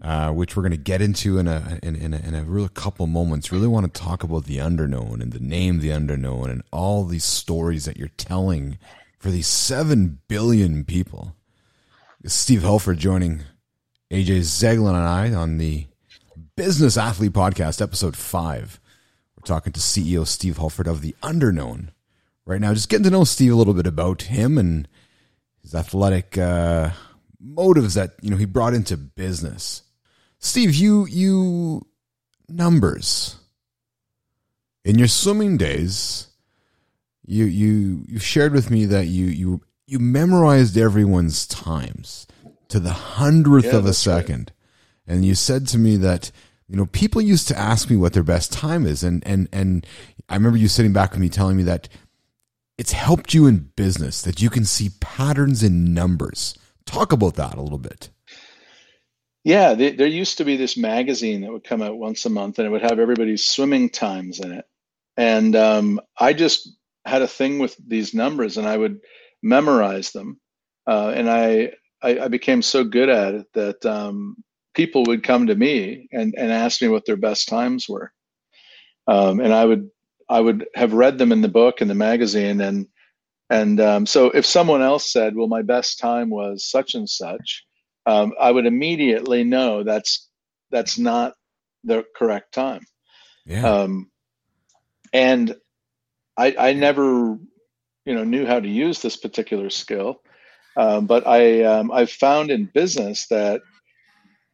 uh, 0.00 0.30
which 0.30 0.56
we're 0.56 0.62
going 0.62 0.72
to 0.72 0.76
get 0.76 1.00
into 1.00 1.38
in 1.38 1.46
a 1.46 1.78
in, 1.82 1.94
in 1.96 2.14
a 2.14 2.18
in 2.18 2.34
a 2.34 2.44
real 2.44 2.68
couple 2.68 3.06
moments. 3.06 3.52
Really 3.52 3.68
want 3.68 3.92
to 3.92 4.00
talk 4.00 4.22
about 4.22 4.44
the 4.44 4.58
underknown 4.58 5.20
and 5.22 5.32
the 5.32 5.40
name 5.40 5.78
the 5.78 5.90
underknown 5.90 6.50
and 6.50 6.62
all 6.72 7.04
these 7.04 7.24
stories 7.24 7.84
that 7.84 7.96
you're 7.96 8.08
telling 8.08 8.78
for 9.18 9.30
these 9.30 9.46
seven 9.46 10.18
billion 10.28 10.84
people. 10.84 11.36
Steve 12.26 12.62
Hulford 12.62 12.98
joining 12.98 13.42
AJ 14.10 14.40
Zeglen 14.40 14.94
and 14.94 15.08
I 15.08 15.32
on 15.32 15.58
the 15.58 15.86
Business 16.56 16.96
Athlete 16.96 17.32
Podcast, 17.32 17.80
episode 17.80 18.16
five. 18.16 18.78
We're 19.36 19.46
talking 19.46 19.72
to 19.72 19.80
CEO 19.80 20.26
Steve 20.26 20.58
Hulford 20.58 20.86
of 20.86 21.00
the 21.00 21.16
Underknown 21.22 21.88
right 22.44 22.60
now. 22.60 22.74
Just 22.74 22.88
getting 22.88 23.04
to 23.04 23.10
know 23.10 23.24
Steve 23.24 23.52
a 23.52 23.56
little 23.56 23.74
bit 23.74 23.86
about 23.86 24.22
him 24.22 24.58
and 24.58 24.86
his 25.62 25.74
athletic 25.74 26.36
uh, 26.38 26.90
motives 27.40 27.94
that 27.94 28.14
you 28.20 28.30
know 28.30 28.36
he 28.36 28.44
brought 28.44 28.74
into 28.74 28.96
business. 28.96 29.82
Steve, 30.38 30.74
you 30.74 31.06
you 31.06 31.86
numbers 32.48 33.36
in 34.84 34.98
your 34.98 35.08
swimming 35.08 35.56
days. 35.56 36.28
You 37.24 37.44
you 37.44 38.04
you 38.08 38.18
shared 38.18 38.52
with 38.52 38.70
me 38.70 38.84
that 38.86 39.06
you 39.06 39.26
you 39.26 39.62
you 39.86 39.98
memorized 39.98 40.76
everyone's 40.76 41.46
times 41.46 42.26
to 42.68 42.80
the 42.80 42.92
hundredth 42.92 43.66
yeah, 43.66 43.76
of 43.76 43.86
a 43.86 43.94
second, 43.94 44.52
right. 45.06 45.14
and 45.14 45.24
you 45.24 45.34
said 45.34 45.68
to 45.68 45.78
me 45.78 45.96
that 45.98 46.32
you 46.72 46.78
know, 46.78 46.86
people 46.86 47.20
used 47.20 47.48
to 47.48 47.58
ask 47.58 47.90
me 47.90 47.96
what 47.96 48.14
their 48.14 48.22
best 48.22 48.50
time 48.50 48.86
is, 48.86 49.04
and 49.04 49.22
and 49.26 49.46
and 49.52 49.86
I 50.30 50.36
remember 50.36 50.56
you 50.56 50.68
sitting 50.68 50.94
back 50.94 51.10
with 51.10 51.20
me 51.20 51.28
telling 51.28 51.58
me 51.58 51.64
that 51.64 51.86
it's 52.78 52.92
helped 52.92 53.34
you 53.34 53.46
in 53.46 53.70
business 53.76 54.22
that 54.22 54.40
you 54.40 54.50
can 54.50 54.64
see 54.64 54.90
patterns 55.00 55.62
in 55.62 55.94
numbers. 55.94 56.56
Talk 56.86 57.12
about 57.12 57.34
that 57.34 57.56
a 57.56 57.62
little 57.62 57.78
bit. 57.78 58.10
Yeah, 59.44 59.74
there 59.74 60.06
used 60.06 60.38
to 60.38 60.44
be 60.44 60.56
this 60.56 60.76
magazine 60.76 61.40
that 61.40 61.52
would 61.52 61.64
come 61.64 61.82
out 61.82 61.98
once 61.98 62.24
a 62.26 62.30
month, 62.30 62.58
and 62.58 62.66
it 62.66 62.70
would 62.70 62.82
have 62.82 63.00
everybody's 63.00 63.44
swimming 63.44 63.90
times 63.90 64.38
in 64.38 64.52
it. 64.52 64.64
And 65.16 65.56
um, 65.56 66.00
I 66.16 66.32
just 66.32 66.68
had 67.04 67.22
a 67.22 67.28
thing 67.28 67.58
with 67.58 67.76
these 67.84 68.14
numbers, 68.14 68.56
and 68.56 68.68
I 68.68 68.76
would 68.76 69.00
memorize 69.42 70.12
them. 70.12 70.40
Uh, 70.86 71.12
and 71.14 71.28
I, 71.28 71.72
I, 72.02 72.20
I 72.20 72.28
became 72.28 72.62
so 72.62 72.84
good 72.84 73.08
at 73.08 73.34
it 73.34 73.46
that 73.54 73.84
um, 73.84 74.36
people 74.74 75.04
would 75.06 75.24
come 75.24 75.48
to 75.48 75.54
me 75.54 76.08
and, 76.12 76.34
and 76.36 76.52
ask 76.52 76.80
me 76.80 76.88
what 76.88 77.04
their 77.04 77.16
best 77.16 77.48
times 77.48 77.88
were. 77.88 78.12
Um, 79.08 79.40
and 79.40 79.52
I 79.52 79.64
would 79.64 79.90
I 80.32 80.40
would 80.40 80.66
have 80.74 80.92
read 80.92 81.18
them 81.18 81.32
in 81.32 81.42
the 81.42 81.48
book 81.48 81.80
and 81.80 81.90
the 81.90 81.94
magazine 81.94 82.60
and 82.60 82.86
and 83.50 83.80
um, 83.80 84.06
so 84.06 84.30
if 84.30 84.46
someone 84.46 84.80
else 84.80 85.12
said, 85.12 85.36
well, 85.36 85.46
my 85.46 85.60
best 85.60 85.98
time 85.98 86.30
was 86.30 86.64
such 86.64 86.94
and 86.94 87.06
such, 87.06 87.66
um, 88.06 88.32
I 88.40 88.50
would 88.50 88.64
immediately 88.64 89.44
know 89.44 89.82
that's 89.82 90.30
that's 90.70 90.98
not 90.98 91.34
the 91.84 92.04
correct 92.16 92.54
time. 92.54 92.80
Yeah. 93.44 93.66
Um, 93.66 94.10
and 95.12 95.54
I, 96.38 96.54
I 96.58 96.72
never, 96.72 97.38
you 98.06 98.14
know, 98.14 98.24
knew 98.24 98.46
how 98.46 98.58
to 98.58 98.68
use 98.68 99.02
this 99.02 99.18
particular 99.18 99.68
skill, 99.68 100.22
um, 100.76 101.06
but 101.06 101.26
I 101.26 101.62
um, 101.64 101.92
I've 101.92 102.10
found 102.10 102.50
in 102.50 102.70
business 102.72 103.26
that 103.26 103.60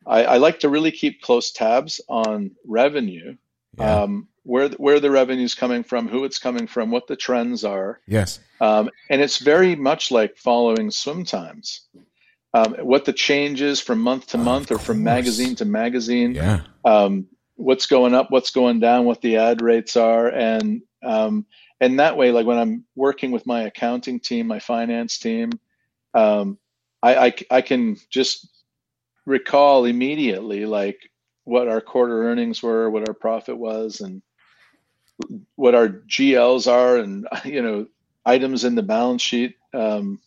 I, 0.06 0.24
I, 0.24 0.36
like 0.38 0.58
to 0.60 0.68
really 0.68 0.90
keep 0.90 1.22
close 1.22 1.52
tabs 1.52 2.00
on 2.08 2.50
revenue, 2.66 3.36
yeah. 3.78 4.02
um, 4.02 4.26
where 4.48 4.70
where 4.70 4.98
the 4.98 5.10
revenue 5.10 5.44
is 5.44 5.54
coming 5.54 5.84
from, 5.84 6.08
who 6.08 6.24
it's 6.24 6.38
coming 6.38 6.66
from, 6.66 6.90
what 6.90 7.06
the 7.06 7.16
trends 7.16 7.64
are. 7.64 8.00
Yes, 8.06 8.40
um, 8.62 8.88
and 9.10 9.20
it's 9.20 9.38
very 9.38 9.76
much 9.76 10.10
like 10.10 10.38
following 10.38 10.90
swim 10.90 11.24
times. 11.24 11.82
Um, 12.54 12.74
what 12.76 13.04
the 13.04 13.12
changes 13.12 13.78
from 13.78 14.00
month 14.00 14.28
to 14.28 14.38
month 14.38 14.70
or 14.70 14.78
from 14.78 15.04
magazine 15.04 15.54
to 15.56 15.66
magazine. 15.66 16.34
Yeah. 16.34 16.62
Um, 16.82 17.26
what's 17.56 17.84
going 17.84 18.14
up, 18.14 18.30
what's 18.30 18.50
going 18.50 18.80
down, 18.80 19.04
what 19.04 19.20
the 19.20 19.36
ad 19.36 19.60
rates 19.60 19.96
are, 19.96 20.28
and 20.28 20.80
um, 21.04 21.44
and 21.78 22.00
that 22.00 22.16
way, 22.16 22.30
like 22.30 22.46
when 22.46 22.58
I'm 22.58 22.84
working 22.96 23.32
with 23.32 23.46
my 23.46 23.62
accounting 23.62 24.18
team, 24.18 24.46
my 24.46 24.60
finance 24.60 25.18
team, 25.18 25.50
um, 26.14 26.56
I, 27.02 27.26
I 27.26 27.34
I 27.50 27.60
can 27.60 27.98
just 28.08 28.48
recall 29.26 29.84
immediately 29.84 30.64
like 30.64 31.10
what 31.44 31.68
our 31.68 31.82
quarter 31.82 32.30
earnings 32.30 32.62
were, 32.62 32.88
what 32.88 33.06
our 33.06 33.14
profit 33.14 33.58
was, 33.58 34.00
and 34.00 34.22
what 35.56 35.74
our 35.74 35.88
GLs 35.88 36.70
are, 36.70 36.96
and 36.96 37.26
you 37.44 37.62
know 37.62 37.86
items 38.24 38.64
in 38.64 38.74
the 38.74 38.82
balance 38.82 39.22
sheet. 39.22 39.56
Um, 39.72 40.20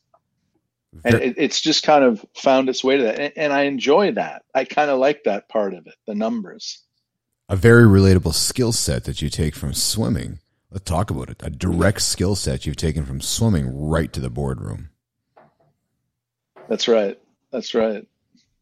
and 1.05 1.15
it, 1.15 1.35
it's 1.37 1.61
just 1.61 1.83
kind 1.83 2.03
of 2.03 2.25
found 2.35 2.67
its 2.67 2.83
way 2.83 2.97
to 2.97 3.03
that. 3.03 3.19
And, 3.19 3.33
and 3.37 3.53
i 3.53 3.63
enjoy 3.63 4.11
that. 4.13 4.43
I 4.53 4.65
kind 4.65 4.89
of 4.89 4.99
like 4.99 5.23
that 5.23 5.47
part 5.47 5.73
of 5.73 5.87
it 5.87 5.95
the 6.05 6.15
numbers. 6.15 6.81
A 7.47 7.55
very 7.55 7.83
relatable 7.83 8.33
skill 8.33 8.71
set 8.71 9.05
that 9.05 9.21
you 9.21 9.29
take 9.29 9.55
from 9.55 9.73
swimming. 9.73 10.39
Let's 10.69 10.85
talk 10.85 11.11
about 11.11 11.29
it. 11.29 11.41
A 11.43 11.49
direct 11.49 12.01
skill 12.01 12.35
set 12.35 12.65
you've 12.65 12.77
taken 12.77 13.05
from 13.05 13.19
swimming 13.19 13.89
right 13.89 14.11
to 14.13 14.21
the 14.21 14.29
boardroom. 14.29 14.89
That's 16.69 16.87
right. 16.87 17.19
That's 17.51 17.73
right. 17.73 18.07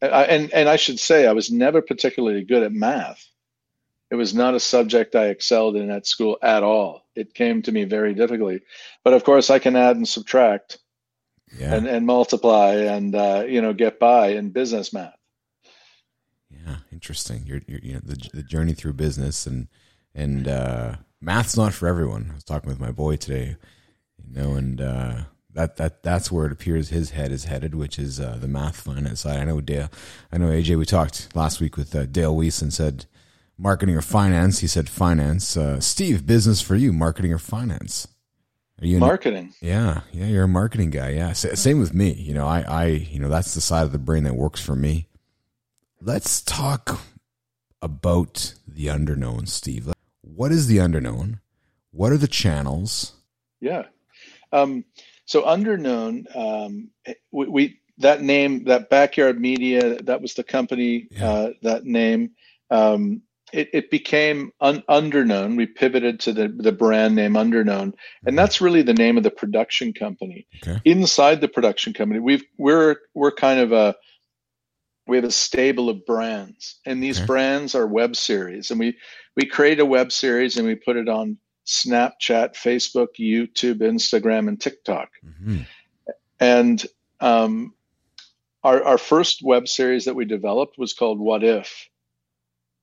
I, 0.02 0.24
and 0.24 0.50
and 0.52 0.68
i 0.68 0.76
should 0.76 0.98
say 0.98 1.26
i 1.26 1.32
was 1.32 1.50
never 1.50 1.82
particularly 1.82 2.42
good 2.42 2.62
at 2.62 2.72
math 2.72 3.26
it 4.10 4.16
was 4.16 4.34
not 4.34 4.54
a 4.54 4.60
subject 4.60 5.14
i 5.14 5.26
excelled 5.26 5.76
in 5.76 5.90
at 5.90 6.06
school 6.06 6.38
at 6.42 6.62
all 6.62 7.02
it 7.14 7.34
came 7.34 7.62
to 7.62 7.72
me 7.72 7.84
very 7.84 8.14
difficultly 8.14 8.60
but 9.04 9.14
of 9.14 9.24
course 9.24 9.50
i 9.50 9.58
can 9.58 9.76
add 9.76 9.96
and 9.96 10.08
subtract 10.08 10.78
yeah. 11.58 11.74
and, 11.74 11.86
and 11.86 12.06
multiply 12.06 12.74
and 12.74 13.14
uh, 13.14 13.44
you 13.46 13.60
know 13.60 13.72
get 13.72 13.98
by 13.98 14.28
in 14.28 14.50
business 14.50 14.92
math. 14.92 15.14
Yeah, 16.50 16.76
interesting. 16.92 17.44
You're, 17.46 17.62
you're 17.66 17.80
you 17.80 17.94
know 17.94 18.00
the 18.02 18.28
the 18.32 18.42
journey 18.42 18.72
through 18.72 18.94
business 18.94 19.46
and 19.46 19.68
and 20.14 20.48
uh, 20.48 20.96
math's 21.20 21.56
not 21.56 21.74
for 21.74 21.88
everyone. 21.88 22.28
I 22.30 22.34
was 22.34 22.44
talking 22.44 22.68
with 22.68 22.80
my 22.80 22.92
boy 22.92 23.16
today, 23.16 23.56
you 24.24 24.34
know, 24.34 24.54
and 24.54 24.80
uh, 24.80 25.20
that 25.52 25.76
that 25.76 26.02
that's 26.02 26.30
where 26.30 26.46
it 26.46 26.52
appears 26.52 26.88
his 26.88 27.10
head 27.10 27.32
is 27.32 27.44
headed, 27.44 27.74
which 27.74 27.98
is 27.98 28.20
uh, 28.20 28.36
the 28.40 28.48
math 28.48 28.80
finance 28.80 29.20
side. 29.20 29.38
I 29.38 29.44
know 29.44 29.60
Dale, 29.60 29.90
I 30.32 30.38
know 30.38 30.48
AJ. 30.48 30.78
We 30.78 30.86
talked 30.86 31.34
last 31.34 31.60
week 31.60 31.76
with 31.76 31.94
uh, 31.94 32.06
Dale 32.06 32.36
Weiss 32.36 32.62
and 32.62 32.72
said 32.72 33.06
marketing 33.60 33.96
or 33.96 34.02
finance. 34.02 34.60
He 34.60 34.66
said 34.66 34.88
finance. 34.88 35.56
Uh, 35.56 35.80
Steve, 35.80 36.26
business 36.26 36.60
for 36.60 36.74
you, 36.74 36.92
marketing 36.92 37.32
or 37.32 37.38
finance. 37.38 38.08
Are 38.80 38.86
you 38.86 38.98
marketing? 38.98 39.52
yeah, 39.60 40.00
yeah, 40.10 40.26
you're 40.26 40.44
a 40.44 40.48
marketing 40.48 40.88
guy. 40.88 41.10
Yeah, 41.10 41.32
same 41.32 41.80
with 41.80 41.92
me. 41.92 42.12
You 42.12 42.32
know, 42.32 42.46
I, 42.46 42.62
I, 42.62 42.86
you 42.86 43.20
know, 43.20 43.28
that's 43.28 43.54
the 43.54 43.60
side 43.60 43.82
of 43.82 43.92
the 43.92 43.98
brain 43.98 44.24
that 44.24 44.34
works 44.34 44.60
for 44.60 44.74
me. 44.74 45.06
Let's 46.00 46.40
talk 46.40 46.98
about 47.82 48.54
the 48.66 48.86
underknown, 48.86 49.48
Steve. 49.48 49.92
What 50.22 50.50
is 50.50 50.66
the 50.66 50.78
underknown? 50.78 51.40
What 51.90 52.10
are 52.10 52.16
the 52.16 52.26
channels? 52.26 53.12
Yeah. 53.60 53.84
Um, 54.50 54.86
so 55.26 55.42
underknown, 55.42 56.24
um, 56.34 56.88
we, 57.30 57.48
we, 57.48 57.80
that 57.98 58.22
name, 58.22 58.64
that 58.64 58.88
backyard 58.88 59.38
media, 59.38 60.02
that 60.04 60.22
was 60.22 60.32
the 60.32 60.42
company, 60.42 61.08
yeah. 61.10 61.30
uh, 61.30 61.52
that 61.62 61.84
name. 61.84 62.30
Um, 62.70 63.20
it, 63.52 63.70
it 63.72 63.90
became 63.90 64.52
un, 64.60 64.82
underknown. 64.88 65.56
We 65.56 65.66
pivoted 65.66 66.20
to 66.20 66.32
the, 66.32 66.48
the 66.48 66.72
brand 66.72 67.14
name 67.14 67.34
underknown, 67.34 67.94
and 68.24 68.38
that's 68.38 68.60
really 68.60 68.82
the 68.82 68.94
name 68.94 69.16
of 69.16 69.22
the 69.22 69.30
production 69.30 69.92
company. 69.92 70.46
Okay. 70.62 70.80
Inside 70.84 71.40
the 71.40 71.48
production 71.48 71.92
company, 71.92 72.20
we've 72.20 72.44
we're 72.58 72.96
we're 73.14 73.32
kind 73.32 73.60
of 73.60 73.72
a 73.72 73.96
we 75.06 75.16
have 75.16 75.24
a 75.24 75.32
stable 75.32 75.88
of 75.88 76.06
brands, 76.06 76.78
and 76.86 77.02
these 77.02 77.18
okay. 77.18 77.26
brands 77.26 77.74
are 77.74 77.86
web 77.86 78.16
series, 78.16 78.70
and 78.70 78.78
we 78.78 78.96
we 79.36 79.46
create 79.46 79.80
a 79.80 79.86
web 79.86 80.12
series 80.12 80.56
and 80.56 80.66
we 80.66 80.74
put 80.74 80.96
it 80.96 81.08
on 81.08 81.38
Snapchat, 81.66 82.54
Facebook, 82.54 83.08
YouTube, 83.18 83.78
Instagram, 83.78 84.48
and 84.48 84.60
TikTok. 84.60 85.10
Mm-hmm. 85.24 85.60
And 86.40 86.86
um, 87.20 87.74
our 88.64 88.82
our 88.82 88.98
first 88.98 89.42
web 89.42 89.68
series 89.68 90.04
that 90.04 90.14
we 90.14 90.24
developed 90.24 90.78
was 90.78 90.92
called 90.92 91.18
What 91.18 91.44
If 91.44 91.89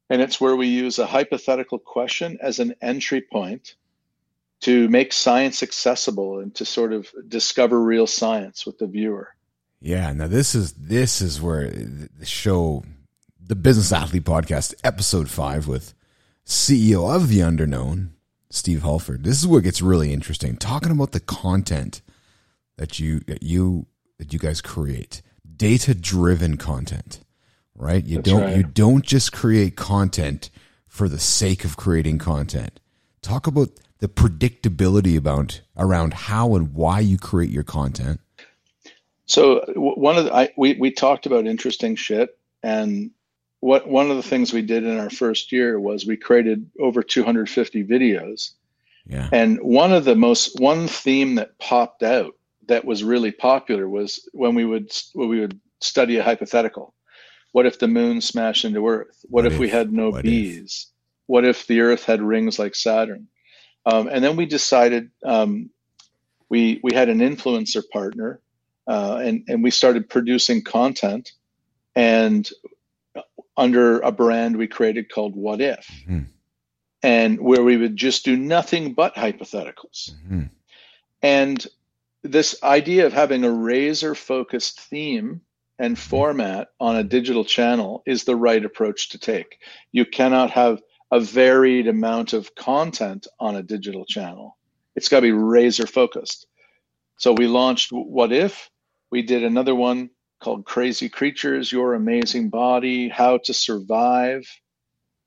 and 0.10 0.22
it's 0.22 0.40
where 0.40 0.56
we 0.56 0.68
use 0.68 1.00
a 1.00 1.06
hypothetical 1.06 1.80
question 1.80 2.38
as 2.42 2.60
an 2.60 2.76
entry 2.82 3.22
point 3.22 3.76
to 4.62 4.90
make 4.90 5.14
science 5.14 5.62
accessible 5.62 6.40
and 6.40 6.54
to 6.56 6.66
sort 6.66 6.94
of 6.94 7.12
discover 7.28 7.80
real 7.80 8.08
science 8.08 8.66
with 8.66 8.78
the 8.80 8.88
viewer. 8.88 9.30
Yeah, 9.80 10.12
now 10.14 10.28
this 10.28 10.56
is 10.56 10.74
this 10.74 11.22
is 11.22 11.42
where 11.42 11.70
the 11.70 12.26
show 12.26 12.84
the 13.40 13.56
Business 13.56 13.94
Athlete 13.94 14.24
podcast 14.24 14.74
episode 14.84 15.30
5 15.30 15.68
with 15.68 15.94
CEO 16.46 17.14
of 17.16 17.30
the 17.30 17.40
Underknown, 17.40 18.10
Steve 18.50 18.82
Hulford. 18.82 19.24
This 19.24 19.40
is 19.40 19.48
where 19.48 19.60
it 19.60 19.64
gets 19.64 19.82
really 19.82 20.12
interesting. 20.12 20.58
Talking 20.58 20.92
about 20.92 21.12
the 21.12 21.20
content 21.20 22.02
that 22.78 23.00
you 23.00 23.20
that 23.22 23.44
you 23.44 23.86
that 24.18 24.34
you 24.34 24.40
guys 24.40 24.62
create. 24.62 25.22
Data-driven 25.56 26.58
content 26.58 27.20
right? 27.78 28.04
You 28.04 28.18
That's 28.18 28.30
don't 28.30 28.42
right. 28.42 28.58
you 28.58 28.64
don't 28.64 29.06
just 29.06 29.32
create 29.32 29.76
content 29.76 30.50
for 30.88 31.08
the 31.08 31.20
sake 31.20 31.64
of 31.64 31.78
creating 31.78 32.18
content. 32.18 32.80
Talk 33.22 33.48
about 33.48 33.70
the 34.00 34.08
predictability 34.08 35.18
about 35.18 35.62
around 35.76 36.14
how 36.14 36.56
and 36.56 36.74
why 36.74 37.00
you 37.00 37.18
create 37.18 37.52
your 37.52 37.64
content. 37.64 38.20
So 39.26 39.64
one 39.76 40.18
of 40.18 40.26
the 40.26 40.34
I, 40.34 40.50
we 40.58 40.74
we 40.74 40.92
talked 40.92 41.26
about 41.26 41.46
interesting 41.46 41.96
shit, 41.96 42.38
and 42.64 43.12
what 43.60 43.88
one 43.88 44.10
of 44.10 44.18
the 44.18 44.24
things 44.24 44.54
we 44.54 44.62
did 44.62 44.84
in 44.84 44.98
our 44.98 45.10
first 45.10 45.52
year 45.52 45.80
was 45.80 46.06
we 46.06 46.18
created 46.18 46.70
over 46.80 47.04
250 47.04 47.84
videos. 47.84 48.52
Yeah. 49.06 49.30
And 49.32 49.60
one 49.62 49.94
of 49.94 50.06
the 50.06 50.16
most 50.16 50.60
one 50.60 50.88
theme 50.88 51.36
that 51.36 51.58
popped 51.60 52.04
out 52.04 52.36
that 52.68 52.86
was 52.86 53.04
really 53.04 53.32
popular 53.32 53.88
was 53.88 54.28
when 54.34 54.56
we 54.56 54.66
would 54.66 54.92
when 55.14 55.30
we 55.30 55.40
would 55.40 55.60
study 55.82 56.18
a 56.18 56.24
hypothetical. 56.24 56.94
What 57.58 57.66
if 57.66 57.80
the 57.80 57.88
moon 57.88 58.22
smashed 58.22 58.66
into 58.66 58.88
Earth? 58.88 59.26
What, 59.30 59.46
what 59.46 59.46
if, 59.48 59.54
if, 59.54 59.60
we 59.60 59.68
had 59.68 59.92
no 59.92 60.12
what 60.12 60.22
bees? 60.22 60.86
If? 60.92 60.94
What 61.26 61.44
if 61.44 61.66
the 61.66 61.82
Earth 61.82 62.04
had 62.04 62.22
rings 62.22 62.60
like 62.60 62.76
Saturn? 62.76 63.30
Um, 63.84 64.08
and 64.08 64.24
then 64.24 64.36
we 64.36 64.46
decided 64.46 65.10
um, 65.26 65.72
we 66.50 66.80
we 66.84 66.94
had 66.94 67.10
an 67.10 67.18
influencer 67.18 67.82
partner, 67.92 68.42
uh, 68.86 69.22
and 69.24 69.44
and 69.48 69.64
we 69.64 69.72
started 69.72 70.08
producing 70.08 70.62
content, 70.62 71.32
and 71.96 72.48
under 73.58 74.02
a 74.02 74.12
brand 74.12 74.56
we 74.56 74.68
created 74.68 75.12
called 75.12 75.36
What 75.36 75.60
If, 75.60 75.88
mm-hmm. 76.04 76.26
and 77.02 77.42
where 77.42 77.64
we 77.64 77.76
would 77.76 77.96
just 77.96 78.24
do 78.24 78.38
nothing 78.38 78.94
but 78.94 79.16
hypotheticals, 79.16 80.12
mm-hmm. 80.12 80.44
and 81.24 81.66
this 82.22 82.62
idea 82.62 83.08
of 83.08 83.14
having 83.14 83.44
a 83.44 83.50
razor 83.50 84.14
focused 84.14 84.80
theme 84.80 85.42
and 85.80 85.98
format 85.98 86.70
on 86.80 86.96
a 86.96 87.04
digital 87.04 87.46
channel 87.46 88.04
is 88.06 88.24
the 88.24 88.36
right 88.36 88.64
approach 88.64 89.10
to 89.10 89.20
take. 89.20 89.60
You 89.92 90.06
cannot 90.06 90.52
have 90.52 90.82
a 91.12 91.20
varied 91.20 91.88
amount 91.88 92.34
of 92.34 92.54
content 92.56 93.28
on 93.40 93.56
a 93.56 93.64
digital 93.64 94.06
channel. 94.06 94.58
It's 94.96 95.10
got 95.10 95.18
to 95.18 95.28
be 95.28 95.32
razor 95.32 95.88
focused. 95.88 96.48
So 97.18 97.34
we 97.34 97.48
launched 97.48 97.92
What 97.92 98.32
If. 98.32 98.70
We 99.12 99.22
did 99.22 99.44
another 99.44 99.76
one 99.76 100.10
called 100.42 100.66
Crazy 100.66 101.10
Creatures, 101.10 101.72
Your 101.72 101.94
Amazing 101.94 102.50
Body, 102.50 103.10
How 103.10 103.38
to 103.40 103.54
Survive. 103.54 104.48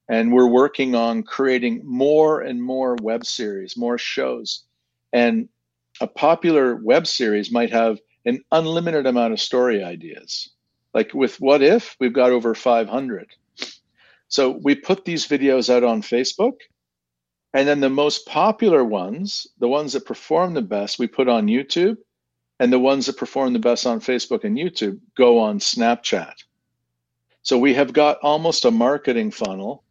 And 0.09 0.33
we're 0.33 0.49
working 0.49 0.95
on 0.95 1.23
creating 1.23 1.83
more 1.85 2.43
and 2.43 2.63
more 2.63 2.97
web 3.01 3.25
series, 3.25 3.77
more 3.77 3.97
shows. 3.97 4.65
And 5.13 5.49
a 6.01 6.07
popular 6.07 6.77
web 6.77 7.07
series 7.07 7.53
might 7.53 7.71
have 7.71 7.99
an 8.27 8.43
unlimited 8.53 9.07
amount 9.07 9.33
of 9.33 9.41
story 9.41 9.83
ideas. 9.83 10.51
Like 10.93 11.15
with 11.15 11.41
What 11.41 11.63
If, 11.63 11.97
we've 12.01 12.13
got 12.13 12.33
over 12.33 12.55
500. 12.55 13.29
So 14.29 14.51
we 14.63 14.75
put 14.75 15.05
these 15.05 15.27
videos 15.27 15.69
out 15.69 15.85
on 15.85 16.03
Facebook. 16.03 16.55
And 17.53 17.67
then 17.67 17.81
the 17.81 17.91
most 17.91 18.27
popular 18.27 18.85
ones, 18.85 19.47
the 19.59 19.69
ones 19.69 19.93
that 19.95 20.07
perform 20.07 20.55
the 20.55 20.63
best, 20.63 20.99
we 20.99 21.07
put 21.07 21.29
on 21.29 21.47
YouTube. 21.47 21.97
And 22.61 22.73
the 22.73 22.79
ones 22.79 23.07
that 23.07 23.17
perform 23.17 23.55
the 23.55 23.59
best 23.59 23.87
on 23.87 24.01
Facebook 24.01 24.45
and 24.45 24.57
YouTube 24.57 25.01
go 25.17 25.39
on 25.39 25.59
Snapchat. 25.59 26.35
So 27.43 27.59
we 27.59 27.73
have 27.75 27.93
got 27.93 28.19
almost 28.19 28.67
a 28.67 28.71
marketing 28.71 29.31
funnel 29.31 29.83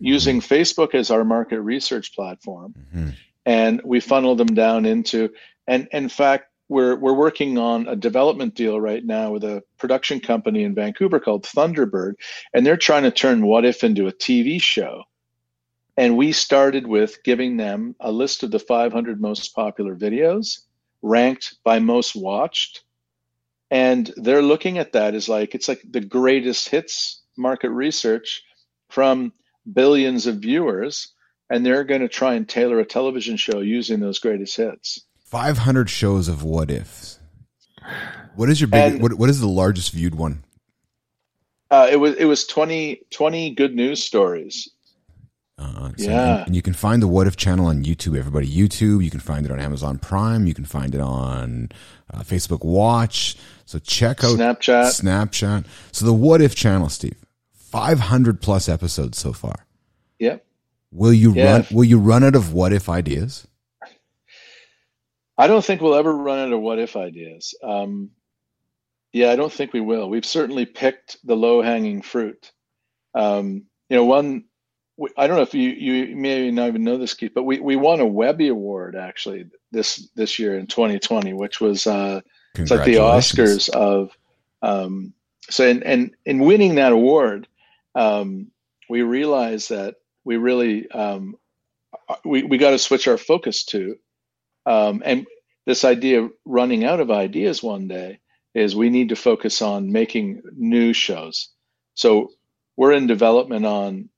using 0.00 0.40
Facebook 0.40 0.94
as 0.94 1.10
our 1.10 1.22
market 1.22 1.60
research 1.60 2.14
platform. 2.14 2.74
Mm-hmm. 2.78 3.10
And 3.44 3.82
we 3.84 4.00
funnel 4.00 4.36
them 4.36 4.54
down 4.54 4.86
into, 4.86 5.30
and 5.66 5.86
in 5.92 6.08
fact, 6.08 6.46
we're 6.68 6.96
we're 6.96 7.14
working 7.14 7.58
on 7.58 7.86
a 7.88 7.96
development 7.96 8.54
deal 8.54 8.80
right 8.80 9.04
now 9.04 9.32
with 9.32 9.44
a 9.44 9.62
production 9.78 10.20
company 10.20 10.64
in 10.64 10.74
Vancouver 10.74 11.20
called 11.20 11.44
Thunderbird, 11.44 12.14
and 12.52 12.64
they're 12.64 12.76
trying 12.76 13.02
to 13.02 13.10
turn 13.10 13.46
What 13.46 13.64
If 13.64 13.84
into 13.84 14.06
a 14.06 14.12
TV 14.12 14.60
show. 14.60 15.02
And 15.96 16.16
we 16.16 16.32
started 16.32 16.86
with 16.86 17.22
giving 17.22 17.56
them 17.56 17.94
a 18.00 18.10
list 18.10 18.42
of 18.42 18.50
the 18.50 18.58
500 18.58 19.20
most 19.20 19.54
popular 19.54 19.94
videos, 19.94 20.60
ranked 21.02 21.56
by 21.62 21.78
most 21.78 22.16
watched, 22.16 22.82
and 23.70 24.12
they're 24.16 24.42
looking 24.42 24.78
at 24.78 24.92
that 24.92 25.14
as 25.14 25.28
like 25.28 25.54
it's 25.54 25.68
like 25.68 25.82
the 25.88 26.00
greatest 26.00 26.68
hits 26.68 27.22
market 27.36 27.70
research 27.70 28.42
from 28.88 29.32
billions 29.72 30.26
of 30.26 30.36
viewers, 30.36 31.12
and 31.50 31.64
they're 31.64 31.84
going 31.84 32.00
to 32.00 32.08
try 32.08 32.34
and 32.34 32.48
tailor 32.48 32.80
a 32.80 32.86
television 32.86 33.36
show 33.36 33.60
using 33.60 34.00
those 34.00 34.18
greatest 34.18 34.56
hits. 34.56 35.00
500 35.34 35.90
shows 35.90 36.28
of 36.28 36.44
what 36.44 36.70
ifs. 36.70 37.18
What 38.36 38.48
is 38.48 38.60
your 38.60 38.68
big? 38.68 39.02
what, 39.02 39.14
what 39.14 39.28
is 39.28 39.40
the 39.40 39.48
largest 39.48 39.90
viewed 39.90 40.14
one? 40.14 40.44
Uh, 41.72 41.88
it 41.90 41.96
was 41.96 42.14
it 42.14 42.26
was 42.26 42.46
20, 42.46 43.00
20 43.10 43.50
good 43.50 43.74
news 43.74 44.00
stories. 44.00 44.68
Uh, 45.58 45.88
so- 45.96 46.04
Yeah. 46.08 46.44
and 46.46 46.54
you 46.54 46.62
can 46.62 46.72
find 46.72 47.02
the 47.02 47.08
What 47.08 47.26
If 47.26 47.34
channel 47.36 47.66
on 47.66 47.84
YouTube. 47.84 48.16
Everybody, 48.16 48.46
YouTube. 48.48 49.02
You 49.02 49.10
can 49.10 49.18
find 49.18 49.44
it 49.44 49.50
on 49.50 49.58
Amazon 49.58 49.98
Prime. 49.98 50.46
You 50.46 50.54
can 50.54 50.64
find 50.66 50.94
it 50.94 51.00
on 51.00 51.70
uh, 52.12 52.20
Facebook 52.20 52.64
Watch. 52.64 53.36
So 53.66 53.80
check 53.80 54.22
out 54.22 54.38
Snapchat. 54.38 55.00
Snapchat. 55.02 55.64
So 55.90 56.04
the 56.06 56.12
What 56.12 56.42
If 56.42 56.54
channel, 56.54 56.88
Steve, 56.88 57.16
five 57.52 57.98
hundred 57.98 58.40
plus 58.40 58.68
episodes 58.68 59.18
so 59.18 59.32
far. 59.32 59.66
Yep. 60.20 60.46
Will 60.92 61.12
you 61.12 61.32
Yeah. 61.34 61.52
run? 61.54 61.66
Will 61.72 61.82
you 61.84 61.98
run 61.98 62.22
out 62.22 62.36
of 62.36 62.52
What 62.52 62.72
If 62.72 62.88
ideas? 62.88 63.48
I 65.36 65.46
don't 65.46 65.64
think 65.64 65.80
we'll 65.80 65.94
ever 65.94 66.14
run 66.16 66.38
out 66.38 66.52
of 66.52 66.60
what 66.60 66.78
if 66.78 66.96
ideas. 66.96 67.54
Um, 67.62 68.10
yeah, 69.12 69.30
I 69.30 69.36
don't 69.36 69.52
think 69.52 69.72
we 69.72 69.80
will. 69.80 70.08
We've 70.08 70.24
certainly 70.24 70.66
picked 70.66 71.18
the 71.24 71.36
low 71.36 71.62
hanging 71.62 72.02
fruit. 72.02 72.52
Um, 73.14 73.64
you 73.88 73.96
know, 73.96 74.04
one, 74.04 74.44
I 75.16 75.26
don't 75.26 75.36
know 75.36 75.42
if 75.42 75.54
you, 75.54 75.70
you 75.70 76.16
may 76.16 76.50
not 76.50 76.68
even 76.68 76.84
know 76.84 76.98
this, 76.98 77.14
Keith, 77.14 77.32
but 77.34 77.44
we, 77.44 77.60
we 77.60 77.76
won 77.76 78.00
a 78.00 78.06
Webby 78.06 78.48
Award 78.48 78.96
actually 78.96 79.46
this, 79.72 80.08
this 80.14 80.38
year 80.38 80.58
in 80.58 80.66
2020, 80.66 81.32
which 81.32 81.60
was, 81.60 81.86
uh, 81.86 82.20
it's 82.56 82.70
like 82.70 82.84
the 82.84 82.94
Oscars 82.94 83.68
of, 83.70 84.16
um, 84.62 85.12
so, 85.50 85.68
and, 85.68 85.82
and 85.82 86.10
in 86.24 86.40
winning 86.40 86.76
that 86.76 86.92
award, 86.92 87.48
um, 87.94 88.50
we 88.88 89.02
realized 89.02 89.70
that 89.70 89.96
we 90.24 90.36
really, 90.36 90.90
um, 90.90 91.36
we, 92.24 92.44
we 92.44 92.58
got 92.58 92.70
to 92.70 92.78
switch 92.78 93.08
our 93.08 93.18
focus 93.18 93.64
to, 93.66 93.96
um, 94.66 95.02
and 95.04 95.26
this 95.66 95.84
idea 95.84 96.22
of 96.22 96.32
running 96.44 96.84
out 96.84 97.00
of 97.00 97.10
ideas 97.10 97.62
one 97.62 97.88
day 97.88 98.20
is 98.54 98.76
we 98.76 98.90
need 98.90 99.08
to 99.08 99.16
focus 99.16 99.62
on 99.62 99.90
making 99.90 100.42
new 100.56 100.92
shows. 100.92 101.50
So 101.94 102.30
we're 102.76 102.92
in 102.92 103.06
development 103.06 103.66
on 103.66 104.08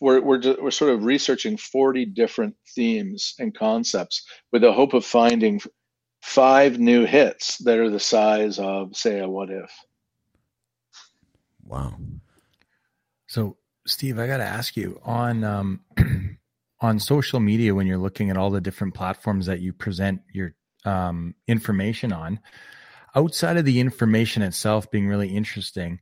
we're 0.00 0.20
we're 0.20 0.40
we're 0.60 0.70
sort 0.70 0.92
of 0.92 1.04
researching 1.04 1.56
40 1.56 2.06
different 2.06 2.56
themes 2.74 3.34
and 3.38 3.54
concepts 3.54 4.26
with 4.52 4.62
the 4.62 4.72
hope 4.72 4.94
of 4.94 5.04
finding 5.04 5.60
five 6.22 6.78
new 6.78 7.04
hits 7.04 7.58
that 7.58 7.78
are 7.78 7.90
the 7.90 8.00
size 8.00 8.58
of 8.58 8.96
say 8.96 9.20
a 9.20 9.28
what 9.28 9.50
if. 9.50 9.70
Wow. 11.64 11.94
So, 13.28 13.56
Steve, 13.86 14.18
I 14.18 14.26
got 14.26 14.38
to 14.38 14.44
ask 14.44 14.76
you 14.76 15.00
on 15.04 15.44
um, 15.44 15.80
on 16.86 16.98
social 16.98 17.40
media 17.40 17.74
when 17.74 17.86
you're 17.86 17.98
looking 17.98 18.30
at 18.30 18.36
all 18.36 18.50
the 18.50 18.60
different 18.60 18.94
platforms 18.94 19.46
that 19.46 19.60
you 19.60 19.72
present 19.72 20.22
your 20.32 20.54
um, 20.84 21.34
information 21.46 22.12
on. 22.12 22.40
Outside 23.14 23.56
of 23.56 23.64
the 23.64 23.80
information 23.80 24.42
itself 24.42 24.90
being 24.90 25.08
really 25.08 25.28
interesting, 25.28 26.00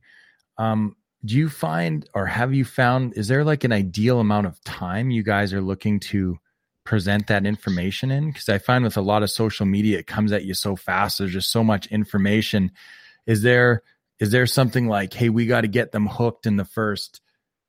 um, 0.57 0.95
do 1.23 1.35
you 1.35 1.49
find 1.49 2.07
or 2.13 2.25
have 2.27 2.53
you 2.53 2.63
found 2.63 3.17
is 3.17 3.27
there 3.27 3.43
like 3.43 3.63
an 3.63 3.71
ideal 3.71 4.19
amount 4.19 4.47
of 4.47 4.63
time 4.63 5.09
you 5.09 5.23
guys 5.23 5.53
are 5.53 5.61
looking 5.61 5.99
to 5.99 6.37
present 6.83 7.27
that 7.27 7.45
information 7.45 8.11
in? 8.11 8.27
Because 8.27 8.47
I 8.47 8.59
find 8.59 8.83
with 8.83 8.97
a 8.97 9.01
lot 9.01 9.23
of 9.23 9.31
social 9.31 9.65
media, 9.65 9.99
it 9.99 10.07
comes 10.07 10.31
at 10.31 10.45
you 10.45 10.53
so 10.53 10.75
fast. 10.75 11.17
There's 11.17 11.33
just 11.33 11.51
so 11.51 11.63
much 11.63 11.87
information. 11.87 12.71
Is 13.25 13.41
there 13.41 13.81
is 14.19 14.31
there 14.31 14.45
something 14.45 14.87
like, 14.87 15.13
hey, 15.13 15.29
we 15.29 15.45
got 15.45 15.61
to 15.61 15.67
get 15.67 15.91
them 15.91 16.07
hooked 16.07 16.45
in 16.45 16.57
the 16.57 16.65
first 16.65 17.21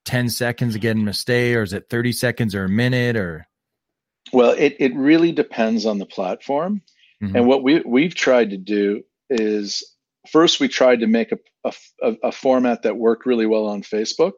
10 0.06 0.30
seconds 0.30 0.72
to 0.72 0.78
get 0.78 0.94
them 0.94 1.04
to 1.06 1.12
stay, 1.12 1.54
or 1.54 1.62
is 1.62 1.74
it 1.74 1.90
30 1.90 2.12
seconds 2.12 2.54
or 2.54 2.64
a 2.64 2.68
minute 2.68 3.16
or 3.16 3.46
Well, 4.32 4.52
it, 4.52 4.76
it 4.78 4.94
really 4.94 5.32
depends 5.32 5.84
on 5.84 5.98
the 5.98 6.06
platform. 6.06 6.80
Mhm. 7.22 7.34
And 7.36 7.46
what 7.46 7.62
we 7.62 7.80
we've 7.80 8.14
tried 8.14 8.50
to 8.50 8.56
do 8.56 9.02
is 9.28 9.82
first 10.30 10.60
we 10.60 10.68
tried 10.68 11.00
to 11.00 11.06
make 11.06 11.32
a, 11.32 11.38
a, 12.02 12.14
a 12.24 12.32
format 12.32 12.82
that 12.82 12.96
worked 12.96 13.26
really 13.26 13.46
well 13.46 13.66
on 13.66 13.82
Facebook. 13.82 14.34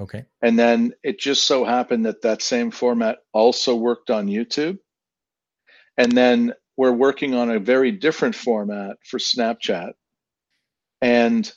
okay. 0.00 0.24
And 0.42 0.58
then 0.58 0.92
it 1.02 1.18
just 1.18 1.44
so 1.44 1.64
happened 1.64 2.06
that 2.06 2.22
that 2.22 2.42
same 2.42 2.70
format 2.70 3.18
also 3.32 3.74
worked 3.76 4.10
on 4.10 4.26
YouTube. 4.28 4.78
And 5.96 6.12
then 6.12 6.54
we're 6.76 6.92
working 6.92 7.34
on 7.34 7.50
a 7.50 7.58
very 7.58 7.92
different 7.92 8.34
format 8.34 8.96
for 9.04 9.18
Snapchat. 9.18 9.92
And 11.02 11.52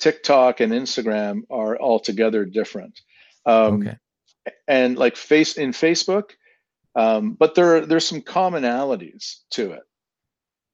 TikTok 0.00 0.60
and 0.60 0.72
Instagram 0.72 1.42
are 1.50 1.78
altogether 1.80 2.44
different. 2.44 3.00
Um, 3.46 3.82
Okay. 3.82 3.96
And 4.66 4.96
like 4.96 5.16
face 5.16 5.58
in 5.58 5.70
Facebook, 5.72 6.30
um, 6.94 7.34
but 7.34 7.54
there 7.54 7.84
there's 7.86 8.06
some 8.08 8.22
commonalities 8.22 9.40
to 9.50 9.72
it. 9.72 9.82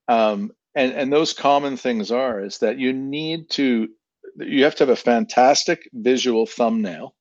Um, 0.09 0.53
and 0.77 0.93
and 0.93 1.13
those 1.13 1.33
common 1.33 1.77
things 1.77 2.11
are 2.13 2.41
is 2.45 2.59
that 2.59 2.79
you 2.79 2.93
need 2.93 3.51
to 3.51 3.89
you 4.37 4.65
have 4.65 4.77
to 4.77 4.83
have 4.85 4.91
a 4.91 4.97
fantastic 4.97 5.89
visual 5.93 6.47
thumbnail 6.47 7.15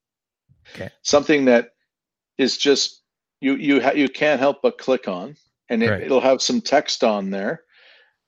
Okay. 0.75 0.89
something 1.01 1.45
that 1.45 1.69
is 2.37 2.57
just 2.57 3.01
you 3.41 3.55
you 3.55 3.81
ha- 3.81 3.91
you 3.95 4.07
can't 4.09 4.39
help 4.39 4.61
but 4.61 4.77
click 4.77 5.07
on 5.07 5.35
and 5.69 5.81
it, 5.83 5.89
Right. 5.89 6.03
it'll 6.03 6.21
have 6.21 6.41
some 6.41 6.61
text 6.61 7.03
on 7.03 7.31
there 7.31 7.63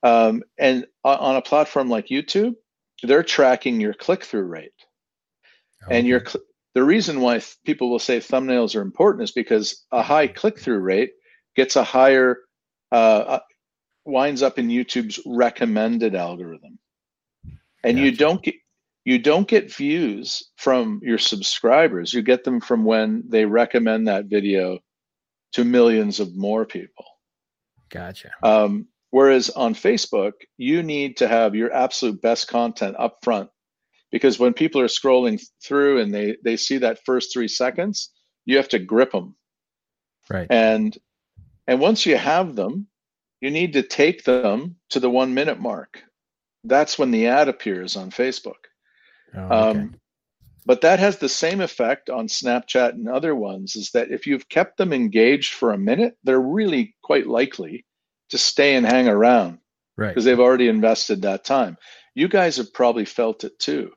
um, 0.03 0.43
and 0.57 0.85
on, 1.03 1.17
on 1.19 1.35
a 1.35 1.41
platform 1.41 1.89
like 1.89 2.07
youtube 2.07 2.55
they're 3.03 3.23
tracking 3.23 3.79
your 3.79 3.93
click-through 3.93 4.43
rate 4.43 4.71
and 5.89 6.07
your 6.07 6.19
cl- 6.25 6.43
the 6.73 6.83
reason 6.83 7.21
why 7.21 7.39
th- 7.39 7.57
people 7.65 7.89
will 7.89 7.99
say 7.99 8.19
thumbnails 8.19 8.75
are 8.75 8.81
important 8.81 9.23
is 9.23 9.31
because 9.31 9.85
a 9.91 10.01
high 10.01 10.27
click-through 10.27 10.79
rate 10.79 11.11
gets 11.55 11.75
a 11.75 11.83
higher 11.83 12.39
uh, 12.91 12.95
uh, 12.95 13.39
winds 14.05 14.41
up 14.41 14.59
in 14.59 14.67
YouTube's 14.67 15.19
recommended 15.25 16.15
algorithm, 16.15 16.79
and 17.83 17.97
you 17.97 18.11
don't 18.11 18.41
get 18.43 18.55
you 19.05 19.17
don't 19.17 19.47
get 19.47 19.73
views 19.73 20.51
from 20.57 20.99
your 21.01 21.17
subscribers. 21.17 22.13
You 22.13 22.21
get 22.21 22.43
them 22.43 22.59
from 22.59 22.83
when 22.83 23.23
they 23.27 23.45
recommend 23.45 24.07
that 24.07 24.25
video 24.25 24.79
to 25.53 25.63
millions 25.63 26.19
of 26.19 26.35
more 26.35 26.65
people. 26.65 27.05
gotcha. 27.89 28.31
Um, 28.43 28.87
whereas 29.17 29.49
on 29.49 29.73
Facebook, 29.73 30.33
you 30.57 30.83
need 30.83 31.17
to 31.17 31.27
have 31.27 31.55
your 31.55 31.73
absolute 31.73 32.21
best 32.21 32.47
content 32.47 32.95
up 32.99 33.17
front 33.23 33.49
because 34.11 34.37
when 34.37 34.53
people 34.53 34.79
are 34.79 34.85
scrolling 34.85 35.43
through 35.63 36.01
and 36.01 36.13
they, 36.13 36.37
they 36.43 36.55
see 36.55 36.77
that 36.77 37.03
first 37.03 37.33
three 37.33 37.47
seconds, 37.47 38.11
you 38.45 38.57
have 38.57 38.69
to 38.69 38.77
grip 38.77 39.11
them. 39.11 39.35
Right. 40.29 40.45
And 40.51 40.95
and 41.65 41.79
once 41.79 42.05
you 42.05 42.15
have 42.15 42.55
them, 42.55 42.85
you 43.41 43.49
need 43.49 43.73
to 43.73 43.81
take 43.81 44.23
them 44.23 44.75
to 44.91 44.99
the 44.99 45.09
one 45.09 45.33
minute 45.33 45.59
mark. 45.59 45.99
That's 46.63 46.99
when 46.99 47.09
the 47.09 47.25
ad 47.25 47.47
appears 47.47 47.95
on 47.95 48.11
Facebook. 48.11 48.61
Oh, 49.35 49.41
okay. 49.41 49.79
Um, 49.79 49.95
but 50.67 50.81
that 50.81 50.99
has 50.99 51.17
the 51.17 51.27
same 51.27 51.61
effect 51.61 52.11
on 52.11 52.27
Snapchat 52.27 52.91
and 52.91 53.09
other 53.09 53.33
ones 53.33 53.75
is 53.75 53.89
that 53.95 54.11
if 54.11 54.27
you've 54.27 54.47
kept 54.47 54.77
them 54.77 54.93
engaged 54.93 55.55
for 55.55 55.73
a 55.73 55.77
minute, 55.91 56.15
they're 56.23 56.39
really 56.39 56.95
quite 57.01 57.25
likely 57.25 57.83
to 58.29 58.37
stay 58.37 58.75
and 58.75 58.85
hang 58.85 59.07
around 59.07 59.59
right. 59.95 60.09
because 60.09 60.25
they've 60.25 60.39
already 60.39 60.67
invested 60.67 61.21
that 61.21 61.45
time. 61.45 61.77
You 62.15 62.27
guys 62.27 62.57
have 62.57 62.73
probably 62.73 63.05
felt 63.05 63.43
it 63.43 63.57
too 63.59 63.91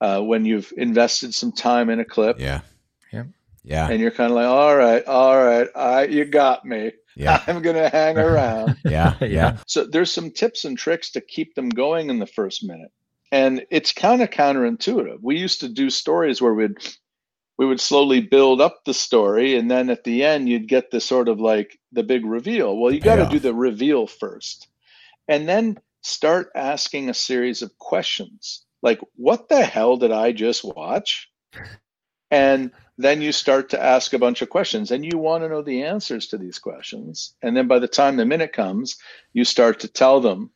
uh, 0.00 0.20
when 0.20 0.44
you've 0.44 0.72
invested 0.76 1.34
some 1.34 1.52
time 1.52 1.90
in 1.90 2.00
a 2.00 2.04
clip 2.04 2.38
Yeah. 2.40 2.60
Yeah. 3.12 3.24
Yeah. 3.64 3.88
and 3.90 4.00
you're 4.00 4.10
kind 4.12 4.30
of 4.30 4.36
like, 4.36 4.46
all 4.46 4.76
right, 4.76 5.04
all 5.04 5.36
right, 5.44 5.68
I, 5.74 6.04
you 6.04 6.24
got 6.24 6.64
me. 6.64 6.92
Yeah. 7.16 7.42
I'm 7.46 7.60
going 7.62 7.76
to 7.76 7.88
hang 7.88 8.16
around. 8.30 8.76
Yeah. 8.84 9.14
Yeah. 9.20 9.26
Yeah. 9.28 9.56
So 9.66 9.84
there's 9.84 10.12
some 10.12 10.30
tips 10.30 10.64
and 10.64 10.78
tricks 10.78 11.10
to 11.12 11.20
keep 11.20 11.54
them 11.54 11.68
going 11.68 12.10
in 12.10 12.18
the 12.18 12.26
first 12.26 12.64
minute. 12.64 12.90
And 13.30 13.66
it's 13.70 13.92
kind 13.92 14.22
of 14.22 14.30
counterintuitive. 14.30 15.18
We 15.20 15.36
used 15.36 15.60
to 15.60 15.68
do 15.68 15.90
stories 15.90 16.40
where 16.40 16.54
we'd 16.54 16.78
we 17.58 17.66
would 17.66 17.80
slowly 17.80 18.20
build 18.20 18.60
up 18.60 18.84
the 18.84 18.94
story 18.94 19.56
and 19.56 19.70
then 19.70 19.90
at 19.90 20.04
the 20.04 20.24
end 20.24 20.48
you'd 20.48 20.68
get 20.68 20.90
the 20.90 21.00
sort 21.00 21.28
of 21.28 21.40
like 21.40 21.78
the 21.92 22.04
big 22.04 22.24
reveal. 22.24 22.76
Well, 22.78 22.92
you 22.92 23.00
got 23.00 23.16
to 23.16 23.26
do 23.28 23.40
the 23.40 23.52
reveal 23.52 24.06
first. 24.06 24.68
And 25.26 25.48
then 25.48 25.78
start 26.00 26.50
asking 26.54 27.10
a 27.10 27.14
series 27.14 27.60
of 27.60 27.76
questions. 27.78 28.64
Like 28.80 29.00
what 29.16 29.48
the 29.48 29.64
hell 29.64 29.96
did 29.96 30.12
I 30.12 30.32
just 30.32 30.64
watch? 30.64 31.28
And 32.30 32.70
then 32.96 33.20
you 33.22 33.32
start 33.32 33.70
to 33.70 33.82
ask 33.82 34.12
a 34.12 34.18
bunch 34.18 34.40
of 34.42 34.50
questions 34.50 34.90
and 34.90 35.04
you 35.04 35.18
want 35.18 35.42
to 35.42 35.48
know 35.48 35.62
the 35.62 35.82
answers 35.82 36.28
to 36.28 36.38
these 36.38 36.58
questions. 36.58 37.34
And 37.42 37.56
then 37.56 37.66
by 37.66 37.78
the 37.80 37.88
time 37.88 38.16
the 38.16 38.24
minute 38.24 38.52
comes, 38.52 38.96
you 39.32 39.44
start 39.44 39.80
to 39.80 39.88
tell 39.88 40.20
them 40.20 40.50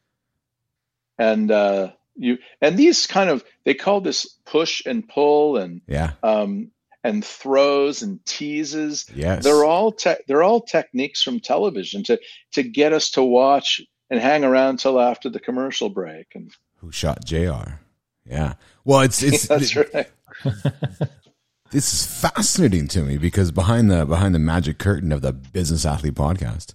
and 1.19 1.51
uh, 1.51 1.93
you 2.17 2.39
and 2.61 2.77
these 2.77 3.07
kind 3.07 3.31
of 3.31 3.45
they 3.65 3.75
call 3.75 4.01
this 4.01 4.27
push 4.45 4.83
and 4.87 5.09
pull 5.09 5.57
and 5.57 5.81
Yeah. 5.87 6.13
um, 6.23 6.71
and 7.05 7.25
throws 7.25 8.03
and 8.03 8.25
teases 8.27 9.07
Yes. 9.15 9.43
they're 9.45 9.65
all 9.65 9.93
te- 9.93 10.23
they're 10.29 10.43
all 10.43 10.61
techniques 10.61 11.23
from 11.23 11.41
television 11.41 12.03
to 12.05 12.21
to 12.53 12.63
get 12.63 12.93
us 12.93 13.11
to 13.11 13.23
watch 13.23 13.81
and 14.11 14.21
hang 14.21 14.45
around 14.45 14.79
till 14.79 15.01
after 15.01 15.29
the 15.31 15.41
commercial 15.41 15.89
break 15.89 16.27
and 16.35 16.53
Who 16.77 16.93
shot 16.93 17.25
J.R. 17.25 17.81
Yeah. 18.27 18.55
Well, 18.85 19.01
it's 19.01 19.23
it's 19.29 19.47
that's 19.49 19.75
right 19.75 20.09
this 21.71 21.93
is 21.93 22.05
fascinating 22.07 22.87
to 22.89 23.03
me 23.03 23.17
because 23.19 23.51
behind 23.51 23.91
the 23.91 24.05
behind 24.07 24.35
the 24.35 24.39
magic 24.39 24.79
curtain 24.79 25.13
of 25.13 25.23
the 25.23 25.33
business 25.33 25.85
athlete 25.87 26.15
podcast 26.15 26.75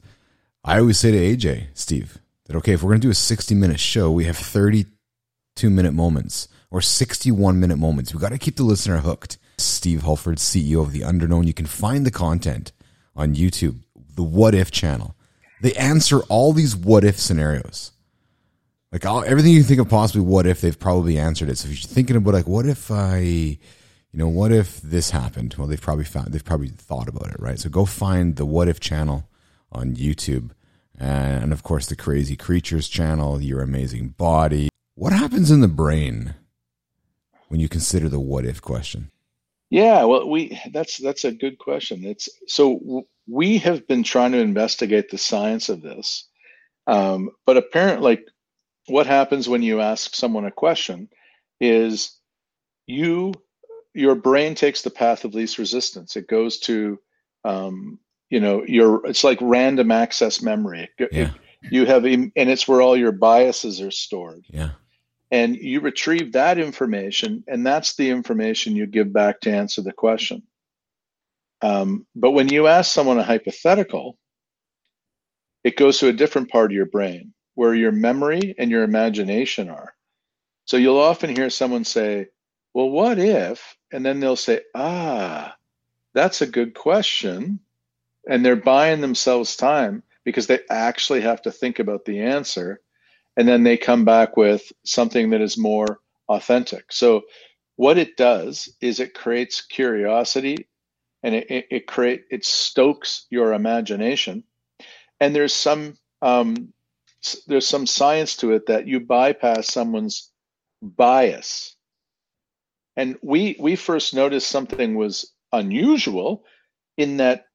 i 0.64 0.80
always 0.80 0.98
say 1.00 1.12
to 1.12 1.18
aj 1.18 1.68
steve 1.74 2.18
that 2.46 2.56
okay 2.56 2.74
if 2.74 2.82
we're 2.84 2.90
going 2.90 3.02
to 3.02 3.08
do 3.08 3.12
a 3.12 3.16
60 3.16 3.56
minute 3.56 3.80
show 3.80 4.12
we 4.12 4.26
have 4.26 4.38
32 4.38 5.70
minute 5.70 5.94
moments 5.94 6.48
or 6.72 6.82
61 6.82 7.60
minute 7.60 7.78
moments 7.78 8.14
we 8.14 8.20
got 8.20 8.30
to 8.30 8.38
keep 8.38 8.56
the 8.56 8.64
listener 8.64 8.98
hooked 9.00 9.38
Steve 9.58 10.02
Hulford, 10.04 10.38
CEO 10.38 10.82
of 10.82 10.92
The 10.92 11.02
Underknown. 11.02 11.48
You 11.48 11.54
can 11.54 11.66
find 11.66 12.06
the 12.06 12.12
content 12.12 12.72
on 13.16 13.36
YouTube, 13.36 13.80
the 14.16 14.24
What 14.24 14.54
If 14.54 14.72
channel. 14.72 15.16
They 15.62 15.74
answer 15.74 16.22
all 16.24 16.54
these 16.54 16.76
what 16.76 17.04
if 17.04 17.20
scenarios. 17.20 17.92
Like 18.92 19.06
all, 19.06 19.24
everything 19.24 19.52
you 19.52 19.64
think 19.64 19.80
of 19.80 19.90
possibly 19.90 20.22
what 20.22 20.46
if, 20.46 20.62
they've 20.62 20.80
probably 20.80 21.18
answered 21.18 21.50
it. 21.50 21.58
So 21.58 21.68
if 21.68 21.80
you're 21.80 21.88
thinking 21.88 22.16
about 22.16 22.34
like, 22.34 22.48
what 22.48 22.66
if 22.66 22.92
I, 22.92 23.18
you 23.18 23.60
know, 24.14 24.28
what 24.28 24.52
if 24.52 24.82
this 24.82 25.10
happened? 25.10 25.56
Well, 25.58 25.68
they've 25.68 25.82
probably 25.82 26.06
found, 26.06 26.32
they've 26.32 26.46
probably 26.46 26.70
thought 26.70 27.08
about 27.08 27.32
it, 27.32 27.40
right? 27.40 27.60
So 27.60 27.70
go 27.70 27.86
find 27.86 28.36
the 28.36 28.46
What 28.46 28.68
If 28.68 28.80
channel 28.80 29.28
on 29.72 29.96
YouTube. 29.96 30.52
And 30.98 31.52
of 31.52 31.64
course, 31.64 31.88
the 31.88 31.96
Crazy 31.96 32.36
Creatures 32.36 32.88
channel, 32.88 33.42
Your 33.42 33.62
Amazing 33.62 34.10
Body. 34.10 34.70
What 34.96 35.14
happens 35.14 35.52
in 35.52 35.62
the 35.62 35.68
brain 35.68 36.36
when 37.50 37.60
you 37.60 37.70
consider 37.70 38.10
the 38.10 38.20
what 38.20 38.46
if 38.46 38.62
question? 38.62 39.12
Yeah, 39.70 40.06
well, 40.06 40.30
we 40.30 40.60
that's 40.72 40.98
that's 40.98 41.26
a 41.26 41.32
good 41.32 41.58
question. 41.58 42.06
It's 42.06 42.30
so 42.48 43.06
we 43.28 43.58
have 43.58 43.88
been 43.88 44.04
trying 44.04 44.32
to 44.32 44.40
investigate 44.40 45.10
the 45.10 45.18
science 45.18 45.68
of 45.70 45.82
this, 45.82 46.28
um, 46.88 47.32
but 47.46 47.58
apparently, 47.58 48.04
like, 48.04 48.28
what 48.88 49.08
happens 49.08 49.50
when 49.50 49.62
you 49.62 49.82
ask 49.82 50.16
someone 50.16 50.46
a 50.46 50.52
question 50.52 51.10
is 51.60 52.18
you 52.86 53.34
your 53.94 54.16
brain 54.16 54.56
takes 54.56 54.84
the 54.84 54.90
path 54.90 55.26
of 55.26 55.36
least 55.36 55.58
resistance. 55.58 56.16
It 56.16 56.28
goes 56.28 56.60
to 56.60 57.00
um, 57.44 58.00
you 58.30 58.40
know 58.40 58.64
your 58.66 59.06
it's 59.06 59.24
like 59.26 59.40
random 59.42 59.92
access 59.92 60.42
memory. 60.42 60.90
It, 60.98 61.12
Yeah. 61.12 61.34
you 61.70 61.86
have 61.86 62.06
and 62.06 62.32
it's 62.36 62.68
where 62.68 62.82
all 62.82 62.96
your 62.96 63.12
biases 63.12 63.82
are 63.82 63.92
stored 63.92 64.46
Yeah. 64.50 64.72
And 65.32 65.56
you 65.56 65.82
retrieve 65.82 66.32
that 66.34 66.58
information 66.58 67.44
and 67.48 67.66
that's 67.66 67.96
the 67.96 68.10
information 68.10 68.76
you 68.76 68.86
give 68.86 69.12
back 69.12 69.40
to 69.42 69.52
answer 69.52 69.82
the 69.82 69.92
question. 69.92 70.44
Um, 71.62 72.06
but 72.16 72.32
when 72.32 72.50
you 72.50 72.68
ask 72.68 72.92
someone 72.92 73.18
a 73.20 73.24
hypothetical 73.24 74.18
it 75.64 75.76
goes 75.76 75.98
to 76.00 76.08
a 76.08 76.14
different 76.14 76.50
part 76.50 76.72
of 76.72 76.76
your 76.76 76.86
brain 76.86 77.34
where 77.56 77.74
your 77.74 77.92
memory 77.92 78.56
and 78.58 78.72
your 78.72 78.84
imagination 78.84 79.70
are. 79.70 79.94
So 80.66 80.78
you'll 80.78 81.00
often 81.00 81.36
hear 81.36 81.50
someone 81.50 81.84
say 81.84 82.28
well 82.74 82.90
what 82.90 83.20
if 83.20 83.76
and 83.92 84.06
then 84.06 84.20
they'll 84.20 84.36
say 84.36 84.62
ah 84.76 85.56
that's 86.14 86.42
a 86.42 86.48
good 86.48 86.74
question 86.74 87.60
and 88.30 88.46
they're 88.46 88.56
buying 88.56 89.02
themselves 89.02 89.56
time 89.56 90.04
because 90.24 90.48
they 90.48 90.60
actually 90.70 91.22
have 91.22 91.42
to 91.42 91.52
think 91.52 91.80
about 91.80 92.06
the 92.06 92.22
answer 92.22 92.82
and 93.38 93.48
then 93.48 93.64
they 93.64 93.78
come 93.78 94.04
back 94.04 94.36
with 94.36 94.74
something 94.84 95.30
that 95.30 95.42
is 95.42 95.58
more 95.58 96.00
authentic. 96.28 96.92
So 96.92 97.22
what 97.76 98.00
it 98.00 98.18
does 98.18 98.68
is 98.82 99.00
it 99.00 99.14
creates 99.14 99.62
curiosity 99.62 100.68
and 101.24 101.36
it, 101.36 101.50
it, 101.50 101.68
it 101.70 101.88
create 101.88 102.24
it 102.32 102.44
stokes 102.44 103.28
your 103.30 103.54
imagination. 103.54 104.44
And 105.20 105.36
there's 105.36 105.54
some 105.54 105.98
um, 106.22 106.74
there's 107.46 107.68
some 107.68 107.86
science 107.86 108.36
to 108.38 108.52
it 108.54 108.66
that 108.66 108.88
you 108.88 109.00
bypass 109.00 109.68
someone's 109.68 110.32
bias. 110.82 111.76
And 112.96 113.18
we 113.22 113.56
we 113.60 113.76
first 113.76 114.16
noticed 114.16 114.48
something 114.48 114.96
was 114.96 115.32
unusual 115.54 116.44
in 116.98 117.18
that 117.18 117.46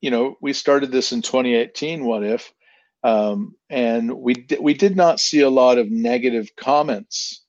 you 0.00 0.10
know 0.10 0.36
we 0.40 0.54
started 0.54 0.90
this 0.90 1.12
in 1.12 1.20
2018 1.20 2.04
what 2.04 2.24
if 2.24 2.52
um, 3.06 3.54
and 3.70 4.12
we 4.12 4.34
di- 4.34 4.58
we 4.60 4.74
did 4.74 4.96
not 4.96 5.20
see 5.20 5.42
a 5.42 5.50
lot 5.50 5.78
of 5.78 5.92
negative 5.92 6.50
comments 6.56 7.44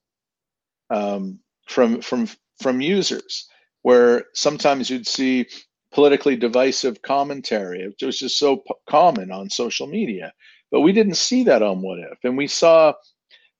um, 0.92 1.40
from 1.68 2.02
from 2.02 2.30
from 2.62 2.80
users, 2.80 3.50
where 3.82 4.26
sometimes 4.36 4.92
you'd 4.92 5.08
see 5.08 5.48
politically 5.92 6.36
divisive 6.36 7.02
commentary. 7.02 7.82
It 7.82 8.06
was 8.06 8.20
just 8.20 8.38
so 8.38 8.58
p- 8.58 8.76
common 8.88 9.32
on 9.32 9.50
social 9.50 9.88
media, 9.88 10.32
but 10.72 10.82
we 10.82 10.94
didn't 10.94 11.18
see 11.18 11.44
that 11.46 11.64
on 11.64 11.82
What 11.82 12.00
If, 12.00 12.20
and 12.24 12.38
we 12.38 12.48
saw. 12.48 12.94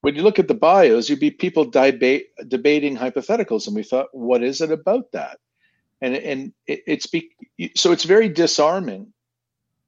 When 0.02 0.16
you 0.16 0.24
look 0.24 0.40
at 0.40 0.48
the 0.48 0.54
bios, 0.54 1.10
you'd 1.10 1.20
be 1.20 1.32
people 1.32 1.66
debate, 1.66 2.28
debating 2.48 2.96
hypotheticals, 2.96 3.68
and 3.68 3.76
we 3.76 3.84
thought, 3.84 4.08
what 4.14 4.44
is 4.44 4.62
it 4.62 4.72
about 4.72 5.12
that? 5.14 5.40
And 6.02 6.16
and 6.16 6.54
it, 6.68 6.82
it's 6.88 7.08
be, 7.08 7.32
so 7.76 7.92
it's 7.92 8.06
very 8.06 8.30
disarming 8.30 9.14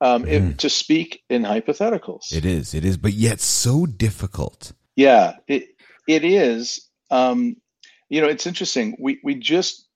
um, 0.01 0.25
if- 0.27 0.41
Mhm. 0.43 0.57
to 0.57 0.69
speak 0.69 1.23
in 1.29 1.43
hypotheticals. 1.43 2.31
It 2.31 2.45
is. 2.45 2.73
It 2.73 2.85
is, 2.85 2.97
but 2.97 3.13
yet 3.13 3.39
so 3.41 3.85
difficult. 3.85 4.71
Yeah, 4.95 5.33
it 5.47 5.67
it 6.07 6.23
is. 6.23 6.87
Um, 7.11 7.55
you 8.09 8.21
know, 8.21 8.27
it's 8.27 8.47
interesting. 8.47 8.95
We 8.99 9.19
we 9.23 9.35
just 9.35 9.87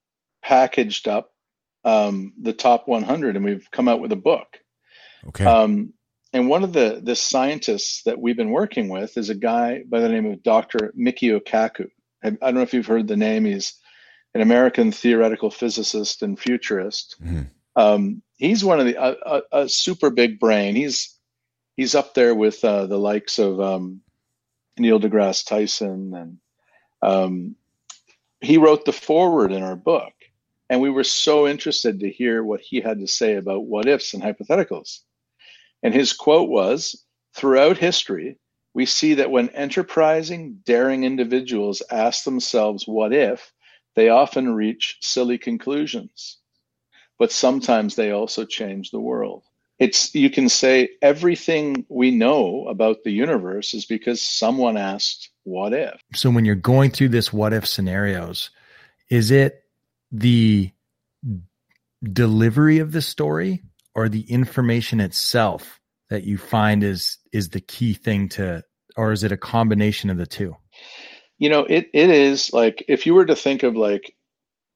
packaged 0.43 1.07
up 1.07 1.31
um, 1.85 2.33
the 2.41 2.53
top 2.53 2.87
100, 2.87 3.35
and 3.35 3.43
we've 3.43 3.69
come 3.71 3.87
out 3.89 3.99
with 3.99 4.11
a 4.13 4.15
book. 4.17 4.47
Okay. 5.27 5.43
Um, 5.45 5.93
and 6.31 6.47
one 6.49 6.63
of 6.63 6.73
the 6.73 7.01
the 7.03 7.15
scientists 7.15 8.03
that 8.03 8.19
we've 8.19 8.37
been 8.37 8.51
working 8.51 8.89
with 8.89 9.17
is 9.17 9.29
a 9.29 9.35
guy 9.35 9.83
by 9.87 9.99
the 9.99 10.09
name 10.09 10.25
of 10.25 10.43
Dr. 10.43 10.93
Michio 10.97 11.39
Kaku. 11.39 11.87
I, 12.23 12.29
don't 12.29 12.55
know 12.55 12.61
if 12.61 12.73
you've 12.73 12.87
heard 12.87 13.07
the 13.07 13.17
name. 13.17 13.43
He's 13.45 13.73
an 14.33 14.41
American 14.41 14.91
theoretical 14.93 15.51
physicist 15.51 16.21
and 16.23 16.39
futurist. 16.39 17.17
Mhm. 17.21 17.47
Um, 17.75 18.21
he's 18.43 18.63
one 18.63 18.79
of 18.79 18.85
the 18.85 18.95
a, 18.95 19.15
a, 19.25 19.63
a 19.63 19.69
super 19.69 20.09
big 20.09 20.39
brain. 20.39 20.75
He's 20.75 21.17
he's 21.75 21.95
up 21.95 22.13
there 22.13 22.35
with 22.35 22.63
uh, 22.63 22.85
the 22.87 22.99
likes 22.99 23.39
of 23.39 23.59
um, 23.59 24.01
Neil 24.77 24.99
deGrasse 24.99 25.45
Tyson, 25.45 26.13
and 26.13 26.37
um, 27.01 27.55
he 28.41 28.57
wrote 28.57 28.85
the 28.85 28.93
foreword 28.93 29.51
in 29.51 29.63
our 29.63 29.75
book. 29.75 30.13
And 30.69 30.81
we 30.81 30.89
were 30.89 31.03
so 31.03 31.47
interested 31.47 31.99
to 31.99 32.09
hear 32.09 32.43
what 32.43 32.61
he 32.61 32.81
had 32.81 32.99
to 32.99 33.07
say 33.07 33.35
about 33.35 33.65
what 33.65 33.87
ifs 33.87 34.13
and 34.13 34.23
hypotheticals. 34.23 34.99
And 35.83 35.93
his 35.93 36.13
quote 36.13 36.49
was 36.49 37.05
Throughout 37.35 37.77
history, 37.77 38.37
we 38.73 38.85
see 38.85 39.15
that 39.15 39.31
when 39.31 39.49
enterprising, 39.49 40.61
daring 40.65 41.03
individuals 41.03 41.83
ask 41.91 42.23
themselves 42.23 42.87
what 42.87 43.13
if, 43.13 43.53
they 43.95 44.09
often 44.09 44.55
reach 44.55 44.97
silly 45.01 45.37
conclusions. 45.37 46.39
But 47.24 47.32
sometimes 47.32 47.95
they 47.95 48.11
also 48.11 48.43
change 48.43 48.91
the 48.91 48.99
world. 48.99 49.43
It's 49.80 50.13
you 50.13 50.30
can 50.30 50.49
say 50.49 50.89
everything 51.01 51.86
we 51.88 52.11
know 52.11 52.67
about 52.67 53.05
the 53.05 53.13
universe 53.13 53.74
is 53.74 53.86
because 53.86 54.21
someone 54.21 54.76
asked 54.76 55.30
what 55.45 55.71
if. 55.71 56.01
So 56.13 56.30
when 56.30 56.43
you're 56.43 56.55
going 56.55 56.91
through 56.91 57.07
this 57.15 57.32
what 57.32 57.53
if 57.53 57.65
scenarios, 57.65 58.49
is 59.09 59.32
it 59.32 59.63
the 60.11 60.71
delivery 62.03 62.80
of 62.80 62.91
the 62.91 63.01
story 63.01 63.63
or 63.95 64.09
the 64.09 64.30
information 64.30 64.99
itself 64.99 65.80
that 66.09 66.26
you 66.26 66.38
find 66.38 66.84
is 66.84 67.19
is 67.32 67.47
the 67.47 67.61
key 67.61 67.93
thing 67.93 68.28
to 68.36 68.65
or 68.97 69.13
is 69.13 69.24
it 69.24 69.32
a 69.32 69.38
combination 69.38 70.09
of 70.09 70.17
the 70.17 70.28
two? 70.28 70.57
You 71.38 71.47
know, 71.47 71.61
it 71.61 71.88
it 71.93 72.09
is 72.09 72.51
like 72.51 72.84
if 72.89 73.05
you 73.05 73.13
were 73.13 73.28
to 73.28 73.36
think 73.38 73.63
of 73.63 73.78
like 73.78 74.13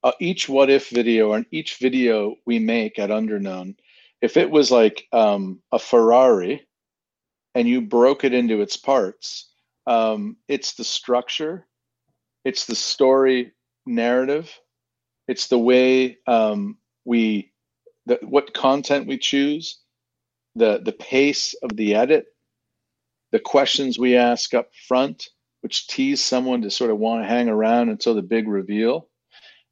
uh, 0.04 0.12
each 0.20 0.48
what 0.48 0.70
if 0.70 0.90
video 0.90 1.34
and 1.34 1.46
each 1.52 1.78
video 1.78 2.36
we 2.46 2.60
make 2.60 3.00
at 3.00 3.10
Underknown, 3.10 3.76
if 4.22 4.38
it 4.38 4.50
was 4.50 4.72
like 4.72 5.08
um, 5.12 5.62
a 5.72 5.80
Ferrari 5.80 6.68
and 7.56 7.68
you 7.68 7.82
broke 7.82 8.24
it 8.24 8.34
into 8.34 8.62
its 8.62 8.78
parts, 8.78 9.50
um, 9.86 10.38
it's 10.48 10.74
the 10.74 10.84
structure, 10.84 11.66
it's 12.44 12.66
the 12.66 12.76
story 12.76 13.54
narrative, 13.86 14.52
it's 15.28 15.48
the 15.48 15.60
way 15.60 16.18
um, 16.28 16.78
we, 17.06 17.52
the, 18.06 18.20
what 18.22 18.54
content 18.54 19.08
we 19.08 19.18
choose, 19.18 19.80
the 20.56 20.82
the 20.84 20.92
pace 20.92 21.54
of 21.62 21.76
the 21.76 21.96
edit, 21.96 22.26
the 23.32 23.40
questions 23.40 24.00
we 24.00 24.16
ask 24.16 24.54
up 24.54 24.70
front, 24.88 25.30
which 25.62 25.88
tease 25.88 26.24
someone 26.24 26.62
to 26.62 26.72
sort 26.72 26.92
of 26.92 26.98
want 26.98 27.24
to 27.24 27.28
hang 27.28 27.50
around 27.50 27.90
until 27.90 28.16
the 28.16 28.22
big 28.22 28.48
reveal. 28.48 29.08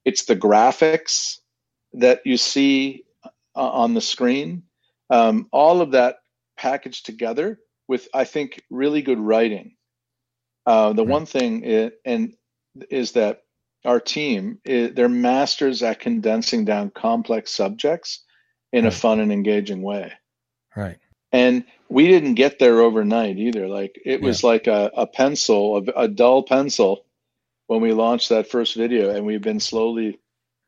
It's 0.06 0.26
the 0.26 0.36
graphics 0.36 1.40
that 1.94 2.22
you 2.26 2.38
see 2.38 3.04
uh, 3.26 3.30
on 3.70 3.94
the 3.94 4.02
screen. 4.02 4.64
Um, 5.10 5.48
all 5.52 5.82
of 5.82 5.92
that 5.92 6.18
packaged 6.58 7.06
together 7.06 7.60
with, 7.88 8.08
I 8.14 8.26
think, 8.26 8.62
really 8.70 9.02
good 9.02 9.20
writing. 9.20 9.76
Uh, 10.66 10.94
the 10.94 11.04
Hmm. 11.04 11.10
one 11.12 11.26
thing 11.26 11.64
i 11.66 11.92
and 12.06 12.34
is 12.90 13.14
that 13.14 13.44
our 13.86 14.00
team 14.00 14.60
i 14.68 14.92
they're 14.96 15.10
masters 15.10 15.84
at 15.84 16.00
condensing 16.00 16.66
down 16.66 16.90
complex 16.92 17.52
subjects 17.52 18.24
in 18.74 18.86
a 18.86 18.92
fun 18.92 19.20
and 19.20 19.32
engaging 19.32 19.82
way 19.84 20.12
Right. 20.76 20.98
and 21.32 21.66
we 21.90 22.08
didn't 22.08 22.36
get 22.36 22.60
there 22.60 22.82
overnight 22.82 23.38
either 23.38 23.68
like 23.68 24.00
it 24.06 24.22
was 24.22 24.44
like 24.44 24.68
a, 24.68 24.92
a 24.96 25.08
pencil 25.08 25.78
a, 25.78 26.04
a 26.04 26.08
dull 26.08 26.44
pencil 26.44 27.05
when 27.68 27.82
we 27.82 27.94
launched 27.94 28.30
that 28.30 28.50
first 28.50 28.76
video 28.76 29.10
and 29.10 29.26
we've 29.26 29.42
been 29.42 29.60
slowly 29.60 30.20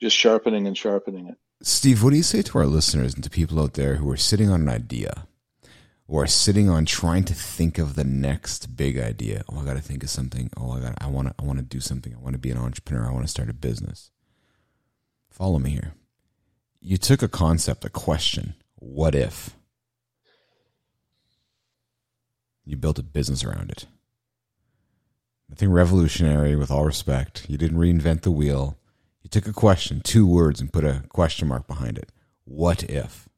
just 0.02 0.16
sharpening 0.16 0.68
and 0.68 0.78
sharpening 0.78 1.28
it 1.28 1.38
Steve, 1.62 2.04
what 2.04 2.12
do 2.12 2.18
you 2.18 2.24
say 2.24 2.44
to 2.44 2.58
our 2.60 2.68
listeners 2.68 3.16
and 3.16 3.24
to 3.24 3.30
people 3.30 3.60
out 3.60 3.74
there 3.74 3.96
who 3.96 4.10
are 4.12 4.18
sitting 4.18 4.50
on 4.50 4.62
an 4.62 4.70
idea 4.70 5.28
or 6.08 6.24
are 6.24 6.28
sitting 6.28 6.70
on 6.70 6.86
trying 6.86 7.24
to 7.24 7.34
think 7.34 7.80
of 7.80 7.96
the 7.96 8.04
next 8.04 8.78
big 8.78 9.00
idea? 9.00 9.44
Oh, 9.50 9.60
I 9.60 9.66
got 9.66 9.74
to 9.74 9.82
think 9.82 10.04
of 10.04 10.10
something. 10.10 10.52
Oh, 10.56 10.72
I 10.72 10.80
got 10.80 10.96
I 11.02 11.08
want 11.08 11.30
to 11.30 11.36
I 11.40 11.44
want 11.46 11.58
to 11.58 11.66
do 11.66 11.80
something. 11.80 12.14
I 12.14 12.20
want 12.20 12.34
to 12.34 12.40
be 12.40 12.52
an 12.52 12.58
entrepreneur. 12.58 13.08
I 13.08 13.12
want 13.12 13.26
to 13.26 13.32
start 13.32 13.50
a 13.50 13.54
business. 13.54 14.12
Follow 15.32 15.58
me 15.58 15.72
here. 15.72 15.94
You 16.80 16.98
took 16.98 17.24
a 17.24 17.28
concept, 17.28 17.84
a 17.84 17.90
question, 17.90 18.54
what 18.76 19.16
if? 19.16 19.56
You 22.66 22.78
built 22.78 23.00
a 23.00 23.04
business 23.04 23.44
around 23.44 23.72
it. 23.72 23.88
Nothing 25.50 25.72
revolutionary, 25.72 26.56
with 26.56 26.70
all 26.70 26.86
respect. 26.86 27.50
You 27.50 27.58
didn't 27.58 27.78
reinvent 27.78 28.22
the 28.22 28.32
wheel. 28.32 28.78
You 29.24 29.30
took 29.30 29.48
a 29.48 29.54
question, 29.54 30.02
two 30.02 30.28
words, 30.28 30.60
and 30.60 30.72
put 30.72 30.84
a 30.84 31.04
question 31.10 31.48
mark 31.48 31.68
behind 31.68 31.98
it. 31.98 32.12
What 32.44 32.84
if? 32.84 33.30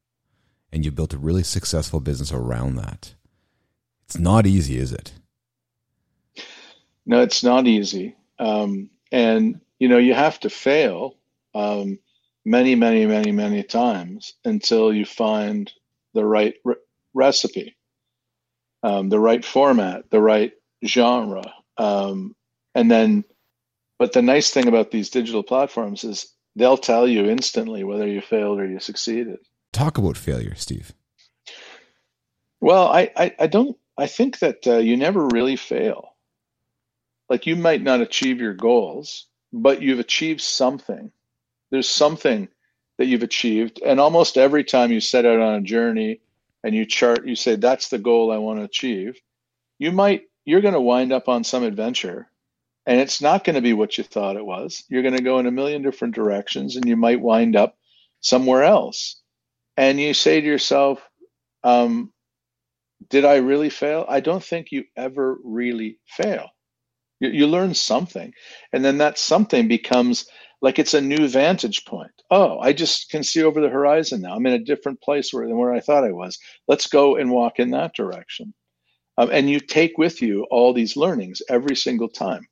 And 0.72 0.86
you 0.86 0.92
built 0.92 1.14
a 1.14 1.18
really 1.18 1.44
successful 1.44 2.00
business 2.00 2.32
around 2.32 2.76
that. 2.76 3.14
It's 4.06 4.18
not 4.18 4.48
easy, 4.48 4.78
is 4.78 4.92
it? 4.92 5.14
No, 7.06 7.22
it's 7.22 7.44
not 7.44 7.68
easy. 7.68 8.16
Um, 8.40 8.90
and, 9.12 9.62
you 9.80 9.88
know, 9.88 9.98
you 9.98 10.14
have 10.14 10.40
to 10.42 10.50
fail 10.50 11.16
um, 11.56 12.00
many, 12.46 12.76
many, 12.76 13.06
many, 13.06 13.32
many 13.32 13.64
times 13.64 14.34
until 14.46 14.94
you 14.94 15.06
find 15.06 15.72
the 16.14 16.26
right 16.26 16.56
re- 16.64 16.76
recipe, 17.14 17.76
um, 18.84 19.10
the 19.10 19.20
right 19.20 19.44
format, 19.44 20.10
the 20.10 20.22
right 20.22 20.54
genre. 20.86 21.54
Um, 21.80 22.36
and 22.76 22.92
then, 22.92 23.24
but 23.98 24.14
the 24.14 24.22
nice 24.22 24.52
thing 24.52 24.68
about 24.68 24.92
these 24.92 25.10
digital 25.10 25.42
platforms 25.42 26.04
is 26.04 26.32
they'll 26.56 26.78
tell 26.78 27.08
you 27.08 27.26
instantly 27.26 27.84
whether 27.84 28.08
you 28.08 28.22
failed 28.22 28.60
or 28.60 28.68
you 28.68 28.80
succeeded. 28.80 29.40
Talk 29.74 29.98
about 29.98 30.18
failure, 30.18 30.56
Steve. 30.56 30.94
Well, 32.62 32.88
I, 32.88 33.12
I, 33.16 33.36
I 33.40 33.48
don't, 33.48 33.78
I 33.98 34.08
think 34.08 34.40
that 34.40 34.68
uh, 34.68 34.78
you 34.78 34.98
never 34.98 35.28
really 35.28 35.56
fail. 35.56 36.16
Like 37.30 37.46
you 37.46 37.56
might 37.56 37.82
not 37.82 38.02
achieve 38.02 38.40
your 38.40 38.54
goals, 38.54 39.28
but 39.54 39.82
you've 39.82 40.00
achieved 40.00 40.42
something. 40.42 41.12
There's 41.72 41.90
something 41.90 42.50
that 42.98 43.06
you've 43.06 43.24
achieved. 43.24 43.82
And 43.86 44.00
almost 44.00 44.38
every 44.38 44.64
time 44.64 44.92
you 44.92 45.00
set 45.00 45.26
out 45.26 45.40
on 45.40 45.56
a 45.56 45.62
journey 45.62 46.20
and 46.64 46.76
you 46.76 46.86
chart, 46.86 47.26
you 47.26 47.36
say, 47.36 47.56
that's 47.56 47.90
the 47.90 48.00
goal 48.00 48.32
I 48.32 48.38
want 48.38 48.60
to 48.60 48.66
achieve. 48.66 49.20
You 49.78 49.92
might, 49.92 50.24
you're 50.50 50.62
going 50.62 50.74
to 50.74 50.82
wind 50.82 51.14
up 51.14 51.30
on 51.30 51.44
some 51.44 51.64
adventure 51.64 52.28
and 52.88 53.00
it's 53.00 53.22
not 53.22 53.44
going 53.44 53.56
to 53.56 53.62
be 53.62 53.74
what 53.74 54.00
you 54.00 54.04
thought 54.04 54.36
it 54.36 54.46
was. 54.46 54.84
You're 54.90 55.04
going 55.04 55.16
to 55.16 55.22
go 55.22 55.38
in 55.38 55.46
a 55.46 55.52
million 55.52 55.84
different 55.84 56.16
directions 56.16 56.76
and 56.76 56.88
you 56.88 56.96
might 56.96 57.22
wind 57.22 57.56
up 57.56 57.76
somewhere 58.22 58.64
else. 58.64 59.22
And 59.78 60.00
you 60.00 60.16
say 60.16 60.42
to 60.42 60.48
yourself, 60.48 61.08
um, 61.64 62.12
did 63.12 63.26
I 63.26 63.36
really 63.36 63.70
fail? 63.70 64.06
I 64.10 64.22
don't 64.22 64.44
think 64.44 64.72
you 64.72 64.86
ever 64.98 65.38
really 65.44 66.00
fail. 66.08 66.48
You, 67.20 67.30
you 67.30 67.48
learn 67.48 67.76
something. 67.76 68.34
And 68.74 68.84
then 68.84 68.98
that 68.98 69.20
something 69.20 69.68
becomes 69.68 70.26
like 70.62 70.80
it's 70.80 70.96
a 70.96 71.02
new 71.02 71.28
vantage 71.28 71.86
point. 71.86 72.12
Oh, 72.32 72.58
I 72.58 72.74
just 72.74 73.12
can 73.12 73.24
see 73.24 73.44
over 73.44 73.62
the 73.62 73.70
horizon 73.70 74.22
now. 74.22 74.36
I'm 74.36 74.48
in 74.48 74.54
a 74.54 74.66
different 74.66 75.00
place 75.00 75.32
where, 75.32 75.48
than 75.48 75.58
where 75.58 75.74
I 75.74 75.80
thought 75.80 76.04
I 76.04 76.12
was. 76.12 76.40
Let's 76.68 76.88
go 76.88 77.18
and 77.18 77.30
walk 77.30 77.60
in 77.60 77.70
that 77.72 77.94
direction. 77.94 78.56
Um, 79.20 79.30
and 79.34 79.50
you 79.50 79.60
take 79.60 79.98
with 80.00 80.22
you 80.22 80.48
all 80.50 80.74
these 80.74 80.98
learnings 80.98 81.44
every 81.50 81.76
single 81.76 82.10
time. 82.10 82.48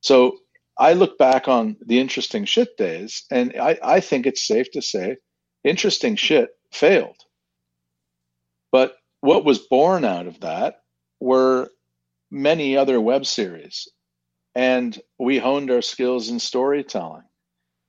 So 0.00 0.38
I 0.78 0.94
look 0.94 1.18
back 1.18 1.48
on 1.48 1.76
the 1.84 2.00
interesting 2.00 2.46
shit 2.46 2.76
days, 2.78 3.24
and 3.30 3.54
I, 3.60 3.78
I 3.82 4.00
think 4.00 4.26
it's 4.26 4.46
safe 4.46 4.70
to 4.72 4.82
say 4.82 5.18
interesting 5.64 6.16
shit 6.16 6.50
failed. 6.72 7.16
But 8.70 8.96
what 9.20 9.44
was 9.44 9.58
born 9.58 10.04
out 10.04 10.26
of 10.28 10.40
that 10.40 10.82
were 11.20 11.68
many 12.32 12.76
other 12.76 13.00
web 13.00 13.26
series. 13.26 13.88
And 14.54 14.98
we 15.18 15.38
honed 15.38 15.70
our 15.70 15.82
skills 15.82 16.30
in 16.30 16.40
storytelling 16.40 17.24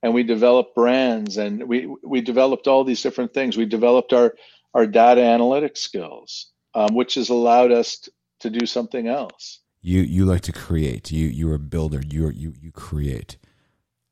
and 0.02 0.14
we 0.14 0.22
developed 0.22 0.74
brands 0.74 1.38
and 1.38 1.66
we, 1.68 1.92
we 2.04 2.20
developed 2.20 2.68
all 2.68 2.84
these 2.84 3.02
different 3.02 3.34
things. 3.34 3.56
We 3.56 3.66
developed 3.66 4.12
our, 4.12 4.34
our 4.74 4.86
data 4.86 5.22
analytics 5.22 5.78
skills, 5.78 6.52
um, 6.74 6.94
which 6.94 7.14
has 7.14 7.28
allowed 7.28 7.72
us 7.72 7.98
t- 7.98 8.12
to 8.40 8.50
do 8.50 8.66
something 8.66 9.08
else. 9.08 9.60
You, 9.80 10.00
you 10.00 10.24
like 10.24 10.42
to 10.42 10.52
create. 10.52 11.12
You, 11.12 11.26
you're 11.26 11.54
a 11.54 11.58
builder. 11.58 12.02
You, 12.06 12.30
you, 12.30 12.54
you 12.60 12.72
create. 12.72 13.36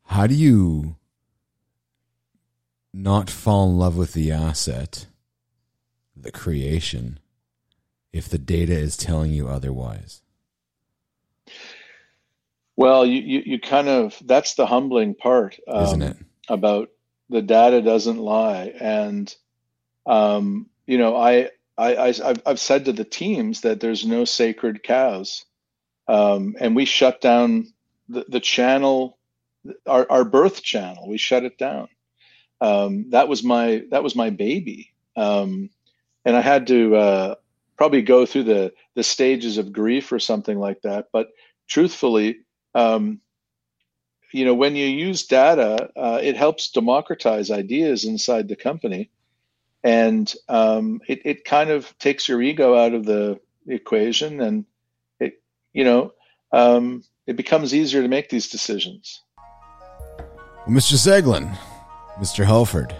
How 0.04 0.26
do 0.26 0.34
you 0.34 0.96
not 2.92 3.30
fall 3.30 3.70
in 3.70 3.78
love 3.78 3.96
with 3.96 4.12
the 4.12 4.30
asset, 4.30 5.06
the 6.14 6.30
creation, 6.30 7.18
if 8.12 8.28
the 8.28 8.38
data 8.38 8.74
is 8.74 8.96
telling 8.96 9.32
you 9.32 9.48
otherwise? 9.48 10.20
Well, 12.76 13.06
you, 13.06 13.20
you, 13.20 13.42
you 13.46 13.60
kind 13.60 13.88
of, 13.88 14.20
that's 14.24 14.54
the 14.54 14.66
humbling 14.66 15.14
part. 15.14 15.58
Um, 15.66 15.84
Isn't 15.84 16.02
it? 16.02 16.16
About 16.48 16.90
the 17.30 17.40
data 17.42 17.80
doesn't 17.80 18.18
lie. 18.18 18.74
And, 18.78 19.34
um, 20.04 20.68
you 20.86 20.98
know, 20.98 21.16
I, 21.16 21.48
I, 21.82 22.06
I, 22.08 22.12
have 22.12 22.42
I've 22.46 22.60
said 22.60 22.84
to 22.84 22.92
the 22.92 23.04
teams 23.04 23.62
that 23.62 23.80
there's 23.80 24.06
no 24.06 24.24
sacred 24.24 24.82
cows. 24.82 25.44
Um, 26.08 26.56
and 26.60 26.76
we 26.76 26.84
shut 26.84 27.20
down 27.20 27.72
the, 28.08 28.24
the 28.28 28.40
channel, 28.40 29.18
our, 29.86 30.06
our 30.10 30.24
birth 30.24 30.62
channel, 30.62 31.08
we 31.08 31.18
shut 31.18 31.44
it 31.44 31.58
down. 31.58 31.88
Um, 32.60 33.10
that 33.10 33.28
was 33.28 33.42
my, 33.42 33.84
that 33.90 34.02
was 34.02 34.14
my 34.14 34.30
baby. 34.30 34.92
Um, 35.16 35.70
and 36.24 36.36
I 36.36 36.40
had 36.40 36.66
to, 36.68 36.96
uh, 36.96 37.34
probably 37.82 38.02
go 38.02 38.24
through 38.24 38.44
the 38.44 38.72
the 38.94 39.02
stages 39.02 39.58
of 39.58 39.72
grief 39.72 40.12
or 40.12 40.20
something 40.20 40.56
like 40.56 40.80
that. 40.82 41.06
But 41.12 41.30
truthfully, 41.66 42.40
um, 42.76 43.20
you 44.32 44.44
know, 44.44 44.54
when 44.54 44.76
you 44.76 44.86
use 44.86 45.26
data, 45.26 45.90
uh, 45.96 46.20
it 46.22 46.36
helps 46.36 46.70
democratize 46.70 47.50
ideas 47.50 48.04
inside 48.04 48.46
the 48.46 48.54
company, 48.54 49.10
and 49.84 50.32
um, 50.48 51.00
it 51.08 51.20
it 51.24 51.44
kind 51.44 51.70
of 51.70 51.96
takes 51.98 52.28
your 52.28 52.42
ego 52.42 52.76
out 52.76 52.94
of 52.94 53.04
the 53.04 53.40
equation, 53.66 54.40
and 54.40 54.64
it 55.20 55.42
you 55.72 55.84
know 55.84 56.12
um, 56.52 57.02
it 57.26 57.36
becomes 57.36 57.74
easier 57.74 58.02
to 58.02 58.08
make 58.08 58.28
these 58.28 58.48
decisions. 58.48 59.22
Well, 60.66 60.76
Mr. 60.76 60.94
Zeglen, 60.94 61.56
Mr. 62.18 62.44
Hulford. 62.44 62.94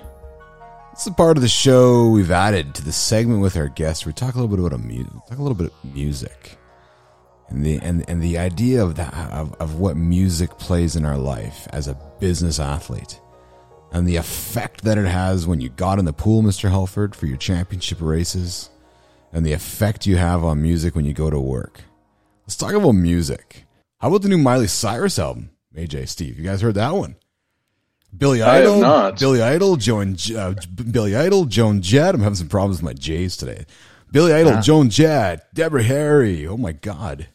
It's 0.92 1.06
a 1.06 1.12
part 1.12 1.38
of 1.38 1.42
the 1.42 1.48
show 1.48 2.08
we've 2.08 2.30
added 2.30 2.74
to 2.74 2.84
the 2.84 2.92
segment 2.92 3.40
with 3.40 3.56
our 3.56 3.68
guests. 3.68 4.04
We 4.04 4.12
talk 4.12 4.34
a 4.34 4.38
little 4.38 4.54
bit 4.54 4.58
about 4.58 4.78
a 4.78 4.82
music, 4.82 5.12
talk 5.26 5.38
a 5.38 5.42
little 5.42 5.56
bit 5.56 5.72
music, 5.82 6.58
and 7.48 7.64
the 7.64 7.78
and 7.78 8.04
and 8.08 8.22
the 8.22 8.36
idea 8.36 8.84
of 8.84 8.96
that 8.96 9.14
of, 9.32 9.54
of 9.54 9.76
what 9.76 9.96
music 9.96 10.50
plays 10.58 10.94
in 10.94 11.06
our 11.06 11.16
life 11.16 11.66
as 11.72 11.88
a 11.88 11.94
business 12.20 12.60
athlete, 12.60 13.21
and 13.92 14.08
the 14.08 14.16
effect 14.16 14.82
that 14.84 14.98
it 14.98 15.06
has 15.06 15.46
when 15.46 15.60
you 15.60 15.68
got 15.68 15.98
in 15.98 16.04
the 16.04 16.12
pool, 16.12 16.42
Mister 16.42 16.70
Hulford, 16.70 17.14
for 17.14 17.26
your 17.26 17.36
championship 17.36 17.98
races, 18.00 18.70
and 19.32 19.44
the 19.44 19.52
effect 19.52 20.06
you 20.06 20.16
have 20.16 20.42
on 20.42 20.62
music 20.62 20.94
when 20.94 21.04
you 21.04 21.12
go 21.12 21.30
to 21.30 21.38
work. 21.38 21.82
Let's 22.44 22.56
talk 22.56 22.72
about 22.72 22.92
music. 22.92 23.66
How 23.98 24.08
about 24.08 24.22
the 24.22 24.28
new 24.28 24.38
Miley 24.38 24.66
Cyrus 24.66 25.18
album, 25.18 25.50
AJ 25.76 26.08
Steve? 26.08 26.38
You 26.38 26.44
guys 26.44 26.60
heard 26.60 26.74
that 26.74 26.94
one? 26.94 27.16
Billy 28.16 28.42
Idol, 28.42 29.12
Billy 29.12 29.40
Idol, 29.40 29.76
Joan, 29.76 30.16
uh, 30.36 30.54
Billy 30.90 31.16
Idol, 31.16 31.46
Joan 31.46 31.80
Jett. 31.80 32.14
I'm 32.14 32.20
having 32.20 32.34
some 32.34 32.48
problems 32.48 32.78
with 32.78 32.84
my 32.84 32.92
J's 32.92 33.36
today. 33.36 33.64
Billy 34.10 34.34
Idol, 34.34 34.52
yeah. 34.52 34.60
Joan 34.60 34.90
Jett, 34.90 35.54
Deborah 35.54 35.82
Harry. 35.82 36.46
Oh 36.46 36.58
my 36.58 36.72
God. 36.72 37.28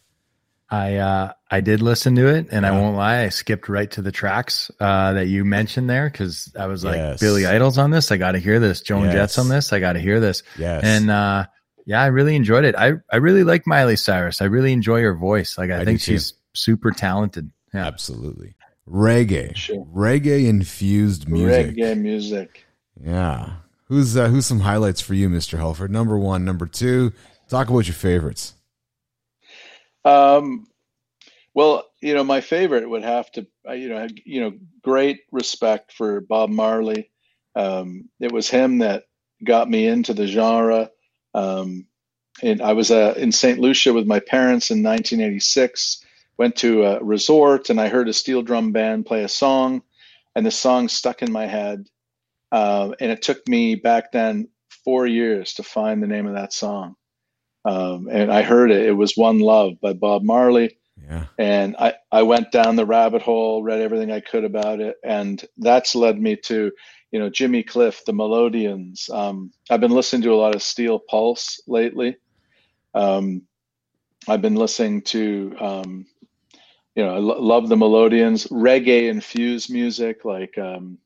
I 0.70 0.96
uh, 0.96 1.32
I 1.50 1.62
did 1.62 1.82
listen 1.82 2.16
to 2.16 2.28
it, 2.28 2.48
and 2.52 2.64
yeah. 2.64 2.74
I 2.74 2.80
won't 2.80 2.98
lie, 2.98 3.24
I 3.24 3.30
skipped 3.30 3.70
right 3.70 3.90
to 3.92 4.02
the 4.02 4.12
tracks 4.12 4.70
uh, 4.82 5.14
that 5.14 5.28
you 5.28 5.46
mentioned 5.46 5.90
there 5.90 6.10
because 6.10 6.54
I 6.60 6.68
was 6.68 6.84
like, 6.84 6.98
yes. 6.98 7.22
Billy 7.22 7.46
Idol's 7.46 7.78
on 7.78 7.92
this. 7.92 8.12
I 8.12 8.18
got 8.18 8.34
to 8.34 8.40
hear 8.40 8.60
this. 8.60 8.82
Joan 8.82 9.06
yes. 9.06 9.14
Jett's 9.14 9.38
on 9.38 9.48
this. 9.48 9.72
I 9.72 9.80
got 9.80 9.94
to 9.94 10.00
hear 10.00 10.20
this. 10.20 10.44
Yes. 10.60 10.84
And 10.84 11.10
uh, 11.10 11.46
yeah, 11.86 12.02
I 12.02 12.08
really 12.08 12.36
enjoyed 12.36 12.66
it. 12.66 12.76
I 12.76 12.94
I 13.10 13.16
really 13.18 13.46
like 13.46 13.66
Miley 13.66 13.96
Cyrus. 13.96 14.42
I 14.42 14.46
really 14.46 14.74
enjoy 14.74 15.02
her 15.04 15.16
voice. 15.16 15.58
Like 15.58 15.72
I, 15.72 15.82
I 15.82 15.86
think 15.86 16.02
she's 16.02 16.34
super 16.54 16.92
talented. 16.92 17.50
Yeah. 17.74 17.86
Absolutely 17.86 18.56
reggae, 18.90 19.56
sure. 19.56 19.86
reggae 19.94 20.48
infused 20.48 21.30
music, 21.30 21.76
reggae 21.78 21.98
music. 21.98 22.66
Yeah, 23.02 23.52
who's 23.86 24.18
uh, 24.18 24.28
who's 24.28 24.46
some 24.46 24.62
highlights 24.62 25.00
for 25.00 25.14
you, 25.14 25.30
Mister 25.30 25.58
Hulford? 25.58 25.92
Number 25.92 26.18
one, 26.18 26.44
number 26.44 26.66
two. 26.66 27.14
Talk 27.48 27.70
about 27.70 27.88
your 27.88 27.96
favorites. 27.96 28.54
Um, 30.08 30.68
well, 31.54 31.86
you 32.02 32.14
know, 32.14 32.24
my 32.24 32.42
favorite 32.42 32.90
would 32.90 33.04
have 33.04 33.32
to, 33.34 33.48
you 33.70 33.90
know, 33.90 34.08
you 34.26 34.42
know, 34.42 34.54
great 34.84 35.22
respect 35.32 35.92
for 35.92 36.22
Bob 36.22 36.50
Marley. 36.50 37.10
Um, 37.56 38.10
it 38.20 38.32
was 38.32 38.50
him 38.50 38.78
that 38.80 39.04
got 39.44 39.70
me 39.70 39.88
into 39.88 40.14
the 40.14 40.28
genre. 40.28 40.92
Um, 41.34 41.88
and 42.42 42.62
I 42.62 42.74
was 42.74 42.92
uh, 42.92 43.16
in 43.18 43.32
St. 43.32 43.60
Lucia 43.60 43.92
with 43.92 44.08
my 44.08 44.20
parents 44.20 44.72
in 44.72 44.84
1986 44.84 46.04
went 46.38 46.56
to 46.58 46.84
a 46.84 47.04
resort 47.04 47.70
and 47.70 47.82
I 47.82 47.88
heard 47.88 48.08
a 48.08 48.14
steel 48.14 48.44
drum 48.44 48.72
band 48.72 49.08
play 49.08 49.24
a 49.24 49.28
song, 49.28 49.82
and 50.36 50.46
the 50.46 50.52
song 50.52 50.88
stuck 50.88 51.24
in 51.24 51.32
my 51.32 51.48
head. 51.48 51.90
Uh, 52.52 52.92
and 53.02 53.12
it 53.12 53.24
took 53.24 53.46
me 53.48 53.76
back 53.76 54.12
then 54.12 54.48
four 54.70 55.08
years 55.08 55.56
to 55.56 55.64
find 55.64 56.02
the 56.02 56.08
name 56.08 56.28
of 56.28 56.36
that 56.36 56.54
song. 56.54 56.96
Um, 57.68 58.08
and 58.10 58.32
I 58.32 58.44
heard 58.44 58.72
it. 58.72 58.86
It 58.86 58.94
was 58.94 59.18
One 59.18 59.40
Love 59.40 59.74
by 59.82 59.92
Bob 59.92 60.24
Marley. 60.24 60.78
Yeah. 61.06 61.26
And 61.38 61.76
I, 61.78 61.96
I 62.12 62.24
went 62.24 62.52
down 62.52 62.78
the 62.78 62.86
rabbit 62.86 63.22
hole, 63.22 63.62
read 63.62 63.82
everything 63.82 64.12
I 64.12 64.22
could 64.22 64.46
about 64.46 64.80
it. 64.80 64.96
And 65.04 65.44
that's 65.58 65.94
led 65.94 66.18
me 66.20 66.38
to, 66.46 66.72
you 67.12 67.20
know, 67.20 67.30
Jimmy 67.30 67.64
Cliff, 67.64 68.04
the 68.06 68.14
Melodians. 68.14 69.10
Um, 69.10 69.52
I've 69.70 69.82
been 69.82 69.92
listening 69.92 70.22
to 70.24 70.34
a 70.34 70.36
lot 70.36 70.56
of 70.56 70.62
Steel 70.64 71.00
Pulse 71.00 71.62
lately. 71.68 72.16
Um, 72.94 73.44
I've 74.30 74.42
been 74.42 74.56
listening 74.56 75.02
to, 75.04 75.56
um, 75.60 76.06
you 76.96 77.04
know, 77.04 77.14
I 77.14 77.20
lo- 77.20 77.42
love 77.42 77.68
the 77.68 77.78
Melodians, 77.78 78.48
reggae 78.48 79.10
infused 79.10 79.70
music 79.70 80.24
like, 80.26 80.58
um, 80.58 80.98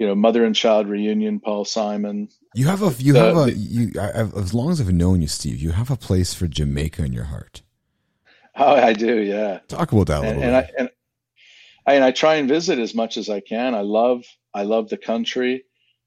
you 0.00 0.06
know, 0.06 0.16
Mother 0.16 0.44
and 0.44 0.54
Child 0.54 0.88
Reunion, 0.88 1.38
Paul 1.40 1.64
Simon. 1.64 2.28
You 2.54 2.66
have 2.66 2.82
a, 2.82 2.90
you 3.02 3.12
the, 3.12 3.20
have 3.20 3.36
a, 3.36 3.52
you, 3.52 3.92
I, 4.00 4.22
as 4.38 4.52
long 4.52 4.70
as 4.70 4.80
I've 4.80 4.92
known 4.92 5.22
you, 5.22 5.28
Steve, 5.28 5.60
you 5.60 5.70
have 5.70 5.90
a 5.90 5.96
place 5.96 6.34
for 6.34 6.48
Jamaica 6.48 7.04
in 7.04 7.12
your 7.12 7.24
heart. 7.24 7.62
Oh, 8.56 8.74
I 8.74 8.92
do. 8.92 9.20
Yeah. 9.20 9.60
Talk 9.68 9.92
about 9.92 10.08
that 10.08 10.18
a 10.18 10.26
little 10.26 10.42
and, 10.42 10.44
and 10.44 10.56
I, 10.56 10.70
and, 10.76 10.90
I, 11.86 11.94
and 11.94 12.04
I 12.04 12.10
try 12.10 12.36
and 12.36 12.48
visit 12.48 12.78
as 12.78 12.94
much 12.94 13.16
as 13.16 13.30
I 13.30 13.40
can. 13.40 13.74
I 13.74 13.82
love, 13.82 14.24
I 14.52 14.64
love 14.64 14.88
the 14.88 14.96
country. 14.96 15.64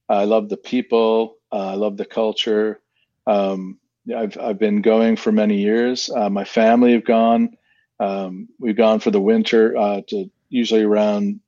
I 0.10 0.26
love 0.26 0.50
the 0.50 0.58
people. 0.58 1.38
Uh, 1.52 1.68
I 1.68 1.76
love 1.76 1.96
the 1.96 2.06
culture. 2.06 2.82
Um, 3.26 3.80
I've, 4.14 4.38
I've 4.38 4.60
been 4.60 4.82
going 4.82 5.16
for 5.16 5.32
many 5.32 5.62
years. 5.62 6.10
Uh, 6.10 6.30
my 6.30 6.44
family 6.44 6.92
have 6.92 7.06
gone. 7.06 7.56
Um, 8.00 8.50
we've 8.60 8.76
gone 8.76 9.00
for 9.00 9.12
the 9.12 9.22
winter 9.22 9.78
uh, 9.78 10.02
to 10.10 10.30
usually 10.50 10.84
around 10.84 11.40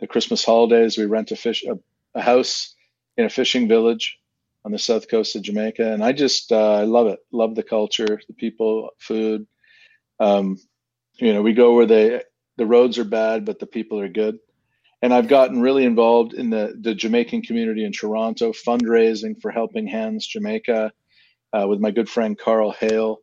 the 0.00 0.06
Christmas 0.06 0.44
holidays. 0.44 0.98
We 0.98 1.06
rent 1.06 1.30
a 1.30 1.36
fish 1.36 1.64
a, 1.64 1.78
a, 2.14 2.20
house 2.20 2.74
in 3.16 3.24
a 3.24 3.30
fishing 3.30 3.68
village 3.68 4.18
on 4.64 4.72
the 4.72 4.78
south 4.78 5.08
coast 5.08 5.36
of 5.36 5.42
Jamaica, 5.42 5.92
and 5.92 6.02
I 6.02 6.12
just 6.12 6.50
uh, 6.52 6.74
I 6.74 6.84
love 6.84 7.06
it. 7.06 7.20
Love 7.32 7.54
the 7.54 7.62
culture, 7.62 8.20
the 8.26 8.34
people, 8.34 8.90
food. 8.98 9.46
Um, 10.20 10.58
you 11.16 11.32
know, 11.32 11.42
we 11.42 11.52
go 11.52 11.74
where 11.74 11.86
the 11.86 12.24
the 12.56 12.66
roads 12.66 12.98
are 12.98 13.04
bad, 13.04 13.44
but 13.44 13.58
the 13.58 13.66
people 13.66 14.00
are 14.00 14.08
good. 14.08 14.38
And 15.02 15.12
I've 15.12 15.28
gotten 15.28 15.60
really 15.60 15.84
involved 15.84 16.32
in 16.32 16.50
the 16.50 16.74
the 16.80 16.94
Jamaican 16.94 17.42
community 17.42 17.84
in 17.84 17.92
Toronto, 17.92 18.52
fundraising 18.52 19.40
for 19.40 19.50
Helping 19.50 19.86
Hands 19.86 20.26
Jamaica, 20.26 20.92
uh, 21.52 21.66
with 21.68 21.80
my 21.80 21.90
good 21.90 22.08
friend 22.08 22.38
Carl 22.38 22.72
Hale. 22.72 23.18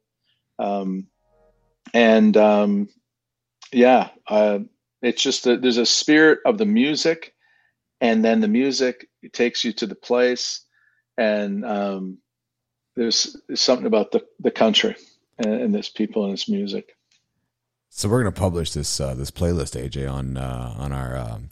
Um, 0.59 1.07
and 1.93 2.37
um, 2.37 2.89
yeah, 3.73 4.09
uh, 4.27 4.59
it's 5.01 5.23
just 5.23 5.45
that 5.45 5.61
there's 5.61 5.77
a 5.77 5.85
spirit 5.85 6.39
of 6.45 6.59
the 6.59 6.65
music, 6.65 7.33
and 7.99 8.23
then 8.23 8.41
the 8.41 8.47
music 8.47 9.09
takes 9.33 9.63
you 9.63 9.73
to 9.73 9.87
the 9.87 9.95
place, 9.95 10.65
and 11.21 11.65
um, 11.65 12.17
there's, 12.95 13.37
something 13.55 13.85
about 13.85 14.11
the 14.11 14.25
the 14.39 14.51
country 14.51 14.95
and, 15.37 15.53
and 15.53 15.75
this 15.75 15.89
people 15.89 16.23
and 16.23 16.33
this 16.33 16.49
music. 16.49 16.97
So 17.89 18.09
we're 18.09 18.23
gonna 18.23 18.31
publish 18.31 18.71
this 18.71 18.99
uh, 18.99 19.13
this 19.13 19.31
playlist, 19.31 19.79
AJ, 19.79 20.11
on 20.11 20.37
uh, 20.37 20.73
on 20.77 20.91
our 20.91 21.17
um, 21.17 21.49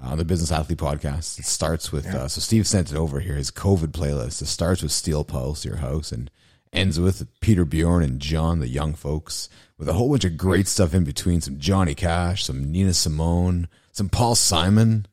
on 0.00 0.18
the 0.18 0.24
Business 0.24 0.50
Athlete 0.50 0.78
podcast. 0.78 1.38
It 1.38 1.44
starts 1.44 1.92
with 1.92 2.06
yeah. 2.06 2.22
uh, 2.22 2.28
so 2.28 2.40
Steve 2.40 2.66
sent 2.66 2.90
it 2.90 2.96
over 2.96 3.20
here. 3.20 3.34
His 3.34 3.50
COVID 3.50 3.88
playlist. 3.88 4.40
It 4.40 4.46
starts 4.46 4.82
with 4.82 4.92
Steel 4.92 5.24
Pulse, 5.24 5.64
your 5.64 5.76
house, 5.76 6.10
and 6.10 6.30
ends 6.72 6.98
with 6.98 7.28
Peter 7.40 7.64
Bjorn 7.64 8.02
and 8.02 8.20
John, 8.20 8.60
the 8.60 8.68
young 8.68 8.94
folks, 8.94 9.48
with 9.76 9.88
a 9.88 9.92
whole 9.92 10.08
bunch 10.08 10.24
of 10.24 10.38
great 10.38 10.68
stuff 10.68 10.94
in 10.94 11.04
between. 11.04 11.40
Some 11.40 11.58
Johnny 11.58 11.94
Cash, 11.94 12.44
some 12.44 12.72
Nina 12.72 12.94
Simone, 12.94 13.68
some 13.92 14.08
Paul 14.08 14.36
Simon, 14.36 15.06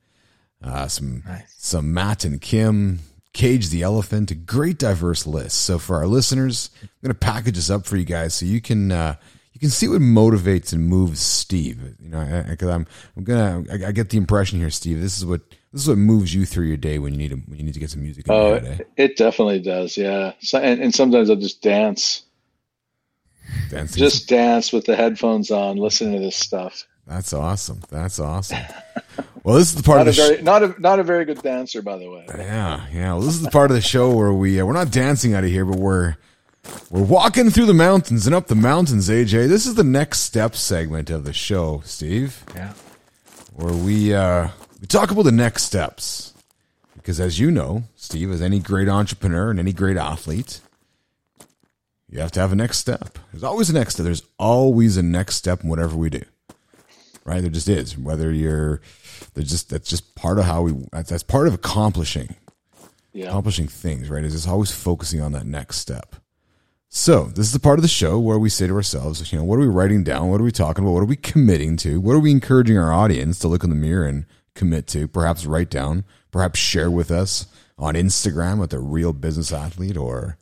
uh, 0.63 0.87
some 0.87 1.23
nice. 1.25 1.53
some 1.57 1.93
Matt 1.93 2.23
and 2.23 2.39
Kim, 2.39 2.99
Cage 3.33 3.69
the 3.69 3.83
Elephant, 3.83 4.31
a 4.31 4.35
great 4.35 4.79
diverse 4.79 5.27
list. 5.27 5.59
So 5.59 5.77
for 5.77 5.97
our 5.97 6.07
listeners, 6.07 6.71
I'm 6.81 6.89
going 7.03 7.13
to 7.13 7.19
package 7.19 7.55
this 7.55 7.69
up 7.69 7.85
for 7.85 7.95
you 7.95 8.05
guys 8.05 8.33
so 8.33 8.45
you 8.45 8.59
can 8.61 8.91
uh, 8.91 9.15
you 9.53 9.59
can 9.59 9.69
see 9.69 9.87
what 9.87 10.01
motivates 10.01 10.73
and 10.73 10.87
moves 10.87 11.19
Steve. 11.19 11.95
You 11.99 12.09
know, 12.09 12.45
because 12.49 12.69
I'm 12.69 12.87
I'm 13.17 13.23
gonna 13.23 13.63
I, 13.71 13.87
I, 13.87 13.91
get 13.91 14.09
the 14.09 14.17
impression 14.17 14.59
here, 14.59 14.69
Steve. 14.69 15.01
This 15.01 15.17
is 15.17 15.25
what 15.25 15.41
this 15.71 15.81
is 15.81 15.87
what 15.87 15.97
moves 15.97 16.33
you 16.33 16.45
through 16.45 16.65
your 16.65 16.77
day 16.77 16.97
when 16.97 17.13
you 17.13 17.19
need 17.19 17.29
to, 17.31 17.35
when 17.35 17.59
you 17.59 17.65
need 17.65 17.73
to 17.73 17.79
get 17.79 17.91
some 17.91 18.01
music. 18.01 18.25
oh, 18.29 18.53
it, 18.53 18.89
it 18.97 19.17
definitely 19.17 19.59
does. 19.59 19.95
Yeah, 19.97 20.33
so, 20.39 20.59
and, 20.59 20.81
and 20.81 20.95
sometimes 20.95 21.29
I'll 21.29 21.35
just 21.35 21.61
dance. 21.61 22.23
Dancing. 23.69 23.99
Just 23.99 24.29
dance 24.29 24.71
with 24.71 24.85
the 24.85 24.95
headphones 24.95 25.51
on, 25.51 25.77
listening 25.77 26.13
to 26.13 26.19
this 26.19 26.35
stuff. 26.35 26.87
That's 27.09 27.33
awesome. 27.33 27.81
That's 27.89 28.19
awesome. 28.19 28.59
Well, 29.43 29.55
this 29.55 29.69
is 29.69 29.75
the 29.75 29.83
part 29.83 29.97
not 29.97 30.07
of 30.07 30.15
the 30.15 30.21
a 30.21 30.27
very, 30.27 30.41
not 30.43 30.63
a 30.63 30.81
not 30.81 30.99
a 30.99 31.03
very 31.03 31.25
good 31.25 31.41
dancer, 31.41 31.81
by 31.81 31.97
the 31.97 32.09
way. 32.09 32.25
Yeah, 32.27 32.85
yeah. 32.93 33.13
Well, 33.13 33.21
this 33.21 33.33
is 33.33 33.41
the 33.41 33.49
part 33.49 33.71
of 33.71 33.75
the 33.75 33.81
show 33.81 34.13
where 34.15 34.31
we 34.31 34.61
uh, 34.61 34.65
we're 34.65 34.73
not 34.73 34.91
dancing 34.91 35.33
out 35.33 35.43
of 35.43 35.49
here, 35.49 35.65
but 35.65 35.79
we're 35.79 36.17
we're 36.91 37.01
walking 37.01 37.49
through 37.49 37.65
the 37.65 37.73
mountains 37.73 38.27
and 38.27 38.35
up 38.35 38.47
the 38.47 38.53
mountains. 38.55 39.09
AJ, 39.09 39.47
this 39.47 39.65
is 39.65 39.73
the 39.73 39.83
next 39.83 40.19
step 40.19 40.55
segment 40.55 41.09
of 41.09 41.23
the 41.23 41.33
show, 41.33 41.81
Steve. 41.83 42.43
Yeah, 42.53 42.73
where 43.55 43.73
we 43.73 44.13
uh, 44.13 44.49
we 44.79 44.85
talk 44.85 45.09
about 45.09 45.23
the 45.23 45.31
next 45.31 45.63
steps 45.63 46.33
because, 46.95 47.19
as 47.19 47.39
you 47.39 47.49
know, 47.49 47.85
Steve, 47.95 48.29
as 48.29 48.41
any 48.41 48.59
great 48.59 48.87
entrepreneur 48.87 49.49
and 49.49 49.59
any 49.59 49.73
great 49.73 49.97
athlete, 49.97 50.59
you 52.07 52.19
have 52.19 52.31
to 52.33 52.39
have 52.39 52.51
a 52.51 52.55
next 52.55 52.77
step. 52.77 53.17
There's 53.31 53.43
always 53.43 53.69
a 53.71 53.73
next 53.73 53.95
step. 53.95 54.03
There's 54.03 54.23
always 54.37 54.95
a 54.97 55.01
next 55.01 55.37
step 55.37 55.63
in 55.63 55.69
whatever 55.69 55.95
we 55.95 56.11
do. 56.11 56.23
Right? 57.29 57.41
There 57.41 57.51
just 57.51 57.69
is. 57.69 57.95
Whether 57.95 58.31
you're, 58.31 58.81
there's 59.35 59.51
just 59.51 59.69
that's 59.69 59.87
just 59.87 60.15
part 60.15 60.39
of 60.39 60.45
how 60.45 60.63
we. 60.63 60.73
That's, 60.91 61.11
that's 61.11 61.23
part 61.23 61.47
of 61.47 61.53
accomplishing, 61.53 62.35
yeah. 63.13 63.27
accomplishing 63.27 63.67
things. 63.67 64.09
Right? 64.09 64.23
Is 64.23 64.33
just 64.33 64.47
always 64.47 64.71
focusing 64.71 65.21
on 65.21 65.33
that 65.33 65.45
next 65.45 65.77
step. 65.77 66.15
So 66.91 67.25
this 67.25 67.45
is 67.45 67.53
the 67.53 67.59
part 67.59 67.77
of 67.77 67.83
the 67.83 67.87
show 67.87 68.17
where 68.17 68.39
we 68.39 68.49
say 68.49 68.65
to 68.65 68.73
ourselves, 68.73 69.31
you 69.31 69.37
know, 69.37 69.43
what 69.43 69.57
are 69.57 69.61
we 69.61 69.67
writing 69.67 70.03
down? 70.03 70.29
What 70.29 70.41
are 70.41 70.43
we 70.43 70.51
talking 70.51 70.83
about? 70.83 70.93
What 70.93 71.03
are 71.03 71.05
we 71.05 71.15
committing 71.17 71.77
to? 71.77 72.01
What 72.01 72.13
are 72.15 72.19
we 72.19 72.31
encouraging 72.31 72.79
our 72.79 72.91
audience 72.91 73.37
to 73.39 73.47
look 73.47 73.63
in 73.63 73.69
the 73.69 73.75
mirror 73.75 74.07
and 74.07 74.25
commit 74.55 74.87
to? 74.87 75.07
Perhaps 75.07 75.45
write 75.45 75.69
down. 75.69 76.03
Perhaps 76.31 76.59
share 76.59 76.89
with 76.89 77.11
us 77.11 77.45
on 77.77 77.93
Instagram 77.93 78.59
with 78.59 78.73
a 78.73 78.79
real 78.79 79.13
business 79.13 79.53
athlete 79.53 79.97
or 79.97 80.39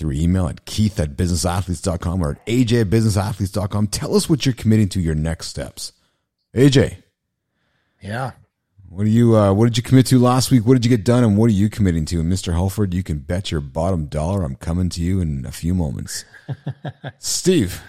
through 0.00 0.12
email 0.12 0.48
at 0.48 0.64
keith 0.64 0.98
at 0.98 1.14
businessathletes.com 1.14 2.22
or 2.22 2.30
at 2.30 2.46
aj 2.46 2.80
at 2.80 2.88
businessathletes.com. 2.88 3.86
Tell 3.88 4.16
us 4.16 4.30
what 4.30 4.46
you're 4.46 4.54
committing 4.54 4.88
to 4.88 5.00
your 5.00 5.14
next 5.14 5.48
steps. 5.48 5.92
AJ. 6.56 6.96
Yeah. 8.00 8.32
What 8.88 9.04
do 9.04 9.10
you 9.10 9.36
uh, 9.36 9.52
what 9.52 9.66
did 9.66 9.76
you 9.76 9.82
commit 9.82 10.06
to 10.06 10.18
last 10.18 10.50
week? 10.50 10.66
What 10.66 10.74
did 10.74 10.84
you 10.84 10.88
get 10.88 11.04
done 11.04 11.22
and 11.22 11.36
what 11.36 11.50
are 11.50 11.52
you 11.52 11.68
committing 11.68 12.06
to? 12.06 12.18
And 12.18 12.32
Mr. 12.32 12.54
Hulford, 12.54 12.94
you 12.94 13.02
can 13.02 13.18
bet 13.18 13.50
your 13.50 13.60
bottom 13.60 14.06
dollar 14.06 14.42
I'm 14.42 14.56
coming 14.56 14.88
to 14.88 15.02
you 15.02 15.20
in 15.20 15.44
a 15.44 15.52
few 15.52 15.74
moments. 15.74 16.24
Steve. 17.18 17.82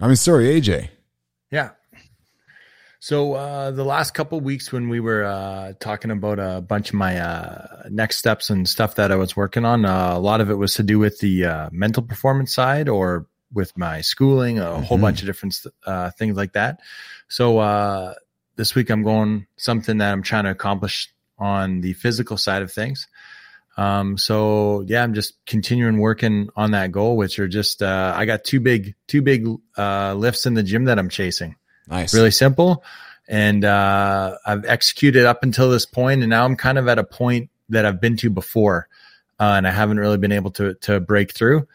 I 0.00 0.06
mean 0.06 0.16
sorry, 0.16 0.58
AJ. 0.58 0.90
Yeah. 1.50 1.70
So 3.06 3.34
uh, 3.34 3.70
the 3.70 3.84
last 3.84 4.14
couple 4.14 4.40
weeks 4.40 4.72
when 4.72 4.88
we 4.88 4.98
were 4.98 5.22
uh, 5.22 5.74
talking 5.78 6.10
about 6.10 6.40
a 6.40 6.60
bunch 6.60 6.88
of 6.88 6.96
my 6.96 7.20
uh, 7.20 7.84
next 7.88 8.16
steps 8.16 8.50
and 8.50 8.68
stuff 8.68 8.96
that 8.96 9.12
I 9.12 9.14
was 9.14 9.36
working 9.36 9.64
on, 9.64 9.84
uh, 9.84 10.16
a 10.16 10.18
lot 10.18 10.40
of 10.40 10.50
it 10.50 10.54
was 10.54 10.74
to 10.74 10.82
do 10.82 10.98
with 10.98 11.20
the 11.20 11.44
uh, 11.44 11.68
mental 11.70 12.02
performance 12.02 12.52
side 12.52 12.88
or 12.88 13.28
with 13.52 13.78
my 13.78 14.00
schooling, 14.00 14.58
a 14.58 14.62
mm-hmm. 14.62 14.82
whole 14.82 14.98
bunch 14.98 15.20
of 15.20 15.26
different 15.26 15.56
uh, 15.86 16.10
things 16.18 16.36
like 16.36 16.54
that. 16.54 16.80
So 17.28 18.16
this 18.56 18.74
week 18.74 18.90
I'm 18.90 19.04
going 19.04 19.46
something 19.56 19.98
that 19.98 20.10
I'm 20.10 20.24
trying 20.24 20.42
to 20.42 20.50
accomplish 20.50 21.08
on 21.38 21.82
the 21.82 21.92
physical 21.92 22.36
side 22.36 22.62
of 22.62 22.72
things. 22.72 23.06
Um, 23.76 24.18
so 24.18 24.84
yeah, 24.88 25.04
I'm 25.04 25.14
just 25.14 25.34
continuing 25.46 25.98
working 25.98 26.48
on 26.56 26.72
that 26.72 26.90
goal, 26.90 27.16
which 27.16 27.38
are 27.38 27.46
just 27.46 27.84
I 27.84 28.24
got 28.24 28.42
two 28.42 28.58
big 28.58 28.96
two 29.06 29.22
big 29.22 29.46
lifts 29.78 30.44
in 30.44 30.54
the 30.54 30.64
gym 30.64 30.86
that 30.86 30.98
I'm 30.98 31.08
chasing. 31.08 31.54
Nice. 31.88 32.14
Really 32.14 32.30
simple. 32.30 32.84
And 33.28 33.64
uh, 33.64 34.36
I've 34.46 34.64
executed 34.64 35.24
up 35.24 35.42
until 35.42 35.70
this 35.70 35.86
point, 35.86 36.22
and 36.22 36.30
now 36.30 36.44
I'm 36.44 36.56
kind 36.56 36.78
of 36.78 36.88
at 36.88 36.98
a 36.98 37.04
point 37.04 37.50
that 37.70 37.84
I've 37.84 38.00
been 38.00 38.16
to 38.18 38.30
before, 38.30 38.88
uh, 39.40 39.54
and 39.56 39.66
I 39.66 39.72
haven't 39.72 39.98
really 39.98 40.18
been 40.18 40.32
able 40.32 40.52
to 40.52 40.74
to 40.74 41.00
break 41.00 41.34
through. 41.34 41.66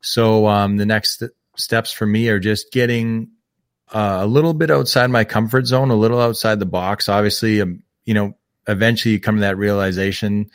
So 0.00 0.46
um, 0.46 0.76
the 0.76 0.86
next 0.86 1.18
st- 1.18 1.32
steps 1.56 1.92
for 1.92 2.06
me 2.06 2.28
are 2.28 2.38
just 2.38 2.70
getting 2.72 3.30
uh, 3.92 4.18
a 4.20 4.26
little 4.26 4.54
bit 4.54 4.70
outside 4.70 5.08
my 5.08 5.24
comfort 5.24 5.66
zone, 5.66 5.90
a 5.90 5.96
little 5.96 6.20
outside 6.20 6.60
the 6.60 6.66
box. 6.66 7.08
Obviously, 7.08 7.60
um, 7.60 7.82
you 8.04 8.14
know, 8.14 8.36
eventually 8.68 9.14
you 9.14 9.20
come 9.20 9.36
to 9.36 9.42
that 9.42 9.58
realization. 9.58 10.50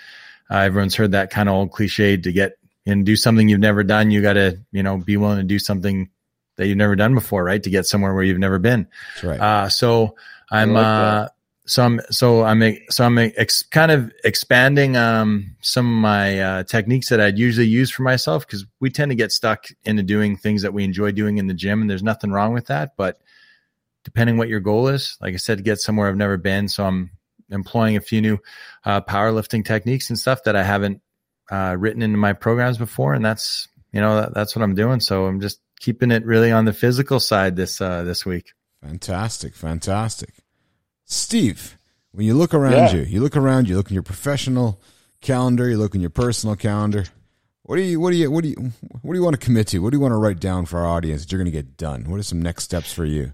Uh, 0.49 0.59
everyone's 0.59 0.95
heard 0.95 1.11
that 1.11 1.31
kind 1.31 1.49
of 1.49 1.55
old 1.55 1.71
cliche 1.71 2.15
to 2.17 2.31
get 2.31 2.57
and 2.85 3.05
do 3.05 3.15
something 3.15 3.49
you've 3.49 3.59
never 3.59 3.83
done. 3.83 4.11
You 4.11 4.21
got 4.21 4.33
to, 4.33 4.59
you 4.71 4.83
know, 4.83 4.97
be 4.97 5.17
willing 5.17 5.37
to 5.37 5.43
do 5.43 5.59
something 5.59 6.09
that 6.57 6.67
you've 6.67 6.77
never 6.77 6.95
done 6.95 7.13
before, 7.13 7.43
right? 7.43 7.61
To 7.61 7.69
get 7.69 7.85
somewhere 7.85 8.13
where 8.13 8.23
you've 8.23 8.39
never 8.39 8.59
been. 8.59 8.87
That's 9.15 9.23
right. 9.23 9.39
Uh, 9.39 9.69
so 9.69 10.15
I'm, 10.49 10.73
like 10.73 10.85
uh, 10.85 11.29
so 11.65 11.83
I'm, 11.83 11.99
so 12.11 12.43
I'm, 12.43 12.77
so 12.89 13.05
I'm 13.05 13.17
ex- 13.17 13.63
kind 13.63 13.91
of 13.91 14.11
expanding, 14.23 14.95
um, 14.95 15.55
some 15.61 15.85
of 15.87 15.99
my, 15.99 16.39
uh, 16.39 16.63
techniques 16.63 17.09
that 17.09 17.19
I'd 17.19 17.37
usually 17.37 17.67
use 17.67 17.89
for 17.89 18.03
myself 18.03 18.45
because 18.45 18.65
we 18.79 18.89
tend 18.89 19.11
to 19.11 19.15
get 19.15 19.31
stuck 19.31 19.67
into 19.83 20.03
doing 20.03 20.37
things 20.37 20.61
that 20.61 20.73
we 20.73 20.83
enjoy 20.83 21.11
doing 21.11 21.39
in 21.39 21.47
the 21.47 21.53
gym 21.53 21.81
and 21.81 21.89
there's 21.89 22.03
nothing 22.03 22.31
wrong 22.31 22.53
with 22.53 22.67
that. 22.67 22.95
But 22.95 23.19
depending 24.03 24.37
what 24.37 24.47
your 24.47 24.59
goal 24.59 24.87
is, 24.87 25.17
like 25.19 25.33
I 25.33 25.37
said, 25.37 25.57
to 25.57 25.63
get 25.63 25.79
somewhere 25.79 26.07
I've 26.07 26.15
never 26.15 26.37
been. 26.37 26.67
So 26.67 26.85
I'm 26.85 27.09
employing 27.49 27.97
a 27.97 28.01
few 28.01 28.21
new, 28.21 28.37
uh, 28.85 29.01
powerlifting 29.01 29.65
techniques 29.65 30.09
and 30.09 30.19
stuff 30.19 30.43
that 30.43 30.55
I 30.55 30.63
haven't, 30.63 31.01
uh, 31.49 31.75
written 31.77 32.03
into 32.03 32.17
my 32.17 32.33
programs 32.33 32.77
before. 32.77 33.13
And 33.13 33.25
that's, 33.25 33.67
you 33.91 34.01
know, 34.01 34.21
that, 34.21 34.33
that's 34.33 34.55
what 34.55 34.61
I'm 34.61 34.75
doing. 34.75 34.99
So 34.99 35.25
I'm 35.25 35.41
just 35.41 35.59
keeping 35.79 36.11
it 36.11 36.25
really 36.25 36.51
on 36.51 36.65
the 36.65 36.73
physical 36.73 37.19
side 37.19 37.55
this 37.55 37.81
uh, 37.81 38.03
this 38.03 38.25
week. 38.25 38.53
Fantastic, 38.81 39.55
fantastic. 39.55 40.33
Steve, 41.05 41.77
when 42.11 42.25
you 42.25 42.33
look 42.33 42.53
around 42.53 42.73
Yeah. 42.73 42.93
you, 42.95 43.01
you 43.03 43.21
look 43.21 43.35
around, 43.37 43.67
you 43.69 43.75
look 43.75 43.89
in 43.89 43.93
your 43.93 44.03
professional 44.03 44.81
calendar, 45.21 45.69
you 45.69 45.77
look 45.77 45.95
in 45.95 46.01
your 46.01 46.09
personal 46.09 46.55
calendar. 46.55 47.05
What 47.63 47.77
do 47.77 47.81
you 47.81 47.99
what 47.99 48.11
do 48.11 48.17
you 48.17 48.29
what 48.29 48.43
do 48.43 48.49
you 48.49 48.71
what 49.01 49.13
do 49.13 49.17
you 49.19 49.23
want 49.23 49.39
to 49.39 49.43
commit 49.43 49.67
to? 49.69 49.79
What 49.79 49.91
do 49.91 49.97
you 49.97 50.01
want 50.01 50.11
to 50.11 50.17
write 50.17 50.39
down 50.39 50.65
for 50.65 50.79
our 50.79 50.85
audience 50.87 51.21
that 51.21 51.31
you're 51.31 51.39
going 51.39 51.45
to 51.45 51.51
get 51.51 51.77
done? 51.77 52.09
What 52.09 52.19
are 52.19 52.23
some 52.23 52.41
next 52.41 52.63
steps 52.63 52.93
for 52.93 53.05
you? 53.05 53.33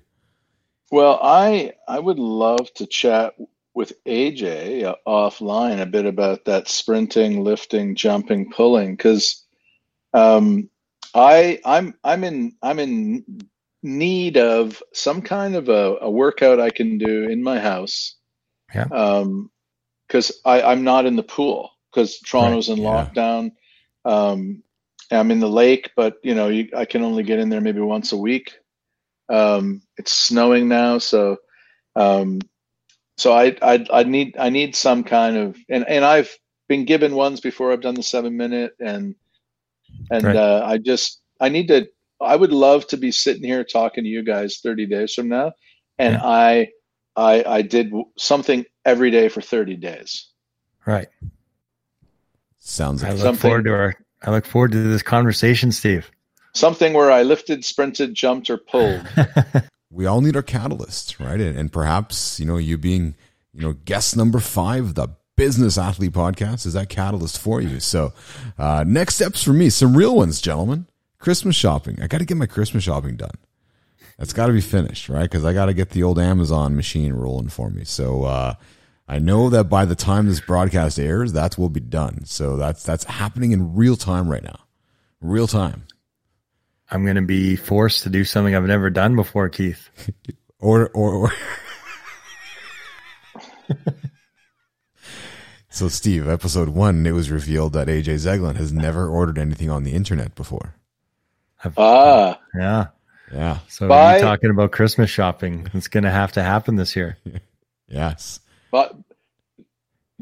Well, 0.89 1.19
I 1.21 1.73
I 1.87 1.99
would 1.99 2.19
love 2.19 2.73
to 2.75 2.85
chat 2.85 3.33
with 3.73 3.93
AJ 4.05 4.83
uh, 4.83 4.95
offline 5.07 5.81
a 5.81 5.85
bit 5.85 6.05
about 6.05 6.45
that 6.45 6.67
sprinting, 6.67 7.43
lifting, 7.43 7.95
jumping, 7.95 8.51
pulling 8.51 8.95
because 8.95 9.45
um, 10.13 10.69
I 11.13 11.59
I'm 11.65 11.95
I'm 12.03 12.23
in 12.23 12.55
I'm 12.61 12.79
in 12.79 13.25
need 13.83 14.37
of 14.37 14.81
some 14.93 15.21
kind 15.21 15.55
of 15.55 15.69
a, 15.69 15.97
a 16.01 16.09
workout 16.09 16.59
I 16.59 16.69
can 16.69 16.97
do 16.97 17.27
in 17.27 17.43
my 17.43 17.59
house. 17.59 18.15
Yeah. 18.73 18.85
Um, 18.91 19.51
because 20.07 20.41
I 20.43 20.61
I'm 20.61 20.83
not 20.83 21.05
in 21.05 21.15
the 21.15 21.23
pool 21.23 21.71
because 21.91 22.19
Toronto's 22.19 22.69
in 22.69 22.77
yeah. 22.77 22.89
lockdown. 22.89 23.51
Um, 24.03 24.63
I'm 25.09 25.31
in 25.31 25.39
the 25.39 25.49
lake, 25.49 25.91
but 25.95 26.17
you 26.23 26.35
know 26.35 26.49
you, 26.49 26.69
I 26.75 26.85
can 26.85 27.01
only 27.01 27.23
get 27.23 27.39
in 27.39 27.49
there 27.49 27.61
maybe 27.61 27.79
once 27.79 28.11
a 28.11 28.17
week. 28.17 28.57
Um, 29.29 29.81
it's 29.97 30.11
snowing 30.11 30.67
now, 30.67 30.97
so 30.97 31.37
um, 31.95 32.39
so 33.17 33.33
I 33.33 33.55
I 33.61 33.85
I 33.91 34.03
need 34.03 34.35
I 34.37 34.49
need 34.49 34.75
some 34.75 35.03
kind 35.03 35.37
of 35.37 35.57
and 35.69 35.87
and 35.87 36.03
I've 36.03 36.37
been 36.67 36.85
given 36.85 37.15
ones 37.15 37.39
before. 37.39 37.71
I've 37.71 37.81
done 37.81 37.95
the 37.95 38.03
seven 38.03 38.35
minute 38.35 38.73
and 38.79 39.15
and 40.09 40.23
Right. 40.23 40.35
uh, 40.35 40.63
I 40.65 40.77
just 40.77 41.21
I 41.39 41.49
need 41.49 41.67
to. 41.67 41.87
I 42.19 42.35
would 42.35 42.51
love 42.51 42.87
to 42.87 42.97
be 42.97 43.11
sitting 43.11 43.43
here 43.43 43.63
talking 43.63 44.03
to 44.03 44.09
you 44.09 44.23
guys 44.23 44.59
30 44.63 44.85
days 44.85 45.13
from 45.13 45.27
now, 45.29 45.53
and 45.97 46.13
Yeah. 46.13 46.21
I 46.23 46.69
I 47.15 47.43
I 47.45 47.61
did 47.61 47.91
something 48.17 48.65
every 48.85 49.11
day 49.11 49.27
for 49.29 49.41
30 49.41 49.75
days. 49.75 50.27
Right. 50.85 51.07
Sounds 52.59 53.03
I 53.03 53.07
like 53.09 53.17
look 53.17 53.23
Something- 53.25 53.41
forward 53.49 53.65
to 53.65 53.71
our. 53.73 53.95
I 54.23 54.31
look 54.31 54.45
forward 54.45 54.71
to 54.73 54.83
this 54.83 55.01
conversation, 55.01 55.71
Steve. 55.71 56.11
Something 56.53 56.93
where 56.93 57.09
I 57.11 57.23
lifted, 57.23 57.65
sprinted, 57.65 58.13
jumped, 58.13 58.49
or 58.49 58.57
pulled. 58.57 59.01
we 59.91 60.05
all 60.05 60.21
need 60.21 60.35
our 60.35 60.43
catalysts, 60.43 61.19
right? 61.19 61.39
And, 61.39 61.57
and 61.57 61.71
perhaps 61.71 62.39
you 62.39 62.45
know 62.45 62.57
you 62.57 62.77
being 62.77 63.15
you 63.53 63.61
know 63.61 63.73
guest 63.85 64.15
number 64.15 64.39
five, 64.39 64.93
the 64.93 65.07
Business 65.41 65.79
Athlete 65.79 66.11
Podcast, 66.11 66.67
is 66.67 66.73
that 66.73 66.87
catalyst 66.87 67.39
for 67.39 67.61
you. 67.61 67.79
So 67.79 68.13
uh, 68.59 68.83
next 68.85 69.15
steps 69.15 69.43
for 69.43 69.53
me, 69.53 69.71
some 69.71 69.97
real 69.97 70.15
ones, 70.15 70.39
gentlemen. 70.39 70.85
Christmas 71.17 71.55
shopping. 71.55 71.97
I 71.99 72.05
got 72.05 72.19
to 72.19 72.25
get 72.25 72.37
my 72.37 72.45
Christmas 72.45 72.83
shopping 72.83 73.15
done. 73.15 73.33
That's 74.19 74.33
got 74.33 74.45
to 74.47 74.53
be 74.53 74.61
finished, 74.61 75.09
right? 75.09 75.23
Because 75.23 75.43
I 75.43 75.51
got 75.53 75.65
to 75.65 75.73
get 75.73 75.89
the 75.89 76.03
old 76.03 76.19
Amazon 76.19 76.75
machine 76.75 77.13
rolling 77.13 77.49
for 77.49 77.71
me. 77.71 77.85
So 77.85 78.25
uh, 78.25 78.53
I 79.07 79.17
know 79.17 79.49
that 79.49 79.63
by 79.63 79.85
the 79.85 79.95
time 79.95 80.27
this 80.27 80.39
broadcast 80.39 80.99
airs, 80.99 81.33
that 81.33 81.57
will 81.57 81.69
be 81.69 81.79
done. 81.79 82.25
So 82.25 82.55
that's 82.55 82.83
that's 82.83 83.05
happening 83.05 83.51
in 83.51 83.73
real 83.73 83.95
time 83.95 84.29
right 84.29 84.43
now, 84.43 84.59
real 85.21 85.47
time. 85.47 85.87
I'm 86.91 87.03
going 87.03 87.15
to 87.15 87.23
be 87.23 87.55
forced 87.55 88.03
to 88.03 88.11
do 88.11 88.25
something 88.25 88.55
I've 88.55 88.65
never 88.65 88.91
done 88.91 89.15
before, 89.15 89.49
Keith. 89.49 89.89
Or 90.63 90.91
or, 90.93 91.31
or. 91.31 91.33
so 95.71 95.87
Steve, 95.87 96.27
episode 96.27 96.69
one, 96.69 97.05
it 97.05 97.11
was 97.11 97.31
revealed 97.31 97.73
that 97.73 97.87
AJ 97.87 98.15
Zeglen 98.15 98.55
has 98.57 98.71
never 98.71 99.07
ordered 99.07 99.37
anything 99.37 99.69
on 99.69 99.83
the 99.83 99.93
internet 99.93 100.35
before. 100.35 100.75
I've, 101.63 101.77
ah, 101.77 102.39
yeah. 102.55 102.87
Yeah. 103.31 103.59
So 103.67 103.87
Bye. 103.87 104.17
you 104.17 104.21
talking 104.21 104.49
about 104.49 104.71
Christmas 104.71 105.09
shopping? 105.09 105.69
It's 105.73 105.87
going 105.87 106.03
to 106.03 106.11
have 106.11 106.33
to 106.33 106.43
happen 106.43 106.75
this 106.75 106.95
year. 106.95 107.17
Yes. 107.93 108.39
but 108.71 108.95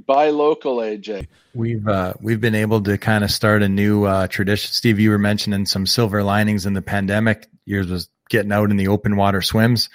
buy 0.08 0.32
local, 0.32 0.78
AJ. 0.78 1.28
We've 1.54 1.88
uh, 1.88 2.14
we've 2.20 2.42
been 2.42 2.56
able 2.56 2.82
to 2.82 2.98
kind 2.98 3.24
of 3.24 3.30
start 3.30 3.62
a 3.62 3.70
new 3.70 4.06
uh, 4.06 4.26
tradition. 4.26 4.72
Steve, 4.72 5.00
you 5.00 5.12
were 5.12 5.20
mentioning 5.20 5.68
some 5.68 5.86
silver 5.86 6.24
linings 6.24 6.66
in 6.66 6.74
the 6.74 6.82
pandemic. 6.82 7.48
Yours 7.66 7.92
was 7.92 8.10
getting 8.28 8.52
out 8.52 8.72
in 8.72 8.78
the 8.78 8.88
open 8.88 9.18
water 9.18 9.44
swims 9.44 9.90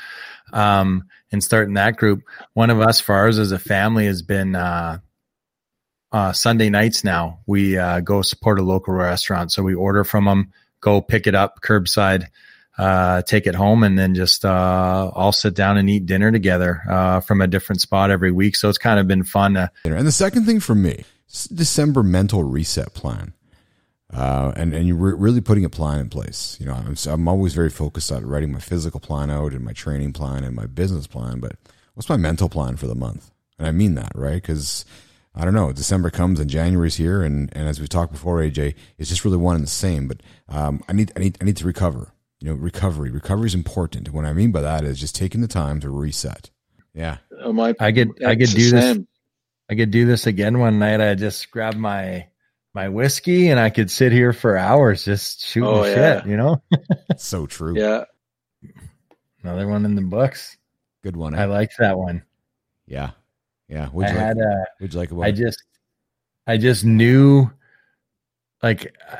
um, 0.52 1.08
and 1.32 1.42
starting 1.42 1.74
that 1.74 1.96
group. 1.96 2.22
One 2.52 2.70
of 2.70 2.80
us 2.80 3.00
for 3.00 3.16
ours 3.16 3.40
as 3.40 3.50
a 3.50 3.58
family 3.58 4.06
has 4.06 4.22
been 4.22 4.54
uh, 4.54 4.98
uh, 6.14 6.32
Sunday 6.32 6.70
nights 6.70 7.02
now. 7.02 7.40
We 7.44 7.76
uh, 7.76 7.98
go 7.98 8.22
support 8.22 8.60
a 8.60 8.62
local 8.62 8.94
restaurant, 8.94 9.50
so 9.50 9.64
we 9.64 9.74
order 9.74 10.04
from 10.04 10.26
them, 10.26 10.52
go 10.80 11.00
pick 11.00 11.26
it 11.26 11.34
up 11.34 11.60
curbside. 11.60 12.28
Uh, 12.76 13.22
take 13.22 13.46
it 13.46 13.54
home 13.54 13.84
and 13.84 13.96
then 13.96 14.16
just 14.16 14.44
uh, 14.44 15.08
all 15.14 15.30
sit 15.30 15.54
down 15.54 15.76
and 15.76 15.88
eat 15.88 16.06
dinner 16.06 16.32
together 16.32 16.82
uh, 16.90 17.20
from 17.20 17.40
a 17.40 17.46
different 17.46 17.80
spot 17.80 18.10
every 18.10 18.32
week. 18.32 18.56
So 18.56 18.68
it's 18.68 18.78
kind 18.78 18.98
of 18.98 19.06
been 19.06 19.22
fun 19.22 19.54
to 19.54 19.70
And 19.84 20.04
the 20.04 20.10
second 20.10 20.44
thing 20.44 20.58
for 20.58 20.74
me, 20.74 21.04
December 21.54 22.02
mental 22.02 22.42
reset 22.42 22.92
plan. 22.92 23.32
Uh, 24.12 24.52
and 24.56 24.74
and 24.74 24.88
you're 24.88 24.96
re- 24.96 25.14
really 25.16 25.40
putting 25.40 25.64
a 25.64 25.70
plan 25.70 26.00
in 26.00 26.08
place. 26.08 26.56
You 26.58 26.66
know, 26.66 26.74
I'm, 26.74 26.96
I'm 27.06 27.28
always 27.28 27.54
very 27.54 27.70
focused 27.70 28.10
on 28.10 28.26
writing 28.26 28.50
my 28.50 28.58
physical 28.58 28.98
plan 28.98 29.30
out 29.30 29.52
and 29.52 29.64
my 29.64 29.72
training 29.72 30.12
plan 30.12 30.42
and 30.42 30.56
my 30.56 30.66
business 30.66 31.06
plan. 31.06 31.38
But 31.38 31.52
what's 31.94 32.08
my 32.08 32.16
mental 32.16 32.48
plan 32.48 32.76
for 32.76 32.88
the 32.88 32.96
month? 32.96 33.30
And 33.56 33.68
I 33.68 33.70
mean 33.70 33.94
that, 33.94 34.12
right? 34.16 34.42
Because 34.42 34.84
I 35.34 35.44
don't 35.44 35.54
know, 35.54 35.72
December 35.72 36.10
comes 36.10 36.38
and 36.38 36.48
January's 36.48 36.94
here, 36.96 37.22
and, 37.22 37.48
and 37.56 37.66
as 37.66 37.80
we 37.80 37.88
talked 37.88 38.12
before, 38.12 38.38
AJ, 38.38 38.74
it's 38.98 39.08
just 39.10 39.24
really 39.24 39.36
one 39.36 39.56
and 39.56 39.64
the 39.64 39.68
same. 39.70 40.06
But 40.06 40.20
um, 40.48 40.82
I 40.88 40.92
need 40.92 41.10
I 41.16 41.20
need 41.20 41.38
I 41.40 41.44
need 41.44 41.56
to 41.56 41.66
recover. 41.66 42.12
You 42.40 42.50
know, 42.50 42.54
recovery. 42.56 43.10
Recovery 43.10 43.46
is 43.46 43.54
important. 43.54 44.12
What 44.12 44.24
I 44.26 44.32
mean 44.32 44.52
by 44.52 44.60
that 44.62 44.84
is 44.84 45.00
just 45.00 45.16
taking 45.16 45.40
the 45.40 45.48
time 45.48 45.80
to 45.80 45.90
reset. 45.90 46.50
Yeah. 46.94 47.16
Oh, 47.42 47.52
my, 47.52 47.74
I 47.80 47.90
could 47.90 48.22
I 48.24 48.36
could 48.36 48.50
do 48.50 48.70
this. 48.70 48.98
I 49.70 49.74
could 49.74 49.90
do 49.90 50.06
this 50.06 50.26
again 50.26 50.58
one 50.58 50.78
night. 50.78 51.00
I 51.00 51.14
just 51.14 51.50
grab 51.50 51.74
my 51.74 52.26
my 52.74 52.88
whiskey 52.90 53.48
and 53.48 53.58
I 53.58 53.70
could 53.70 53.90
sit 53.90 54.12
here 54.12 54.32
for 54.32 54.56
hours 54.56 55.04
just 55.04 55.44
shooting 55.44 55.68
Oh, 55.68 55.84
shit. 55.84 55.96
yeah. 55.96 56.24
You 56.26 56.36
know, 56.36 56.62
So 57.16 57.46
true. 57.46 57.76
Yeah. 57.78 58.04
another 59.42 59.66
one 59.66 59.84
in 59.84 59.94
the 59.94 60.02
books. 60.02 60.56
Good 61.02 61.16
one. 61.16 61.34
eh? 61.34 61.42
I 61.42 61.44
liked 61.46 61.74
that 61.78 61.98
one. 61.98 62.22
yeah. 62.86 63.10
Yeah. 63.68 63.84
I 63.84 63.88
What'd 63.88 64.12
you, 64.14 64.18
like, 64.18 64.26
had 64.26 64.38
uh, 64.38 64.64
what'd 64.78 64.94
you 64.94 64.98
like 65.00 65.12
I 65.28 65.30
just 65.32 65.62
I 66.46 66.56
just 66.58 66.84
knew, 66.84 67.50
like, 68.62 68.94
uh, 69.10 69.16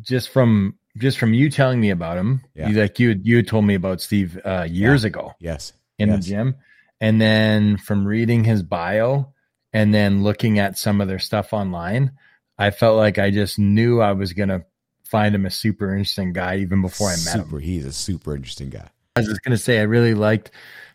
just 0.00 0.30
from 0.30 0.76
just 0.96 1.18
from 1.18 1.34
you 1.34 1.50
telling 1.50 1.80
me 1.80 1.90
about 1.90 2.16
him, 2.18 2.40
Yeah. 2.54 2.68
you, 2.68 2.80
like 2.80 2.98
you 3.00 3.08
had- 3.10 3.26
you 3.26 3.36
had 3.36 3.48
told 3.48 3.64
me 3.64 3.74
about 3.74 4.00
Steve 4.00 4.38
uh, 4.44 4.66
years 4.68 5.04
ago. 5.04 5.32
Yes. 5.40 5.72
in 5.98 6.08
Yes. 6.08 6.24
the 6.24 6.30
gym. 6.30 6.54
And 7.00 7.20
then 7.20 7.76
from 7.76 8.04
reading 8.06 8.42
his 8.44 8.62
bio 8.64 9.32
and 9.72 9.92
then 9.94 10.22
looking 10.24 10.58
at 10.58 10.76
some 10.78 11.00
of 11.00 11.06
their 11.08 11.18
stuff 11.20 11.52
online, 11.52 12.12
I 12.58 12.70
felt 12.70 12.96
like 12.96 13.18
I 13.18 13.30
just 13.30 13.58
knew 13.60 14.00
I 14.00 14.12
was 14.12 14.32
going 14.32 14.48
to 14.48 14.64
find 15.04 15.34
him 15.34 15.46
a 15.46 15.50
super 15.50 15.90
interesting 15.92 16.32
guy 16.32 16.56
even 16.58 16.80
before 16.82 17.08
I 17.08 17.12
met 17.12 17.18
super, 17.18 17.56
him. 17.58 17.62
He's 17.62 17.84
a 17.84 17.92
super 17.92 18.34
interesting 18.34 18.70
guy. 18.70 18.88
I 19.16 19.20
was 19.20 19.28
just 19.28 19.42
going 19.44 19.56
to 19.56 19.62
say, 19.62 19.78
I 19.78 19.82
really 19.82 20.14
liked 20.14 20.50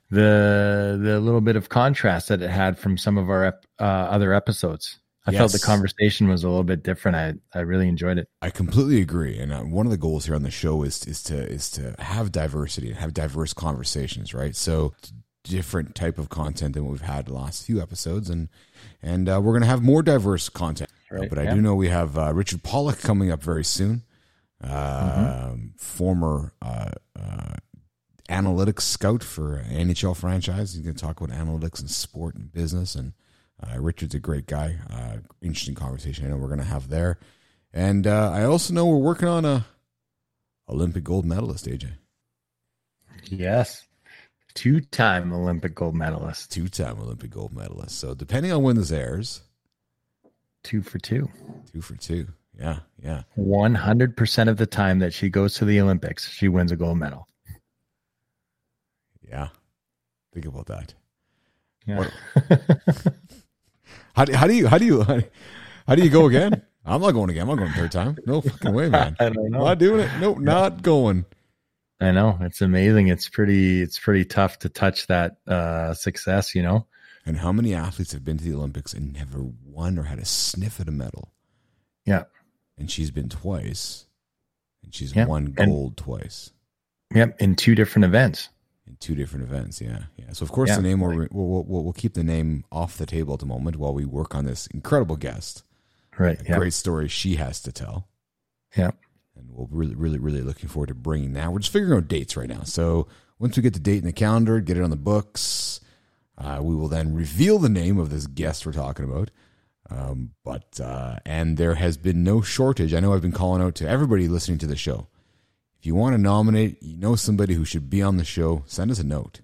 the 0.09 0.99
the 1.01 1.19
little 1.19 1.41
bit 1.41 1.55
of 1.55 1.69
contrast 1.69 2.29
that 2.29 2.41
it 2.41 2.49
had 2.49 2.77
from 2.77 2.97
some 2.97 3.17
of 3.17 3.29
our 3.29 3.45
ep, 3.45 3.65
uh, 3.79 3.83
other 3.83 4.33
episodes. 4.33 4.99
I 5.27 5.31
felt 5.31 5.51
the 5.51 5.59
conversation 5.59 6.27
was 6.27 6.43
a 6.43 6.49
little 6.49 6.63
bit 6.63 6.81
different. 6.81 7.15
I, 7.15 7.59
I 7.59 7.61
really 7.61 7.87
enjoyed 7.87 8.17
it. 8.17 8.27
I 8.41 8.49
completely 8.49 8.99
agree, 8.99 9.37
and 9.37 9.53
uh, 9.53 9.59
one 9.59 9.85
of 9.85 9.91
the 9.91 9.97
goals 9.97 10.25
here 10.25 10.33
on 10.33 10.41
the 10.41 10.49
show 10.49 10.81
is 10.81 11.05
is 11.05 11.21
to 11.23 11.37
is 11.37 11.69
to 11.71 11.93
have 11.99 12.31
diversity 12.31 12.89
and 12.89 12.97
have 12.97 13.13
diverse 13.13 13.53
conversations, 13.53 14.33
right? 14.33 14.55
So 14.55 14.93
different 15.43 15.93
type 15.93 16.17
of 16.17 16.29
content 16.29 16.73
than 16.73 16.87
we've 16.87 17.01
had 17.01 17.27
the 17.27 17.33
last 17.33 17.65
few 17.65 17.79
episodes, 17.79 18.29
and 18.29 18.49
and 19.03 19.29
uh, 19.29 19.39
we're 19.39 19.53
gonna 19.53 19.67
have 19.67 19.83
more 19.83 20.01
diverse 20.01 20.49
content. 20.49 20.89
Right, 21.11 21.29
but 21.29 21.37
I 21.37 21.43
yeah. 21.43 21.55
do 21.55 21.61
know 21.61 21.75
we 21.75 21.89
have 21.89 22.17
uh, 22.17 22.33
Richard 22.33 22.63
Pollock 22.63 22.99
coming 22.99 23.31
up 23.31 23.43
very 23.43 23.63
soon, 23.63 24.03
Mm-hmm. 24.63 25.51
um, 25.51 25.73
former 25.77 26.53
uh, 26.61 26.91
uh, 27.17 27.53
analytics 28.29 28.81
scout 28.81 29.23
for 29.23 29.63
NHL 29.69 30.15
franchise. 30.15 30.73
He's 30.73 30.83
going 30.83 30.95
to 30.95 31.01
talk 31.01 31.19
about 31.19 31.35
analytics 31.35 31.79
and 31.79 31.89
sport 31.89 32.35
and 32.35 32.51
business. 32.51 32.95
And 32.95 33.13
uh, 33.61 33.79
Richard's 33.79 34.15
a 34.15 34.19
great 34.19 34.45
guy. 34.45 34.77
Uh, 34.89 35.17
interesting 35.41 35.75
conversation. 35.75 36.25
I 36.25 36.29
know 36.29 36.37
we're 36.37 36.47
going 36.47 36.59
to 36.59 36.65
have 36.65 36.89
there. 36.89 37.19
And 37.73 38.07
uh, 38.07 38.31
I 38.31 38.43
also 38.43 38.73
know 38.73 38.85
we're 38.85 38.97
working 38.97 39.27
on 39.27 39.45
a 39.45 39.65
Olympic 40.67 41.03
gold 41.03 41.25
medalist, 41.25 41.65
AJ. 41.65 41.91
Yes. 43.25 43.85
Two 44.53 44.81
time 44.81 45.33
Olympic 45.33 45.75
gold 45.75 45.95
medalist. 45.95 46.51
Two 46.51 46.67
time 46.67 46.99
Olympic 46.99 47.29
gold 47.31 47.53
medalist. 47.53 47.99
So 47.99 48.13
depending 48.13 48.51
on 48.51 48.63
when 48.63 48.75
this 48.75 48.91
airs, 48.91 49.41
Two 50.63 50.81
for 50.81 50.99
two. 50.99 51.29
two 51.71 51.81
for 51.81 51.95
two. 51.95 52.27
Yeah, 52.59 52.79
yeah. 53.01 53.23
100% 53.37 54.49
of 54.49 54.57
the 54.57 54.65
time 54.65 54.99
that 54.99 55.13
she 55.13 55.29
goes 55.29 55.53
to 55.55 55.65
the 55.65 55.79
Olympics, 55.79 56.29
she 56.29 56.49
wins 56.49 56.71
a 56.71 56.75
gold 56.75 56.97
medal. 56.97 57.27
Yeah. 59.29 59.49
Think 60.33 60.45
about 60.45 60.65
that. 60.67 60.93
Yeah. 61.85 62.09
How 64.15 64.25
do, 64.25 64.33
how 64.33 64.47
do 64.47 64.53
you 64.53 64.67
how 64.67 64.77
do 64.77 64.85
you 64.85 65.03
how 65.87 65.95
do 65.95 66.03
you 66.03 66.09
go 66.09 66.25
again? 66.25 66.61
I'm 66.85 66.99
not 67.01 67.11
going 67.11 67.29
again. 67.29 67.43
I'm 67.43 67.47
not 67.47 67.57
going 67.59 67.71
third 67.71 67.91
time. 67.91 68.17
No 68.25 68.41
fucking 68.41 68.73
way, 68.73 68.89
man. 68.89 69.15
I 69.19 69.29
don't 69.29 69.49
know. 69.49 69.59
Not 69.59 69.77
doing 69.77 70.01
it. 70.01 70.09
Nope, 70.19 70.39
not 70.39 70.81
going. 70.81 71.25
I 72.01 72.11
know 72.11 72.37
it's 72.41 72.59
amazing. 72.61 73.07
It's 73.07 73.29
pretty. 73.29 73.81
It's 73.81 73.97
pretty 73.97 74.25
tough 74.25 74.59
to 74.59 74.69
touch 74.69 75.07
that 75.07 75.37
uh, 75.47 75.93
success. 75.93 76.53
You 76.53 76.63
know. 76.63 76.87
And 77.25 77.37
how 77.37 77.51
many 77.51 77.73
athletes 77.73 78.11
have 78.11 78.25
been 78.25 78.37
to 78.37 78.43
the 78.43 78.53
Olympics 78.53 78.93
and 78.93 79.13
never 79.13 79.41
won 79.63 79.97
or 79.97 80.03
had 80.03 80.19
a 80.19 80.25
sniff 80.25 80.79
at 80.79 80.87
a 80.87 80.91
medal? 80.91 81.31
Yeah. 82.05 82.23
And 82.77 82.89
she's 82.91 83.11
been 83.11 83.29
twice, 83.29 84.05
and 84.83 84.93
she's 84.93 85.15
won 85.15 85.53
and- 85.57 85.69
gold 85.69 85.95
twice 85.97 86.51
Yep. 87.13 87.37
In 87.39 87.55
two 87.55 87.75
different 87.75 88.05
events. 88.05 88.49
In 88.89 88.97
two 88.99 89.15
different 89.15 89.45
events. 89.45 89.79
Yeah, 89.79 90.03
yeah. 90.17 90.33
So 90.33 90.43
of 90.43 90.51
course 90.51 90.69
Yeah, 90.69 90.77
the 90.77 90.81
name 90.81 90.99
will 90.99 91.27
we'll, 91.31 91.63
we'll 91.63 91.83
we'll 91.83 91.93
keep 91.93 92.13
the 92.15 92.23
name 92.23 92.65
off 92.71 92.97
the 92.97 93.05
table 93.05 93.33
at 93.35 93.39
the 93.39 93.45
moment 93.45 93.77
while 93.77 93.93
we 93.93 94.05
work 94.05 94.35
on 94.35 94.45
this 94.45 94.67
incredible 94.67 95.15
guest. 95.15 95.63
Right. 96.17 96.39
Yeah. 96.47 96.57
great 96.57 96.73
story 96.73 97.07
she 97.07 97.35
has 97.35 97.61
to 97.61 97.71
tell. 97.71 98.07
Yeah. 98.75 98.91
and 99.37 99.49
we're 99.51 99.67
really, 99.71 99.95
really, 99.95 100.19
really 100.19 100.41
looking 100.41 100.67
forward 100.67 100.87
to 100.87 100.95
bringing 100.95 101.33
that. 101.33 101.51
We're 101.53 101.59
just 101.59 101.71
figuring 101.71 101.95
out 101.97 102.07
dates 102.09 102.35
right 102.35 102.49
now. 102.49 102.63
So 102.63 103.07
once 103.39 103.55
we 103.55 103.63
get 103.63 103.73
the 103.73 103.79
date 103.79 103.99
in 103.99 104.05
the 104.05 104.11
calendar, 104.11 104.59
get 104.59 104.77
it 104.77 104.83
on 104.83 104.89
the 104.89 104.97
books, 104.97 105.79
uh, 106.37 106.59
we 106.61 106.75
will 106.75 106.89
then 106.89 107.13
reveal 107.13 107.57
the 107.57 107.69
name 107.69 107.97
of 107.97 108.09
this 108.09 108.27
guest 108.27 108.65
we're 108.65 108.73
talking 108.73 109.05
about. 109.05 109.31
Um, 109.89 110.31
but 110.43 110.79
uh, 110.79 111.17
and 111.25 111.57
there 111.57 111.75
has 111.75 111.97
been 111.97 112.23
no 112.23 112.41
shortage. 112.41 112.93
I 112.93 112.99
know 112.99 113.13
I've 113.13 113.21
been 113.21 113.31
calling 113.31 113.61
out 113.61 113.75
to 113.75 113.87
everybody 113.87 114.27
listening 114.27 114.57
to 114.59 114.67
the 114.67 114.75
show. 114.75 115.07
If 115.79 115.85
you 115.85 115.95
want 115.95 116.13
to 116.13 116.17
nominate, 116.17 116.81
you 116.83 116.97
know 116.97 117.15
somebody 117.15 117.53
who 117.53 117.63
should 117.65 117.89
be 117.89 118.01
on 118.01 118.17
the 118.17 118.25
show, 118.25 118.63
send 118.65 118.91
us 118.91 118.99
a 118.99 119.03
note. 119.05 119.41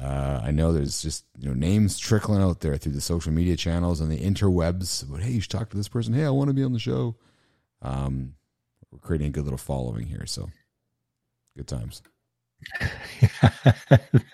Uh, 0.00 0.42
I 0.44 0.50
know 0.50 0.72
there's 0.72 1.00
just 1.02 1.24
you 1.38 1.48
know 1.48 1.54
names 1.54 1.98
trickling 1.98 2.42
out 2.42 2.60
there 2.60 2.76
through 2.76 2.92
the 2.92 3.00
social 3.00 3.32
media 3.32 3.56
channels 3.56 4.00
and 4.00 4.10
the 4.10 4.18
interwebs. 4.18 5.04
But 5.10 5.22
hey, 5.22 5.30
you 5.30 5.40
should 5.40 5.50
talk 5.50 5.70
to 5.70 5.76
this 5.76 5.88
person. 5.88 6.12
Hey, 6.12 6.24
I 6.26 6.30
want 6.30 6.48
to 6.48 6.54
be 6.54 6.62
on 6.62 6.74
the 6.74 6.78
show. 6.78 7.16
Um, 7.80 8.34
we're 8.90 8.98
creating 8.98 9.28
a 9.28 9.30
good 9.30 9.44
little 9.44 9.56
following 9.58 10.06
here, 10.06 10.26
so 10.26 10.50
good 11.56 11.66
times. 11.66 12.02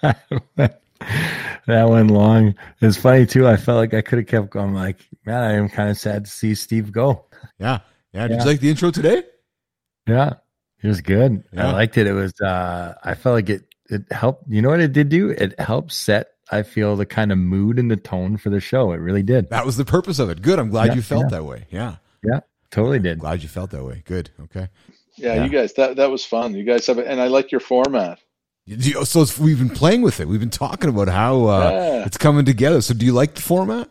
that, 0.03 0.19
went, 0.57 0.74
that 1.66 1.89
went 1.89 2.11
long. 2.11 2.55
It's 2.81 2.97
funny 2.97 3.27
too. 3.27 3.47
I 3.47 3.57
felt 3.57 3.78
like 3.78 3.94
I 3.94 4.03
could 4.03 4.19
have 4.19 4.27
kept 4.28 4.51
going. 4.51 4.74
Like, 4.74 4.99
man, 5.24 5.43
I 5.43 5.53
am 5.53 5.69
kind 5.69 5.90
of 5.90 5.97
sad 5.99 6.24
to 6.24 6.31
see 6.31 6.57
Steve 6.57 6.90
go. 6.90 7.27
Yeah, 7.61 7.78
yeah. 8.12 8.27
Did 8.27 8.35
Yeah. 8.39 8.40
you 8.43 8.51
like 8.51 8.61
the 8.61 8.70
intro 8.70 8.90
today? 8.90 9.23
Yeah, 10.09 10.35
it 10.82 10.88
was 10.88 11.00
good. 11.00 11.44
Yeah. 11.52 11.68
I 11.68 11.72
liked 11.72 11.96
it. 11.98 12.06
It 12.06 12.12
was. 12.12 12.32
uh 12.40 12.94
I 13.02 13.14
felt 13.14 13.34
like 13.34 13.50
it. 13.50 13.62
It 13.90 14.10
helped. 14.10 14.44
You 14.48 14.62
know 14.62 14.70
what 14.70 14.80
it 14.80 14.92
did 14.92 15.09
do? 15.09 15.30
It 15.30 15.59
helped 15.60 15.92
set. 15.92 16.28
I 16.50 16.62
feel 16.62 16.96
the 16.96 17.06
kind 17.06 17.30
of 17.32 17.38
mood 17.38 17.78
and 17.78 17.90
the 17.90 17.96
tone 17.96 18.36
for 18.36 18.50
the 18.50 18.60
show. 18.60 18.92
It 18.92 18.96
really 18.98 19.22
did. 19.22 19.50
That 19.50 19.64
was 19.66 19.76
the 19.76 19.84
purpose 19.84 20.18
of 20.18 20.28
it. 20.30 20.42
Good. 20.42 20.59
I'm 20.59 20.70
glad 20.70 20.88
Yeah, 20.88 20.94
you 20.94 21.02
felt 21.02 21.24
yeah. 21.24 21.38
that 21.38 21.44
way. 21.44 21.66
Yeah, 21.70 21.96
Yeah. 22.24 22.40
Totally 22.70 22.98
did. 22.98 23.18
glad 23.18 23.42
you 23.42 23.48
felt 23.48 23.70
that 23.70 23.84
way. 23.84 24.02
Good. 24.06 24.30
Okay. 24.44 24.68
Yeah, 25.16 25.34
Yeah. 25.36 25.44
you 25.44 25.50
guys, 25.50 25.74
that 25.74 25.96
that 25.96 26.10
was 26.10 26.24
fun. 26.24 26.54
You 26.54 26.64
guys 26.64 26.86
have, 26.86 26.98
and 26.98 27.20
I 27.20 27.28
like 27.28 27.52
your 27.52 27.60
format. 27.60 28.18
You- 28.66 28.76
you- 28.76 29.04
So 29.04 29.22
it's, 29.22 29.38
we've 29.38 29.59
been 29.59 29.70
playing 29.70 30.02
with 30.02 30.20
it. 30.20 30.28
We've 30.28 30.40
been 30.40 30.50
talking 30.50 30.88
about 30.88 31.09
how 31.09 31.46
uh, 31.46 31.70
Yeah. 31.70 32.06
it's 32.06 32.16
coming 32.16 32.44
together. 32.44 32.80
So 32.80 32.94
do 32.94 33.04
you 33.06 33.12
like 33.12 33.34
the 33.34 33.42
format? 33.42 33.88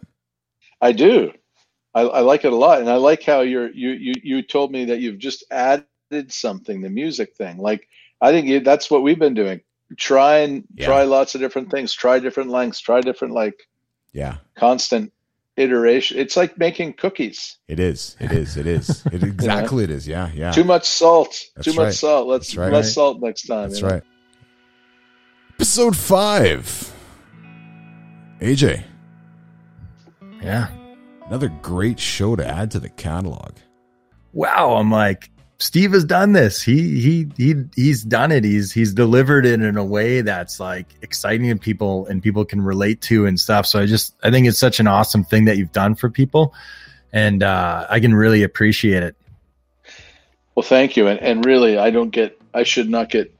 I 0.81 0.91
do. 0.93 1.31
I, 1.93 2.01
I 2.01 2.19
like 2.21 2.43
it 2.45 2.53
a 2.53 2.55
lot, 2.55 2.79
and 2.79 2.89
I 2.89 2.95
like 2.95 3.21
how 3.23 3.41
you're 3.41 3.69
you 3.71 3.89
you 3.91 4.13
you 4.23 4.41
told 4.41 4.71
me 4.71 4.85
that 4.85 4.99
you've 4.99 5.19
just 5.19 5.43
added 5.51 5.85
something, 6.29 6.81
the 6.81 6.89
music 6.89 7.35
thing. 7.35 7.57
Like 7.57 7.87
I 8.21 8.31
think 8.31 8.63
that's 8.63 8.89
what 8.91 9.01
we've 9.03 9.19
been 9.19 9.33
doing. 9.33 9.61
Try 9.97 10.39
and 10.39 10.63
Yeah. 10.75 10.85
try 10.85 11.03
lots 11.03 11.35
of 11.35 11.41
different 11.41 11.71
things. 11.71 11.93
Try 11.93 12.19
different 12.19 12.49
lengths. 12.49 12.79
Try 12.79 13.01
different 13.01 13.33
like 13.33 13.67
Yeah, 14.13 14.37
constant 14.55 15.11
iteration. 15.57 16.17
It's 16.17 16.37
like 16.37 16.57
making 16.57 16.93
cookies. 16.93 17.57
it 17.67 17.79
is. 17.79 18.15
It 18.19 18.31
is. 18.31 18.57
It 18.57 18.67
is. 18.67 19.03
It 19.11 19.23
exactly. 19.23 19.83
It 19.83 19.89
is. 19.89 20.07
Yeah. 20.07 20.29
Yeah. 20.33 20.51
Too 20.51 20.63
much 20.63 20.85
salt. 20.85 21.39
That's 21.55 21.65
Too 21.65 21.73
much 21.73 21.95
salt. 21.95 22.27
Let's 22.27 22.47
That's 22.47 22.57
right. 22.57 22.71
less 22.71 22.85
Right. 22.85 22.93
salt 22.93 23.21
next 23.21 23.47
time. 23.47 23.69
That's 23.69 23.81
you 23.81 23.87
know? 23.87 23.93
right. 23.95 24.03
Episode 25.55 25.95
five. 25.95 26.91
AJ, 28.41 28.83
Yeah. 30.41 30.69
another 31.27 31.49
great 31.61 31.99
show 31.99 32.35
to 32.35 32.45
add 32.47 32.71
to 32.71 32.79
the 32.79 32.89
catalog. 32.89 33.51
wow 34.33 34.75
i'm 34.77 34.89
like 34.89 35.29
steve 35.61 35.91
has 35.93 36.03
done 36.03 36.33
this 36.33 36.61
he 36.61 36.99
he 36.99 37.27
he 37.37 37.55
he's 37.75 38.03
done 38.03 38.31
it 38.31 38.43
he's 38.43 38.71
he's 38.71 38.93
delivered 38.93 39.45
it 39.45 39.61
in 39.61 39.77
a 39.77 39.85
way 39.85 40.21
that's 40.21 40.59
like 40.59 40.87
exciting 41.01 41.49
to 41.49 41.55
people 41.55 42.05
and 42.07 42.23
people 42.23 42.43
can 42.43 42.61
relate 42.61 42.99
to 43.01 43.25
and 43.25 43.39
stuff 43.39 43.65
so 43.65 43.79
i 43.79 43.85
just 43.85 44.15
i 44.23 44.31
think 44.31 44.47
it's 44.47 44.59
such 44.59 44.79
an 44.79 44.87
awesome 44.87 45.23
thing 45.23 45.45
that 45.45 45.57
you've 45.57 45.71
done 45.71 45.95
for 45.95 46.09
people 46.09 46.53
and 47.13 47.43
uh 47.43 47.85
i 47.89 47.99
can 47.99 48.13
really 48.13 48.43
appreciate 48.43 49.03
it 49.03 49.15
Well, 50.55 50.63
thank 50.63 50.97
you. 50.97 51.07
And, 51.07 51.19
and 51.19 51.45
really, 51.45 51.77
I 51.77 51.91
don't 51.91 52.09
get, 52.09 52.39
I 52.53 52.63
should 52.63 52.89
not 52.89 53.09
get 53.09 53.33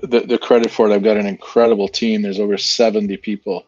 the, 0.00 0.20
the 0.20 0.38
credit 0.38 0.70
for 0.70 0.88
it. 0.88 0.94
I've 0.94 1.02
got 1.02 1.16
an 1.18 1.26
incredible 1.26 1.88
team. 1.88 2.22
There's 2.22 2.40
over 2.40 2.56
70 2.56 3.16
people, 3.18 3.66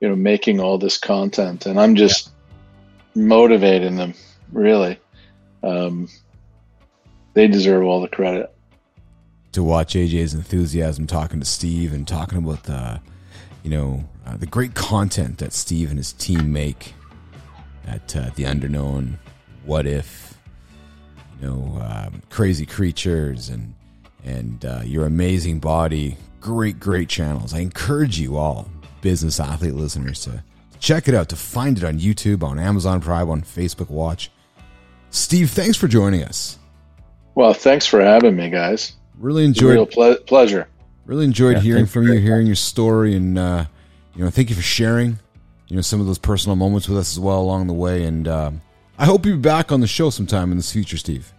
you 0.00 0.08
know, 0.08 0.16
making 0.16 0.60
all 0.60 0.76
this 0.76 0.98
content. 0.98 1.66
And 1.66 1.78
I'm 1.78 1.94
just 1.94 2.30
motivating 3.14 3.96
them, 3.96 4.14
really. 4.52 4.98
Um, 5.62 6.08
they 7.36 7.46
deserve 7.46 7.84
all 7.84 8.00
the 8.00 8.08
credit. 8.08 8.50
to 9.52 9.62
watch 9.62 9.94
AJ's 9.94 10.34
enthusiasm 10.34 11.06
talking 11.06 11.38
to 11.38 11.46
Steve 11.46 11.92
and 11.92 12.08
talking 12.08 12.38
about 12.38 12.64
the, 12.64 13.00
you 13.62 13.70
know, 13.70 14.04
uh, 14.26 14.36
the 14.36 14.46
great 14.46 14.74
content 14.74 15.38
that 15.38 15.52
Steve 15.52 15.90
and 15.90 15.98
his 15.98 16.12
team 16.12 16.52
make 16.52 16.94
at 17.86 18.16
uh, 18.16 18.30
the 18.34 18.44
Underknown, 18.44 19.18
What 19.64 19.86
If, 19.86 20.38
you 21.40 21.46
know, 21.46 21.78
um, 21.82 22.22
Crazy 22.30 22.66
Creatures 22.66 23.48
and 23.50 23.74
and 24.24 24.64
uh, 24.64 24.80
Your 24.84 25.06
Amazing 25.06 25.60
Body. 25.60 26.16
Great, 26.40 26.80
great 26.80 27.08
channels. 27.08 27.54
I 27.54 27.60
encourage 27.60 28.18
you 28.18 28.36
all, 28.36 28.68
business 29.00 29.38
athlete 29.38 29.74
listeners, 29.74 30.24
to 30.24 30.42
check 30.80 31.06
it 31.06 31.14
out, 31.14 31.28
to 31.28 31.36
find 31.36 31.78
it 31.78 31.84
on 31.84 31.98
YouTube, 32.00 32.42
on 32.42 32.58
Amazon 32.58 33.00
Prime, 33.00 33.30
on 33.30 33.42
Facebook 33.42 33.88
Watch. 33.90 34.30
Steve, 35.10 35.50
thanks 35.50 35.76
for 35.76 35.86
joining 35.86 36.22
us. 36.24 36.58
Well, 37.36 37.52
thanks 37.52 37.84
for 37.86 38.00
having 38.00 38.34
me, 38.34 38.48
guys. 38.48 38.94
Really 39.18 39.44
enjoyed 39.44 39.74
real 39.74 39.86
ple- 39.86 40.16
pleasure. 40.26 40.66
Really 41.04 41.26
enjoyed 41.26 41.56
Yeah, 41.56 41.60
hearing 41.60 41.86
from 41.86 42.04
you, 42.08 42.14
that. 42.14 42.20
hearing 42.20 42.46
your 42.46 42.56
story, 42.56 43.14
and 43.14 43.38
uh, 43.38 43.66
you 44.16 44.24
know, 44.24 44.30
thank 44.30 44.48
you 44.48 44.56
for 44.56 44.62
sharing, 44.62 45.18
you 45.68 45.76
know, 45.76 45.82
some 45.82 46.00
of 46.00 46.06
those 46.06 46.18
personal 46.18 46.56
moments 46.56 46.88
with 46.88 46.96
us 46.98 47.12
as 47.12 47.20
well 47.20 47.38
along 47.38 47.66
the 47.66 47.74
way. 47.74 48.04
And 48.04 48.26
um, 48.26 48.62
I 48.98 49.04
hope 49.04 49.26
you're 49.26 49.36
back 49.36 49.70
on 49.70 49.80
the 49.80 49.86
show 49.86 50.08
sometime 50.08 50.50
in 50.50 50.56
the 50.56 50.64
future, 50.64 50.96
Steve. 50.96 51.30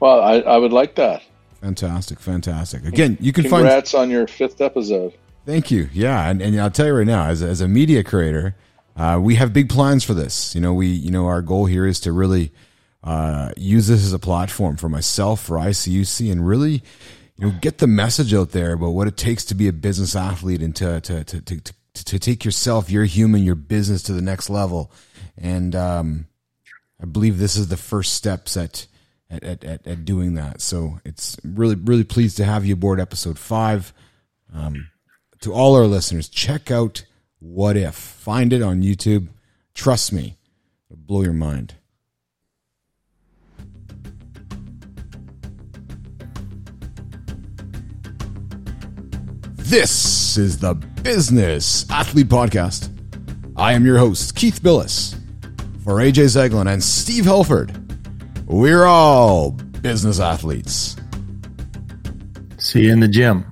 Well, 0.00 0.20
I, 0.22 0.36
I 0.38 0.56
would 0.56 0.72
like 0.72 0.94
that. 0.96 1.22
Fantastic, 1.60 2.18
fantastic. 2.18 2.84
Again, 2.86 3.18
you 3.20 3.32
can 3.32 3.44
find. 3.44 3.62
Congrats 3.62 3.94
on 3.94 4.10
your 4.10 4.26
fifth 4.26 4.60
episode. 4.62 5.12
Thank 5.44 5.70
you. 5.70 5.90
Yeah, 5.92 6.28
and, 6.30 6.40
and 6.40 6.58
I'll 6.58 6.70
tell 6.70 6.86
you 6.86 6.94
right 6.94 7.06
now, 7.06 7.26
as 7.26 7.42
a, 7.42 7.46
as 7.46 7.60
a 7.60 7.68
media 7.68 8.02
creator, 8.02 8.56
uh, 8.96 9.20
we 9.22 9.34
have 9.34 9.52
big 9.52 9.68
plans 9.68 10.02
for 10.02 10.14
this. 10.14 10.54
You 10.54 10.62
know, 10.62 10.72
we 10.72 10.86
you 10.88 11.10
know 11.10 11.26
our 11.26 11.42
goal 11.42 11.66
here 11.66 11.86
is 11.86 12.00
to 12.00 12.12
really 12.12 12.52
uh, 13.02 13.52
use 13.56 13.86
this 13.88 14.04
as 14.04 14.12
a 14.12 14.18
platform 14.18 14.76
for 14.76 14.88
myself, 14.88 15.42
for 15.42 15.56
ICUC, 15.56 16.30
and 16.30 16.46
really, 16.46 16.82
you 17.36 17.46
know, 17.46 17.54
get 17.60 17.78
the 17.78 17.86
message 17.86 18.32
out 18.32 18.50
there 18.50 18.72
about 18.74 18.90
what 18.90 19.08
it 19.08 19.16
takes 19.16 19.44
to 19.46 19.54
be 19.54 19.68
a 19.68 19.72
business 19.72 20.14
athlete 20.14 20.62
and 20.62 20.74
to 20.76 21.00
to 21.00 21.24
to 21.24 21.40
to, 21.40 21.60
to, 21.60 22.04
to 22.04 22.18
take 22.18 22.44
yourself, 22.44 22.90
your 22.90 23.04
human, 23.04 23.42
your 23.42 23.54
business 23.54 24.02
to 24.04 24.12
the 24.12 24.22
next 24.22 24.48
level. 24.50 24.92
And 25.36 25.74
um, 25.74 26.26
I 27.00 27.06
believe 27.06 27.38
this 27.38 27.56
is 27.56 27.68
the 27.68 27.76
first 27.76 28.14
steps 28.14 28.56
at. 28.56 28.86
At, 29.30 29.64
at, 29.64 29.86
at, 29.86 30.04
doing 30.04 30.34
that. 30.34 30.60
So 30.60 31.00
it's 31.06 31.38
really, 31.42 31.74
really 31.74 32.04
pleased 32.04 32.36
to 32.36 32.44
have 32.44 32.66
you 32.66 32.74
aboard 32.74 33.00
episode 33.00 33.38
five 33.38 33.94
to 35.42 35.52
all 35.52 35.74
our 35.74 35.86
listeners, 35.86 36.28
check 36.28 36.70
out 36.70 37.04
What 37.38 37.76
If. 37.76 37.94
Find 37.94 38.52
it 38.52 38.62
on 38.62 38.82
YouTube. 38.82 39.28
Trust 39.74 40.12
me, 40.12 40.36
it'll 40.90 41.02
blow 41.02 41.22
your 41.22 41.32
mind. 41.32 41.74
This 49.72 50.36
is 50.36 50.58
the 50.58 50.74
Business 50.74 51.90
Athlete 51.90 52.28
Podcast. 52.28 52.90
I 53.56 53.72
am 53.72 53.86
your 53.86 53.96
host, 53.96 54.36
Keith 54.36 54.62
Bilous. 54.62 55.14
For 55.82 55.94
AJ 55.94 56.26
Zeglen 56.36 56.70
and 56.70 56.84
Steve 56.84 57.24
Hulford, 57.24 57.74
we're 58.46 58.84
all 58.84 59.52
business 59.80 60.20
athletes. 60.20 60.96
see 62.58 62.82
you 62.82 62.92
in 62.92 63.00
the 63.00 63.08
gym 63.08 63.46